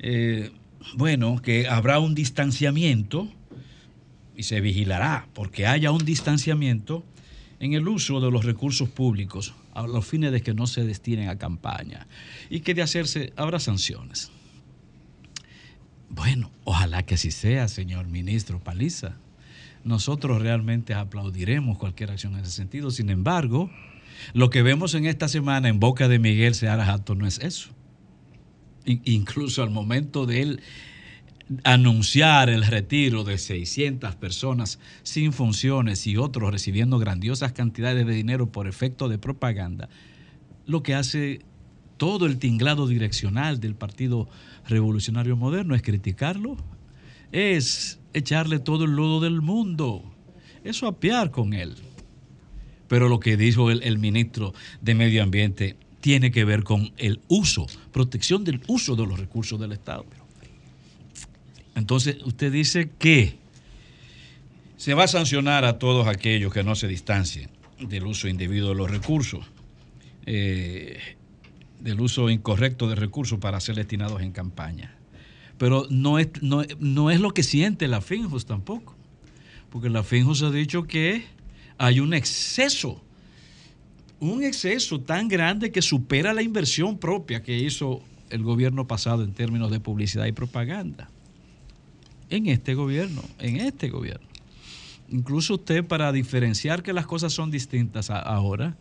eh, 0.00 0.50
bueno, 0.94 1.40
que 1.40 1.68
habrá 1.68 1.98
un 1.98 2.14
distanciamiento 2.14 3.28
y 4.36 4.44
se 4.44 4.60
vigilará 4.60 5.28
porque 5.34 5.66
haya 5.66 5.90
un 5.90 6.04
distanciamiento 6.04 7.04
en 7.60 7.74
el 7.74 7.86
uso 7.86 8.20
de 8.20 8.30
los 8.30 8.44
recursos 8.44 8.88
públicos 8.88 9.54
a 9.74 9.86
los 9.86 10.06
fines 10.06 10.32
de 10.32 10.42
que 10.42 10.52
no 10.54 10.66
se 10.66 10.84
destinen 10.84 11.28
a 11.28 11.38
campaña 11.38 12.06
y 12.50 12.60
que 12.60 12.74
de 12.74 12.82
hacerse 12.82 13.32
habrá 13.36 13.60
sanciones. 13.60 14.30
Bueno, 16.08 16.50
ojalá 16.64 17.04
que 17.04 17.14
así 17.14 17.30
sea, 17.30 17.68
señor 17.68 18.06
ministro 18.06 18.58
Paliza. 18.58 19.16
Nosotros 19.84 20.42
realmente 20.42 20.94
aplaudiremos 20.94 21.78
cualquier 21.78 22.10
acción 22.10 22.34
en 22.34 22.40
ese 22.40 22.52
sentido. 22.52 22.90
Sin 22.90 23.08
embargo, 23.10 23.70
lo 24.34 24.50
que 24.50 24.62
vemos 24.62 24.94
en 24.94 25.06
esta 25.06 25.28
semana 25.28 25.68
en 25.68 25.80
boca 25.80 26.08
de 26.08 26.18
Miguel 26.18 26.54
Seara 26.54 26.84
Jato 26.84 27.14
no 27.14 27.26
es 27.26 27.38
eso. 27.38 27.70
In- 28.84 29.00
incluso 29.04 29.62
al 29.62 29.70
momento 29.70 30.26
de 30.26 30.42
él 30.42 30.60
anunciar 31.64 32.48
el 32.48 32.64
retiro 32.64 33.24
de 33.24 33.38
600 33.38 34.14
personas 34.16 34.78
sin 35.02 35.32
funciones 35.32 36.06
y 36.06 36.16
otros 36.16 36.52
recibiendo 36.52 36.98
grandiosas 36.98 37.52
cantidades 37.52 38.06
de 38.06 38.14
dinero 38.14 38.50
por 38.50 38.68
efecto 38.68 39.08
de 39.08 39.18
propaganda, 39.18 39.88
lo 40.66 40.82
que 40.82 40.94
hace 40.94 41.40
todo 41.96 42.26
el 42.26 42.38
tinglado 42.38 42.86
direccional 42.86 43.60
del 43.60 43.74
Partido 43.74 44.28
Revolucionario 44.66 45.36
Moderno 45.36 45.74
es 45.74 45.82
criticarlo, 45.82 46.56
es 47.32 48.00
echarle 48.12 48.58
todo 48.58 48.84
el 48.84 48.92
lodo 48.92 49.20
del 49.20 49.40
mundo, 49.40 50.02
es 50.64 50.82
apiar 50.82 51.30
con 51.30 51.54
él. 51.54 51.74
Pero 52.88 53.08
lo 53.08 53.20
que 53.20 53.36
dijo 53.36 53.70
el, 53.70 53.82
el 53.82 53.98
ministro 53.98 54.52
de 54.80 54.94
Medio 54.94 55.22
Ambiente 55.22 55.76
tiene 56.00 56.30
que 56.30 56.44
ver 56.44 56.64
con 56.64 56.92
el 56.98 57.20
uso, 57.28 57.66
protección 57.92 58.44
del 58.44 58.60
uso 58.66 58.96
de 58.96 59.06
los 59.06 59.18
recursos 59.18 59.58
del 59.58 59.72
Estado. 59.72 60.04
Entonces, 61.74 62.18
usted 62.24 62.52
dice 62.52 62.90
que 62.98 63.36
se 64.82 64.94
va 64.94 65.04
a 65.04 65.08
sancionar 65.08 65.64
a 65.64 65.78
todos 65.78 66.08
aquellos 66.08 66.52
que 66.52 66.64
no 66.64 66.74
se 66.74 66.88
distancien 66.88 67.50
del 67.78 68.04
uso 68.04 68.26
indebido 68.26 68.70
de 68.70 68.74
los 68.74 68.90
recursos, 68.90 69.46
eh, 70.26 70.98
del 71.78 72.00
uso 72.00 72.30
incorrecto 72.30 72.88
de 72.88 72.96
recursos 72.96 73.38
para 73.38 73.60
ser 73.60 73.76
destinados 73.76 74.22
en 74.22 74.32
campaña. 74.32 74.96
Pero 75.56 75.86
no 75.88 76.18
es, 76.18 76.30
no, 76.42 76.64
no 76.80 77.10
es 77.12 77.20
lo 77.20 77.30
que 77.30 77.44
siente 77.44 77.86
la 77.86 78.00
FINJOS 78.00 78.46
tampoco, 78.46 78.96
porque 79.70 79.88
la 79.88 80.02
FINJOS 80.02 80.42
ha 80.42 80.50
dicho 80.50 80.82
que 80.82 81.24
hay 81.78 82.00
un 82.00 82.12
exceso, 82.12 83.00
un 84.18 84.42
exceso 84.42 85.00
tan 85.00 85.28
grande 85.28 85.70
que 85.70 85.80
supera 85.80 86.34
la 86.34 86.42
inversión 86.42 86.98
propia 86.98 87.42
que 87.42 87.56
hizo 87.56 88.02
el 88.30 88.42
gobierno 88.42 88.88
pasado 88.88 89.22
en 89.22 89.32
términos 89.32 89.70
de 89.70 89.78
publicidad 89.78 90.26
y 90.26 90.32
propaganda 90.32 91.11
en 92.36 92.46
este 92.46 92.74
gobierno, 92.74 93.22
en 93.38 93.56
este 93.56 93.88
gobierno. 93.88 94.26
Incluso 95.08 95.54
usted, 95.54 95.84
para 95.84 96.10
diferenciar 96.12 96.82
que 96.82 96.92
las 96.92 97.06
cosas 97.06 97.32
son 97.32 97.50
distintas 97.50 98.10
ahora, 98.10 98.76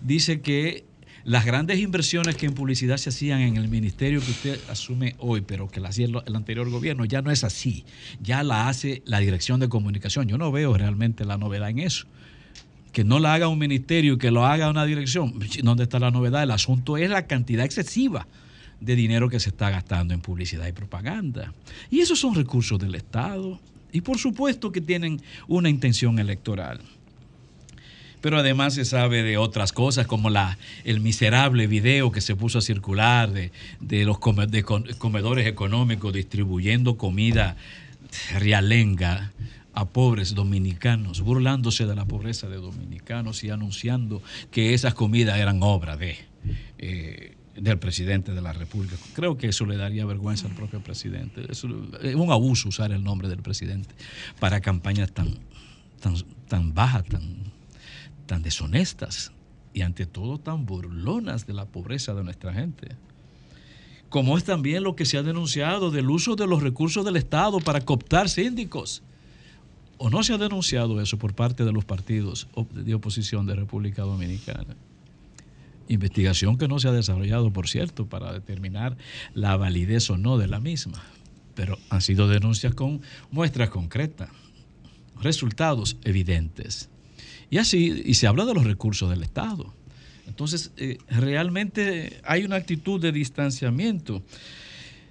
dice 0.00 0.40
que 0.40 0.84
las 1.24 1.44
grandes 1.44 1.78
inversiones 1.78 2.36
que 2.36 2.46
en 2.46 2.54
publicidad 2.54 2.96
se 2.96 3.10
hacían 3.10 3.40
en 3.40 3.56
el 3.56 3.68
ministerio 3.68 4.20
que 4.20 4.30
usted 4.30 4.60
asume 4.70 5.14
hoy, 5.18 5.42
pero 5.42 5.68
que 5.68 5.80
la 5.80 5.90
hacía 5.90 6.06
el 6.06 6.36
anterior 6.36 6.68
gobierno, 6.70 7.04
ya 7.04 7.22
no 7.22 7.30
es 7.30 7.44
así. 7.44 7.84
Ya 8.20 8.42
la 8.42 8.68
hace 8.68 9.02
la 9.04 9.20
dirección 9.20 9.60
de 9.60 9.68
comunicación. 9.68 10.26
Yo 10.28 10.38
no 10.38 10.52
veo 10.52 10.76
realmente 10.76 11.24
la 11.24 11.38
novedad 11.38 11.70
en 11.70 11.80
eso. 11.80 12.06
Que 12.92 13.04
no 13.04 13.18
la 13.20 13.34
haga 13.34 13.48
un 13.48 13.58
ministerio 13.58 14.14
y 14.14 14.18
que 14.18 14.30
lo 14.30 14.46
haga 14.46 14.70
una 14.70 14.84
dirección. 14.84 15.38
¿Dónde 15.62 15.84
está 15.84 15.98
la 15.98 16.10
novedad? 16.10 16.42
El 16.42 16.50
asunto 16.50 16.96
es 16.96 17.10
la 17.10 17.26
cantidad 17.26 17.64
excesiva 17.64 18.26
de 18.84 18.96
dinero 18.96 19.28
que 19.28 19.40
se 19.40 19.50
está 19.50 19.70
gastando 19.70 20.14
en 20.14 20.20
publicidad 20.20 20.66
y 20.66 20.72
propaganda. 20.72 21.52
Y 21.90 22.00
esos 22.00 22.20
son 22.20 22.34
recursos 22.34 22.78
del 22.78 22.94
Estado. 22.94 23.60
Y 23.92 24.00
por 24.00 24.18
supuesto 24.18 24.72
que 24.72 24.80
tienen 24.80 25.22
una 25.46 25.68
intención 25.68 26.18
electoral. 26.18 26.80
Pero 28.20 28.38
además 28.38 28.74
se 28.74 28.84
sabe 28.84 29.22
de 29.22 29.36
otras 29.36 29.72
cosas, 29.72 30.06
como 30.06 30.30
la, 30.30 30.58
el 30.84 31.00
miserable 31.00 31.66
video 31.66 32.10
que 32.10 32.20
se 32.20 32.34
puso 32.34 32.58
a 32.58 32.62
circular 32.62 33.30
de, 33.30 33.52
de 33.80 34.04
los 34.04 34.18
de 34.48 34.62
comedores 34.62 35.46
económicos 35.46 36.12
distribuyendo 36.12 36.96
comida 36.96 37.56
realenga 38.32 39.32
a 39.74 39.84
pobres 39.86 40.34
dominicanos, 40.34 41.20
burlándose 41.20 41.84
de 41.84 41.94
la 41.94 42.04
pobreza 42.04 42.48
de 42.48 42.56
dominicanos 42.56 43.44
y 43.44 43.50
anunciando 43.50 44.22
que 44.50 44.72
esas 44.72 44.94
comidas 44.94 45.38
eran 45.38 45.62
obra 45.62 45.96
de, 45.96 46.16
eh, 46.78 47.34
del 47.56 47.78
presidente 47.78 48.32
de 48.32 48.40
la 48.40 48.52
República. 48.52 48.96
Creo 49.14 49.36
que 49.36 49.48
eso 49.48 49.64
le 49.64 49.76
daría 49.76 50.04
vergüenza 50.04 50.48
al 50.48 50.54
propio 50.54 50.80
presidente. 50.80 51.46
Es 51.50 51.64
un 51.64 52.32
abuso 52.32 52.68
usar 52.68 52.92
el 52.92 53.02
nombre 53.02 53.28
del 53.28 53.42
presidente 53.42 53.94
para 54.40 54.60
campañas 54.60 55.12
tan, 55.12 55.38
tan, 56.00 56.14
tan 56.48 56.74
bajas, 56.74 57.04
tan, 57.04 57.22
tan 58.26 58.42
deshonestas 58.42 59.32
y 59.72 59.82
ante 59.82 60.06
todo 60.06 60.38
tan 60.38 60.66
burlonas 60.66 61.46
de 61.46 61.54
la 61.54 61.66
pobreza 61.66 62.14
de 62.14 62.24
nuestra 62.24 62.52
gente. 62.52 62.96
Como 64.08 64.38
es 64.38 64.44
también 64.44 64.84
lo 64.84 64.94
que 64.94 65.06
se 65.06 65.18
ha 65.18 65.22
denunciado 65.22 65.90
del 65.90 66.08
uso 66.08 66.36
de 66.36 66.46
los 66.46 66.62
recursos 66.62 67.04
del 67.04 67.16
Estado 67.16 67.58
para 67.60 67.80
cooptar 67.80 68.28
síndicos. 68.28 69.02
¿O 69.98 70.10
no 70.10 70.22
se 70.22 70.32
ha 70.32 70.38
denunciado 70.38 71.00
eso 71.00 71.18
por 71.18 71.34
parte 71.34 71.64
de 71.64 71.72
los 71.72 71.84
partidos 71.84 72.48
de 72.72 72.94
oposición 72.94 73.46
de 73.46 73.54
República 73.54 74.02
Dominicana? 74.02 74.76
Investigación 75.88 76.56
que 76.56 76.68
no 76.68 76.78
se 76.78 76.88
ha 76.88 76.92
desarrollado, 76.92 77.52
por 77.52 77.68
cierto, 77.68 78.06
para 78.06 78.32
determinar 78.32 78.96
la 79.34 79.56
validez 79.56 80.08
o 80.10 80.16
no 80.16 80.38
de 80.38 80.48
la 80.48 80.60
misma. 80.60 81.02
Pero 81.54 81.78
han 81.90 82.00
sido 82.00 82.28
denuncias 82.28 82.74
con 82.74 83.02
muestras 83.30 83.70
concretas, 83.70 84.30
resultados 85.20 85.96
evidentes. 86.04 86.90
Y 87.50 87.58
así, 87.58 88.02
y 88.04 88.14
se 88.14 88.26
habla 88.26 88.44
de 88.44 88.54
los 88.54 88.64
recursos 88.64 89.10
del 89.10 89.22
Estado. 89.22 89.74
Entonces, 90.26 90.72
eh, 90.76 90.98
realmente 91.08 92.20
hay 92.24 92.44
una 92.44 92.56
actitud 92.56 93.00
de 93.00 93.12
distanciamiento 93.12 94.22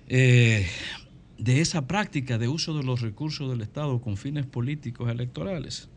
eh, 0.07 0.67
de 1.37 1.61
esa 1.61 1.87
práctica 1.87 2.37
de 2.37 2.47
uso 2.47 2.77
de 2.77 2.83
los 2.83 3.01
recursos 3.01 3.49
del 3.49 3.61
Estado 3.61 4.01
con 4.01 4.17
fines 4.17 4.45
políticos 4.45 5.09
electorales. 5.09 5.89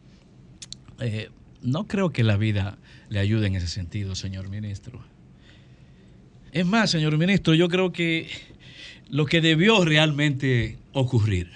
Eh, 1.01 1.31
no 1.63 1.87
creo 1.87 2.11
que 2.11 2.23
la 2.25 2.37
vida 2.37 2.79
le 3.09 3.19
ayude 3.19 3.47
en 3.47 3.57
ese 3.57 3.69
sentido, 3.69 4.15
señor 4.15 4.49
ministro. 4.49 5.01
Es 6.53 6.67
más, 6.67 6.91
señor 6.91 7.17
ministro, 7.19 7.55
yo 7.55 7.69
creo 7.69 7.93
que 7.93 8.29
lo 9.11 9.27
que 9.27 9.41
debió 9.41 9.85
realmente 9.85 10.79
ocurrir, 10.93 11.51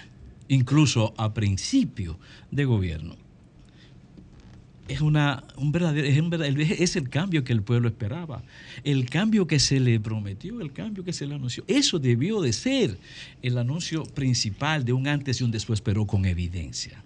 incluso 0.47 1.13
a 1.17 1.33
principio 1.33 2.19
de 2.51 2.65
gobierno, 2.65 3.15
es, 4.87 5.01
una, 5.01 5.43
un 5.55 5.71
verdadero, 5.71 6.07
es, 6.61 6.71
es 6.79 6.95
el 6.95 7.09
cambio 7.09 7.43
que 7.43 7.53
el 7.53 7.61
pueblo 7.61 7.87
esperaba, 7.87 8.43
el 8.83 9.09
cambio 9.09 9.47
que 9.47 9.59
se 9.59 9.79
le 9.79 9.99
prometió, 9.99 10.59
el 10.61 10.73
cambio 10.73 11.03
que 11.03 11.13
se 11.13 11.25
le 11.25 11.35
anunció. 11.35 11.63
Eso 11.67 11.97
debió 11.97 12.41
de 12.41 12.51
ser 12.53 12.97
el 13.41 13.57
anuncio 13.57 14.03
principal 14.03 14.83
de 14.83 14.93
un 14.93 15.07
antes 15.07 15.39
y 15.39 15.43
un 15.43 15.51
después, 15.51 15.81
pero 15.81 16.05
con 16.05 16.25
evidencia. 16.25 17.03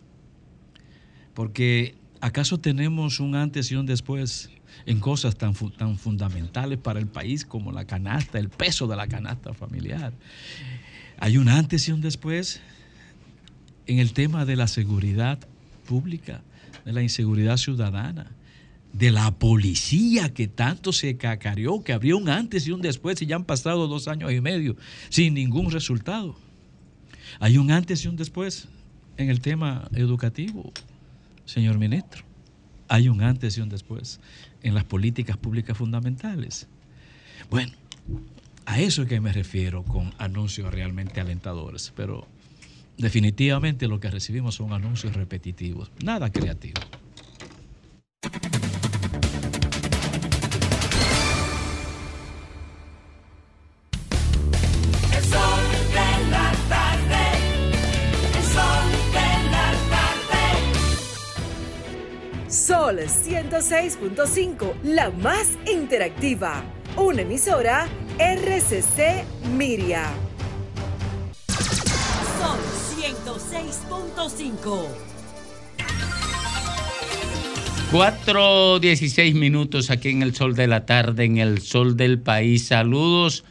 Porque 1.34 1.95
¿acaso 2.26 2.60
tenemos 2.60 3.19
un 3.19 3.35
antes 3.35 3.72
y 3.72 3.76
un 3.76 3.85
después 3.85 4.49
en 4.88 4.99
cosas 4.99 5.35
tan, 5.35 5.53
tan 5.53 5.97
fundamentales 5.97 6.80
para 6.80 6.99
el 6.99 7.06
país 7.06 7.45
como 7.45 7.72
la 7.72 7.85
canasta, 7.85 8.39
el 8.39 8.49
peso 8.49 8.88
de 8.88 8.95
la 8.95 9.07
canasta 9.07 9.53
familiar? 9.53 10.11
Hay 11.19 11.38
un 11.38 11.47
antes 11.49 11.88
y 11.88 11.91
un 11.91 12.02
después 12.02 12.61
en 13.85 13.99
el 13.99 14.14
tema 14.14 14.45
de 14.45 14.56
la 14.56 14.68
seguridad 14.68 15.38
pública, 15.85 16.41
de 16.84 16.93
la 16.93 17.03
inseguridad 17.03 17.57
ciudadana, 17.57 18.31
de 18.91 19.11
la 19.11 19.30
policía 19.38 20.34
que 20.34 20.47
tanto 20.47 20.93
se 20.93 21.18
cacareó, 21.18 21.84
que 21.84 21.93
habría 21.93 22.15
un 22.15 22.27
antes 22.27 22.65
y 22.65 22.72
un 22.72 22.81
después 22.81 23.22
y 23.22 23.27
ya 23.27 23.35
han 23.35 23.43
pasado 23.43 23.88
dos 23.88 24.07
años 24.07 24.31
y 24.31 24.41
medio 24.41 24.76
sin 25.10 25.35
ningún 25.35 25.69
resultado. 25.69 26.35
Hay 27.39 27.57
un 27.57 27.69
antes 27.69 28.03
y 28.03 28.07
un 28.07 28.15
después 28.15 28.68
en 29.18 29.30
el 29.30 29.41
tema 29.41 29.88
educativo, 29.93 30.73
señor 31.45 31.77
ministro. 31.77 32.23
Hay 32.88 33.09
un 33.09 33.22
antes 33.22 33.57
y 33.57 33.61
un 33.61 33.69
después 33.69 34.19
en 34.61 34.76
las 34.76 34.84
políticas 34.84 35.38
públicas 35.38 35.77
fundamentales. 35.77 36.67
Bueno, 37.49 37.73
a 38.65 38.80
eso 38.80 39.03
es 39.03 39.07
que 39.07 39.19
me 39.19 39.31
refiero 39.31 39.84
con 39.84 40.13
anuncios 40.17 40.72
realmente 40.73 41.22
alentadores, 41.22 41.93
pero 41.95 42.27
definitivamente 42.97 43.88
lo 43.88 43.99
que 43.99 44.09
recibimos 44.09 44.55
son 44.55 44.73
anuncios 44.73 45.15
repetitivos, 45.15 45.91
nada 46.03 46.31
creativo. 46.31 46.81
Sol 62.85 62.99
106.5, 62.99 64.75
la 64.83 65.09
más 65.09 65.57
interactiva. 65.65 66.63
Una 66.95 67.23
emisora 67.23 67.87
RCC 68.19 69.25
Miria. 69.57 70.03
Sol 72.37 72.59
106.5. 73.01 74.85
4.16 77.91 79.33
minutos 79.33 79.89
aquí 79.89 80.09
en 80.09 80.21
el 80.21 80.35
sol 80.35 80.53
de 80.53 80.67
la 80.67 80.85
tarde, 80.85 81.23
en 81.23 81.37
el 81.39 81.63
sol 81.63 81.97
del 81.97 82.19
país. 82.19 82.67
Saludos, 82.67 83.45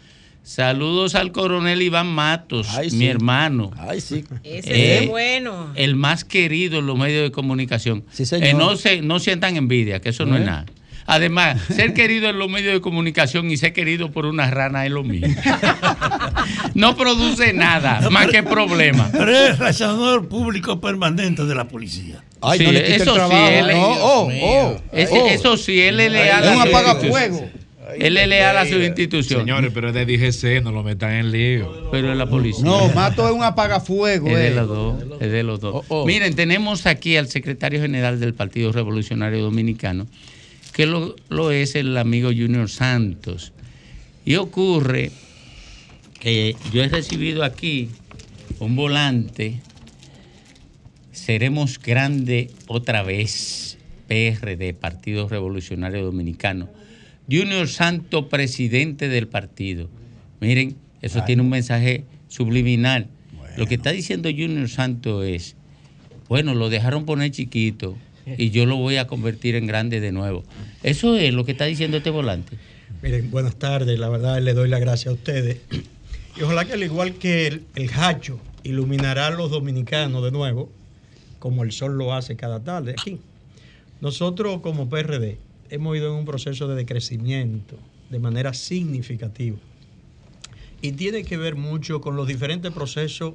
saludos 0.45 1.15
al 1.17 1.33
coronel 1.33 1.83
Iván 1.83 2.07
Matos, 2.07 2.69
Ay, 2.77 2.91
mi 2.93 2.99
sí. 2.99 3.07
hermano. 3.07 3.73
Ay, 3.79 4.01
sí. 4.01 4.25
Ese 4.45 4.99
es 5.05 5.09
bueno. 5.09 5.73
El 5.75 5.97
más 5.97 6.25
querido 6.25 6.79
en 6.79 6.87
los 6.87 6.97
medios 6.97 7.23
de 7.25 7.33
comunicación. 7.33 8.05
señor. 8.13 8.45
Eh, 8.47 8.55
no, 8.55 8.77
se, 8.77 9.03
no 9.03 9.19
sientan 9.19 9.57
envidia, 9.57 10.01
que 10.01 10.11
eso 10.11 10.27
no 10.27 10.37
es 10.37 10.43
¿Eh? 10.43 10.47
nada. 10.47 10.67
Además, 11.07 11.61
ser 11.69 11.93
querido 11.93 12.31
en 12.31 12.39
los 12.39 12.49
medios 12.49 12.73
de 12.73 12.81
comunicación 12.81 13.51
y 13.51 13.57
ser 13.59 13.73
querido 13.75 14.11
por 14.11 14.25
una 14.25 14.51
rana 14.51 14.87
es 14.87 14.93
lo 14.93 15.03
mismo. 15.03 15.27
No 16.75 16.97
produce 16.97 17.53
nada, 17.53 18.11
más 18.11 18.27
que 18.27 18.43
problemas. 18.43 19.11
Pero 19.13 19.31
es 19.31 19.59
razonador 19.59 20.29
público 20.29 20.81
permanente 20.81 21.45
de 21.45 21.55
la 21.55 21.69
policía. 21.69 22.23
Ay, 22.43 22.59
no 22.61 22.73
le 22.73 22.87
el 22.97 23.01
eso 23.03 23.15
sí, 23.15 23.37
él 23.37 23.71
es- 23.71 23.77
No, 23.77 23.89
oh, 23.93 24.31
oh, 24.43 24.77
Ese- 24.93 25.35
eso 25.35 25.57
sí, 25.57 25.81
él 25.81 26.01
es 26.01 26.13
leal 26.13 26.45
Es 26.45 26.57
un 26.57 26.63
apagafuego. 26.69 27.49
Él 27.99 28.17
es 28.17 28.29
leal 28.29 28.57
a 28.57 28.67
su 28.67 28.77
institución. 28.81 29.41
Señores, 29.41 29.71
pero 29.75 29.89
es 29.89 29.95
de 29.95 30.07
DGC, 30.07 30.63
no 30.63 30.73
lo 30.73 30.83
metan 30.83 31.13
en 31.13 31.31
lío. 31.33 31.89
Pero 31.91 32.13
es 32.13 32.19
la 32.19 32.29
policía. 32.29 32.65
No, 32.65 32.89
Mato 32.91 33.27
es 33.27 33.35
un 33.35 33.43
apagafuego. 33.43 34.29
Es 34.29 34.37
de 34.37 34.49
eh. 34.49 34.55
los 34.55 34.69
dos, 34.69 35.05
es 35.21 35.33
de 35.33 35.43
los 35.43 35.61
dos. 35.61 35.85
Miren, 36.07 36.35
tenemos 36.35 36.87
aquí 36.87 37.17
al 37.17 37.29
secretario 37.29 37.81
general 37.81 38.21
del 38.21 38.35
Partido 38.35 38.73
Revolucionario 38.73 39.43
Dominicano, 39.43 40.07
que 40.73 40.87
lo, 40.87 41.17
lo 41.29 41.51
es 41.51 41.75
el 41.75 41.97
amigo 41.97 42.29
Junior 42.29 42.69
Santos. 42.69 43.53
Y 44.25 44.37
ocurre 44.37 45.11
que 46.19 46.57
yo 46.73 46.83
he 46.83 46.89
recibido 46.89 47.45
aquí 47.45 47.91
un 48.59 48.77
volante, 48.77 49.61
seremos 51.13 51.79
grande 51.79 52.51
otra 52.67 53.03
vez, 53.03 53.79
PRD, 54.09 54.75
Partido 54.75 55.29
Revolucionario 55.29 56.05
Dominicano. 56.05 56.69
Junior 57.31 57.69
Santos, 57.69 58.27
presidente 58.27 59.09
del 59.09 59.29
partido. 59.29 59.89
Miren, 60.41 60.77
eso 61.01 61.23
tiene 61.25 61.43
un 61.43 61.49
mensaje 61.49 62.05
subliminal. 62.29 63.09
Lo 63.57 63.67
que 63.67 63.77
está 63.77 63.93
diciendo 63.93 64.29
Junior 64.31 64.69
Santos 64.69 65.25
es, 65.25 65.57
bueno, 66.29 66.55
lo 66.55 66.71
dejaron 66.71 67.07
poner 67.07 67.31
chiquito 67.31 67.97
y 68.27 68.51
yo 68.51 68.67
lo 68.67 68.77
voy 68.77 68.97
a 68.97 69.07
convertir 69.07 69.55
en 69.55 69.67
grande 69.67 70.01
de 70.01 70.13
nuevo. 70.13 70.45
Eso 70.83 71.17
es 71.17 71.33
lo 71.33 71.45
que 71.45 71.53
está 71.53 71.65
diciendo 71.65 71.99
este 71.99 72.11
volante. 72.11 72.57
Miren, 73.03 73.31
buenas 73.31 73.57
tardes. 73.57 73.99
La 73.99 74.09
verdad, 74.09 74.41
le 74.41 74.55
doy 74.55 74.69
las 74.69 74.81
gracias 74.81 75.09
a 75.09 75.13
ustedes. 75.13 75.59
Y 76.37 76.43
ojalá 76.43 76.65
que 76.65 76.73
al 76.73 76.83
igual 76.83 77.15
que 77.15 77.47
el, 77.47 77.65
el 77.77 77.91
Hacho 77.95 78.41
iluminará 78.65 79.29
a 79.29 79.31
los 79.31 79.51
dominicanos 79.51 80.25
de 80.25 80.33
nuevo, 80.33 80.71
como 81.39 81.63
el 81.63 81.73
sol 81.73 81.97
lo 81.97 82.13
hace 82.15 82.37
cada 82.37 82.61
tarde 82.61 82.93
aquí. 82.99 83.19
Nosotros 84.01 84.61
como 84.61 84.89
PRD 84.89 85.39
hemos 85.71 85.97
ido 85.97 86.13
en 86.13 86.19
un 86.19 86.25
proceso 86.25 86.69
de 86.69 86.77
decrecimiento 86.77 87.77
de 88.11 88.19
manera 88.19 88.55
significativa. 88.55 89.57
Y 90.81 90.93
tiene 90.93 91.25
que 91.25 91.37
ver 91.37 91.57
mucho 91.57 92.01
con 92.01 92.17
los 92.17 92.29
diferentes 92.29 92.73
procesos 92.73 93.35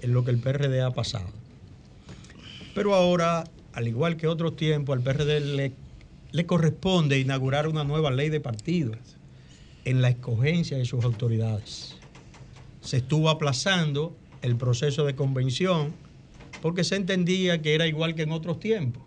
en 0.00 0.12
lo 0.12 0.24
que 0.24 0.30
el 0.30 0.38
PRD 0.38 0.80
ha 0.82 0.90
pasado. 0.90 1.28
Pero 2.74 2.94
ahora, 2.94 3.44
al 3.72 3.88
igual 3.88 4.16
que 4.16 4.26
otros 4.26 4.56
tiempos, 4.56 4.96
al 4.96 5.02
PRD 5.02 5.40
le, 5.40 5.72
le 6.32 6.46
corresponde 6.46 7.18
inaugurar 7.18 7.68
una 7.68 7.84
nueva 7.84 8.10
ley 8.10 8.28
de 8.28 8.40
partidos 8.40 8.98
en 9.84 10.02
la 10.02 10.10
escogencia 10.10 10.76
de 10.76 10.84
sus 10.84 11.04
autoridades. 11.04 11.96
Se 12.80 12.98
estuvo 12.98 13.30
aplazando 13.30 14.16
el 14.42 14.56
proceso 14.56 15.04
de 15.04 15.14
convención 15.14 15.92
porque 16.60 16.84
se 16.84 16.96
entendía 16.96 17.62
que 17.62 17.74
era 17.74 17.86
igual 17.86 18.14
que 18.14 18.22
en 18.22 18.32
otros 18.32 18.60
tiempos, 18.60 19.02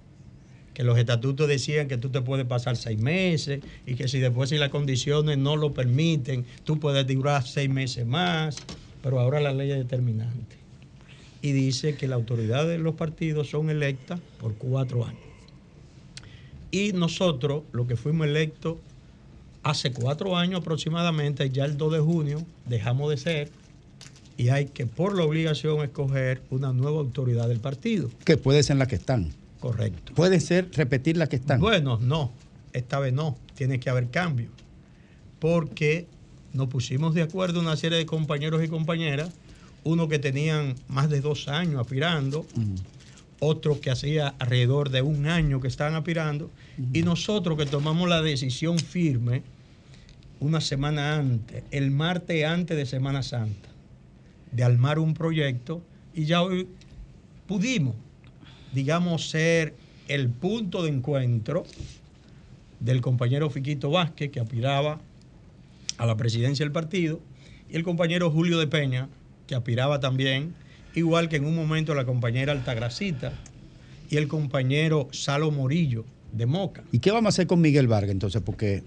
que 0.73 0.83
los 0.83 0.97
estatutos 0.97 1.47
decían 1.47 1.87
que 1.87 1.97
tú 1.97 2.09
te 2.09 2.21
puedes 2.21 2.45
pasar 2.45 2.77
seis 2.77 2.99
meses 2.99 3.61
y 3.85 3.95
que 3.95 4.07
si 4.07 4.19
después 4.19 4.49
si 4.49 4.57
las 4.57 4.69
condiciones 4.69 5.37
no 5.37 5.55
lo 5.55 5.73
permiten, 5.73 6.45
tú 6.63 6.79
puedes 6.79 7.05
durar 7.07 7.45
seis 7.45 7.69
meses 7.69 8.05
más, 8.05 8.57
pero 9.03 9.19
ahora 9.19 9.39
la 9.39 9.53
ley 9.53 9.71
es 9.71 9.77
determinante 9.77 10.61
y 11.41 11.51
dice 11.53 11.95
que 11.95 12.07
la 12.07 12.15
autoridad 12.15 12.67
de 12.67 12.77
los 12.77 12.95
partidos 12.95 13.49
son 13.49 13.69
electas 13.69 14.19
por 14.39 14.53
cuatro 14.55 15.05
años. 15.05 15.19
Y 16.69 16.93
nosotros, 16.93 17.63
los 17.71 17.87
que 17.87 17.97
fuimos 17.97 18.27
electos 18.27 18.77
hace 19.63 19.91
cuatro 19.91 20.37
años 20.37 20.61
aproximadamente, 20.61 21.49
ya 21.49 21.65
el 21.65 21.77
2 21.77 21.93
de 21.93 21.99
junio, 21.99 22.45
dejamos 22.67 23.09
de 23.09 23.17
ser 23.17 23.51
y 24.37 24.49
hay 24.49 24.65
que 24.67 24.85
por 24.85 25.15
la 25.15 25.23
obligación 25.23 25.83
escoger 25.83 26.41
una 26.49 26.73
nueva 26.73 26.99
autoridad 26.99 27.47
del 27.47 27.59
partido. 27.59 28.09
Que 28.25 28.37
puede 28.37 28.63
ser 28.63 28.77
la 28.77 28.87
que 28.87 28.95
están. 28.95 29.33
Correcto. 29.61 30.13
Puede 30.15 30.39
ser 30.39 30.69
repetir 30.73 31.15
las 31.15 31.29
que 31.29 31.37
están. 31.37 31.61
Bueno, 31.61 31.99
no, 32.01 32.31
esta 32.73 32.99
vez 32.99 33.13
no, 33.13 33.37
tiene 33.55 33.79
que 33.79 33.89
haber 33.89 34.09
cambio. 34.09 34.49
Porque 35.39 36.07
nos 36.53 36.67
pusimos 36.67 37.13
de 37.13 37.21
acuerdo 37.21 37.59
una 37.59 37.77
serie 37.77 37.99
de 37.99 38.05
compañeros 38.07 38.63
y 38.63 38.67
compañeras, 38.67 39.29
uno 39.83 40.09
que 40.09 40.17
tenían 40.17 40.75
más 40.87 41.09
de 41.09 41.21
dos 41.21 41.47
años 41.47 41.79
aspirando, 41.79 42.45
otros 43.39 43.77
que 43.77 43.91
hacía 43.91 44.33
alrededor 44.39 44.89
de 44.89 45.03
un 45.03 45.27
año 45.27 45.61
que 45.61 45.67
estaban 45.67 45.93
aspirando, 45.93 46.49
y 46.91 47.03
nosotros 47.03 47.55
que 47.55 47.67
tomamos 47.67 48.09
la 48.09 48.21
decisión 48.23 48.79
firme 48.79 49.43
una 50.39 50.59
semana 50.59 51.17
antes, 51.17 51.63
el 51.69 51.91
martes 51.91 52.45
antes 52.45 52.75
de 52.75 52.87
Semana 52.87 53.21
Santa, 53.21 53.69
de 54.51 54.63
armar 54.63 54.97
un 54.97 55.13
proyecto, 55.13 55.83
y 56.15 56.25
ya 56.25 56.41
hoy 56.41 56.67
pudimos, 57.47 57.95
digamos, 58.73 59.29
ser 59.29 59.73
el 60.07 60.29
punto 60.29 60.83
de 60.83 60.89
encuentro 60.89 61.63
del 62.79 63.01
compañero 63.01 63.49
Fiquito 63.49 63.91
Vázquez, 63.91 64.31
que 64.31 64.39
aspiraba 64.39 64.99
a 65.97 66.05
la 66.05 66.17
presidencia 66.17 66.65
del 66.65 66.71
partido, 66.71 67.19
y 67.69 67.75
el 67.75 67.83
compañero 67.83 68.31
Julio 68.31 68.59
de 68.59 68.67
Peña, 68.67 69.07
que 69.47 69.55
aspiraba 69.55 69.99
también, 69.99 70.53
igual 70.95 71.29
que 71.29 71.37
en 71.37 71.45
un 71.45 71.55
momento 71.55 71.93
la 71.95 72.05
compañera 72.05 72.51
Altagracita 72.51 73.33
y 74.09 74.17
el 74.17 74.27
compañero 74.27 75.07
Salo 75.11 75.51
Morillo 75.51 76.05
de 76.33 76.45
Moca. 76.45 76.83
¿Y 76.91 76.99
qué 76.99 77.11
vamos 77.11 77.27
a 77.27 77.29
hacer 77.29 77.47
con 77.47 77.61
Miguel 77.61 77.87
Vargas 77.87 78.11
entonces? 78.11 78.41
Porque 78.41 78.83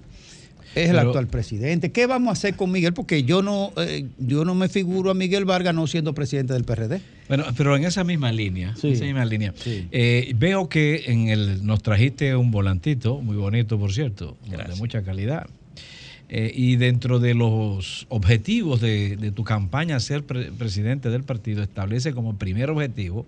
es 0.74 0.90
el 0.90 0.96
Pero- 0.96 1.08
actual 1.08 1.26
presidente. 1.28 1.92
¿Qué 1.92 2.06
vamos 2.06 2.28
a 2.30 2.32
hacer 2.32 2.54
con 2.56 2.70
Miguel? 2.70 2.92
Porque 2.94 3.22
yo 3.24 3.42
no, 3.42 3.72
eh, 3.76 4.06
yo 4.18 4.44
no 4.44 4.54
me 4.54 4.68
figuro 4.68 5.10
a 5.10 5.14
Miguel 5.14 5.44
Vargas 5.44 5.74
no 5.74 5.86
siendo 5.86 6.14
presidente 6.14 6.52
del 6.52 6.64
PRD. 6.64 7.00
Bueno, 7.28 7.44
pero 7.56 7.76
en 7.76 7.84
esa 7.84 8.04
misma 8.04 8.32
línea, 8.32 8.74
Sí. 8.76 8.88
esa 8.88 9.04
misma 9.04 9.24
línea, 9.24 9.54
eh, 9.66 10.32
veo 10.36 10.68
que 10.68 11.04
en 11.06 11.28
el 11.28 11.64
nos 11.64 11.82
trajiste 11.82 12.34
un 12.36 12.50
volantito, 12.50 13.20
muy 13.20 13.36
bonito 13.36 13.78
por 13.78 13.92
cierto, 13.92 14.36
de 14.48 14.74
mucha 14.76 15.02
calidad. 15.02 15.46
Eh, 16.30 16.50
y 16.54 16.76
dentro 16.76 17.18
de 17.20 17.34
los 17.34 18.06
objetivos 18.08 18.80
de, 18.80 19.16
de 19.16 19.30
tu 19.30 19.44
campaña 19.44 20.00
ser 20.00 20.22
pre- 20.24 20.50
presidente 20.52 21.10
del 21.10 21.22
partido, 21.22 21.62
establece 21.62 22.12
como 22.14 22.36
primer 22.38 22.70
objetivo 22.70 23.26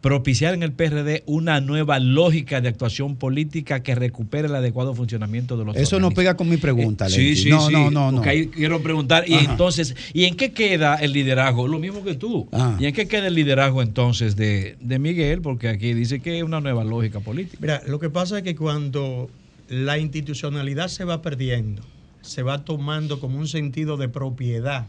propiciar 0.00 0.54
en 0.54 0.62
el 0.62 0.72
PRD 0.72 1.24
una 1.26 1.60
nueva 1.60 1.98
lógica 1.98 2.60
de 2.60 2.68
actuación 2.68 3.16
política 3.16 3.82
que 3.82 3.94
recupere 3.94 4.48
el 4.48 4.54
adecuado 4.54 4.94
funcionamiento 4.94 5.56
de 5.56 5.64
los 5.66 5.76
Eso 5.76 6.00
no 6.00 6.10
pega 6.10 6.36
con 6.36 6.48
mi 6.48 6.56
pregunta, 6.56 7.06
Eh, 7.08 7.10
sí, 7.10 7.36
sí, 7.36 7.50
no, 7.50 7.66
sí, 7.66 7.72
no, 7.72 7.90
no, 7.90 8.10
no. 8.10 8.16
porque 8.18 8.30
ahí 8.30 8.46
quiero 8.46 8.80
preguntar, 8.82 9.24
y 9.28 9.34
Ajá. 9.34 9.50
entonces, 9.50 9.94
¿y 10.14 10.24
en 10.24 10.34
qué 10.36 10.52
queda 10.52 10.94
el 10.96 11.12
liderazgo? 11.12 11.68
Lo 11.68 11.78
mismo 11.78 12.02
que 12.04 12.14
tú. 12.14 12.48
Ah. 12.52 12.76
¿Y 12.80 12.86
en 12.86 12.94
qué 12.94 13.06
queda 13.08 13.26
el 13.26 13.34
liderazgo 13.34 13.82
entonces 13.82 14.36
de, 14.36 14.76
de 14.80 14.98
Miguel? 14.98 15.42
Porque 15.42 15.68
aquí 15.68 15.92
dice 15.94 16.20
que 16.20 16.38
es 16.38 16.44
una 16.44 16.60
nueva 16.60 16.82
lógica 16.84 17.20
política. 17.20 17.58
Mira, 17.60 17.82
lo 17.86 17.98
que 17.98 18.08
pasa 18.08 18.38
es 18.38 18.44
que 18.44 18.54
cuando 18.56 19.28
la 19.68 19.98
institucionalidad 19.98 20.88
se 20.88 21.04
va 21.04 21.20
perdiendo, 21.22 21.82
se 22.22 22.42
va 22.42 22.64
tomando 22.64 23.20
como 23.20 23.38
un 23.38 23.48
sentido 23.48 23.96
de 23.96 24.08
propiedad. 24.08 24.86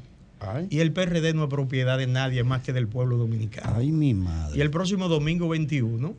Y 0.69 0.79
el 0.79 0.93
PRD 0.93 1.33
no 1.33 1.43
es 1.43 1.49
propiedad 1.49 1.97
de 1.97 2.07
nadie 2.07 2.43
más 2.43 2.61
que 2.63 2.71
del 2.71 2.87
pueblo 2.87 3.17
dominicano. 3.17 3.75
Ay, 3.75 3.91
mi 3.91 4.13
madre. 4.13 4.57
Y 4.57 4.61
el 4.61 4.71
próximo 4.71 5.09
domingo 5.09 5.49
21, 5.49 6.15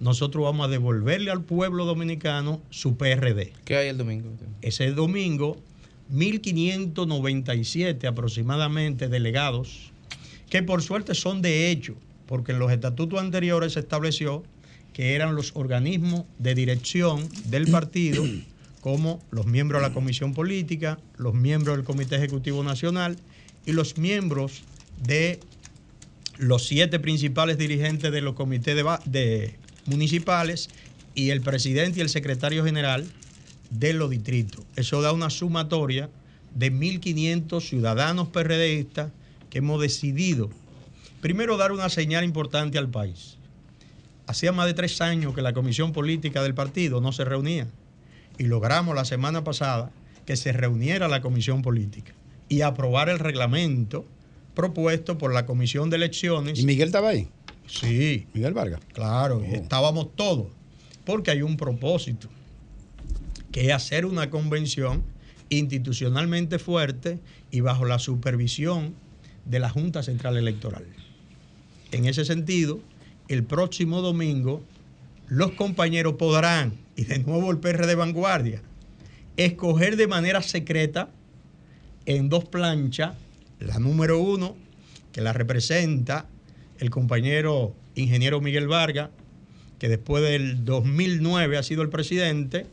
nosotros 0.00 0.42
vamos 0.42 0.66
a 0.66 0.70
devolverle 0.70 1.30
al 1.30 1.42
pueblo 1.42 1.84
dominicano 1.84 2.60
su 2.70 2.96
PRD. 2.96 3.52
¿Qué 3.64 3.76
hay 3.76 3.88
el 3.88 3.98
domingo? 3.98 4.30
Ese 4.60 4.90
domingo, 4.90 5.56
1.597 6.12 8.08
aproximadamente 8.08 9.08
delegados, 9.08 9.92
que 10.48 10.64
por 10.64 10.82
suerte 10.82 11.14
son 11.14 11.40
de 11.40 11.70
hecho, 11.70 11.94
porque 12.26 12.52
en 12.52 12.58
los 12.58 12.72
estatutos 12.72 13.20
anteriores 13.20 13.74
se 13.74 13.80
estableció 13.80 14.42
que 14.92 15.14
eran 15.14 15.36
los 15.36 15.52
organismos 15.54 16.24
de 16.38 16.54
dirección 16.54 17.28
del 17.46 17.70
partido, 17.70 18.24
como 18.80 19.22
los 19.30 19.46
miembros 19.46 19.82
de 19.82 19.88
la 19.88 19.94
comisión 19.94 20.34
política, 20.34 20.98
los 21.16 21.34
miembros 21.34 21.76
del 21.76 21.84
Comité 21.84 22.16
Ejecutivo 22.16 22.64
Nacional 22.64 23.16
y 23.66 23.72
los 23.72 23.98
miembros 23.98 24.62
de 25.02 25.40
los 26.38 26.66
siete 26.66 26.98
principales 26.98 27.58
dirigentes 27.58 28.10
de 28.10 28.20
los 28.22 28.34
comités 28.34 28.74
de, 29.04 29.54
municipales 29.84 30.70
y 31.14 31.30
el 31.30 31.42
presidente 31.42 31.98
y 31.98 32.02
el 32.02 32.08
secretario 32.08 32.64
general 32.64 33.06
de 33.68 33.92
los 33.92 34.10
distritos. 34.10 34.64
Eso 34.76 35.02
da 35.02 35.12
una 35.12 35.28
sumatoria 35.28 36.08
de 36.54 36.72
1.500 36.72 37.60
ciudadanos 37.60 38.28
PRDistas 38.28 39.12
que 39.50 39.58
hemos 39.58 39.80
decidido, 39.80 40.48
primero, 41.20 41.56
dar 41.56 41.72
una 41.72 41.90
señal 41.90 42.24
importante 42.24 42.78
al 42.78 42.88
país. 42.88 43.36
Hacía 44.26 44.52
más 44.52 44.66
de 44.66 44.74
tres 44.74 45.00
años 45.00 45.34
que 45.34 45.42
la 45.42 45.52
comisión 45.52 45.92
política 45.92 46.42
del 46.42 46.54
partido 46.54 47.00
no 47.00 47.12
se 47.12 47.24
reunía 47.24 47.66
y 48.40 48.44
logramos 48.44 48.94
la 48.94 49.04
semana 49.04 49.44
pasada 49.44 49.92
que 50.24 50.34
se 50.34 50.52
reuniera 50.52 51.08
la 51.08 51.20
comisión 51.20 51.60
política 51.60 52.14
y 52.48 52.62
aprobar 52.62 53.10
el 53.10 53.18
reglamento 53.18 54.06
propuesto 54.54 55.18
por 55.18 55.34
la 55.34 55.44
comisión 55.44 55.90
de 55.90 55.96
elecciones. 55.96 56.58
¿Y 56.58 56.64
Miguel 56.64 56.88
estaba 56.88 57.10
ahí? 57.10 57.28
Sí. 57.66 58.26
Miguel 58.32 58.54
Vargas. 58.54 58.80
Claro, 58.94 59.44
y 59.44 59.54
estábamos 59.54 60.16
todos, 60.16 60.46
porque 61.04 61.30
hay 61.30 61.42
un 61.42 61.58
propósito, 61.58 62.28
que 63.52 63.66
es 63.66 63.72
hacer 63.74 64.06
una 64.06 64.30
convención 64.30 65.02
institucionalmente 65.50 66.58
fuerte 66.58 67.18
y 67.50 67.60
bajo 67.60 67.84
la 67.84 67.98
supervisión 67.98 68.94
de 69.44 69.60
la 69.60 69.68
Junta 69.68 70.02
Central 70.02 70.38
Electoral. 70.38 70.86
En 71.92 72.06
ese 72.06 72.24
sentido, 72.24 72.80
el 73.28 73.44
próximo 73.44 74.00
domingo 74.00 74.62
los 75.28 75.52
compañeros 75.52 76.14
podrán, 76.14 76.78
y 76.96 77.04
de 77.04 77.18
nuevo 77.18 77.50
el 77.50 77.58
PR 77.58 77.86
de 77.86 77.94
vanguardia, 77.94 78.62
escoger 79.36 79.96
de 79.96 80.06
manera 80.06 80.42
secreta 80.42 81.10
en 82.06 82.28
dos 82.28 82.44
planchas, 82.44 83.14
la 83.58 83.78
número 83.78 84.18
uno, 84.18 84.56
que 85.12 85.20
la 85.20 85.32
representa 85.32 86.26
el 86.78 86.90
compañero 86.90 87.74
ingeniero 87.94 88.40
Miguel 88.40 88.68
Vargas, 88.68 89.10
que 89.78 89.88
después 89.88 90.22
del 90.22 90.64
2009 90.64 91.56
ha 91.56 91.62
sido 91.62 91.82
el 91.82 91.88
presidente, 91.88 92.66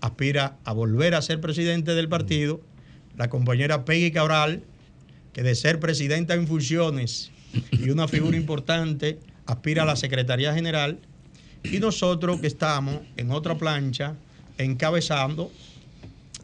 aspira 0.00 0.56
a 0.64 0.72
volver 0.72 1.14
a 1.14 1.22
ser 1.22 1.40
presidente 1.40 1.94
del 1.94 2.08
partido, 2.08 2.60
la 3.16 3.28
compañera 3.28 3.84
Peggy 3.84 4.10
Cabral, 4.10 4.62
que 5.32 5.42
de 5.42 5.54
ser 5.54 5.80
presidenta 5.80 6.34
en 6.34 6.46
funciones 6.46 7.30
y 7.72 7.90
una 7.90 8.08
figura 8.08 8.36
importante, 8.36 9.18
aspira 9.46 9.82
a 9.82 9.86
la 9.86 9.96
Secretaría 9.96 10.54
General, 10.54 10.98
y 11.72 11.78
nosotros 11.78 12.40
que 12.40 12.46
estamos 12.46 13.00
en 13.16 13.30
otra 13.30 13.56
plancha 13.56 14.14
encabezando, 14.58 15.50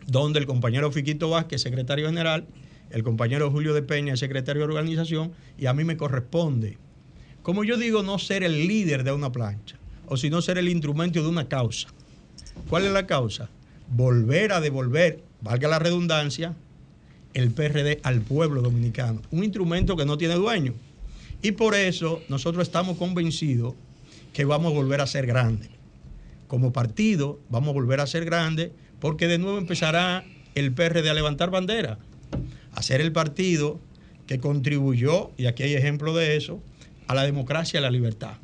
donde 0.06 0.40
el 0.40 0.46
compañero 0.46 0.90
Fiquito 0.90 1.30
Vázquez, 1.30 1.62
secretario 1.62 2.06
general, 2.06 2.46
el 2.90 3.02
compañero 3.02 3.50
Julio 3.50 3.74
de 3.74 3.82
Peña, 3.82 4.16
secretario 4.16 4.62
de 4.62 4.68
organización, 4.68 5.32
y 5.58 5.66
a 5.66 5.72
mí 5.72 5.84
me 5.84 5.96
corresponde, 5.96 6.76
como 7.42 7.64
yo 7.64 7.76
digo, 7.76 8.02
no 8.02 8.18
ser 8.18 8.44
el 8.44 8.68
líder 8.68 9.04
de 9.04 9.12
una 9.12 9.32
plancha, 9.32 9.76
o 10.06 10.16
sino 10.16 10.42
ser 10.42 10.58
el 10.58 10.68
instrumento 10.68 11.22
de 11.22 11.28
una 11.28 11.48
causa. 11.48 11.88
¿Cuál 12.68 12.84
es 12.84 12.92
la 12.92 13.06
causa? 13.06 13.48
Volver 13.88 14.52
a 14.52 14.60
devolver, 14.60 15.22
valga 15.40 15.68
la 15.68 15.78
redundancia, 15.78 16.54
el 17.34 17.50
PRD 17.50 18.00
al 18.02 18.20
pueblo 18.20 18.60
dominicano. 18.60 19.22
Un 19.30 19.44
instrumento 19.44 19.96
que 19.96 20.04
no 20.04 20.18
tiene 20.18 20.34
dueño. 20.34 20.74
Y 21.40 21.52
por 21.52 21.74
eso 21.74 22.20
nosotros 22.28 22.62
estamos 22.68 22.96
convencidos 22.98 23.74
que 24.32 24.44
vamos 24.44 24.72
a 24.72 24.74
volver 24.74 25.00
a 25.00 25.06
ser 25.06 25.26
grandes. 25.26 25.70
Como 26.48 26.72
partido 26.72 27.40
vamos 27.48 27.70
a 27.70 27.72
volver 27.72 28.00
a 28.00 28.06
ser 28.06 28.24
grandes 28.24 28.70
porque 29.00 29.26
de 29.26 29.38
nuevo 29.38 29.58
empezará 29.58 30.24
el 30.54 30.72
PRD 30.72 31.08
a 31.10 31.14
levantar 31.14 31.50
bandera, 31.50 31.98
a 32.72 32.82
ser 32.82 33.00
el 33.00 33.12
partido 33.12 33.80
que 34.26 34.38
contribuyó, 34.38 35.30
y 35.36 35.46
aquí 35.46 35.64
hay 35.64 35.74
ejemplo 35.74 36.14
de 36.14 36.36
eso, 36.36 36.62
a 37.08 37.14
la 37.14 37.24
democracia 37.24 37.78
y 37.78 37.80
a 37.80 37.80
la 37.82 37.90
libertad. 37.90 38.34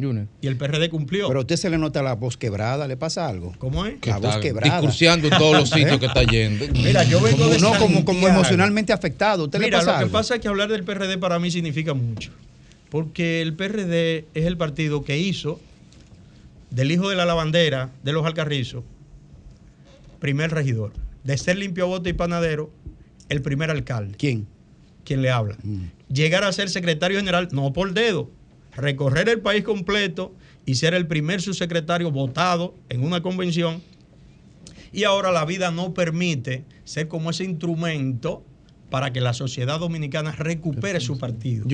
Y 0.40 0.46
el 0.46 0.56
PRD 0.56 0.90
cumplió. 0.90 1.28
Pero 1.28 1.40
a 1.40 1.42
usted 1.42 1.56
se 1.56 1.70
le 1.70 1.78
nota 1.78 2.02
la 2.02 2.14
voz 2.14 2.36
quebrada, 2.36 2.86
¿le 2.88 2.96
pasa 2.96 3.28
algo? 3.28 3.54
¿Cómo 3.58 3.86
es? 3.86 4.04
La 4.04 4.18
voz 4.18 4.38
quebrada. 4.38 4.80
discursiando 4.80 5.28
en 5.28 5.38
todos 5.38 5.56
los 5.56 5.70
sitios 5.70 5.98
que 5.98 6.06
está 6.06 6.24
yendo. 6.24 6.66
Mira, 6.74 7.04
yo 7.04 7.20
vengo 7.20 7.48
de 7.48 7.58
No, 7.58 7.78
como, 7.78 8.04
como 8.04 8.26
emocionalmente 8.26 8.92
afectado. 8.92 9.44
¿Usted 9.44 9.60
Mira, 9.60 9.78
le 9.78 9.84
pasa 9.84 10.00
lo 10.00 10.06
que 10.06 10.12
pasa 10.12 10.34
es 10.34 10.40
que 10.40 10.48
hablar 10.48 10.68
del 10.68 10.84
PRD 10.84 11.18
para 11.18 11.38
mí 11.38 11.50
significa 11.50 11.94
mucho. 11.94 12.32
Porque 12.90 13.42
el 13.42 13.54
PRD 13.54 14.26
es 14.34 14.44
el 14.46 14.56
partido 14.56 15.04
que 15.04 15.18
hizo 15.18 15.60
del 16.70 16.90
hijo 16.90 17.08
de 17.08 17.16
la 17.16 17.24
lavandera 17.24 17.90
de 18.02 18.12
los 18.12 18.26
Alcarrizos, 18.26 18.84
primer 20.20 20.50
regidor. 20.50 20.92
De 21.24 21.36
ser 21.36 21.58
limpio 21.58 21.86
bote 21.86 22.10
y 22.10 22.12
panadero, 22.12 22.70
el 23.28 23.42
primer 23.42 23.70
alcalde. 23.70 24.14
¿Quién? 24.16 24.46
Quien 25.04 25.22
le 25.22 25.30
habla. 25.30 25.56
Llegar 26.12 26.44
a 26.44 26.52
ser 26.52 26.68
secretario 26.70 27.18
general, 27.18 27.48
no 27.52 27.72
por 27.72 27.92
dedo, 27.92 28.30
recorrer 28.76 29.28
el 29.28 29.40
país 29.40 29.64
completo 29.64 30.34
y 30.64 30.76
ser 30.76 30.94
el 30.94 31.06
primer 31.06 31.40
subsecretario 31.40 32.10
votado 32.10 32.74
en 32.88 33.04
una 33.04 33.22
convención. 33.22 33.82
Y 34.92 35.04
ahora 35.04 35.32
la 35.32 35.44
vida 35.44 35.70
no 35.70 35.92
permite 35.94 36.64
ser 36.84 37.08
como 37.08 37.30
ese 37.30 37.44
instrumento 37.44 38.44
para 38.90 39.12
que 39.12 39.20
la 39.20 39.34
sociedad 39.34 39.80
dominicana 39.80 40.32
recupere 40.32 41.00
su 41.00 41.18
partido. 41.18 41.64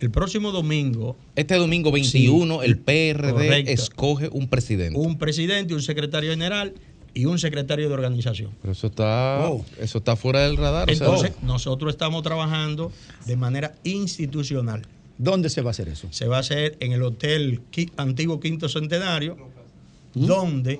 El 0.00 0.10
próximo 0.10 0.52
domingo. 0.52 1.16
Este 1.34 1.54
domingo 1.54 1.90
21, 1.90 2.60
Sí, 2.60 2.66
el 2.66 2.78
PRD 2.78 3.32
correcto. 3.32 3.70
escoge 3.72 4.28
un 4.30 4.48
presidente. 4.48 4.98
Un 4.98 5.18
presidente, 5.18 5.74
un 5.74 5.82
secretario 5.82 6.30
general 6.30 6.74
y 7.14 7.24
un 7.24 7.38
secretario 7.38 7.88
de 7.88 7.94
organización. 7.94 8.50
Pero 8.60 8.72
eso 8.72 8.88
está, 8.88 9.50
eso 9.80 9.98
está 9.98 10.16
fuera 10.16 10.40
del 10.40 10.56
radar. 10.58 10.90
o 10.90 10.94
sea, 10.94 11.06
Entonces, 11.06 11.32
nosotros 11.42 11.94
estamos 11.94 12.22
trabajando 12.22 12.92
de 13.24 13.36
manera 13.36 13.74
institucional. 13.84 14.82
¿Dónde 15.18 15.48
se 15.48 15.62
va 15.62 15.70
a 15.70 15.72
hacer 15.72 15.88
eso? 15.88 16.08
Se 16.10 16.26
va 16.26 16.36
a 16.36 16.40
hacer 16.40 16.76
en 16.80 16.92
el 16.92 17.02
Hotel 17.02 17.62
Antiguo 17.96 18.38
Quinto 18.38 18.68
Centenario, 18.68 19.38
donde 20.12 20.78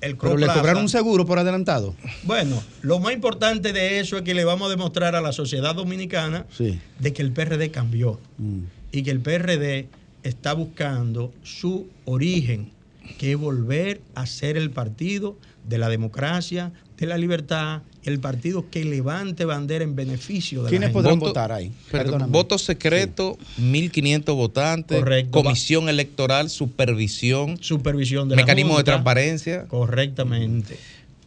el. 0.00 0.16
Pero 0.16 0.36
le 0.36 0.46
cobraron 0.46 0.82
un 0.82 0.88
seguro 0.88 1.24
por 1.26 1.38
adelantado. 1.38 1.94
Bueno, 2.24 2.62
lo 2.82 2.98
más 2.98 3.12
importante 3.14 3.72
de 3.72 4.00
eso 4.00 4.16
es 4.16 4.22
que 4.22 4.34
le 4.34 4.44
vamos 4.44 4.66
a 4.68 4.70
demostrar 4.70 5.14
a 5.16 5.20
la 5.20 5.32
sociedad 5.32 5.74
dominicana 5.74 6.46
Sí. 6.56 6.78
de 6.98 7.12
que 7.12 7.22
el 7.22 7.32
PRD 7.32 7.70
cambió 7.70 8.18
Mm. 8.38 8.60
y 8.92 9.02
que 9.02 9.10
el 9.10 9.20
PRD 9.20 9.88
está 10.22 10.52
buscando 10.54 11.32
su 11.44 11.86
origen, 12.04 12.70
que 13.18 13.32
es 13.32 13.38
volver 13.38 14.00
a 14.14 14.26
ser 14.26 14.56
el 14.56 14.70
partido 14.70 15.36
de 15.68 15.78
la 15.78 15.88
democracia, 15.88 16.72
de 16.96 17.06
la 17.06 17.18
libertad, 17.18 17.82
el 18.04 18.20
partido 18.20 18.70
que 18.70 18.84
levante 18.84 19.44
bandera 19.44 19.84
en 19.84 19.94
beneficio 19.96 20.62
de 20.62 20.70
la 20.70 20.88
gente. 20.88 20.92
Voto- 21.16 21.72
perdón, 21.90 22.32
voto 22.32 22.58
secreto, 22.58 23.36
1.500 23.60 24.34
votantes, 24.34 24.98
Correcto. 24.98 25.30
comisión 25.42 25.88
electoral, 25.88 26.48
supervisión, 26.48 27.58
supervisión 27.62 28.28
de 28.28 28.36
la 28.36 28.42
mecanismo 28.42 28.70
de 28.72 28.76
Junta. 28.76 28.92
transparencia. 28.92 29.66
Correctamente. 29.68 30.76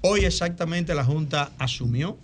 Hoy 0.01 0.21
exactamente 0.25 0.95
la 0.95 1.03
Junta 1.03 1.51
asumió 1.59 2.17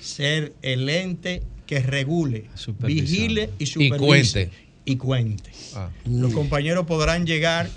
ser 0.00 0.54
el 0.62 0.88
ente 0.88 1.42
que 1.66 1.80
regule, 1.80 2.46
vigile 2.80 3.50
y 3.58 3.66
supervise. 3.66 3.98
cuente. 4.46 4.50
Y 4.88 4.96
cuente. 4.96 5.50
Ah. 5.74 5.90
Los 6.08 6.32
compañeros 6.32 6.86
podrán 6.86 7.26
llegar, 7.26 7.68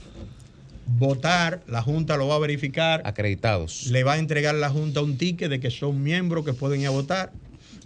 votar, 0.97 1.61
la 1.67 1.81
Junta 1.81 2.17
lo 2.17 2.27
va 2.27 2.35
a 2.35 2.39
verificar. 2.39 3.01
Acreditados. 3.05 3.87
Le 3.87 4.03
va 4.03 4.13
a 4.13 4.17
entregar 4.17 4.55
la 4.55 4.69
Junta 4.69 5.01
un 5.01 5.17
ticket 5.17 5.49
de 5.49 5.59
que 5.59 5.71
son 5.71 6.01
miembros 6.01 6.45
que 6.45 6.53
pueden 6.53 6.81
ir 6.81 6.87
a 6.87 6.91
votar. 6.91 7.31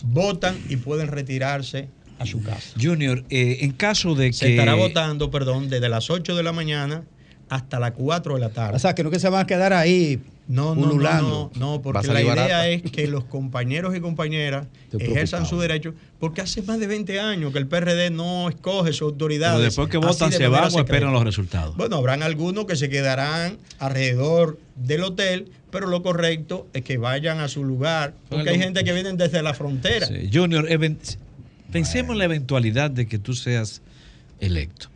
Votan 0.04 0.58
y 0.70 0.78
pueden 0.78 1.08
retirarse 1.08 1.90
a 2.20 2.26
su 2.26 2.42
casa. 2.42 2.78
Junior, 2.82 3.24
eh, 3.30 3.60
en 3.62 3.72
caso 3.72 4.16
de 4.16 4.28
que. 4.28 4.34
Se 4.34 4.52
estará 4.52 4.76
votando, 4.76 5.32
perdón, 5.32 5.70
desde 5.70 5.90
las 5.90 6.10
8 6.10 6.36
de 6.36 6.44
la 6.44 6.52
mañana 6.52 7.04
hasta 7.50 7.80
las 7.80 7.92
4 7.92 8.36
de 8.36 8.40
la 8.40 8.50
tarde. 8.50 8.76
O 8.76 8.80
sea, 8.80 8.96
que 8.96 9.04
no 9.04 9.12
que 9.12 9.20
se 9.20 9.30
van 9.30 9.42
a 9.42 9.48
quedar 9.48 9.74
ahí 9.74 10.20
No, 10.48 10.76
no, 10.76 10.94
no, 10.94 11.52
no, 11.56 11.82
porque 11.82 12.08
la 12.08 12.22
idea 12.22 12.36
barata. 12.36 12.68
es 12.68 12.82
que 12.84 13.08
los 13.08 13.24
compañeros 13.26 13.96
y 13.96 14.00
compañeras 14.00 14.68
ejerzan 15.00 15.46
su 15.46 15.60
derecho, 15.60 15.94
porque 16.20 16.42
hace 16.42 16.62
más 16.64 16.80
de 16.80 16.88
20 16.88 17.20
años 17.20 17.54
que 17.54 17.60
el 17.60 17.68
PRD 17.68 18.10
no 18.10 18.50
escoge 18.50 18.92
su 18.94 19.06
autoridad. 19.06 19.60
Después 19.60 19.90
que 19.90 19.98
votan, 19.98 20.32
¿se 20.32 20.48
van 20.48 20.74
o 20.74 20.80
esperan 20.80 21.14
los 21.14 21.24
resultados? 21.24 21.76
Bueno, 21.78 21.98
habrán 21.98 22.24
algunos 22.24 22.66
que 22.66 22.76
se 22.76 22.90
quedarán 22.90 23.58
alrededor 23.80 24.60
del 24.76 25.04
hotel, 25.04 25.52
pero 25.72 25.88
lo 25.88 26.04
correcto 26.04 26.68
es 26.74 26.84
que 26.84 26.98
vayan 26.98 27.40
a 27.40 27.48
su 27.48 27.64
lugar, 27.64 28.14
porque 28.30 28.50
hay 28.50 28.60
gente 28.60 28.84
que 28.84 28.94
viene 28.94 29.14
desde 29.14 29.42
la 29.42 29.54
frontera. 29.54 30.08
Sí, 30.08 30.30
Junior, 30.32 30.68
pensemos 31.72 32.14
en 32.14 32.18
la 32.18 32.26
eventualidad 32.26 32.92
de 32.92 33.08
que 33.08 33.18
tú 33.18 33.34
seas 33.34 33.82
electo. 34.40 34.93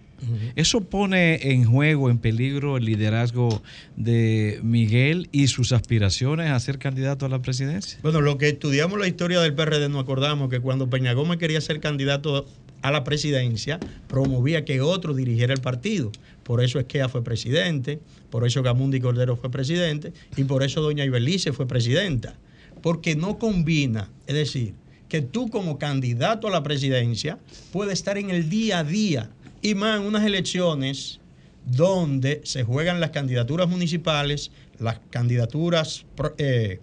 Eso 0.55 0.81
pone 0.81 1.51
en 1.51 1.65
juego, 1.65 2.09
en 2.09 2.17
peligro 2.17 2.77
el 2.77 2.85
liderazgo 2.85 3.61
de 3.95 4.59
Miguel 4.63 5.29
y 5.31 5.47
sus 5.47 5.71
aspiraciones 5.71 6.49
a 6.49 6.59
ser 6.59 6.79
candidato 6.79 7.25
a 7.25 7.29
la 7.29 7.41
presidencia. 7.41 7.99
Bueno, 8.01 8.21
lo 8.21 8.37
que 8.37 8.49
estudiamos 8.49 8.99
la 8.99 9.07
historia 9.07 9.39
del 9.39 9.53
PRD 9.53 9.89
nos 9.89 10.03
acordamos 10.03 10.49
que 10.49 10.59
cuando 10.59 10.89
Peña 10.89 11.13
Gómez 11.13 11.37
quería 11.37 11.61
ser 11.61 11.79
candidato 11.79 12.47
a 12.81 12.91
la 12.91 13.03
presidencia, 13.03 13.79
promovía 14.07 14.65
que 14.65 14.81
otro 14.81 15.13
dirigiera 15.13 15.53
el 15.53 15.61
partido. 15.61 16.11
Por 16.43 16.63
eso 16.63 16.79
Esquea 16.79 17.09
fue 17.09 17.23
presidente, 17.23 17.99
por 18.29 18.45
eso 18.45 18.63
Gamundi 18.63 18.99
Cordero 18.99 19.35
fue 19.35 19.51
presidente 19.51 20.13
y 20.35 20.43
por 20.43 20.63
eso 20.63 20.81
Doña 20.81 21.05
Ibelice 21.05 21.53
fue 21.53 21.67
presidenta. 21.67 22.35
Porque 22.81 23.15
no 23.15 23.39
combina, 23.39 24.09
es 24.27 24.35
decir, 24.35 24.73
que 25.09 25.21
tú 25.21 25.49
como 25.49 25.77
candidato 25.77 26.47
a 26.47 26.51
la 26.51 26.63
presidencia 26.63 27.39
puedes 27.71 27.93
estar 27.93 28.17
en 28.17 28.29
el 28.29 28.49
día 28.49 28.79
a 28.79 28.83
día 28.83 29.31
y 29.61 29.75
más 29.75 29.99
en 29.99 30.05
unas 30.05 30.25
elecciones 30.25 31.19
donde 31.65 32.41
se 32.43 32.63
juegan 32.63 32.99
las 32.99 33.11
candidaturas 33.11 33.67
municipales, 33.67 34.51
las 34.79 34.99
candidaturas 35.09 36.05
eh, 36.37 36.79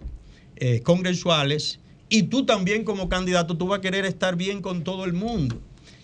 eh, 0.57 0.81
congresuales, 0.81 1.79
y 2.09 2.23
tú 2.23 2.45
también 2.45 2.83
como 2.83 3.09
candidato, 3.09 3.57
tú 3.57 3.67
vas 3.67 3.79
a 3.79 3.81
querer 3.81 4.05
estar 4.05 4.35
bien 4.35 4.61
con 4.61 4.83
todo 4.83 5.05
el 5.05 5.13
mundo. 5.13 5.59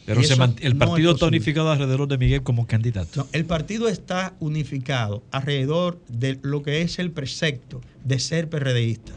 Pero 0.05 0.23
se 0.23 0.33
el 0.33 0.77
no 0.77 0.85
partido 0.85 1.11
está 1.11 1.27
unificado 1.27 1.71
alrededor 1.71 2.07
de 2.07 2.17
Miguel 2.17 2.41
como 2.41 2.65
candidato. 2.65 3.21
No, 3.21 3.27
el 3.33 3.45
partido 3.45 3.87
está 3.87 4.33
unificado 4.39 5.21
alrededor 5.31 5.99
de 6.07 6.39
lo 6.41 6.63
que 6.63 6.81
es 6.81 6.97
el 6.97 7.11
precepto 7.11 7.81
de 8.03 8.19
ser 8.19 8.49
PRDista. 8.49 9.13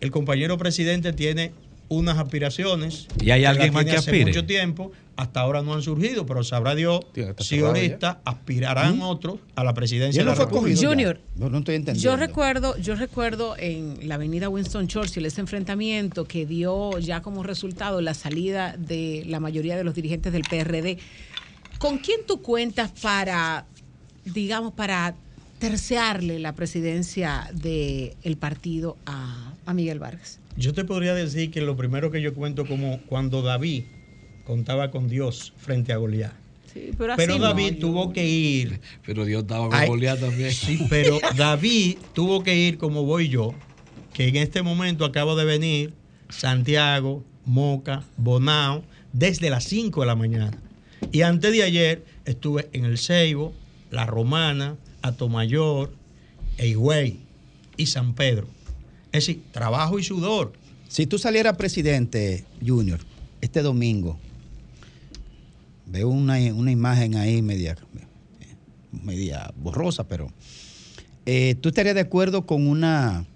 El 0.00 0.10
compañero 0.10 0.58
presidente 0.58 1.12
tiene 1.14 1.52
unas 1.88 2.18
aspiraciones. 2.18 3.06
¿Y 3.20 3.30
hay 3.30 3.44
alguien 3.44 3.72
más 3.72 3.84
que 3.84 3.92
hace 3.92 4.24
mucho 4.24 4.44
tiempo. 4.44 4.92
Hasta 5.16 5.40
ahora 5.40 5.62
no 5.62 5.74
han 5.74 5.82
surgido, 5.82 6.26
pero 6.26 6.44
sabrá 6.44 6.76
Dios 6.76 7.00
si 7.40 7.58
ahorita 7.58 8.20
aspirarán 8.24 9.00
otros 9.02 9.40
a 9.56 9.64
la 9.64 9.74
presidencia 9.74 10.20
¿Y 10.20 10.22
él 10.22 10.26
de 10.26 10.38
la 10.38 10.44
República. 10.44 10.80
Junior, 10.80 11.20
No, 11.34 11.50
no 11.50 11.58
estoy 11.58 11.74
entendiendo. 11.74 12.08
Yo 12.08 12.16
recuerdo, 12.16 12.76
yo 12.76 12.94
recuerdo 12.94 13.56
en 13.58 14.06
la 14.06 14.14
avenida 14.14 14.48
Winston 14.48 14.86
Churchill 14.86 15.26
ese 15.26 15.40
enfrentamiento 15.40 16.24
que 16.24 16.46
dio 16.46 16.96
ya 17.00 17.20
como 17.20 17.42
resultado 17.42 18.00
la 18.00 18.14
salida 18.14 18.76
de 18.78 19.24
la 19.26 19.40
mayoría 19.40 19.76
de 19.76 19.82
los 19.82 19.96
dirigentes 19.96 20.32
del 20.32 20.42
PRD. 20.42 20.98
¿Con 21.78 21.98
quién 21.98 22.20
tú 22.24 22.40
cuentas 22.40 22.92
para, 23.02 23.66
digamos, 24.24 24.72
para 24.72 25.16
terciarle 25.58 26.38
la 26.38 26.52
presidencia 26.52 27.50
del 27.52 28.36
partido 28.38 28.96
a, 29.04 29.52
a 29.66 29.74
Miguel 29.74 29.98
Vargas? 29.98 30.38
Yo 30.58 30.74
te 30.74 30.84
podría 30.84 31.14
decir 31.14 31.52
que 31.52 31.60
lo 31.60 31.76
primero 31.76 32.10
que 32.10 32.20
yo 32.20 32.34
cuento 32.34 32.66
como 32.66 33.00
cuando 33.02 33.42
David 33.42 33.84
contaba 34.44 34.90
con 34.90 35.08
Dios 35.08 35.52
frente 35.56 35.92
a 35.92 35.98
Goliat. 35.98 36.32
Sí, 36.74 36.90
pero 36.98 37.12
así 37.12 37.22
Pero 37.22 37.38
no, 37.38 37.44
David 37.44 37.74
yo- 37.74 37.78
tuvo 37.78 38.12
que 38.12 38.26
ir. 38.26 38.80
Pero 39.06 39.24
Dios 39.24 39.42
estaba 39.42 39.68
Ay, 39.70 39.88
también. 40.18 40.50
Sí, 40.50 40.80
pero 40.90 41.20
David 41.36 41.98
tuvo 42.12 42.42
que 42.42 42.56
ir 42.56 42.76
como 42.76 43.04
voy 43.04 43.28
yo, 43.28 43.54
que 44.12 44.26
en 44.26 44.34
este 44.34 44.62
momento 44.62 45.04
acabo 45.04 45.36
de 45.36 45.44
venir 45.44 45.94
Santiago, 46.28 47.24
Moca, 47.44 48.02
Bonao, 48.16 48.82
desde 49.12 49.50
las 49.50 49.62
5 49.62 50.00
de 50.00 50.06
la 50.08 50.16
mañana. 50.16 50.58
Y 51.12 51.22
antes 51.22 51.52
de 51.52 51.62
ayer 51.62 52.04
estuve 52.24 52.68
en 52.72 52.84
El 52.84 52.98
Ceibo, 52.98 53.54
La 53.92 54.06
Romana, 54.06 54.76
Atomayor, 55.02 55.92
Higüey 56.58 57.20
y 57.76 57.86
San 57.86 58.14
Pedro. 58.14 58.48
Es 59.12 59.26
decir, 59.26 59.42
trabajo 59.52 59.98
y 59.98 60.04
sudor. 60.04 60.52
Si 60.88 61.06
tú 61.06 61.18
salieras 61.18 61.56
presidente, 61.56 62.44
Junior, 62.64 63.00
este 63.40 63.62
domingo, 63.62 64.18
veo 65.86 66.08
una, 66.08 66.36
una 66.54 66.70
imagen 66.70 67.16
ahí 67.16 67.42
media, 67.42 67.76
media 68.92 69.52
borrosa, 69.56 70.06
pero 70.08 70.30
eh, 71.26 71.56
¿tú 71.60 71.68
estarías 71.68 71.94
de 71.94 72.00
acuerdo 72.02 72.46
con 72.46 72.66
una 72.66 73.26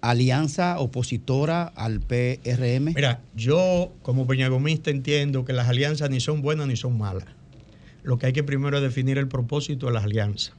alianza 0.00 0.78
opositora 0.78 1.64
al 1.64 2.00
PRM? 2.00 2.92
Mira, 2.94 3.22
yo 3.34 3.92
como 4.02 4.26
peñagomista 4.26 4.90
entiendo 4.90 5.44
que 5.44 5.52
las 5.52 5.68
alianzas 5.68 6.10
ni 6.10 6.20
son 6.20 6.42
buenas 6.42 6.66
ni 6.66 6.76
son 6.76 6.98
malas. 6.98 7.28
Lo 8.02 8.18
que 8.18 8.26
hay 8.26 8.32
que 8.32 8.44
primero 8.44 8.76
es 8.76 8.82
definir 8.82 9.18
el 9.18 9.28
propósito 9.28 9.86
de 9.86 9.92
las 9.92 10.04
alianzas. 10.04 10.54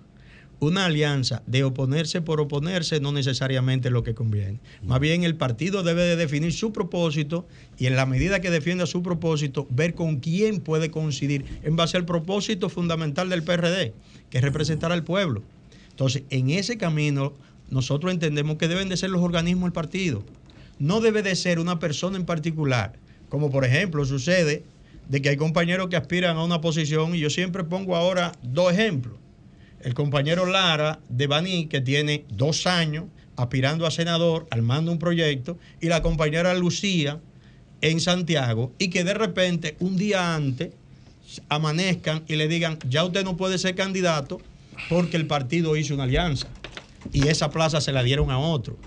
Una 0.62 0.86
alianza 0.86 1.42
de 1.48 1.64
oponerse 1.64 2.22
por 2.22 2.42
oponerse 2.42 3.00
no 3.00 3.14
necesariamente 3.14 3.88
es 3.88 3.94
lo 3.94 4.04
que 4.04 4.14
conviene. 4.14 4.60
Más 4.84 5.00
bien 5.00 5.24
el 5.24 5.36
partido 5.36 5.84
debe 5.84 6.04
de 6.04 6.18
definir 6.18 6.52
su 6.52 6.74
propósito 6.74 7.48
y 7.78 7.86
en 7.86 7.96
la 7.96 8.06
medida 8.06 8.42
que 8.42 8.52
defienda 8.52 8.86
su 8.86 9.02
propósito, 9.02 9.68
ver 9.70 9.94
con 9.94 10.18
quién 10.18 10.60
puede 10.60 10.92
coincidir 10.92 11.46
en 11.64 11.78
base 11.78 11.96
al 11.96 12.04
propósito 12.04 12.68
fundamental 12.68 13.30
del 13.30 13.44
PRD, 13.44 13.94
que 14.30 14.38
es 14.40 14.44
representar 14.44 14.92
al 14.92 15.06
pueblo. 15.06 15.44
Entonces, 15.92 16.24
en 16.30 16.50
ese 16.50 16.78
camino, 16.78 17.32
nosotros 17.70 18.12
entendemos 18.12 18.58
que 18.58 18.68
deben 18.68 18.90
de 18.90 18.98
ser 18.98 19.12
los 19.12 19.22
organismos 19.22 19.64
del 19.64 19.74
partido. 19.74 20.26
No 20.78 21.00
debe 21.00 21.24
de 21.24 21.38
ser 21.38 21.60
una 21.60 21.80
persona 21.80 22.18
en 22.18 22.26
particular, 22.26 23.00
como 23.30 23.50
por 23.50 23.64
ejemplo 23.64 24.04
sucede 24.04 24.64
de 25.08 25.22
que 25.22 25.30
hay 25.30 25.38
compañeros 25.38 25.88
que 25.88 25.96
aspiran 25.96 26.36
a 26.36 26.44
una 26.44 26.60
posición 26.60 27.16
y 27.16 27.20
yo 27.20 27.30
siempre 27.30 27.64
pongo 27.64 27.96
ahora 27.96 28.34
dos 28.44 28.74
ejemplos. 28.74 29.16
El 29.82 29.94
compañero 29.94 30.46
Lara 30.46 31.00
de 31.10 31.28
Baní, 31.28 31.68
que 31.68 31.82
tiene 31.82 32.26
dos 32.30 32.68
años 32.68 33.06
aspirando 33.38 33.86
a 33.86 33.92
senador, 33.92 34.48
armando 34.52 34.92
un 34.92 35.00
proyecto, 35.00 35.58
y 35.80 35.88
la 35.88 36.02
compañera 36.02 36.54
Lucía 36.54 37.20
en 37.82 38.02
Santiago, 38.02 38.74
y 38.78 38.90
que 38.90 39.06
de 39.06 39.14
repente 39.14 39.78
un 39.80 39.96
día 39.96 40.36
antes 40.36 40.72
amanezcan 41.48 42.24
y 42.28 42.36
le 42.36 42.48
digan, 42.48 42.80
ya 42.90 43.06
usted 43.06 43.24
no 43.24 43.38
puede 43.38 43.58
ser 43.58 43.76
candidato 43.76 44.42
porque 44.90 45.18
el 45.18 45.28
partido 45.28 45.76
hizo 45.78 45.94
una 45.94 46.04
alianza 46.04 46.48
y 47.14 47.28
esa 47.28 47.50
plaza 47.50 47.82
se 47.82 47.92
la 47.92 48.04
dieron 48.04 48.32
a 48.32 48.40
otro. 48.40 48.78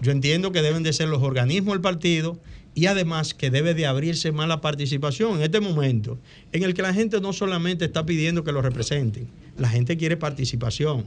Yo 0.00 0.12
entiendo 0.12 0.50
que 0.50 0.62
deben 0.62 0.82
de 0.82 0.92
ser 0.92 1.08
los 1.08 1.22
organismos 1.22 1.74
del 1.74 1.82
partido 1.82 2.40
y 2.74 2.86
además 2.86 3.34
que 3.34 3.50
debe 3.50 3.74
de 3.74 3.86
abrirse 3.86 4.32
más 4.32 4.48
la 4.48 4.60
participación 4.60 5.36
en 5.36 5.42
este 5.42 5.60
momento 5.60 6.18
en 6.52 6.62
el 6.62 6.72
que 6.72 6.82
la 6.82 6.94
gente 6.94 7.20
no 7.20 7.32
solamente 7.32 7.84
está 7.84 8.06
pidiendo 8.06 8.44
que 8.44 8.52
lo 8.52 8.62
representen, 8.62 9.28
la 9.60 9.68
gente 9.68 9.98
quiere 9.98 10.16
participación, 10.16 11.04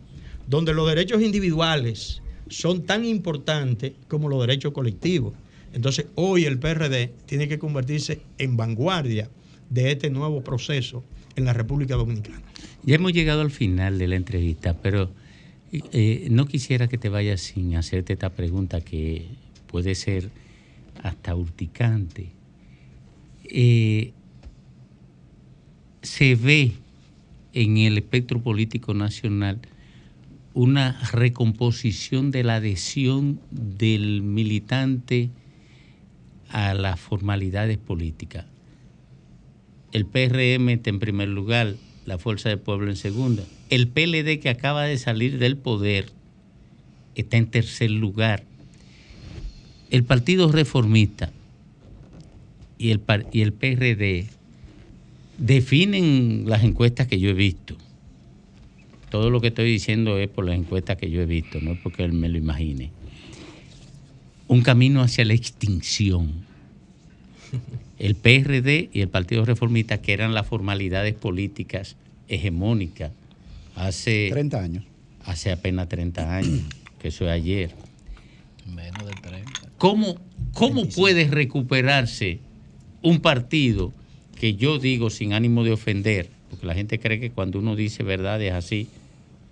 donde 0.48 0.74
los 0.74 0.88
derechos 0.88 1.22
individuales 1.24 2.22
son 2.48 2.84
tan 2.84 3.04
importantes 3.04 3.94
como 4.08 4.30
los 4.30 4.40
derechos 4.42 4.74
colectivos. 4.74 5.34
Entonces 5.74 6.06
hoy 6.14 6.46
el 6.46 6.60
PRD 6.60 7.12
tiene 7.26 7.48
que 7.48 7.58
convertirse 7.58 8.22
en 8.38 8.56
vanguardia 8.56 9.28
de 9.72 9.92
este 9.92 10.12
nuevo 10.12 10.44
proceso 10.44 11.04
en 11.36 11.46
la 11.46 11.54
República 11.54 11.96
Dominicana. 11.96 12.44
Ya 12.84 12.96
hemos 12.96 13.12
llegado 13.12 13.42
al 13.42 13.50
final 13.50 13.98
de 13.98 14.08
la 14.08 14.18
entrevista, 14.18 14.78
pero 14.80 15.10
eh, 15.72 16.28
no 16.30 16.46
quisiera 16.46 16.88
que 16.88 17.00
te 17.00 17.10
vayas 17.10 17.42
sin 17.42 17.76
hacerte 17.76 18.14
esta 18.14 18.30
pregunta 18.30 18.82
que 18.82 19.26
puede 19.66 19.96
ser 19.96 20.30
hasta 21.02 21.34
urticante. 21.36 22.30
Eh, 23.46 24.12
se 26.04 26.36
ve 26.36 26.74
en 27.54 27.78
el 27.78 27.98
espectro 27.98 28.42
político 28.42 28.94
nacional 28.94 29.60
una 30.54 31.00
recomposición 31.12 32.32
de 32.32 32.44
la 32.44 32.56
adhesión 32.56 33.40
del 33.50 34.22
militante 34.22 35.30
a 36.50 36.74
las 36.74 37.00
formalidades 37.00 37.78
políticas. 37.78 38.46
El 39.92 40.06
PRM 40.06 40.70
está 40.70 40.90
en 40.90 41.00
primer 41.00 41.30
lugar, 41.30 41.76
la 42.06 42.18
Fuerza 42.18 42.50
del 42.50 42.60
Pueblo 42.60 42.90
en 42.90 42.96
segunda. 42.96 43.44
El 43.70 43.88
PLD 43.88 44.40
que 44.40 44.50
acaba 44.50 44.84
de 44.84 44.98
salir 44.98 45.40
del 45.40 45.58
poder 45.58 46.08
está 47.16 47.38
en 47.38 47.48
tercer 47.48 47.92
lugar. 47.92 48.44
El 49.90 50.04
Partido 50.04 50.52
Reformista 50.52 51.32
y 52.78 52.92
el, 52.92 53.02
y 53.32 53.42
el 53.42 53.54
PRD 53.54 54.28
definen 55.38 56.44
las 56.48 56.64
encuestas 56.64 57.08
que 57.08 57.20
yo 57.20 57.30
he 57.30 57.34
visto. 57.34 57.76
Todo 59.10 59.30
lo 59.30 59.42
que 59.42 59.48
estoy 59.48 59.66
diciendo 59.66 60.18
es 60.18 60.28
por 60.28 60.46
las 60.46 60.56
encuestas 60.56 60.98
que 60.98 61.10
yo 61.10 61.22
he 61.22 61.26
visto, 61.26 61.60
no 61.62 61.74
es 61.74 61.80
porque 61.80 62.04
él 62.04 62.14
me 62.14 62.30
lo 62.30 62.38
imagine. 62.38 62.92
Un 64.48 64.62
camino 64.62 65.02
hacia 65.02 65.26
la 65.26 65.34
extinción. 65.34 66.32
El 68.00 68.16
PRD 68.16 68.90
y 68.92 69.02
el 69.02 69.10
Partido 69.10 69.46
Reformista, 69.46 70.02
que 70.02 70.14
eran 70.14 70.34
las 70.34 70.48
formalidades 70.48 71.14
políticas 71.14 71.96
hegemónicas 72.28 73.12
hace 73.76 74.30
30 74.32 74.60
años. 74.60 74.84
Hace 75.26 75.52
apenas 75.52 75.88
30 75.88 76.36
años, 76.36 76.62
que 77.00 77.10
eso 77.10 77.26
es 77.26 77.32
ayer. 77.32 77.72
Menos 78.74 79.06
de 79.06 79.14
30. 79.22 79.52
¿Cómo, 79.78 80.16
cómo 80.54 80.86
puede 80.88 81.28
recuperarse 81.28 82.40
un 83.02 83.20
partido 83.20 83.94
que 84.44 84.56
yo 84.56 84.78
digo 84.78 85.10
sin 85.10 85.32
ánimo 85.32 85.64
de 85.64 85.72
ofender? 85.72 86.30
Porque 86.50 86.66
la 86.66 86.74
gente 86.76 87.00
cree 87.00 87.18
que 87.18 87.32
cuando 87.32 87.60
uno 87.60 87.78
dice 87.78 88.04
verdad 88.04 88.42
es 88.42 88.52
así, 88.52 88.90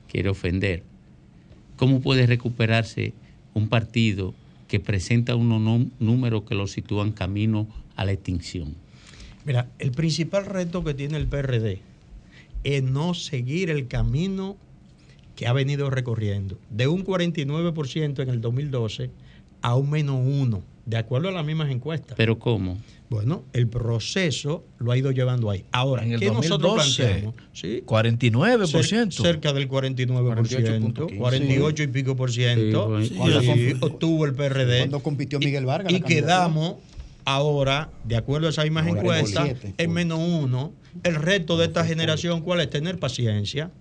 quiere 0.10 0.28
ofender. 0.28 0.84
¿Cómo 1.78 2.02
puede 2.02 2.28
recuperarse 2.28 3.14
un 3.54 3.70
partido 3.70 4.34
que 4.68 4.82
presenta 4.82 5.38
unos 5.38 5.62
nú- 5.62 5.90
números 6.02 6.44
que 6.44 6.56
lo 6.56 6.68
sitúan 6.68 7.14
camino 7.14 7.70
a 7.96 8.04
la 8.04 8.12
extinción? 8.12 8.76
Mira, 9.46 9.70
el 9.80 9.92
principal 9.92 10.46
reto 10.46 10.84
que 10.84 10.94
tiene 10.94 11.16
el 11.16 11.28
PRD 11.28 11.80
es 12.66 12.84
no 12.84 13.14
seguir 13.14 13.70
el 13.70 13.88
camino 13.88 14.58
que 15.38 15.48
ha 15.48 15.54
venido 15.54 15.90
recorriendo, 15.90 16.60
de 16.70 16.88
un 16.90 17.06
49% 17.06 18.22
en 18.24 18.28
el 18.28 18.42
2012 18.42 19.10
a 19.62 19.74
un 19.78 19.90
menos 19.90 20.20
uno, 20.22 20.64
de 20.92 20.98
acuerdo 20.98 21.30
a 21.30 21.32
las 21.32 21.46
mismas 21.46 21.72
encuestas. 21.72 22.16
¿Pero 22.18 22.38
cómo? 22.38 22.78
Bueno, 23.10 23.46
el 23.54 23.68
proceso 23.68 24.66
lo 24.78 24.92
ha 24.92 24.98
ido 24.98 25.12
llevando 25.12 25.50
ahí. 25.50 25.64
Ahora, 25.72 26.04
En 26.04 26.12
el 26.12 26.20
¿qué 26.20 26.28
nosotros 26.28 26.76
2012, 26.76 27.04
planteamos? 27.04 27.36
Sí, 27.54 27.84
49%. 27.86 29.08
cer- 29.08 29.22
cerca 29.22 29.54
del 29.54 29.70
49%, 29.70 31.18
48, 31.18 31.84
y 31.84 31.88
pico 31.88 32.16
por 32.18 32.30
ciento. 32.32 33.00
Sí, 33.02 33.08
Sí, 33.08 33.16
cuando 33.16 33.42
comp- 33.42 33.78
obtuvo 33.82 34.26
el 34.26 34.34
PRD. 34.34 34.80
Cuando 34.80 35.00
compitió 35.02 35.40
Miguel 35.40 35.66
Vargas. 35.66 35.94
Y 35.94 36.02
quedamos 36.02 36.76
ahora, 37.24 37.90
de 38.04 38.18
acuerdo 38.18 38.48
a 38.48 38.50
esa 38.50 38.64
misma 38.64 38.82
Ahora 38.82 39.00
encuesta, 39.00 39.48
en 39.78 39.92
menos 39.94 40.20
uno. 40.20 40.74
El 41.04 41.16
reto 41.16 41.58
de 41.58 41.68
esta 41.68 41.86
generación, 41.86 42.42
¿cuál 42.42 42.60
es? 42.60 42.70
Tener 42.70 43.00
paciencia 43.00 43.72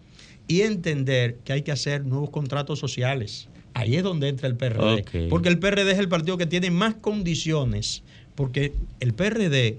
y 0.46 0.60
entender 0.62 1.38
que 1.44 1.52
hay 1.54 1.62
que 1.62 1.72
hacer 1.72 2.04
nuevos 2.04 2.30
contratos 2.30 2.78
sociales. 2.78 3.48
Ahí 3.74 3.96
es 3.96 4.02
donde 4.02 4.28
entra 4.28 4.48
el 4.48 4.56
PRD. 4.56 5.28
Porque 5.28 5.48
el 5.48 5.58
PRD 5.58 5.92
es 5.92 5.98
el 5.98 6.08
partido 6.08 6.36
que 6.36 6.46
tiene 6.46 6.70
más 6.70 6.94
condiciones. 6.94 8.02
Porque 8.34 8.72
el 9.00 9.14
PRD 9.14 9.78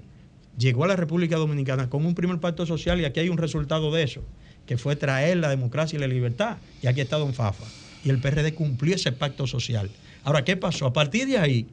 llegó 0.58 0.84
a 0.84 0.88
la 0.88 0.96
República 0.96 1.36
Dominicana 1.36 1.88
con 1.88 2.06
un 2.06 2.14
primer 2.14 2.38
pacto 2.38 2.66
social 2.66 3.00
y 3.00 3.04
aquí 3.04 3.20
hay 3.20 3.28
un 3.28 3.38
resultado 3.38 3.92
de 3.92 4.02
eso, 4.02 4.22
que 4.66 4.78
fue 4.78 4.96
traer 4.96 5.38
la 5.38 5.48
democracia 5.48 5.96
y 5.96 6.00
la 6.00 6.08
libertad. 6.08 6.58
Y 6.82 6.86
aquí 6.86 7.00
está 7.00 7.16
Don 7.16 7.34
Fafa. 7.34 7.64
Y 8.04 8.10
el 8.10 8.18
PRD 8.18 8.54
cumplió 8.54 8.94
ese 8.94 9.12
pacto 9.12 9.46
social. 9.46 9.90
Ahora, 10.24 10.44
¿qué 10.44 10.56
pasó? 10.56 10.86
A 10.86 10.92
partir 10.92 11.26
de 11.26 11.38
ahí, 11.38 11.66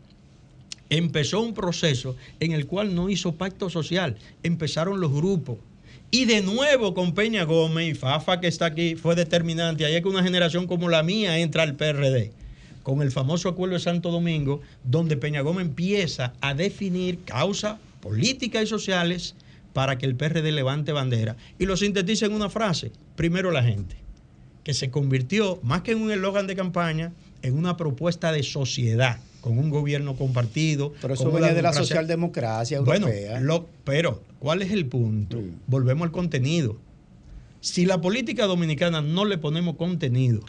empezó 0.89 1.41
un 1.41 1.53
proceso 1.53 2.15
en 2.39 2.51
el 2.51 2.65
cual 2.65 2.95
no 2.95 3.09
hizo 3.09 3.35
pacto 3.35 3.69
social, 3.69 4.17
empezaron 4.43 4.99
los 4.99 5.11
grupos. 5.11 5.57
Y 6.11 6.25
de 6.25 6.41
nuevo 6.41 6.95
con 6.95 7.13
Peña 7.13 7.43
Gómez 7.43 7.89
y 7.89 7.93
Fafa 7.93 8.39
que 8.39 8.47
está 8.47 8.65
aquí 8.65 8.95
fue 8.95 9.13
determinante. 9.13 9.85
Ahí 9.85 9.93
es 9.93 10.01
que 10.01 10.07
una 10.07 10.23
generación 10.23 10.65
como 10.65 10.89
la 10.89 11.03
mía 11.03 11.37
entra 11.37 11.61
al 11.61 11.75
PRD, 11.75 12.31
con 12.81 13.03
el 13.03 13.11
famoso 13.11 13.47
acuerdo 13.47 13.75
de 13.75 13.79
Santo 13.79 14.09
Domingo, 14.09 14.59
donde 14.83 15.17
Peña 15.17 15.41
Gómez 15.41 15.67
empieza 15.67 16.33
a 16.41 16.55
definir 16.55 17.19
causas 17.25 17.77
políticas 18.01 18.63
y 18.63 18.67
sociales 18.67 19.35
para 19.73 19.99
que 19.99 20.07
el 20.07 20.15
PRD 20.15 20.51
levante 20.51 20.93
bandera. 20.93 21.37
Y 21.59 21.67
lo 21.67 21.77
sintetiza 21.77 22.25
en 22.25 22.33
una 22.33 22.49
frase, 22.49 22.91
primero 23.15 23.51
la 23.51 23.61
gente, 23.61 23.95
que 24.63 24.73
se 24.73 24.89
convirtió, 24.89 25.59
más 25.61 25.83
que 25.83 25.91
en 25.91 26.01
un 26.01 26.11
eslogan 26.11 26.47
de 26.47 26.55
campaña, 26.55 27.13
en 27.43 27.55
una 27.55 27.77
propuesta 27.77 28.31
de 28.31 28.41
sociedad 28.41 29.19
con 29.41 29.57
un 29.57 29.69
gobierno 29.69 30.15
compartido. 30.15 30.93
Pero 31.01 31.13
eso 31.13 31.31
venía 31.31 31.53
de 31.53 31.61
la 31.61 31.69
democracia- 31.71 31.81
socialdemocracia 31.83 32.81
Bueno, 32.81 33.07
europea. 33.07 33.39
lo- 33.39 33.67
pero, 33.83 34.23
¿cuál 34.39 34.61
es 34.61 34.71
el 34.71 34.85
punto? 34.85 35.41
Volvemos 35.67 36.05
al 36.05 36.11
contenido. 36.11 36.77
Si 37.61 37.85
la 37.85 37.99
política 38.01 38.45
dominicana 38.45 39.01
no 39.01 39.25
le 39.25 39.37
ponemos 39.37 39.75
contenido, 39.75 40.41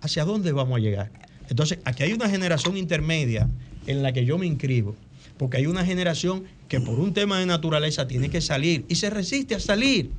¿hacia 0.00 0.24
dónde 0.24 0.52
vamos 0.52 0.76
a 0.78 0.80
llegar? 0.80 1.10
Entonces, 1.48 1.78
aquí 1.84 2.02
hay 2.02 2.12
una 2.12 2.28
generación 2.28 2.76
intermedia 2.76 3.48
en 3.86 4.02
la 4.02 4.12
que 4.12 4.24
yo 4.24 4.36
me 4.36 4.46
inscribo, 4.46 4.94
porque 5.38 5.58
hay 5.58 5.66
una 5.66 5.84
generación 5.84 6.44
que 6.68 6.80
por 6.80 6.98
un 6.98 7.14
tema 7.14 7.38
de 7.38 7.46
naturaleza 7.46 8.08
tiene 8.08 8.28
que 8.28 8.40
salir 8.40 8.84
y 8.88 8.96
se 8.96 9.10
resiste 9.10 9.54
a 9.54 9.60
salir. 9.60 10.10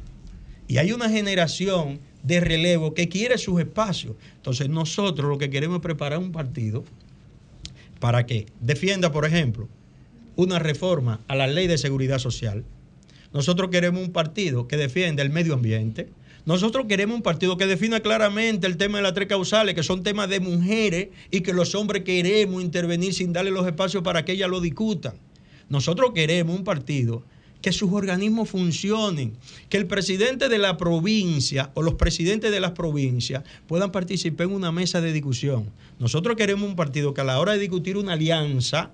Y 0.70 0.78
hay 0.78 0.92
una 0.92 1.10
generación 1.10 2.00
de 2.24 2.40
relevo 2.40 2.94
que 2.94 3.10
quiere 3.10 3.38
sus 3.38 3.60
espacios. 3.60 4.16
Entonces, 4.38 4.70
nosotros 4.70 5.30
lo 5.30 5.38
que 5.38 5.50
queremos 5.50 5.78
es 5.78 5.82
preparar 5.82 6.20
un 6.20 6.32
partido 6.32 6.84
para 8.00 8.26
que 8.26 8.48
defienda, 8.60 9.12
por 9.12 9.26
ejemplo, 9.26 9.68
una 10.36 10.60
reforma 10.60 11.22
a 11.28 11.36
la 11.36 11.48
ley 11.48 11.68
de 11.68 11.78
seguridad 11.78 12.20
social. 12.20 12.64
Nosotros 13.34 13.70
queremos 13.70 14.02
un 14.02 14.12
partido 14.12 14.68
que 14.68 14.78
defienda 14.78 15.24
el 15.24 15.30
medio 15.30 15.54
ambiente. 15.54 16.10
Nosotros 16.46 16.86
queremos 16.88 17.18
un 17.18 17.24
partido 17.24 17.58
que 17.58 17.68
defina 17.68 18.00
claramente 18.00 18.68
el 18.68 18.78
tema 18.78 19.00
de 19.00 19.04
las 19.04 19.14
tres 19.14 19.28
causales, 19.28 19.76
que 19.76 19.84
son 19.84 20.04
temas 20.04 20.30
de 20.30 20.40
mujeres 20.40 21.10
y 21.30 21.42
que 21.42 21.54
los 21.54 21.76
hombres 21.76 22.04
queremos 22.04 22.64
intervenir 22.64 23.14
sin 23.14 23.34
darle 23.34 23.52
los 23.52 23.68
espacios 23.68 24.04
para 24.04 24.24
que 24.24 24.34
ellas 24.34 24.50
lo 24.50 24.62
discutan. 24.62 25.16
Nosotros 25.70 26.12
queremos 26.16 26.58
un 26.58 26.64
partido 26.64 27.24
que 27.62 27.72
sus 27.72 27.92
organismos 27.92 28.50
funcionen, 28.50 29.34
que 29.70 29.78
el 29.78 29.88
presidente 29.88 30.50
de 30.50 30.58
la 30.58 30.78
provincia 30.78 31.72
o 31.74 31.82
los 31.82 31.96
presidentes 31.96 32.52
de 32.52 32.60
las 32.60 32.72
provincias 32.72 33.44
puedan 33.68 33.92
participar 33.92 34.48
en 34.48 34.54
una 34.54 34.72
mesa 34.72 35.02
de 35.02 35.14
discusión. 35.14 35.70
Nosotros 36.00 36.36
queremos 36.36 36.70
un 36.70 36.76
partido 36.76 37.14
que 37.14 37.22
a 37.22 37.26
la 37.26 37.40
hora 37.40 37.54
de 37.54 37.60
discutir 37.60 37.98
una 37.98 38.14
alianza, 38.14 38.92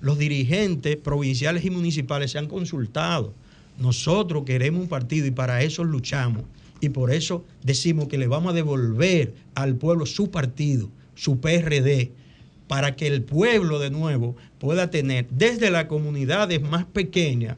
los 0.00 0.18
dirigentes 0.18 0.96
provinciales 0.96 1.64
y 1.64 1.70
municipales 1.70 2.30
sean 2.30 2.46
consultados. 2.46 3.32
Nosotros 3.78 4.44
queremos 4.44 4.82
un 4.82 4.88
partido 4.88 5.26
y 5.26 5.30
para 5.30 5.62
eso 5.62 5.82
luchamos. 5.82 6.44
Y 6.80 6.90
por 6.90 7.10
eso 7.12 7.44
decimos 7.62 8.08
que 8.08 8.18
le 8.18 8.26
vamos 8.26 8.52
a 8.52 8.54
devolver 8.54 9.34
al 9.54 9.76
pueblo 9.76 10.04
su 10.04 10.30
partido, 10.30 10.90
su 11.14 11.40
PRD, 11.40 12.12
para 12.68 12.96
que 12.96 13.06
el 13.06 13.22
pueblo 13.22 13.78
de 13.78 13.90
nuevo 13.90 14.36
pueda 14.58 14.90
tener 14.90 15.26
desde 15.30 15.70
las 15.70 15.86
comunidades 15.86 16.60
más 16.62 16.84
pequeñas, 16.84 17.56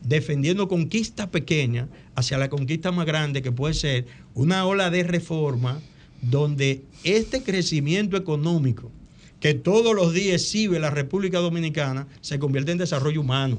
defendiendo 0.00 0.68
conquistas 0.68 1.28
pequeñas 1.28 1.88
hacia 2.14 2.38
la 2.38 2.48
conquista 2.48 2.92
más 2.92 3.06
grande 3.06 3.42
que 3.42 3.52
puede 3.52 3.74
ser 3.74 4.06
una 4.34 4.64
ola 4.66 4.90
de 4.90 5.02
reforma 5.02 5.80
donde 6.22 6.82
este 7.04 7.42
crecimiento 7.42 8.16
económico 8.16 8.90
que 9.40 9.54
todos 9.54 9.94
los 9.94 10.12
días 10.12 10.42
exhibe 10.42 10.80
la 10.80 10.90
República 10.90 11.38
Dominicana 11.38 12.08
se 12.20 12.38
convierte 12.38 12.72
en 12.72 12.78
desarrollo 12.78 13.20
humano, 13.20 13.58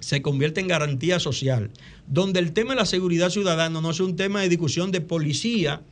se 0.00 0.22
convierte 0.22 0.60
en 0.60 0.68
garantía 0.68 1.20
social, 1.20 1.70
donde 2.06 2.40
el 2.40 2.52
tema 2.52 2.70
de 2.70 2.80
la 2.80 2.86
seguridad 2.86 3.30
ciudadana 3.30 3.80
no 3.80 3.90
es 3.90 4.00
un 4.00 4.16
tema 4.16 4.40
de 4.40 4.48
discusión 4.48 4.90
de 4.92 5.00
policía 5.00 5.82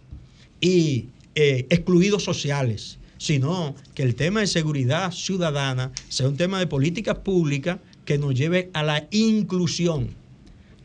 y 0.60 1.08
eh, 1.34 1.66
excluidos 1.68 2.24
sociales, 2.24 2.98
sino 3.18 3.74
que 3.94 4.02
el 4.02 4.14
tema 4.14 4.40
de 4.40 4.46
seguridad 4.46 5.12
ciudadana 5.12 5.92
sea 6.08 6.28
un 6.28 6.36
tema 6.36 6.58
de 6.58 6.66
políticas 6.66 7.18
públicas 7.18 7.78
que 8.04 8.18
nos 8.18 8.34
lleve 8.34 8.70
a 8.72 8.82
la 8.82 9.06
inclusión, 9.10 10.10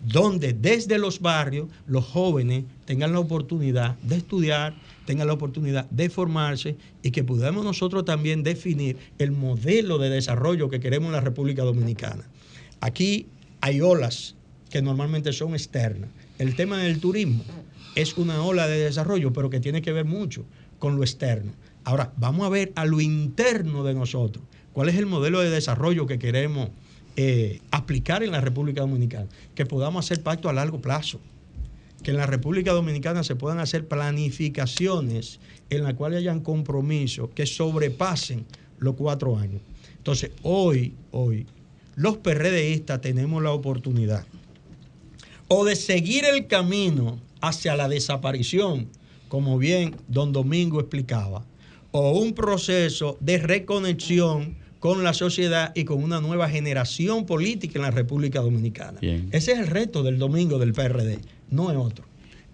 donde 0.06 0.54
desde 0.54 0.98
los 0.98 1.20
barrios 1.20 1.68
los 1.86 2.06
jóvenes 2.06 2.64
tengan 2.86 3.12
la 3.12 3.20
oportunidad 3.20 3.98
de 4.00 4.18
estudiar, 4.18 4.74
tengan 5.06 5.28
la 5.28 5.34
oportunidad 5.34 5.90
de 5.90 6.10
formarse 6.10 6.78
y 7.04 7.12
que 7.12 7.24
podamos 7.24 7.66
nosotros 7.66 8.06
también 8.06 8.44
definir 8.44 8.98
el 9.18 9.32
modelo 9.32 9.98
de 9.98 10.10
desarrollo 10.10 10.70
que 10.70 10.80
queremos 10.80 11.08
en 11.08 11.14
la 11.14 11.22
República 11.22 11.64
Dominicana. 11.64 12.24
Aquí 12.80 13.28
hay 13.62 13.82
olas 13.82 14.36
que 14.70 14.82
normalmente 14.82 15.34
son 15.34 15.54
externas. 15.54 16.10
El 16.38 16.56
tema 16.56 16.78
del 16.78 17.00
turismo 17.00 17.44
es 17.96 18.18
una 18.18 18.42
ola 18.42 18.68
de 18.68 18.80
desarrollo, 18.80 19.34
pero 19.34 19.50
que 19.50 19.60
tiene 19.60 19.82
que 19.82 19.92
ver 19.92 20.06
mucho 20.06 20.46
con 20.78 20.96
lo 20.96 21.04
externo. 21.04 21.52
Ahora, 21.84 22.14
vamos 22.18 22.46
a 22.46 22.50
ver 22.50 22.72
a 22.76 22.86
lo 22.86 23.02
interno 23.02 23.84
de 23.84 23.94
nosotros. 23.94 24.46
¿Cuál 24.72 24.90
es 24.90 24.96
el 24.96 25.08
modelo 25.08 25.40
de 25.42 25.50
desarrollo 25.50 26.06
que 26.06 26.20
queremos 26.20 26.70
eh, 27.22 27.60
aplicar 27.72 28.24
en 28.24 28.32
la 28.32 28.40
República 28.40 28.80
Dominicana? 28.80 29.28
Que 29.54 29.66
podamos 29.66 30.06
hacer 30.06 30.24
pacto 30.24 30.48
a 30.48 30.54
largo 30.54 30.80
plazo. 30.80 31.20
Que 32.02 32.12
en 32.12 32.18
la 32.18 32.26
República 32.26 32.72
Dominicana 32.72 33.26
se 33.26 33.36
puedan 33.36 33.60
hacer 33.60 33.90
planificaciones 33.90 35.42
en 35.70 35.84
las 35.84 35.96
cuales 35.96 36.20
hayan 36.20 36.40
compromisos 36.40 37.30
que 37.36 37.46
sobrepasen 37.46 38.46
los 38.78 38.96
cuatro 38.96 39.38
años. 39.38 39.62
Entonces, 39.98 40.32
hoy, 40.44 40.94
hoy, 41.12 41.46
los 41.98 42.16
PRDistas 42.16 43.02
tenemos 43.02 43.44
la 43.44 43.52
oportunidad 43.52 44.26
o 45.50 45.66
de 45.66 45.76
seguir 45.76 46.24
el 46.24 46.48
camino 46.48 47.20
hacia 47.42 47.76
la 47.76 47.90
desaparición, 47.90 48.88
como 49.28 49.58
bien 49.58 49.98
don 50.08 50.32
Domingo 50.32 50.80
explicaba, 50.80 51.44
o 51.92 52.12
un 52.12 52.34
proceso 52.34 53.18
de 53.20 53.40
reconexión 53.40 54.56
con 54.80 55.04
la 55.04 55.14
sociedad 55.14 55.72
y 55.76 55.84
con 55.84 56.02
una 56.04 56.22
nueva 56.22 56.50
generación 56.50 57.26
política 57.26 57.80
en 57.80 57.84
la 57.84 57.92
República 57.92 58.40
Dominicana. 58.42 59.00
Bien. 59.02 59.28
Ese 59.32 59.52
es 59.54 59.60
el 59.60 59.68
reto 59.68 60.04
del 60.04 60.18
domingo 60.18 60.58
del 60.60 60.74
PRD, 60.74 61.20
no 61.52 61.70
es 61.72 61.78
otro. 61.78 62.06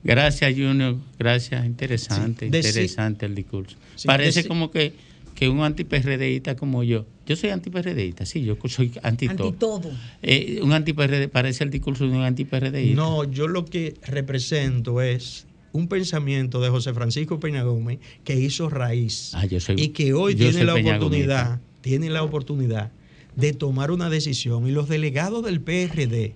Gracias, 0.03 0.53
Junior. 0.53 0.97
Gracias. 1.17 1.65
Interesante, 1.65 2.49
Sí, 2.49 2.55
interesante 2.57 3.25
el 3.25 3.33
discurso. 3.35 3.75
Sí, 3.95 4.07
Parece 4.07 4.47
como 4.47 4.69
que, 4.69 4.93
que 5.33 5.49
un 5.49 5.61
anti-PRDista 5.61 6.55
como 6.55 6.83
yo. 6.83 7.05
Yo 7.25 7.35
soy 7.35 7.49
anti-PRDista, 7.49 8.23
sí, 8.25 8.43
yo 8.43 8.55
soy 8.67 8.91
anti 9.01 9.27
todo. 9.29 9.53
todo. 9.53 9.91
Eh, 10.21 10.59
un 10.61 10.73
anti-PRD, 10.73 11.27
parece 11.27 11.63
el 11.63 11.71
discurso 11.71 12.05
de 12.05 12.11
un 12.11 12.21
anti-PRDista. 12.21 12.95
No, 12.95 13.23
yo 13.23 13.47
lo 13.47 13.65
que 13.65 13.95
represento 14.03 15.01
es 15.01 15.47
un 15.71 15.87
pensamiento 15.87 16.61
de 16.61 16.69
José 16.69 16.93
Francisco 16.93 17.39
Peña 17.39 17.63
Gómez 17.63 17.97
que 18.23 18.35
hizo 18.39 18.69
raíz 18.69 19.31
Ah, 19.33 19.45
yo 19.45 19.59
soy- 19.59 19.75
y 19.81 19.89
que 19.89 20.13
hoy 20.13 20.35
yo 20.35 20.49
tiene 20.49 20.63
la 20.65 20.75
Peña 20.75 20.97
oportunidad, 20.97 21.45
Gómez. 21.47 21.61
Tiene 21.85 22.09
la 22.09 22.23
oportunidad 22.23 22.89
de 23.35 23.53
tomar 23.53 23.91
una 23.91 24.09
decisión 24.09 24.65
y 24.67 24.71
los 24.71 24.89
delegados 24.89 25.45
del 25.45 25.61
PRD 25.61 26.33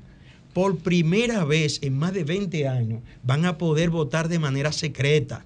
por 0.54 0.78
primera 0.78 1.44
vez 1.44 1.80
en 1.82 1.98
más 1.98 2.14
de 2.14 2.24
20 2.24 2.68
años 2.68 3.02
van 3.24 3.46
a 3.46 3.58
poder 3.58 3.90
votar 3.90 4.30
de 4.30 4.38
manera 4.38 4.72
secreta, 4.72 5.44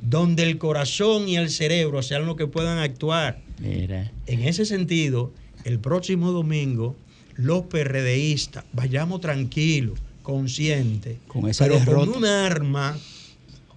donde 0.00 0.42
el 0.42 0.56
corazón 0.56 1.28
y 1.28 1.36
el 1.36 1.50
cerebro 1.50 2.00
sean 2.00 2.24
los 2.24 2.36
que 2.36 2.46
puedan 2.46 2.78
actuar. 2.78 3.42
Mira. 3.58 4.10
En 4.26 4.40
ese 4.40 4.64
sentido, 4.64 5.32
el 5.64 5.80
próximo 5.80 6.32
domingo, 6.32 6.96
los 7.34 7.64
PRDistas, 7.64 8.64
vayamos 8.72 9.20
tranquilos, 9.20 9.98
conscientes, 10.22 11.18
Con 11.28 11.46
esa 11.46 11.64
pero 11.66 11.78
derrota. 11.78 12.06
con 12.06 12.16
un 12.16 12.24
arma. 12.24 12.96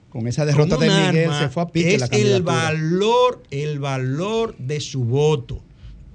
Con 0.09 0.27
esa 0.27 0.45
derrota 0.45 0.77
de 0.77 0.89
Miguel 0.89 1.31
se 1.39 1.49
fue 1.49 1.63
a 1.63 1.67
pique 1.67 1.89
que 1.89 1.95
es 1.95 2.01
la 2.01 2.07
el 2.07 2.41
valor, 2.41 3.43
el 3.51 3.79
valor 3.79 4.55
de 4.57 4.79
su 4.79 5.03
voto 5.03 5.61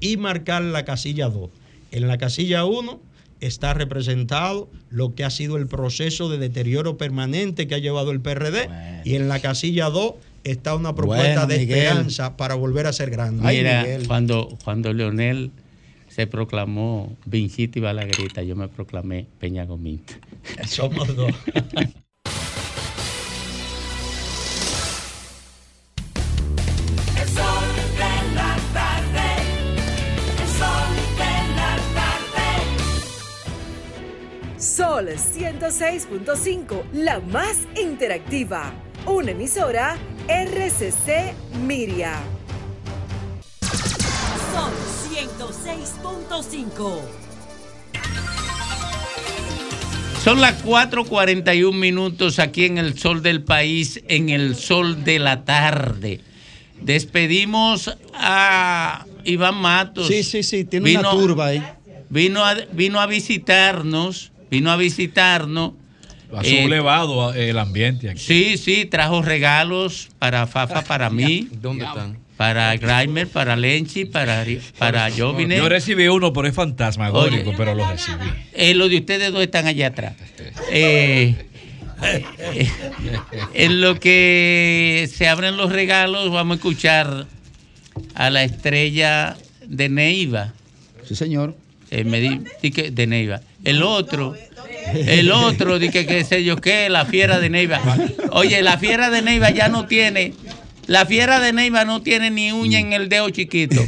y 0.01 0.17
marcar 0.17 0.63
la 0.63 0.85
casilla 0.85 1.29
2. 1.29 1.51
En 1.93 2.09
la 2.09 2.19
casilla 2.19 2.65
1 2.65 3.01
está 3.41 3.73
representado 3.75 4.69
lo 4.91 5.15
que 5.15 5.25
ha 5.25 5.31
sido 5.31 5.57
el 5.57 5.67
proceso 5.67 6.29
de 6.29 6.39
deterioro 6.39 6.97
permanente 6.97 7.69
que 7.69 7.75
ha 7.75 7.79
llevado 7.79 8.11
el 8.11 8.21
PRD 8.21 8.69
y 9.05 9.15
en 9.15 9.29
la 9.29 9.39
casilla 9.41 9.91
2 9.91 10.15
está 10.45 10.75
una 10.75 10.95
propuesta 10.95 11.25
Bueno, 11.25 11.47
de 11.47 11.59
Miguel. 11.59 11.79
esperanza 11.79 12.37
para 12.37 12.55
volver 12.55 12.87
a 12.87 12.93
ser 12.93 13.11
grande. 13.11 13.47
Mira, 13.47 13.87
cuando, 14.07 14.57
cuando 14.65 14.93
Leonel 14.93 15.51
se 16.09 16.27
proclamó 16.27 17.17
Vinchita 17.27 17.79
y 17.79 17.83
Balaguerita, 17.83 18.43
yo 18.43 18.57
me 18.57 18.69
proclamé 18.69 19.27
Peña 19.41 19.65
Gomita. 19.65 20.15
Somos 20.67 21.15
dos. 21.15 21.33
Sol 35.05 35.17
106.5, 35.19 36.83
la 36.95 37.21
más 37.21 37.59
interactiva. 37.79 38.73
Una 39.05 39.33
emisora 39.33 39.99
RCC 40.29 41.35
Miria. 41.67 42.15
Sol 43.61 44.73
106.5. 45.11 47.01
Son 50.23 50.41
las 50.41 50.65
4:41 50.65 51.73
minutos 51.73 52.39
aquí 52.39 52.65
en 52.65 52.79
el 52.79 52.99
sol 52.99 53.23
del 53.23 53.43
país, 53.43 54.03
en 54.09 54.31
el 54.31 54.57
sol 54.57 55.05
de 55.05 55.19
la 55.19 55.45
tarde. 55.45 56.23
Despedimos 56.81 57.95
a 58.15 59.05
Iván 59.25 59.57
Matos. 59.57 60.07
Sí, 60.09 60.23
sí, 60.23 60.43
sí, 60.43 60.65
tiene 60.65 60.97
una 60.97 61.11
turba 61.11 61.47
ahí. 61.49 61.63
Vino 62.09 62.43
a, 62.45 62.55
vino 62.73 63.01
a 63.01 63.07
visitarnos, 63.07 64.31
vino 64.55 64.71
a 64.71 64.77
visitarnos. 64.77 65.73
Ha 66.37 66.41
Eh, 66.43 66.63
sublevado 66.63 67.33
el 67.35 67.59
ambiente 67.59 68.11
aquí. 68.11 68.21
Sí, 68.21 68.57
sí, 68.57 68.85
trajo 68.87 69.23
regalos 69.23 70.09
para 70.19 70.47
Fafa, 70.47 70.83
para 70.93 71.11
mí. 71.11 71.49
¿Dónde 71.61 71.85
están? 71.85 72.19
Para 72.37 72.77
Grimer, 72.77 73.29
para 73.29 73.55
Lenchi, 73.57 74.05
para, 74.07 74.45
para 74.79 75.09
Jovine. 75.11 75.57
Yo 75.57 75.69
recibí 75.69 76.09
uno, 76.09 76.33
pero 76.33 76.49
es 76.49 76.55
fantasmagórico, 76.55 77.51
Oye. 77.51 77.57
pero 77.57 77.75
lo 77.75 77.89
recibí. 77.89 78.25
Eh, 78.53 78.75
los 78.75 78.91
de 78.91 78.97
ustedes 78.99 79.33
dos 79.33 79.43
están 79.43 79.67
allá 79.67 79.89
atrás. 79.89 80.15
Eh, 80.71 81.35
eh, 82.03 82.69
en 83.55 83.81
lo 83.81 83.99
que 84.01 85.09
se 85.15 85.29
abren 85.29 85.57
los 85.57 85.71
regalos, 85.73 86.31
vamos 86.33 86.55
a 86.55 86.57
escuchar 86.57 87.27
a 88.15 88.31
la 88.31 88.43
estrella 88.45 89.37
de 89.67 89.89
Neiva. 89.89 90.53
Sí, 91.07 91.15
señor. 91.15 91.57
me 92.05 92.21
di, 92.21 92.41
di 92.63 92.71
que 92.73 92.91
de 92.91 93.07
Neiva. 93.07 93.41
El 93.65 93.83
otro, 93.83 94.35
el 94.95 95.33
otro, 95.33 95.79
di 95.79 95.89
que 95.89 96.07
qué 96.07 96.25
sé 96.25 96.45
yo 96.45 96.57
qué, 96.57 96.89
la 96.89 97.07
fiera 97.07 97.41
de 97.41 97.51
Neiva. 97.51 97.81
Oye, 98.33 98.63
la 98.63 98.79
fiera 98.79 99.11
de 99.11 99.23
Neiva 99.23 99.51
ya 99.51 99.69
no 99.69 99.87
tiene. 99.87 100.35
La 100.87 101.07
fiera 101.07 101.41
de 101.41 101.53
Neiva 101.55 101.87
no 101.87 102.03
tiene 102.03 102.31
ni 102.31 102.53
uña 102.53 102.79
en 102.79 102.93
el 102.93 103.09
dedo 103.09 103.31
chiquito. 103.31 103.83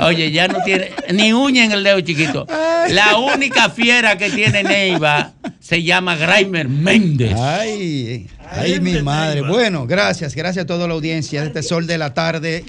Oye, 0.00 0.32
ya 0.32 0.48
no 0.48 0.58
tiene 0.64 0.90
ni 1.12 1.32
uña 1.32 1.64
en 1.64 1.72
el 1.72 1.84
dedo 1.84 2.00
chiquito. 2.00 2.46
La 2.88 3.18
única 3.18 3.70
fiera 3.70 4.18
que 4.18 4.30
tiene 4.30 4.64
Neiva 4.64 5.32
se 5.60 5.82
llama 5.82 6.16
Graimer 6.16 6.68
Méndez. 6.68 7.34
Ay, 7.38 8.26
ay, 8.50 8.80
mi 8.80 9.00
madre. 9.00 9.42
Bueno, 9.42 9.86
gracias, 9.86 10.34
gracias 10.34 10.64
a 10.64 10.66
toda 10.66 10.88
la 10.88 10.94
audiencia 10.94 11.42
de 11.42 11.46
este 11.46 11.62
sol 11.62 11.86
de 11.86 11.98
la 11.98 12.12
tarde, 12.14 12.64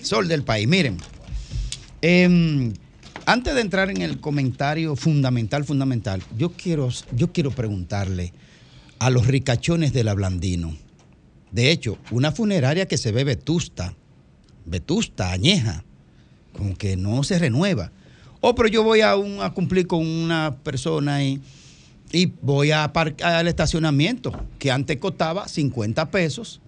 sol 0.00 0.28
del 0.28 0.44
país. 0.44 0.68
Miren, 0.68 0.98
em, 2.00 2.72
antes 3.28 3.54
de 3.54 3.60
entrar 3.60 3.90
en 3.90 4.00
el 4.02 4.20
comentario 4.20 4.96
fundamental, 4.96 5.64
fundamental, 5.64 6.22
yo 6.36 6.50
quiero, 6.50 6.88
yo 7.14 7.30
quiero 7.32 7.50
preguntarle 7.50 8.32
a 8.98 9.10
los 9.10 9.26
ricachones 9.26 9.92
del 9.92 10.08
Ablandino. 10.08 10.74
De 11.52 11.70
hecho, 11.70 11.98
una 12.10 12.32
funeraria 12.32 12.86
que 12.86 12.96
se 12.96 13.12
ve 13.12 13.24
vetusta, 13.24 13.94
vetusta, 14.64 15.30
añeja, 15.32 15.84
como 16.56 16.74
que 16.76 16.96
no 16.96 17.22
se 17.22 17.38
renueva. 17.38 17.92
Oh, 18.40 18.54
pero 18.54 18.68
yo 18.68 18.82
voy 18.82 19.02
a, 19.02 19.14
un- 19.16 19.42
a 19.42 19.50
cumplir 19.52 19.86
con 19.86 20.06
una 20.06 20.56
persona 20.62 21.22
y, 21.22 21.40
y 22.12 22.32
voy 22.42 22.70
a 22.70 22.84
al 22.84 23.48
estacionamiento, 23.48 24.32
que 24.58 24.70
antes 24.70 24.96
costaba 24.98 25.48
50 25.48 26.10
pesos, 26.10 26.60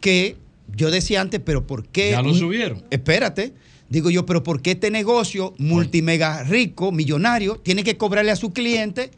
que 0.00 0.36
yo 0.76 0.90
decía 0.90 1.20
antes, 1.20 1.40
pero 1.44 1.66
¿por 1.66 1.86
qué? 1.86 2.12
Ya 2.12 2.22
lo 2.22 2.32
subieron. 2.34 2.82
Espérate. 2.90 3.52
Digo 3.90 4.08
yo, 4.08 4.24
pero 4.24 4.44
¿por 4.44 4.62
qué 4.62 4.70
este 4.70 4.88
negocio 4.90 5.52
multimega 5.58 6.44
rico, 6.44 6.92
millonario, 6.92 7.56
tiene 7.56 7.82
que 7.82 7.96
cobrarle 7.96 8.30
a 8.30 8.36
su 8.36 8.52
cliente 8.52 9.10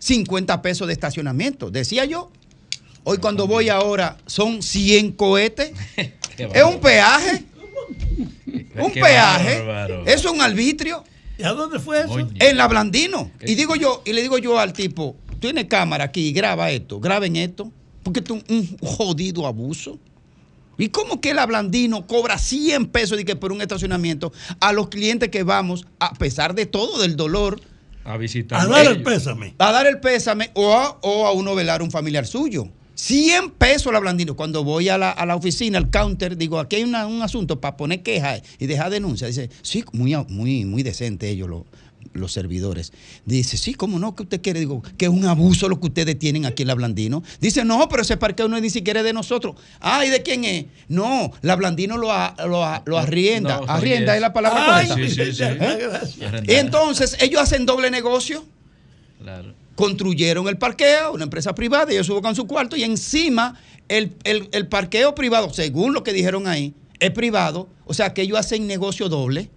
50 0.00 0.60
pesos 0.60 0.86
de 0.86 0.92
estacionamiento? 0.92 1.70
Decía 1.70 2.04
yo. 2.04 2.30
Hoy 3.04 3.16
cuando 3.16 3.46
voy 3.46 3.70
ahora 3.70 4.18
son 4.26 4.62
100 4.62 5.12
cohetes. 5.12 5.72
es 6.36 6.62
un 6.62 6.78
peaje. 6.78 7.44
Un 8.74 8.92
peaje. 8.92 9.62
Eso 10.06 10.28
es 10.28 10.34
un 10.34 10.40
arbitrio. 10.40 11.04
¿Y 11.38 11.42
a 11.42 11.52
dónde 11.52 11.78
fue 11.78 12.00
eso? 12.00 12.18
En 12.18 12.56
la 12.56 12.68
Blandino. 12.68 13.30
Y 13.40 13.54
digo 13.54 13.76
yo, 13.76 14.02
y 14.04 14.12
le 14.12 14.22
digo 14.22 14.38
yo 14.38 14.58
al 14.58 14.72
tipo, 14.72 15.16
tiene 15.40 15.68
cámara 15.68 16.04
aquí, 16.04 16.32
graba 16.32 16.70
esto, 16.70 16.98
graben 17.00 17.36
esto. 17.36 17.70
Porque 18.02 18.20
esto 18.20 18.36
es 18.36 18.44
un 18.48 18.78
jodido 18.78 19.46
abuso. 19.46 19.98
¿Y 20.78 20.88
cómo 20.88 21.20
que 21.20 21.30
el 21.30 21.38
Ablandino 21.38 22.06
cobra 22.06 22.38
100 22.38 22.86
pesos 22.86 23.16
de 23.18 23.24
que 23.24 23.36
por 23.36 23.52
un 23.52 23.60
estacionamiento 23.62 24.32
a 24.60 24.72
los 24.72 24.88
clientes 24.88 25.28
que 25.28 25.42
vamos, 25.42 25.86
a 26.00 26.14
pesar 26.14 26.54
de 26.54 26.66
todo, 26.66 27.00
del 27.02 27.14
dolor, 27.16 27.60
A 28.04 28.16
visitar. 28.16 28.60
A 28.60 28.66
dar 28.66 28.86
el 28.86 29.02
pésame. 29.02 29.54
a 29.58 29.70
dar 29.72 29.86
el 29.86 30.00
pésame 30.00 30.50
o 30.54 30.72
a, 30.74 30.98
o 31.02 31.26
a 31.26 31.32
uno 31.32 31.54
velar 31.54 31.80
a 31.80 31.84
un 31.84 31.90
familiar 31.90 32.26
suyo? 32.26 32.66
100 32.94 33.50
pesos 33.52 33.88
el 33.88 33.96
Ablandino. 33.96 34.34
Cuando 34.36 34.64
voy 34.64 34.88
a 34.88 34.98
la, 34.98 35.10
a 35.10 35.24
la 35.26 35.34
oficina, 35.36 35.78
al 35.78 35.90
counter, 35.90 36.36
digo, 36.36 36.58
aquí 36.58 36.76
hay 36.76 36.84
una- 36.84 37.06
un 37.06 37.22
asunto 37.22 37.60
para 37.60 37.76
poner 37.76 38.02
queja 38.02 38.40
y 38.58 38.66
dejar 38.66 38.90
denuncia. 38.90 39.26
Dice, 39.26 39.50
sí, 39.62 39.84
muy, 39.92 40.14
muy, 40.28 40.64
muy 40.64 40.82
decente 40.82 41.28
ellos, 41.30 41.48
los, 41.48 41.62
los 42.12 42.32
servidores. 42.32 42.92
Dice, 43.24 43.56
sí, 43.56 43.74
¿cómo 43.74 43.98
no? 43.98 44.14
¿Qué 44.14 44.24
usted 44.24 44.40
quiere? 44.42 44.60
Digo, 44.60 44.82
que 44.98 45.06
es 45.06 45.10
un 45.10 45.24
abuso 45.24 45.68
lo 45.68 45.80
que 45.80 45.86
ustedes 45.86 46.18
tienen 46.18 46.44
aquí 46.46 46.62
en 46.62 46.68
la 46.68 46.74
Blandino. 46.74 47.22
Dice, 47.40 47.64
no, 47.64 47.88
pero 47.88 48.02
ese 48.02 48.16
parqueo 48.16 48.48
no 48.48 48.56
es 48.56 48.62
ni 48.62 48.70
siquiera 48.70 49.02
de 49.02 49.12
nosotros. 49.12 49.56
Ah, 49.80 50.04
¿y 50.04 50.10
de 50.10 50.22
quién 50.22 50.44
es? 50.44 50.66
No, 50.88 51.30
la 51.42 51.56
Blandino 51.56 51.96
lo, 51.96 52.12
a- 52.12 52.34
lo, 52.46 52.64
a- 52.64 52.82
lo 52.86 52.98
arrienda. 52.98 53.60
no, 53.60 53.70
arrienda 53.72 54.14
es 54.14 54.20
la 54.20 54.32
palabra 54.32 54.76
Ay, 54.78 54.88
correcta. 54.88 55.14
sí, 55.14 55.24
sí, 55.24 55.32
sí. 55.32 55.42
¿Eh? 55.44 56.44
Y 56.48 56.52
entonces 56.54 57.16
ellos 57.20 57.40
hacen 57.40 57.64
doble 57.66 57.90
negocio. 57.90 58.44
Claro. 59.20 59.54
Construyeron 59.74 60.48
el 60.48 60.58
parqueo, 60.58 61.12
una 61.14 61.24
empresa 61.24 61.54
privada, 61.54 61.90
ellos 61.92 62.06
suben 62.06 62.34
su 62.34 62.46
cuarto 62.46 62.76
y 62.76 62.82
encima 62.82 63.58
el, 63.88 64.12
el- 64.24 64.48
el 64.52 64.66
parqueo 64.68 65.14
privado, 65.14 65.52
según 65.52 65.94
lo 65.94 66.02
que 66.04 66.12
dijeron 66.12 66.46
ahí, 66.46 66.74
es 67.00 67.10
privado. 67.10 67.68
O 67.86 67.94
sea 67.94 68.12
que 68.14 68.22
ellos 68.22 68.38
hacen 68.38 68.66
negocio 68.66 69.08
doble. 69.08 69.48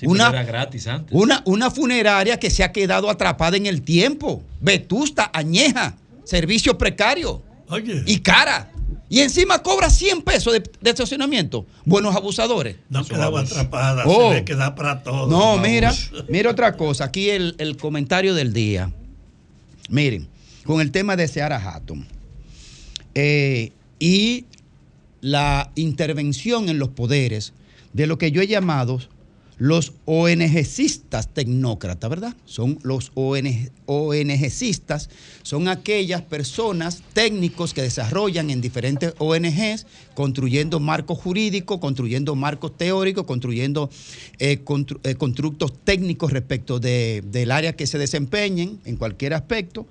Sí, 0.00 0.06
Una- 0.06 0.30
era 0.30 0.42
gratis 0.44 0.86
antes. 0.86 1.14
Una, 1.14 1.42
una 1.44 1.70
funeraria 1.70 2.38
que 2.40 2.48
se 2.50 2.64
ha 2.64 2.72
quedado 2.72 3.10
atrapada 3.10 3.56
en 3.58 3.66
el 3.66 3.82
tiempo, 3.82 4.42
vetusta, 4.60 5.30
añeja, 5.32 5.94
servicio 6.24 6.78
precario 6.78 7.42
y 8.06 8.18
cara. 8.20 8.72
Y 9.08 9.20
encima 9.20 9.60
cobra 9.62 9.90
100 9.90 10.22
pesos 10.22 10.52
de, 10.52 10.62
de 10.80 10.90
estacionamiento. 10.90 11.66
Buenos 11.84 12.14
abusadores. 12.16 12.76
No 12.88 13.04
quedaba 13.04 13.40
atrapada, 13.40 14.04
Oh. 14.06 14.30
se 14.30 14.36
ve 14.36 14.44
que 14.44 14.54
da 14.54 14.74
para 14.74 15.02
todo. 15.02 15.26
No, 15.26 15.56
Vamos. 15.56 15.68
mira, 15.68 15.92
mira 16.28 16.50
otra 16.50 16.76
cosa. 16.76 17.04
Aquí 17.04 17.28
el, 17.28 17.54
el 17.58 17.76
comentario 17.76 18.34
del 18.34 18.52
día. 18.52 18.90
Miren, 19.88 20.28
con 20.64 20.80
el 20.80 20.92
tema 20.92 21.16
de 21.16 21.26
Seara 21.28 21.56
Hatton 21.58 22.06
eh, 23.14 23.72
y 23.98 24.44
la 25.20 25.70
intervención 25.74 26.68
en 26.68 26.78
los 26.78 26.88
poderes 26.90 27.52
de 27.92 28.06
lo 28.06 28.16
que 28.18 28.30
yo 28.30 28.40
he 28.42 28.46
llamado 28.46 29.00
los 29.60 29.92
ONGcistas 30.06 31.28
tecnócratas, 31.34 32.08
¿verdad? 32.08 32.34
Son 32.46 32.78
los 32.82 33.12
ONG, 33.14 33.70
ONGcistas, 33.84 35.10
son 35.42 35.68
aquellas 35.68 36.22
personas 36.22 37.02
técnicos 37.12 37.74
que 37.74 37.82
desarrollan 37.82 38.48
en 38.48 38.62
diferentes 38.62 39.12
ONGs, 39.18 39.84
construyendo 40.14 40.80
marcos 40.80 41.18
jurídicos, 41.18 41.78
construyendo 41.78 42.34
marcos 42.34 42.76
teóricos, 42.78 43.24
construyendo 43.24 43.90
eh, 44.38 44.62
eh, 45.04 45.14
constructos 45.16 45.72
técnicos 45.84 46.32
respecto 46.32 46.80
de- 46.80 47.22
del 47.30 47.50
área 47.50 47.74
que 47.76 47.86
se 47.86 47.98
desempeñen 47.98 48.80
en 48.86 48.96
cualquier 48.96 49.34
aspecto. 49.34 49.86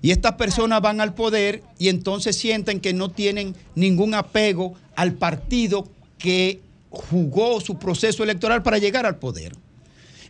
Y 0.00 0.12
estas 0.12 0.36
personas 0.36 0.80
van 0.80 1.02
al 1.02 1.12
poder 1.12 1.62
y 1.78 1.88
entonces 1.88 2.36
sienten 2.36 2.80
que 2.80 2.94
no 2.94 3.10
tienen 3.10 3.54
ningún 3.74 4.14
apego 4.14 4.72
al 4.96 5.12
partido 5.12 5.86
que 6.16 6.60
jugó 6.90 7.60
su 7.60 7.78
proceso 7.78 8.22
electoral 8.22 8.62
para 8.62 8.78
llegar 8.78 9.06
al 9.06 9.18
poder. 9.18 9.52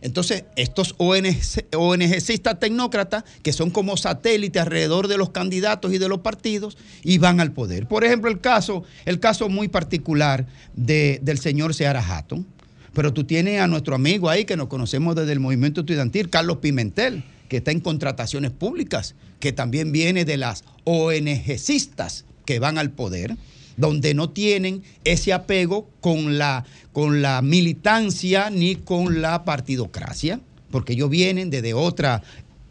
Entonces, 0.03 0.45
estos 0.55 0.95
ONG, 0.97 2.41
tecnócratas, 2.59 3.23
que 3.43 3.53
son 3.53 3.69
como 3.69 3.97
satélites 3.97 4.59
alrededor 4.61 5.07
de 5.07 5.17
los 5.17 5.29
candidatos 5.29 5.93
y 5.93 5.99
de 5.99 6.09
los 6.09 6.21
partidos, 6.21 6.75
y 7.03 7.19
van 7.19 7.39
al 7.39 7.51
poder. 7.51 7.87
Por 7.87 8.03
ejemplo, 8.03 8.31
el 8.31 8.41
caso, 8.41 8.83
el 9.05 9.19
caso 9.19 9.47
muy 9.47 9.67
particular 9.67 10.47
de- 10.73 11.19
del 11.21 11.37
señor 11.37 11.75
Seara 11.75 12.03
Hatton. 12.03 12.47
Pero 12.93 13.13
tú 13.13 13.23
tienes 13.25 13.61
a 13.61 13.67
nuestro 13.67 13.93
amigo 13.95 14.27
ahí 14.29 14.43
que 14.45 14.57
nos 14.57 14.67
conocemos 14.67 15.15
desde 15.15 15.33
el 15.33 15.39
movimiento 15.39 15.81
estudiantil, 15.81 16.29
Carlos 16.29 16.57
Pimentel, 16.57 17.23
que 17.47 17.57
está 17.57 17.71
en 17.71 17.79
contrataciones 17.79 18.51
públicas, 18.51 19.13
que 19.39 19.53
también 19.53 19.91
viene 19.91 20.25
de 20.25 20.37
las 20.37 20.63
ONGcistas 20.83 22.25
que 22.45 22.59
van 22.59 22.77
al 22.77 22.91
poder, 22.91 23.37
donde 23.81 24.13
no 24.13 24.29
tienen 24.29 24.81
ese 25.03 25.33
apego 25.33 25.89
con 25.99 26.37
la, 26.37 26.63
con 26.93 27.21
la 27.21 27.41
militancia 27.41 28.49
ni 28.49 28.75
con 28.75 29.21
la 29.21 29.43
partidocracia, 29.43 30.39
porque 30.71 30.93
ellos 30.93 31.09
vienen 31.09 31.49
desde 31.49 31.73
otra, 31.73 32.23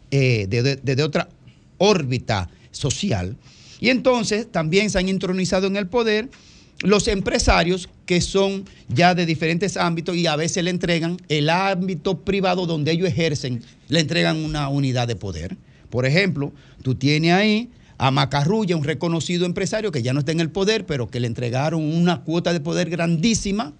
eh, 0.09 0.47
desde- 0.49 1.03
otra 1.03 1.29
órbita 1.77 2.49
social. 2.71 3.35
Y 3.79 3.89
entonces 3.89 4.51
también 4.51 4.89
se 4.89 4.97
han 4.99 5.09
intronizado 5.09 5.67
en 5.67 5.75
el 5.75 5.87
poder 5.87 6.29
los 6.81 7.07
empresarios 7.07 7.89
que 8.07 8.21
son 8.21 8.65
ya 8.89 9.13
de 9.13 9.25
diferentes 9.27 9.77
ámbitos 9.77 10.15
y 10.15 10.25
a 10.25 10.35
veces 10.35 10.63
le 10.63 10.71
entregan 10.71 11.17
el 11.29 11.49
ámbito 11.49 12.17
privado 12.19 12.65
donde 12.65 12.91
ellos 12.91 13.07
ejercen, 13.07 13.61
le 13.87 13.99
entregan 13.99 14.37
una 14.37 14.67
unidad 14.69 15.07
de 15.07 15.15
poder. 15.15 15.57
Por 15.91 16.05
ejemplo, 16.05 16.51
tú 16.81 16.95
tienes 16.95 17.33
ahí 17.33 17.69
a 18.01 18.09
Macarrulla, 18.09 18.75
un 18.75 18.83
reconocido 18.83 19.45
empresario 19.45 19.91
que 19.91 20.01
ya 20.01 20.11
no 20.11 20.21
está 20.21 20.31
en 20.31 20.39
el 20.39 20.49
poder, 20.49 20.87
pero 20.87 21.11
que 21.11 21.19
le 21.19 21.27
entregaron 21.27 21.83
una 21.83 22.21
cuota 22.23 22.51
de 22.51 22.59
poder 22.59 22.89
grandísima. 22.89 23.73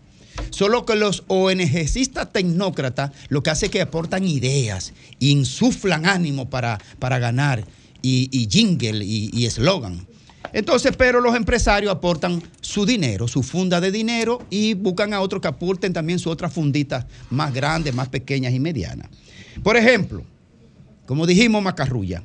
Solo 0.52 0.86
que 0.86 0.96
los 0.96 1.24
ONGcistas 1.28 2.32
tecnócratas 2.32 3.14
lo 3.30 3.42
que 3.42 3.50
hace 3.50 3.66
es 3.66 3.72
que 3.72 3.82
aportan 3.82 4.28
ideas, 4.28 4.94
insuflan 5.20 6.06
ánimo 6.06 6.52
para, 6.52 6.78
para 7.00 7.18
ganar 7.18 7.66
y, 8.04 8.30
y 8.32 8.48
jingle 8.48 9.04
y 9.04 9.32
y 9.34 9.48
eslogan. 9.48 10.06
Entonces, 10.54 10.96
pero 10.96 11.20
los 11.20 11.36
empresarios 11.36 11.92
aportan 11.92 12.44
su 12.62 12.86
dinero, 12.86 13.28
su 13.28 13.42
funda 13.42 13.82
de 13.82 13.92
dinero 13.92 14.46
y 14.52 14.76
buscan 14.76 15.16
a 15.16 15.22
otros 15.22 15.42
que 15.42 15.48
aporten 15.48 15.94
también 15.94 16.20
sus 16.20 16.32
otras 16.32 16.54
funditas 16.54 17.08
más 17.32 17.52
grandes, 17.52 17.96
más 17.96 18.10
pequeñas 18.10 18.54
y 18.54 18.60
medianas. 18.60 19.10
Por 19.64 19.78
ejemplo, 19.78 20.24
como 21.08 21.26
dijimos, 21.26 21.64
Macarrulla. 21.64 22.22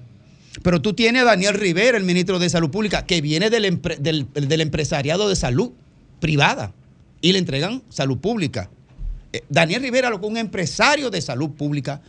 Pero 0.63 0.81
tú 0.81 0.95
tienes 0.95 1.23
a 1.23 1.27
Daniel 1.27 1.55
Rivera, 1.55 1.97
el 1.99 2.05
ministro 2.05 2.39
de 2.39 2.49
Salud 2.49 2.71
Pública, 2.71 3.05
que 3.07 3.21
viene 3.21 3.51
del, 3.51 3.65
empre- 3.65 3.99
del- 3.99 4.27
del 4.33 4.61
empresariado 4.61 5.29
de 5.29 5.37
salud 5.37 5.71
privada 6.21 6.73
y 7.21 7.33
le 7.33 7.39
entregan 7.39 7.83
salud 7.89 8.19
pública. 8.19 8.71
Eh, 9.33 9.43
Daniel 9.49 9.83
Rivera, 9.83 10.11
lo 10.11 10.21
que 10.21 10.27
un 10.27 10.37
empresario 10.37 11.11
de 11.11 11.21
salud 11.21 11.51
pública 11.51 12.01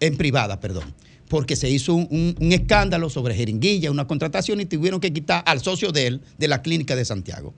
en 0.00 0.16
privada, 0.16 0.58
perdón, 0.58 0.92
porque 1.28 1.54
se 1.56 1.70
hizo 1.70 1.94
un, 1.94 2.08
un- 2.10 2.36
un 2.40 2.52
escándalo 2.52 3.08
sobre 3.08 3.34
jeringuilla, 3.34 3.90
una 3.90 4.06
contratación 4.06 4.60
y 4.60 4.66
tuvieron 4.66 5.00
que 5.00 5.12
quitar 5.12 5.42
al 5.46 5.60
socio 5.60 5.92
de 5.92 6.06
él 6.08 6.20
de 6.38 6.48
la 6.48 6.60
clínica 6.62 6.96
de 6.96 7.04
Santiago. 7.04 7.54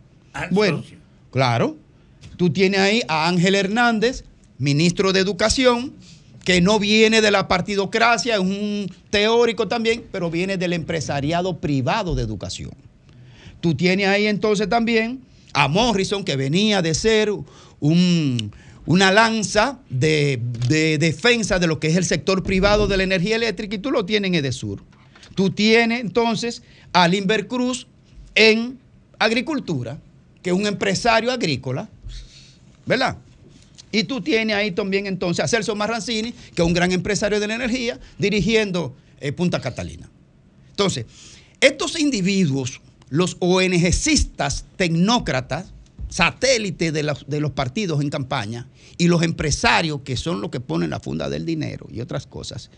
bueno, 0.50 0.84
claro, 1.30 1.76
tú 2.36 2.50
tienes 2.50 2.80
ahí 2.80 3.02
a 3.08 3.28
Ángel 3.28 3.54
Hernández, 3.54 4.24
ministro 4.58 5.12
de 5.12 5.20
Educación, 5.20 5.94
que 6.44 6.60
no 6.60 6.78
viene 6.78 7.20
de 7.20 7.30
la 7.30 7.48
partidocracia, 7.48 8.34
es 8.34 8.40
un 8.40 8.86
teórico 9.10 9.66
también, 9.66 10.04
pero 10.12 10.30
viene 10.30 10.56
del 10.56 10.74
empresariado 10.74 11.58
privado 11.58 12.14
de 12.14 12.22
educación. 12.22 12.72
Tú 13.60 13.74
tienes 13.74 14.08
ahí 14.08 14.26
entonces 14.26 14.68
también 14.68 15.22
a 15.54 15.68
Morrison, 15.68 16.22
que 16.24 16.36
venía 16.36 16.82
de 16.82 16.94
ser 16.94 17.30
un- 17.80 18.52
una 18.86 19.10
lanza 19.10 19.78
de, 19.88 20.38
de 20.68 20.98
defensa 20.98 21.58
de 21.58 21.66
lo 21.66 21.80
que 21.80 21.86
es 21.86 21.96
el 21.96 22.04
sector 22.04 22.42
privado 22.42 22.86
de 22.86 22.98
la 22.98 23.04
energía 23.04 23.36
eléctrica, 23.36 23.76
y 23.76 23.78
tú 23.78 23.90
lo 23.90 24.04
tienes 24.04 24.28
en 24.28 24.34
Edesur. 24.34 24.82
Tú 25.34 25.50
tienes 25.50 26.00
entonces 26.02 26.62
a 26.92 27.08
Limber 27.08 27.46
Cruz 27.46 27.86
en 28.34 28.78
agricultura, 29.18 29.98
que 30.42 30.50
es 30.50 30.56
un 30.56 30.66
empresario 30.66 31.32
agrícola, 31.32 31.88
¿verdad? 32.84 33.16
Y 33.94 34.02
tú 34.04 34.20
tienes 34.20 34.56
ahí 34.56 34.72
también 34.72 35.06
entonces 35.06 35.44
a 35.44 35.46
Celso 35.46 35.76
Marrancini, 35.76 36.32
que 36.32 36.62
es 36.62 36.66
un 36.66 36.74
gran 36.74 36.90
empresario 36.90 37.38
de 37.38 37.46
la 37.46 37.54
energía, 37.54 38.00
dirigiendo 38.18 38.96
eh, 39.20 39.30
Punta 39.30 39.60
Catalina. 39.60 40.10
Entonces, 40.70 41.06
estos 41.60 42.00
individuos, 42.00 42.80
los 43.08 43.36
ONGcistas 43.38 44.64
tecnócratas, 44.76 45.72
satélites 46.08 46.92
de 46.92 47.04
los, 47.04 47.24
de 47.28 47.38
los 47.38 47.52
partidos 47.52 48.00
en 48.00 48.10
campaña, 48.10 48.66
y 48.98 49.06
los 49.06 49.22
empresarios, 49.22 50.00
que 50.00 50.16
son 50.16 50.40
los 50.40 50.50
que 50.50 50.58
ponen 50.58 50.90
la 50.90 50.98
funda 50.98 51.28
del 51.28 51.46
dinero 51.46 51.86
y 51.92 52.00
otras 52.00 52.26
cosas, 52.26 52.70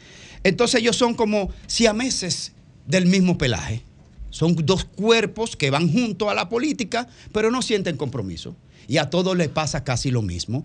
entonces 0.45 0.83
ellos 0.83 0.97
son 0.97 1.15
como 1.15 1.49
siameses 1.67 2.53
del 2.87 3.07
mismo 3.07 3.39
pelaje. 3.39 3.83
Son 4.29 4.55
dos 4.55 4.85
cuerpos 4.85 5.57
que 5.57 5.71
van 5.71 5.91
junto 5.91 6.29
a 6.29 6.35
la 6.35 6.51
política, 6.51 7.09
pero 7.33 7.51
no 7.51 7.63
sienten 7.63 7.97
compromiso. 7.97 8.55
Y 8.89 8.99
a 8.99 9.11
todos 9.11 9.37
les 9.37 9.49
pasa 9.49 9.85
casi 9.85 10.11
lo 10.11 10.23
mismo, 10.23 10.65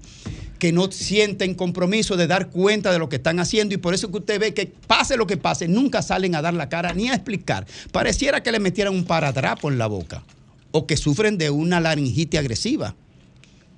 que 0.59 0.71
no 0.71 0.91
sienten 0.91 1.55
compromiso 1.55 2.17
de 2.17 2.27
dar 2.27 2.49
cuenta 2.49 2.91
de 2.91 2.99
lo 2.99 3.09
que 3.09 3.15
están 3.15 3.39
haciendo 3.39 3.73
y 3.73 3.77
por 3.77 3.93
eso 3.93 4.11
que 4.11 4.17
usted 4.17 4.39
ve 4.39 4.53
que 4.53 4.67
pase 4.67 5.17
lo 5.17 5.25
que 5.25 5.37
pase, 5.37 5.67
nunca 5.67 6.01
salen 6.01 6.35
a 6.35 6.41
dar 6.41 6.53
la 6.53 6.69
cara 6.69 6.93
ni 6.93 7.09
a 7.09 7.15
explicar. 7.15 7.65
Pareciera 7.91 8.43
que 8.43 8.51
le 8.51 8.59
metieran 8.59 8.93
un 8.93 9.05
paradrapo 9.05 9.71
en 9.71 9.77
la 9.77 9.87
boca 9.87 10.23
o 10.71 10.85
que 10.85 10.97
sufren 10.97 11.37
de 11.37 11.49
una 11.49 11.79
laringitis 11.79 12.39
agresiva. 12.39 12.95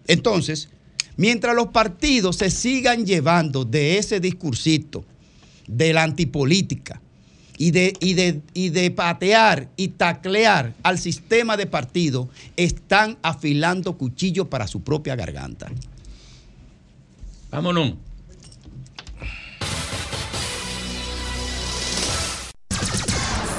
Entonces, 0.08 0.70
mientras 1.16 1.56
los 1.56 1.68
partidos 1.68 2.38
se 2.38 2.50
sigan 2.50 3.06
llevando 3.06 3.64
de 3.66 3.98
ese 3.98 4.20
discursito 4.20 5.06
de 5.68 5.94
la 5.94 6.04
antipolítica 6.04 7.02
y 7.64 7.72
de, 7.72 7.94
y, 8.02 8.14
de, 8.14 8.42
y 8.54 8.72
de 8.72 8.92
patear 8.92 9.70
y 9.78 9.88
taclear 9.88 10.74
al 10.84 11.00
sistema 11.00 11.56
de 11.56 11.66
partido, 11.66 12.28
están 12.58 13.18
afilando 13.22 13.98
cuchillos 13.98 14.50
para 14.50 14.68
su 14.68 14.82
propia 14.84 15.16
garganta. 15.16 15.72
Vámonos. 17.52 17.94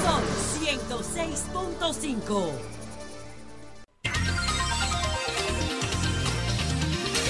Sol 0.03 0.23
106.5. 0.61 2.51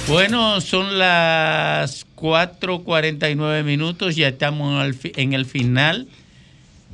Bueno, 0.09 0.59
son 0.59 0.99
las 0.99 2.05
4.49 2.17 3.63
minutos, 3.63 4.17
ya 4.17 4.27
estamos 4.27 4.93
en 5.15 5.31
el 5.31 5.45
final 5.45 6.09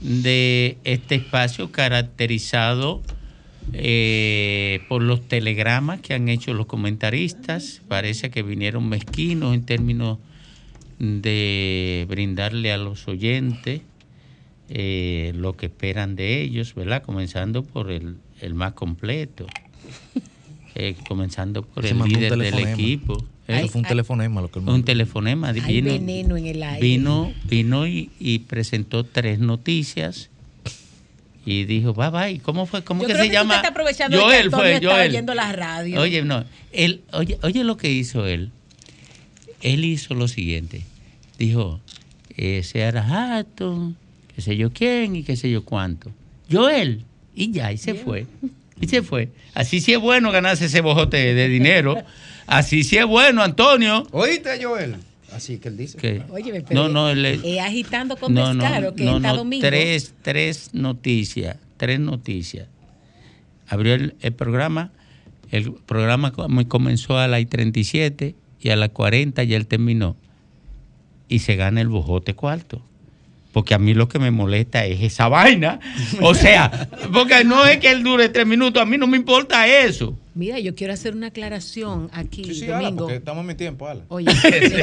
de 0.02 0.78
este 0.84 1.16
espacio 1.16 1.72
caracterizado 1.72 3.02
eh, 3.74 4.82
por 4.90 5.02
los 5.02 5.28
telegramas 5.28 6.02
que 6.02 6.14
han 6.14 6.28
hecho 6.28 6.54
los 6.54 6.66
comentaristas. 6.66 7.82
Parece 7.88 8.32
que 8.32 8.44
vinieron 8.44 8.90
mezquinos 8.90 9.54
en 9.54 9.64
términos 9.64 10.18
de 11.00 12.06
brindarle 12.10 12.72
a 12.72 12.78
los 12.78 13.08
oyentes 13.08 13.82
eh, 14.70 15.34
lo 15.36 15.58
que 15.58 15.68
esperan 15.68 16.16
de 16.16 16.42
ellos, 16.42 16.76
¿verdad? 16.76 17.04
Comenzando 17.04 17.64
por 17.64 17.92
el, 17.92 18.18
el 18.40 18.54
más 18.54 18.74
completo. 18.74 19.46
Eh, 20.74 20.96
comenzando 21.06 21.64
por 21.64 21.84
Se 21.84 21.90
el 21.90 22.00
líder 22.00 22.38
del 22.38 22.60
equipo. 22.60 23.22
Eso 23.60 23.68
fue 23.70 23.82
un 23.82 23.88
telefonema 23.88 24.42
lo 24.42 24.50
que 24.52 24.60
él 24.60 24.68
Un 24.70 24.84
telefonema. 24.84 25.50
Hay 25.50 25.60
vino, 25.62 25.92
veneno 25.92 26.38
en 26.38 26.46
el 26.48 26.64
aire. 26.64 26.86
vino, 26.88 27.34
vino 27.50 27.88
y, 27.88 28.10
y 28.20 28.40
presentó 28.40 29.04
tres 29.06 29.40
noticias 29.40 30.30
y 31.46 31.66
dijo, 31.66 31.94
bye 31.94 32.10
bye, 32.10 32.40
¿cómo 32.40 32.66
fue? 32.66 32.84
¿Cómo 32.84 33.02
Yo 33.02 33.08
que 33.08 33.14
creo 33.14 33.26
se 33.26 33.32
que 33.32 33.36
tú 33.38 33.42
llama? 33.42 33.62
te 33.62 33.68
aprovechando 33.68 34.18
que 34.30 34.50
fue, 34.50 34.80
Joel. 34.84 35.10
oyendo 35.10 35.34
la 35.34 35.52
radio. 35.52 36.02
Oye, 36.02 36.22
no, 36.24 36.46
él, 36.72 37.02
oye, 37.14 37.40
oye 37.42 37.64
lo 37.64 37.78
que 37.78 37.92
hizo 37.92 38.28
él. 38.28 38.52
Él 39.62 39.84
hizo 39.86 40.14
lo 40.14 40.28
siguiente. 40.28 40.84
Dijo, 41.40 41.80
eh, 42.38 42.62
Seara 42.64 43.38
Hatton, 43.40 43.96
qué 44.36 44.42
sé 44.42 44.56
yo 44.58 44.72
quién 44.72 45.16
y 45.16 45.24
qué 45.24 45.36
sé 45.36 45.50
yo 45.50 45.66
cuánto. 45.66 46.12
Joel, 46.52 47.04
y 47.36 47.52
ya, 47.52 47.72
y 47.72 47.78
se 47.78 47.94
fue. 47.96 48.26
Y 48.80 48.88
se 48.88 49.02
fue. 49.02 49.30
Así 49.54 49.80
sí 49.82 49.94
es 49.94 50.00
bueno 50.00 50.32
ganarse 50.32 50.66
ese 50.66 50.82
bojote 50.82 51.34
de 51.34 51.48
dinero. 51.48 51.98
Así 52.48 52.84
sí 52.84 52.98
es 52.98 53.06
bueno, 53.06 53.42
Antonio. 53.42 54.06
¿Oíste, 54.12 54.64
Joel? 54.64 54.96
Así 55.34 55.60
que 55.60 55.70
él 55.70 55.78
dice. 55.78 56.24
Óyeme, 56.30 56.62
pero 56.62 56.84
no, 56.84 56.90
no, 56.90 57.10
él, 57.10 57.26
eh, 57.26 57.62
agitando 57.62 58.18
con 58.18 58.34
no, 58.34 58.54
no, 58.54 58.62
descaro 58.64 58.94
que 58.96 59.06
no, 59.06 59.18
está 59.18 59.30
no, 59.30 59.38
domingo. 59.38 59.66
Tres, 59.66 60.14
tres 60.22 60.72
noticias, 60.74 61.58
tres 61.78 62.00
noticias. 62.00 62.68
Abrió 63.70 63.94
el, 63.94 64.16
el 64.20 64.34
programa, 64.34 64.92
el 65.52 65.72
programa 65.72 66.34
com- 66.34 66.64
comenzó 66.66 67.18
a 67.18 67.28
las 67.30 67.48
37 67.48 68.36
y 68.60 68.70
a 68.70 68.76
las 68.76 68.90
40 68.90 69.44
ya 69.46 69.56
él 69.56 69.68
terminó. 69.68 70.18
Y 71.30 71.40
se 71.40 71.56
gana 71.56 71.80
el 71.80 71.88
bojote 71.88 72.34
cuarto. 72.34 72.84
Porque 73.54 73.74
a 73.74 73.80
mí 73.80 73.94
lo 73.94 74.10
que 74.10 74.20
me 74.20 74.32
molesta 74.32 74.86
es 74.86 75.02
esa 75.02 75.28
vaina. 75.30 75.80
O 76.22 76.34
sea, 76.36 76.90
porque 77.14 77.46
no 77.46 77.66
es 77.66 77.78
que 77.78 77.90
él 77.90 78.04
dure 78.04 78.28
tres 78.28 78.46
minutos, 78.46 78.82
a 78.82 78.86
mí 78.86 78.98
no 78.98 79.08
me 79.08 79.16
importa 79.16 79.66
eso. 79.68 80.18
Mira, 80.34 80.60
yo 80.60 80.74
quiero 80.76 80.94
hacer 80.94 81.14
una 81.14 81.28
aclaración 81.28 82.10
aquí, 82.14 82.46
Sí, 82.46 82.56
sí, 82.56 82.66
ala, 82.66 82.78
Domingo. 82.84 83.04
porque 83.04 83.18
estamos 83.18 83.42
en 83.42 83.48
mi 83.48 83.56
tiempo, 83.56 83.86
ala. 83.86 84.04
Oye, 84.08 84.32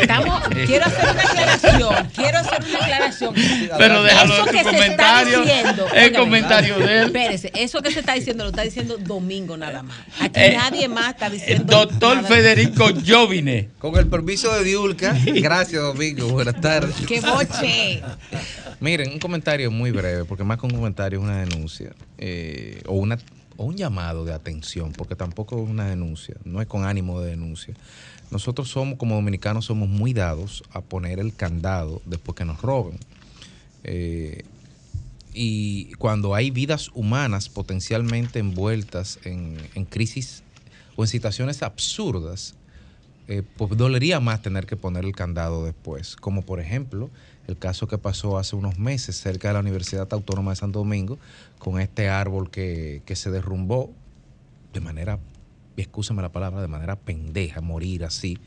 estamos, 0.01 0.43
quiero 0.67 0.85
hacer 0.85 1.09
una 1.11 1.23
aclaración, 1.23 2.09
quiero 2.15 2.39
hacer 2.39 2.65
una 2.69 2.79
aclaración. 2.79 3.35
Pero 3.79 4.03
déjalo 4.03 4.35
Eso 4.35 4.43
en 4.47 4.53
que 4.53 4.59
tu 4.63 4.69
se 4.69 4.75
comentario, 4.77 5.43
está 5.43 5.55
diciendo, 5.57 5.87
el 5.95 5.99
óigame, 6.09 6.19
comentario 6.19 6.79
de 6.79 6.99
él. 6.99 7.05
Espérese, 7.07 7.53
eso 7.55 7.81
que 7.81 7.91
se 7.93 8.01
está 8.01 8.13
diciendo 8.13 8.45
lo 8.45 8.51
está 8.51 8.63
diciendo 8.63 8.99
Domingo 8.99 9.57
nada 9.57 9.83
más. 9.83 9.97
Aquí 10.21 10.39
Eh, 10.39 10.55
nadie 10.55 10.87
más 10.87 11.09
está 11.15 11.31
diciendo. 11.31 11.65
Doctor 11.79 12.17
nada. 12.17 12.29
Federico 12.29 12.87
Jovine. 13.07 13.71
Con 13.79 13.97
el 13.97 14.07
permiso 14.07 14.53
de 14.55 14.65
Diulca. 14.65 15.17
Gracias, 15.25 15.81
Domingo. 15.81 16.29
Buenas 16.29 16.61
tardes. 16.61 16.95
¡Qué 17.07 17.23
boche! 17.23 18.03
Miren, 18.81 19.13
un 19.13 19.19
comentario 19.19 19.71
muy 19.71 19.93
breve, 19.93 20.25
porque 20.27 20.45
más 20.45 20.59
que 20.59 20.67
un 20.67 20.73
comentario 20.73 21.19
es 21.19 21.25
una 21.25 21.39
denuncia 21.41 21.91
eh, 22.19 22.83
o, 22.87 22.95
una, 22.95 23.19
o 23.59 23.65
un 23.65 23.77
llamado 23.77 24.25
de 24.25 24.33
atención, 24.33 24.93
porque 24.93 25.17
tampoco 25.17 25.63
es 25.63 25.69
una 25.69 25.87
denuncia, 25.87 26.37
no 26.45 26.63
es 26.63 26.67
con 26.67 26.85
ánimo 26.85 27.21
de 27.21 27.31
denuncia. 27.31 27.75
Nosotros 28.31 28.69
somos, 28.69 28.99
como 28.99 29.17
dominicanos, 29.17 29.67
somos 29.67 29.89
muy 29.89 30.15
dados 30.15 30.63
a 30.71 30.81
poner 30.81 31.19
el 31.19 31.35
candado 31.35 32.01
después 32.07 32.37
que 32.37 32.45
nos 32.45 32.63
roben. 32.63 32.99
Eh, 33.85 34.45
y 35.35 35.93
cuando 35.95 36.35
hay 36.35 36.51
vidas 36.51 36.91
humanas 36.95 37.49
potencialmente 37.49 38.39
envueltas 38.39 39.19
en, 39.25 39.57
en 39.75 39.85
crisis 39.85 40.43
o 40.97 41.03
en 41.03 41.09
situaciones 41.09 41.63
absurdas, 41.63 42.55
eh, 43.29 43.43
pues 43.57 43.77
dolería 43.77 44.21
más 44.21 44.41
tener 44.41 44.67
que 44.67 44.77
poner 44.77 45.05
el 45.05 45.15
candado 45.15 45.65
después. 45.65 46.17
Como 46.17 46.43
por 46.43 46.61
ejemplo 46.61 47.11
el 47.49 47.57
caso 47.57 47.89
que 47.89 47.99
pasó 47.99 48.39
hace 48.39 48.55
unos 48.55 48.79
meses 48.79 49.17
cerca 49.17 49.49
de 49.49 49.55
la 49.55 49.61
Universidad 49.61 50.07
Autónoma 50.13 50.53
de 50.53 50.57
Santo 50.57 50.79
Domingo 50.79 51.19
con 51.59 51.81
este 51.81 52.09
árbol 52.09 52.51
que, 52.51 53.03
que 53.07 53.17
se 53.17 53.31
derrumbó 53.31 53.91
de 54.73 54.81
manera, 54.81 55.19
y 55.77 55.81
excúsame 55.81 56.23
la 56.23 56.31
palabra, 56.31 56.61
de 56.61 56.69
manera 56.69 56.97
pendeja, 56.97 57.61
morir 57.61 58.05
así. 58.05 58.39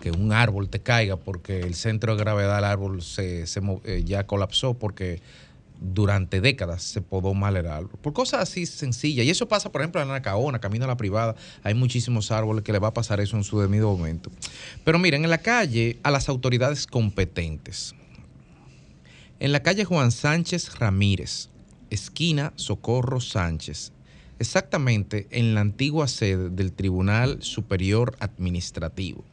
Que 0.00 0.10
un 0.12 0.32
árbol 0.32 0.68
te 0.68 0.80
caiga 0.80 1.16
porque 1.16 1.60
el 1.60 1.74
centro 1.74 2.16
de 2.16 2.22
gravedad 2.22 2.56
del 2.56 2.64
árbol 2.64 3.02
se, 3.02 3.46
se 3.46 3.60
eh, 3.84 4.04
ya 4.04 4.26
colapsó 4.26 4.74
porque 4.74 5.20
durante 5.80 6.40
décadas 6.40 6.82
se 6.82 7.02
podó 7.02 7.34
mal 7.34 7.56
el 7.56 7.66
árbol. 7.66 7.98
Por 8.00 8.12
cosas 8.12 8.42
así 8.42 8.64
sencillas. 8.64 9.26
Y 9.26 9.30
eso 9.30 9.48
pasa, 9.48 9.70
por 9.70 9.80
ejemplo, 9.80 10.00
en 10.00 10.08
Anacaona, 10.08 10.60
camino 10.60 10.84
a 10.84 10.88
la 10.88 10.96
privada. 10.96 11.34
Hay 11.64 11.74
muchísimos 11.74 12.30
árboles 12.30 12.64
que 12.64 12.72
le 12.72 12.78
va 12.78 12.88
a 12.88 12.94
pasar 12.94 13.20
eso 13.20 13.36
en 13.36 13.44
su 13.44 13.60
debido 13.60 13.90
momento. 13.90 14.30
Pero 14.84 14.98
miren, 14.98 15.24
en 15.24 15.30
la 15.30 15.38
calle, 15.38 15.98
a 16.02 16.10
las 16.10 16.28
autoridades 16.28 16.86
competentes. 16.86 17.94
En 19.40 19.52
la 19.52 19.62
calle 19.62 19.84
Juan 19.84 20.10
Sánchez 20.10 20.80
Ramírez, 20.80 21.48
esquina 21.90 22.52
Socorro 22.56 23.20
Sánchez, 23.20 23.92
exactamente 24.40 25.28
en 25.30 25.54
la 25.54 25.60
antigua 25.60 26.08
sede 26.08 26.50
del 26.50 26.72
Tribunal 26.72 27.40
Superior 27.40 28.16
Administrativo. 28.18 29.24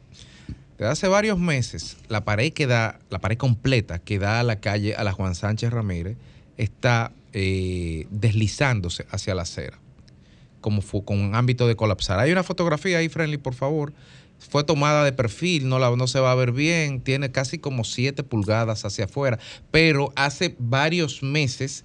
Desde 0.78 0.92
hace 0.92 1.08
varios 1.08 1.40
meses, 1.40 1.96
la 2.08 2.24
pared 2.24 2.52
que 2.52 2.68
da, 2.68 3.00
la 3.10 3.18
pared 3.18 3.36
completa 3.36 3.98
que 3.98 4.20
da 4.20 4.38
a 4.38 4.44
la 4.44 4.60
calle 4.60 4.94
a 4.94 5.02
la 5.02 5.10
Juan 5.10 5.34
Sánchez 5.34 5.72
Ramírez 5.72 6.16
está 6.56 7.10
eh, 7.32 8.06
deslizándose 8.10 9.06
hacia 9.10 9.34
la 9.34 9.42
acera, 9.42 9.76
como 10.60 10.82
fue 10.82 11.04
con 11.04 11.18
un 11.18 11.34
ámbito 11.34 11.66
de 11.66 11.74
colapsar. 11.74 12.20
Hay 12.20 12.30
una 12.30 12.44
fotografía 12.44 12.98
ahí, 12.98 13.08
Friendly, 13.08 13.38
por 13.38 13.54
favor. 13.54 13.92
Fue 14.38 14.64
tomada 14.64 15.04
de 15.04 15.12
perfil, 15.12 15.68
no, 15.68 15.78
la, 15.78 15.94
no 15.96 16.06
se 16.06 16.20
va 16.20 16.32
a 16.32 16.34
ver 16.34 16.52
bien, 16.52 17.00
tiene 17.00 17.30
casi 17.30 17.58
como 17.58 17.84
7 17.84 18.22
pulgadas 18.22 18.84
hacia 18.84 19.06
afuera, 19.06 19.38
pero 19.70 20.12
hace 20.14 20.54
varios 20.58 21.22
meses 21.22 21.84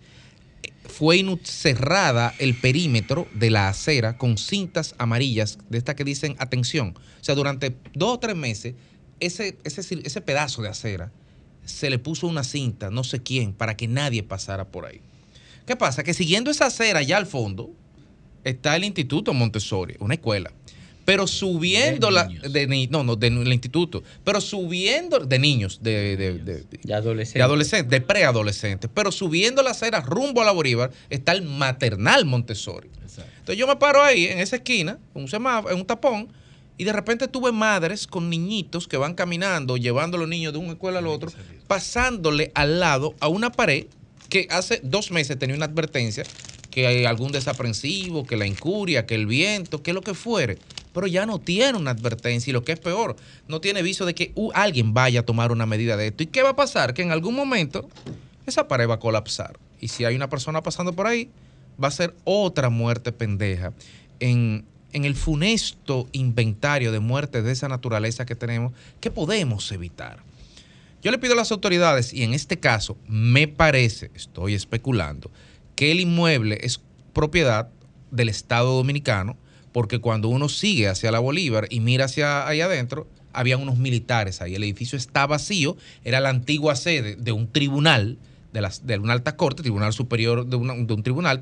eh, 0.63 0.71
fue 0.87 1.23
cerrada 1.43 2.33
el 2.39 2.55
perímetro 2.55 3.27
de 3.33 3.49
la 3.49 3.69
acera 3.69 4.17
con 4.17 4.37
cintas 4.37 4.95
amarillas 4.97 5.57
de 5.69 5.77
estas 5.77 5.95
que 5.95 6.03
dicen 6.03 6.35
atención. 6.39 6.95
O 6.97 7.23
sea, 7.23 7.35
durante 7.35 7.75
dos 7.93 8.15
o 8.15 8.19
tres 8.19 8.35
meses, 8.35 8.75
ese, 9.19 9.57
ese, 9.63 10.01
ese 10.03 10.21
pedazo 10.21 10.61
de 10.61 10.69
acera 10.69 11.11
se 11.65 11.89
le 11.89 11.99
puso 11.99 12.27
una 12.27 12.43
cinta, 12.43 12.89
no 12.89 13.03
sé 13.03 13.21
quién, 13.21 13.53
para 13.53 13.77
que 13.77 13.87
nadie 13.87 14.23
pasara 14.23 14.69
por 14.69 14.85
ahí. 14.85 15.01
¿Qué 15.65 15.75
pasa? 15.75 16.03
Que 16.03 16.13
siguiendo 16.13 16.51
esa 16.51 16.67
acera 16.67 16.99
allá 16.99 17.17
al 17.17 17.27
fondo 17.27 17.71
está 18.43 18.75
el 18.75 18.83
Instituto 18.83 19.33
Montessori, 19.33 19.95
una 19.99 20.15
escuela. 20.15 20.51
Pero 21.05 21.25
subiendo 21.27 22.11
la. 22.11 22.25
De, 22.25 22.67
ni- 22.67 22.87
no, 22.87 23.03
no, 23.03 23.15
del 23.15 23.51
instituto. 23.51 24.03
Pero 24.23 24.39
subiendo. 24.41 25.19
De 25.19 25.39
niños, 25.39 25.79
de, 25.81 26.15
de, 26.17 26.33
de- 26.39 26.63
De 26.83 26.93
adolescentes. 26.93 27.33
de 27.33 27.41
adolescentes, 27.43 27.89
de 27.89 28.01
preadolescentes. 28.01 28.89
Pero 28.93 29.11
subiendo 29.11 29.63
la 29.63 29.71
acera 29.71 30.01
rumbo 30.01 30.41
a 30.41 30.45
la 30.45 30.51
Bolívar 30.51 30.91
está 31.09 31.31
el 31.31 31.41
maternal 31.41 32.25
Montessori. 32.25 32.89
Entonces 33.39 33.57
yo 33.57 33.67
me 33.67 33.75
paro 33.75 34.01
ahí, 34.03 34.25
en 34.25 34.39
esa 34.39 34.57
esquina, 34.57 34.99
en 35.15 35.21
un 35.23 35.27
semáforo, 35.27 35.73
en 35.73 35.79
un 35.79 35.85
tapón, 35.87 36.27
y 36.77 36.83
de 36.83 36.93
repente 36.93 37.27
tuve 37.27 37.51
madres 37.51 38.05
con 38.07 38.29
niñitos 38.29 38.87
que 38.87 38.97
van 38.97 39.15
caminando, 39.15 39.77
llevando 39.77 40.17
a 40.17 40.19
los 40.19 40.29
niños 40.29 40.53
de 40.53 40.59
una 40.59 40.73
escuela 40.73 40.99
al 40.99 41.07
otro, 41.07 41.31
pasándole 41.67 42.51
al 42.53 42.79
lado 42.79 43.15
a 43.19 43.27
una 43.27 43.51
pared 43.51 43.85
que 44.29 44.47
hace 44.51 44.79
dos 44.83 45.09
meses 45.11 45.37
tenía 45.39 45.55
una 45.55 45.65
advertencia 45.65 46.23
que 46.69 46.85
hay 46.87 47.05
algún 47.05 47.31
desaprensivo, 47.31 48.25
que 48.25 48.37
la 48.37 48.45
incuria, 48.45 49.05
que 49.05 49.15
el 49.15 49.25
viento, 49.25 49.81
que 49.83 49.91
lo 49.93 50.01
que 50.01 50.13
fuere. 50.13 50.57
Pero 50.93 51.07
ya 51.07 51.25
no 51.25 51.39
tiene 51.39 51.77
una 51.77 51.91
advertencia 51.91 52.51
y 52.51 52.53
lo 52.53 52.63
que 52.63 52.73
es 52.73 52.79
peor, 52.79 53.15
no 53.47 53.61
tiene 53.61 53.81
viso 53.81 54.05
de 54.05 54.13
que 54.13 54.31
uh, 54.35 54.51
alguien 54.53 54.93
vaya 54.93 55.21
a 55.21 55.23
tomar 55.23 55.51
una 55.51 55.65
medida 55.65 55.97
de 55.97 56.07
esto. 56.07 56.23
¿Y 56.23 56.27
qué 56.27 56.43
va 56.43 56.49
a 56.49 56.55
pasar? 56.55 56.93
Que 56.93 57.01
en 57.01 57.11
algún 57.11 57.35
momento 57.35 57.89
esa 58.45 58.67
pared 58.67 58.89
va 58.89 58.95
a 58.95 58.99
colapsar. 58.99 59.57
Y 59.79 59.87
si 59.87 60.05
hay 60.05 60.15
una 60.15 60.29
persona 60.29 60.61
pasando 60.61 60.93
por 60.93 61.07
ahí, 61.07 61.29
va 61.81 61.87
a 61.87 61.91
ser 61.91 62.13
otra 62.23 62.69
muerte 62.69 63.11
pendeja. 63.11 63.73
En, 64.19 64.65
en 64.93 65.05
el 65.05 65.15
funesto 65.15 66.07
inventario 66.11 66.91
de 66.91 66.99
muertes 66.99 67.43
de 67.43 67.51
esa 67.51 67.67
naturaleza 67.67 68.25
que 68.25 68.35
tenemos, 68.35 68.73
que 68.99 69.11
podemos 69.11 69.71
evitar. 69.71 70.23
Yo 71.01 71.09
le 71.09 71.17
pido 71.17 71.33
a 71.33 71.37
las 71.37 71.51
autoridades, 71.51 72.13
y 72.13 72.23
en 72.23 72.33
este 72.33 72.59
caso 72.59 72.95
me 73.07 73.47
parece, 73.47 74.11
estoy 74.13 74.53
especulando, 74.53 75.31
que 75.75 75.91
el 75.91 75.99
inmueble 75.99 76.59
es 76.61 76.79
propiedad 77.13 77.69
del 78.11 78.29
Estado 78.29 78.75
Dominicano, 78.75 79.35
porque 79.71 79.99
cuando 79.99 80.27
uno 80.27 80.49
sigue 80.49 80.87
hacia 80.87 81.11
la 81.11 81.19
Bolívar 81.19 81.67
y 81.69 81.79
mira 81.79 82.05
hacia 82.05 82.47
allá 82.47 82.65
adentro, 82.65 83.07
había 83.33 83.57
unos 83.57 83.77
militares 83.77 84.41
ahí. 84.41 84.55
El 84.55 84.63
edificio 84.63 84.97
está 84.97 85.25
vacío, 85.25 85.77
era 86.03 86.19
la 86.19 86.29
antigua 86.29 86.75
sede 86.75 87.15
de 87.15 87.31
un 87.31 87.47
tribunal, 87.47 88.17
de, 88.51 88.59
las, 88.61 88.85
de 88.85 88.97
una 88.97 89.13
alta 89.13 89.37
corte, 89.37 89.61
tribunal 89.63 89.93
superior, 89.93 90.45
de, 90.45 90.57
una- 90.57 90.73
de 90.75 90.93
un 90.93 91.03
tribunal, 91.03 91.39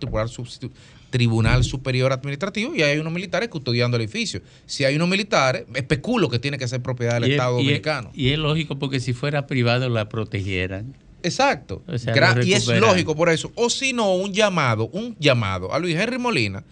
tribunal, 1.10 1.64
superior 1.64 2.14
administrativo, 2.14 2.76
y 2.76 2.84
hay 2.84 2.99
unos 2.99 3.11
militares 3.11 3.49
custodiando 3.49 3.97
el 3.97 4.03
edificio. 4.03 4.41
Si 4.68 4.84
hay 4.85 4.95
unos 4.95 5.10
militares, 5.10 5.64
especulo 5.73 6.30
que 6.30 6.38
tiene 6.39 6.57
que 6.60 6.68
ser 6.68 6.81
propiedad 6.81 7.15
del 7.15 7.23
Y 7.23 7.26
es- 7.27 7.31
Estado 7.31 7.57
y 7.57 7.61
es- 7.61 7.65
Dominicano. 7.65 8.11
Y 8.14 8.30
es 8.30 8.38
lógico 8.38 8.77
porque 8.77 8.99
si 8.99 9.14
fuera 9.14 9.47
privado 9.47 9.89
la 9.89 10.07
protegieran. 10.10 10.95
Exacto. 11.23 11.81
O 11.88 11.97
sea, 11.97 12.14
y 12.43 12.53
es 12.53 12.68
lógico 12.68 13.15
por 13.15 13.30
eso. 13.30 13.51
O 13.56 13.69
si 13.69 13.91
no, 13.91 14.14
un 14.15 14.31
llamado, 14.31 14.88
un 14.93 15.18
llamado 15.19 15.73
a 15.73 15.80
Luis 15.80 15.95
Henry 15.97 16.18
Molina, 16.18 16.64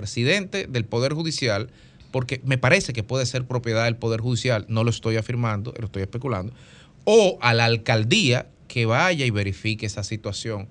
presidente 0.00 0.66
del 0.66 0.86
Poder 0.86 1.12
Judicial, 1.12 1.68
porque 2.10 2.40
me 2.42 2.56
parece 2.56 2.94
que 2.94 3.02
puede 3.02 3.26
ser 3.26 3.44
propiedad 3.44 3.84
del 3.84 3.96
Poder 3.96 4.22
Judicial, 4.22 4.64
no 4.68 4.82
lo 4.82 4.88
estoy 4.88 5.16
afirmando, 5.16 5.74
lo 5.78 5.84
estoy 5.84 6.00
especulando, 6.00 6.54
o 7.04 7.38
a 7.42 7.52
la 7.52 7.66
alcaldía 7.66 8.46
que 8.66 8.86
vaya 8.86 9.26
y 9.26 9.30
verifique 9.30 9.84
esa 9.84 10.02
situación. 10.02 10.68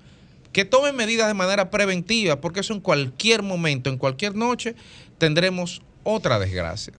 Que 0.52 0.66
tomen 0.66 0.96
medidas 0.96 1.28
de 1.28 1.36
manera 1.36 1.70
preventiva, 1.70 2.42
porque 2.42 2.62
eso 2.62 2.74
en 2.74 2.80
cualquier 2.80 3.44
momento, 3.44 3.92
en 3.92 4.00
cualquier 4.00 4.34
noche, 4.34 4.74
tendremos 5.20 5.84
otra 6.04 6.40
desgracia. 6.40 6.96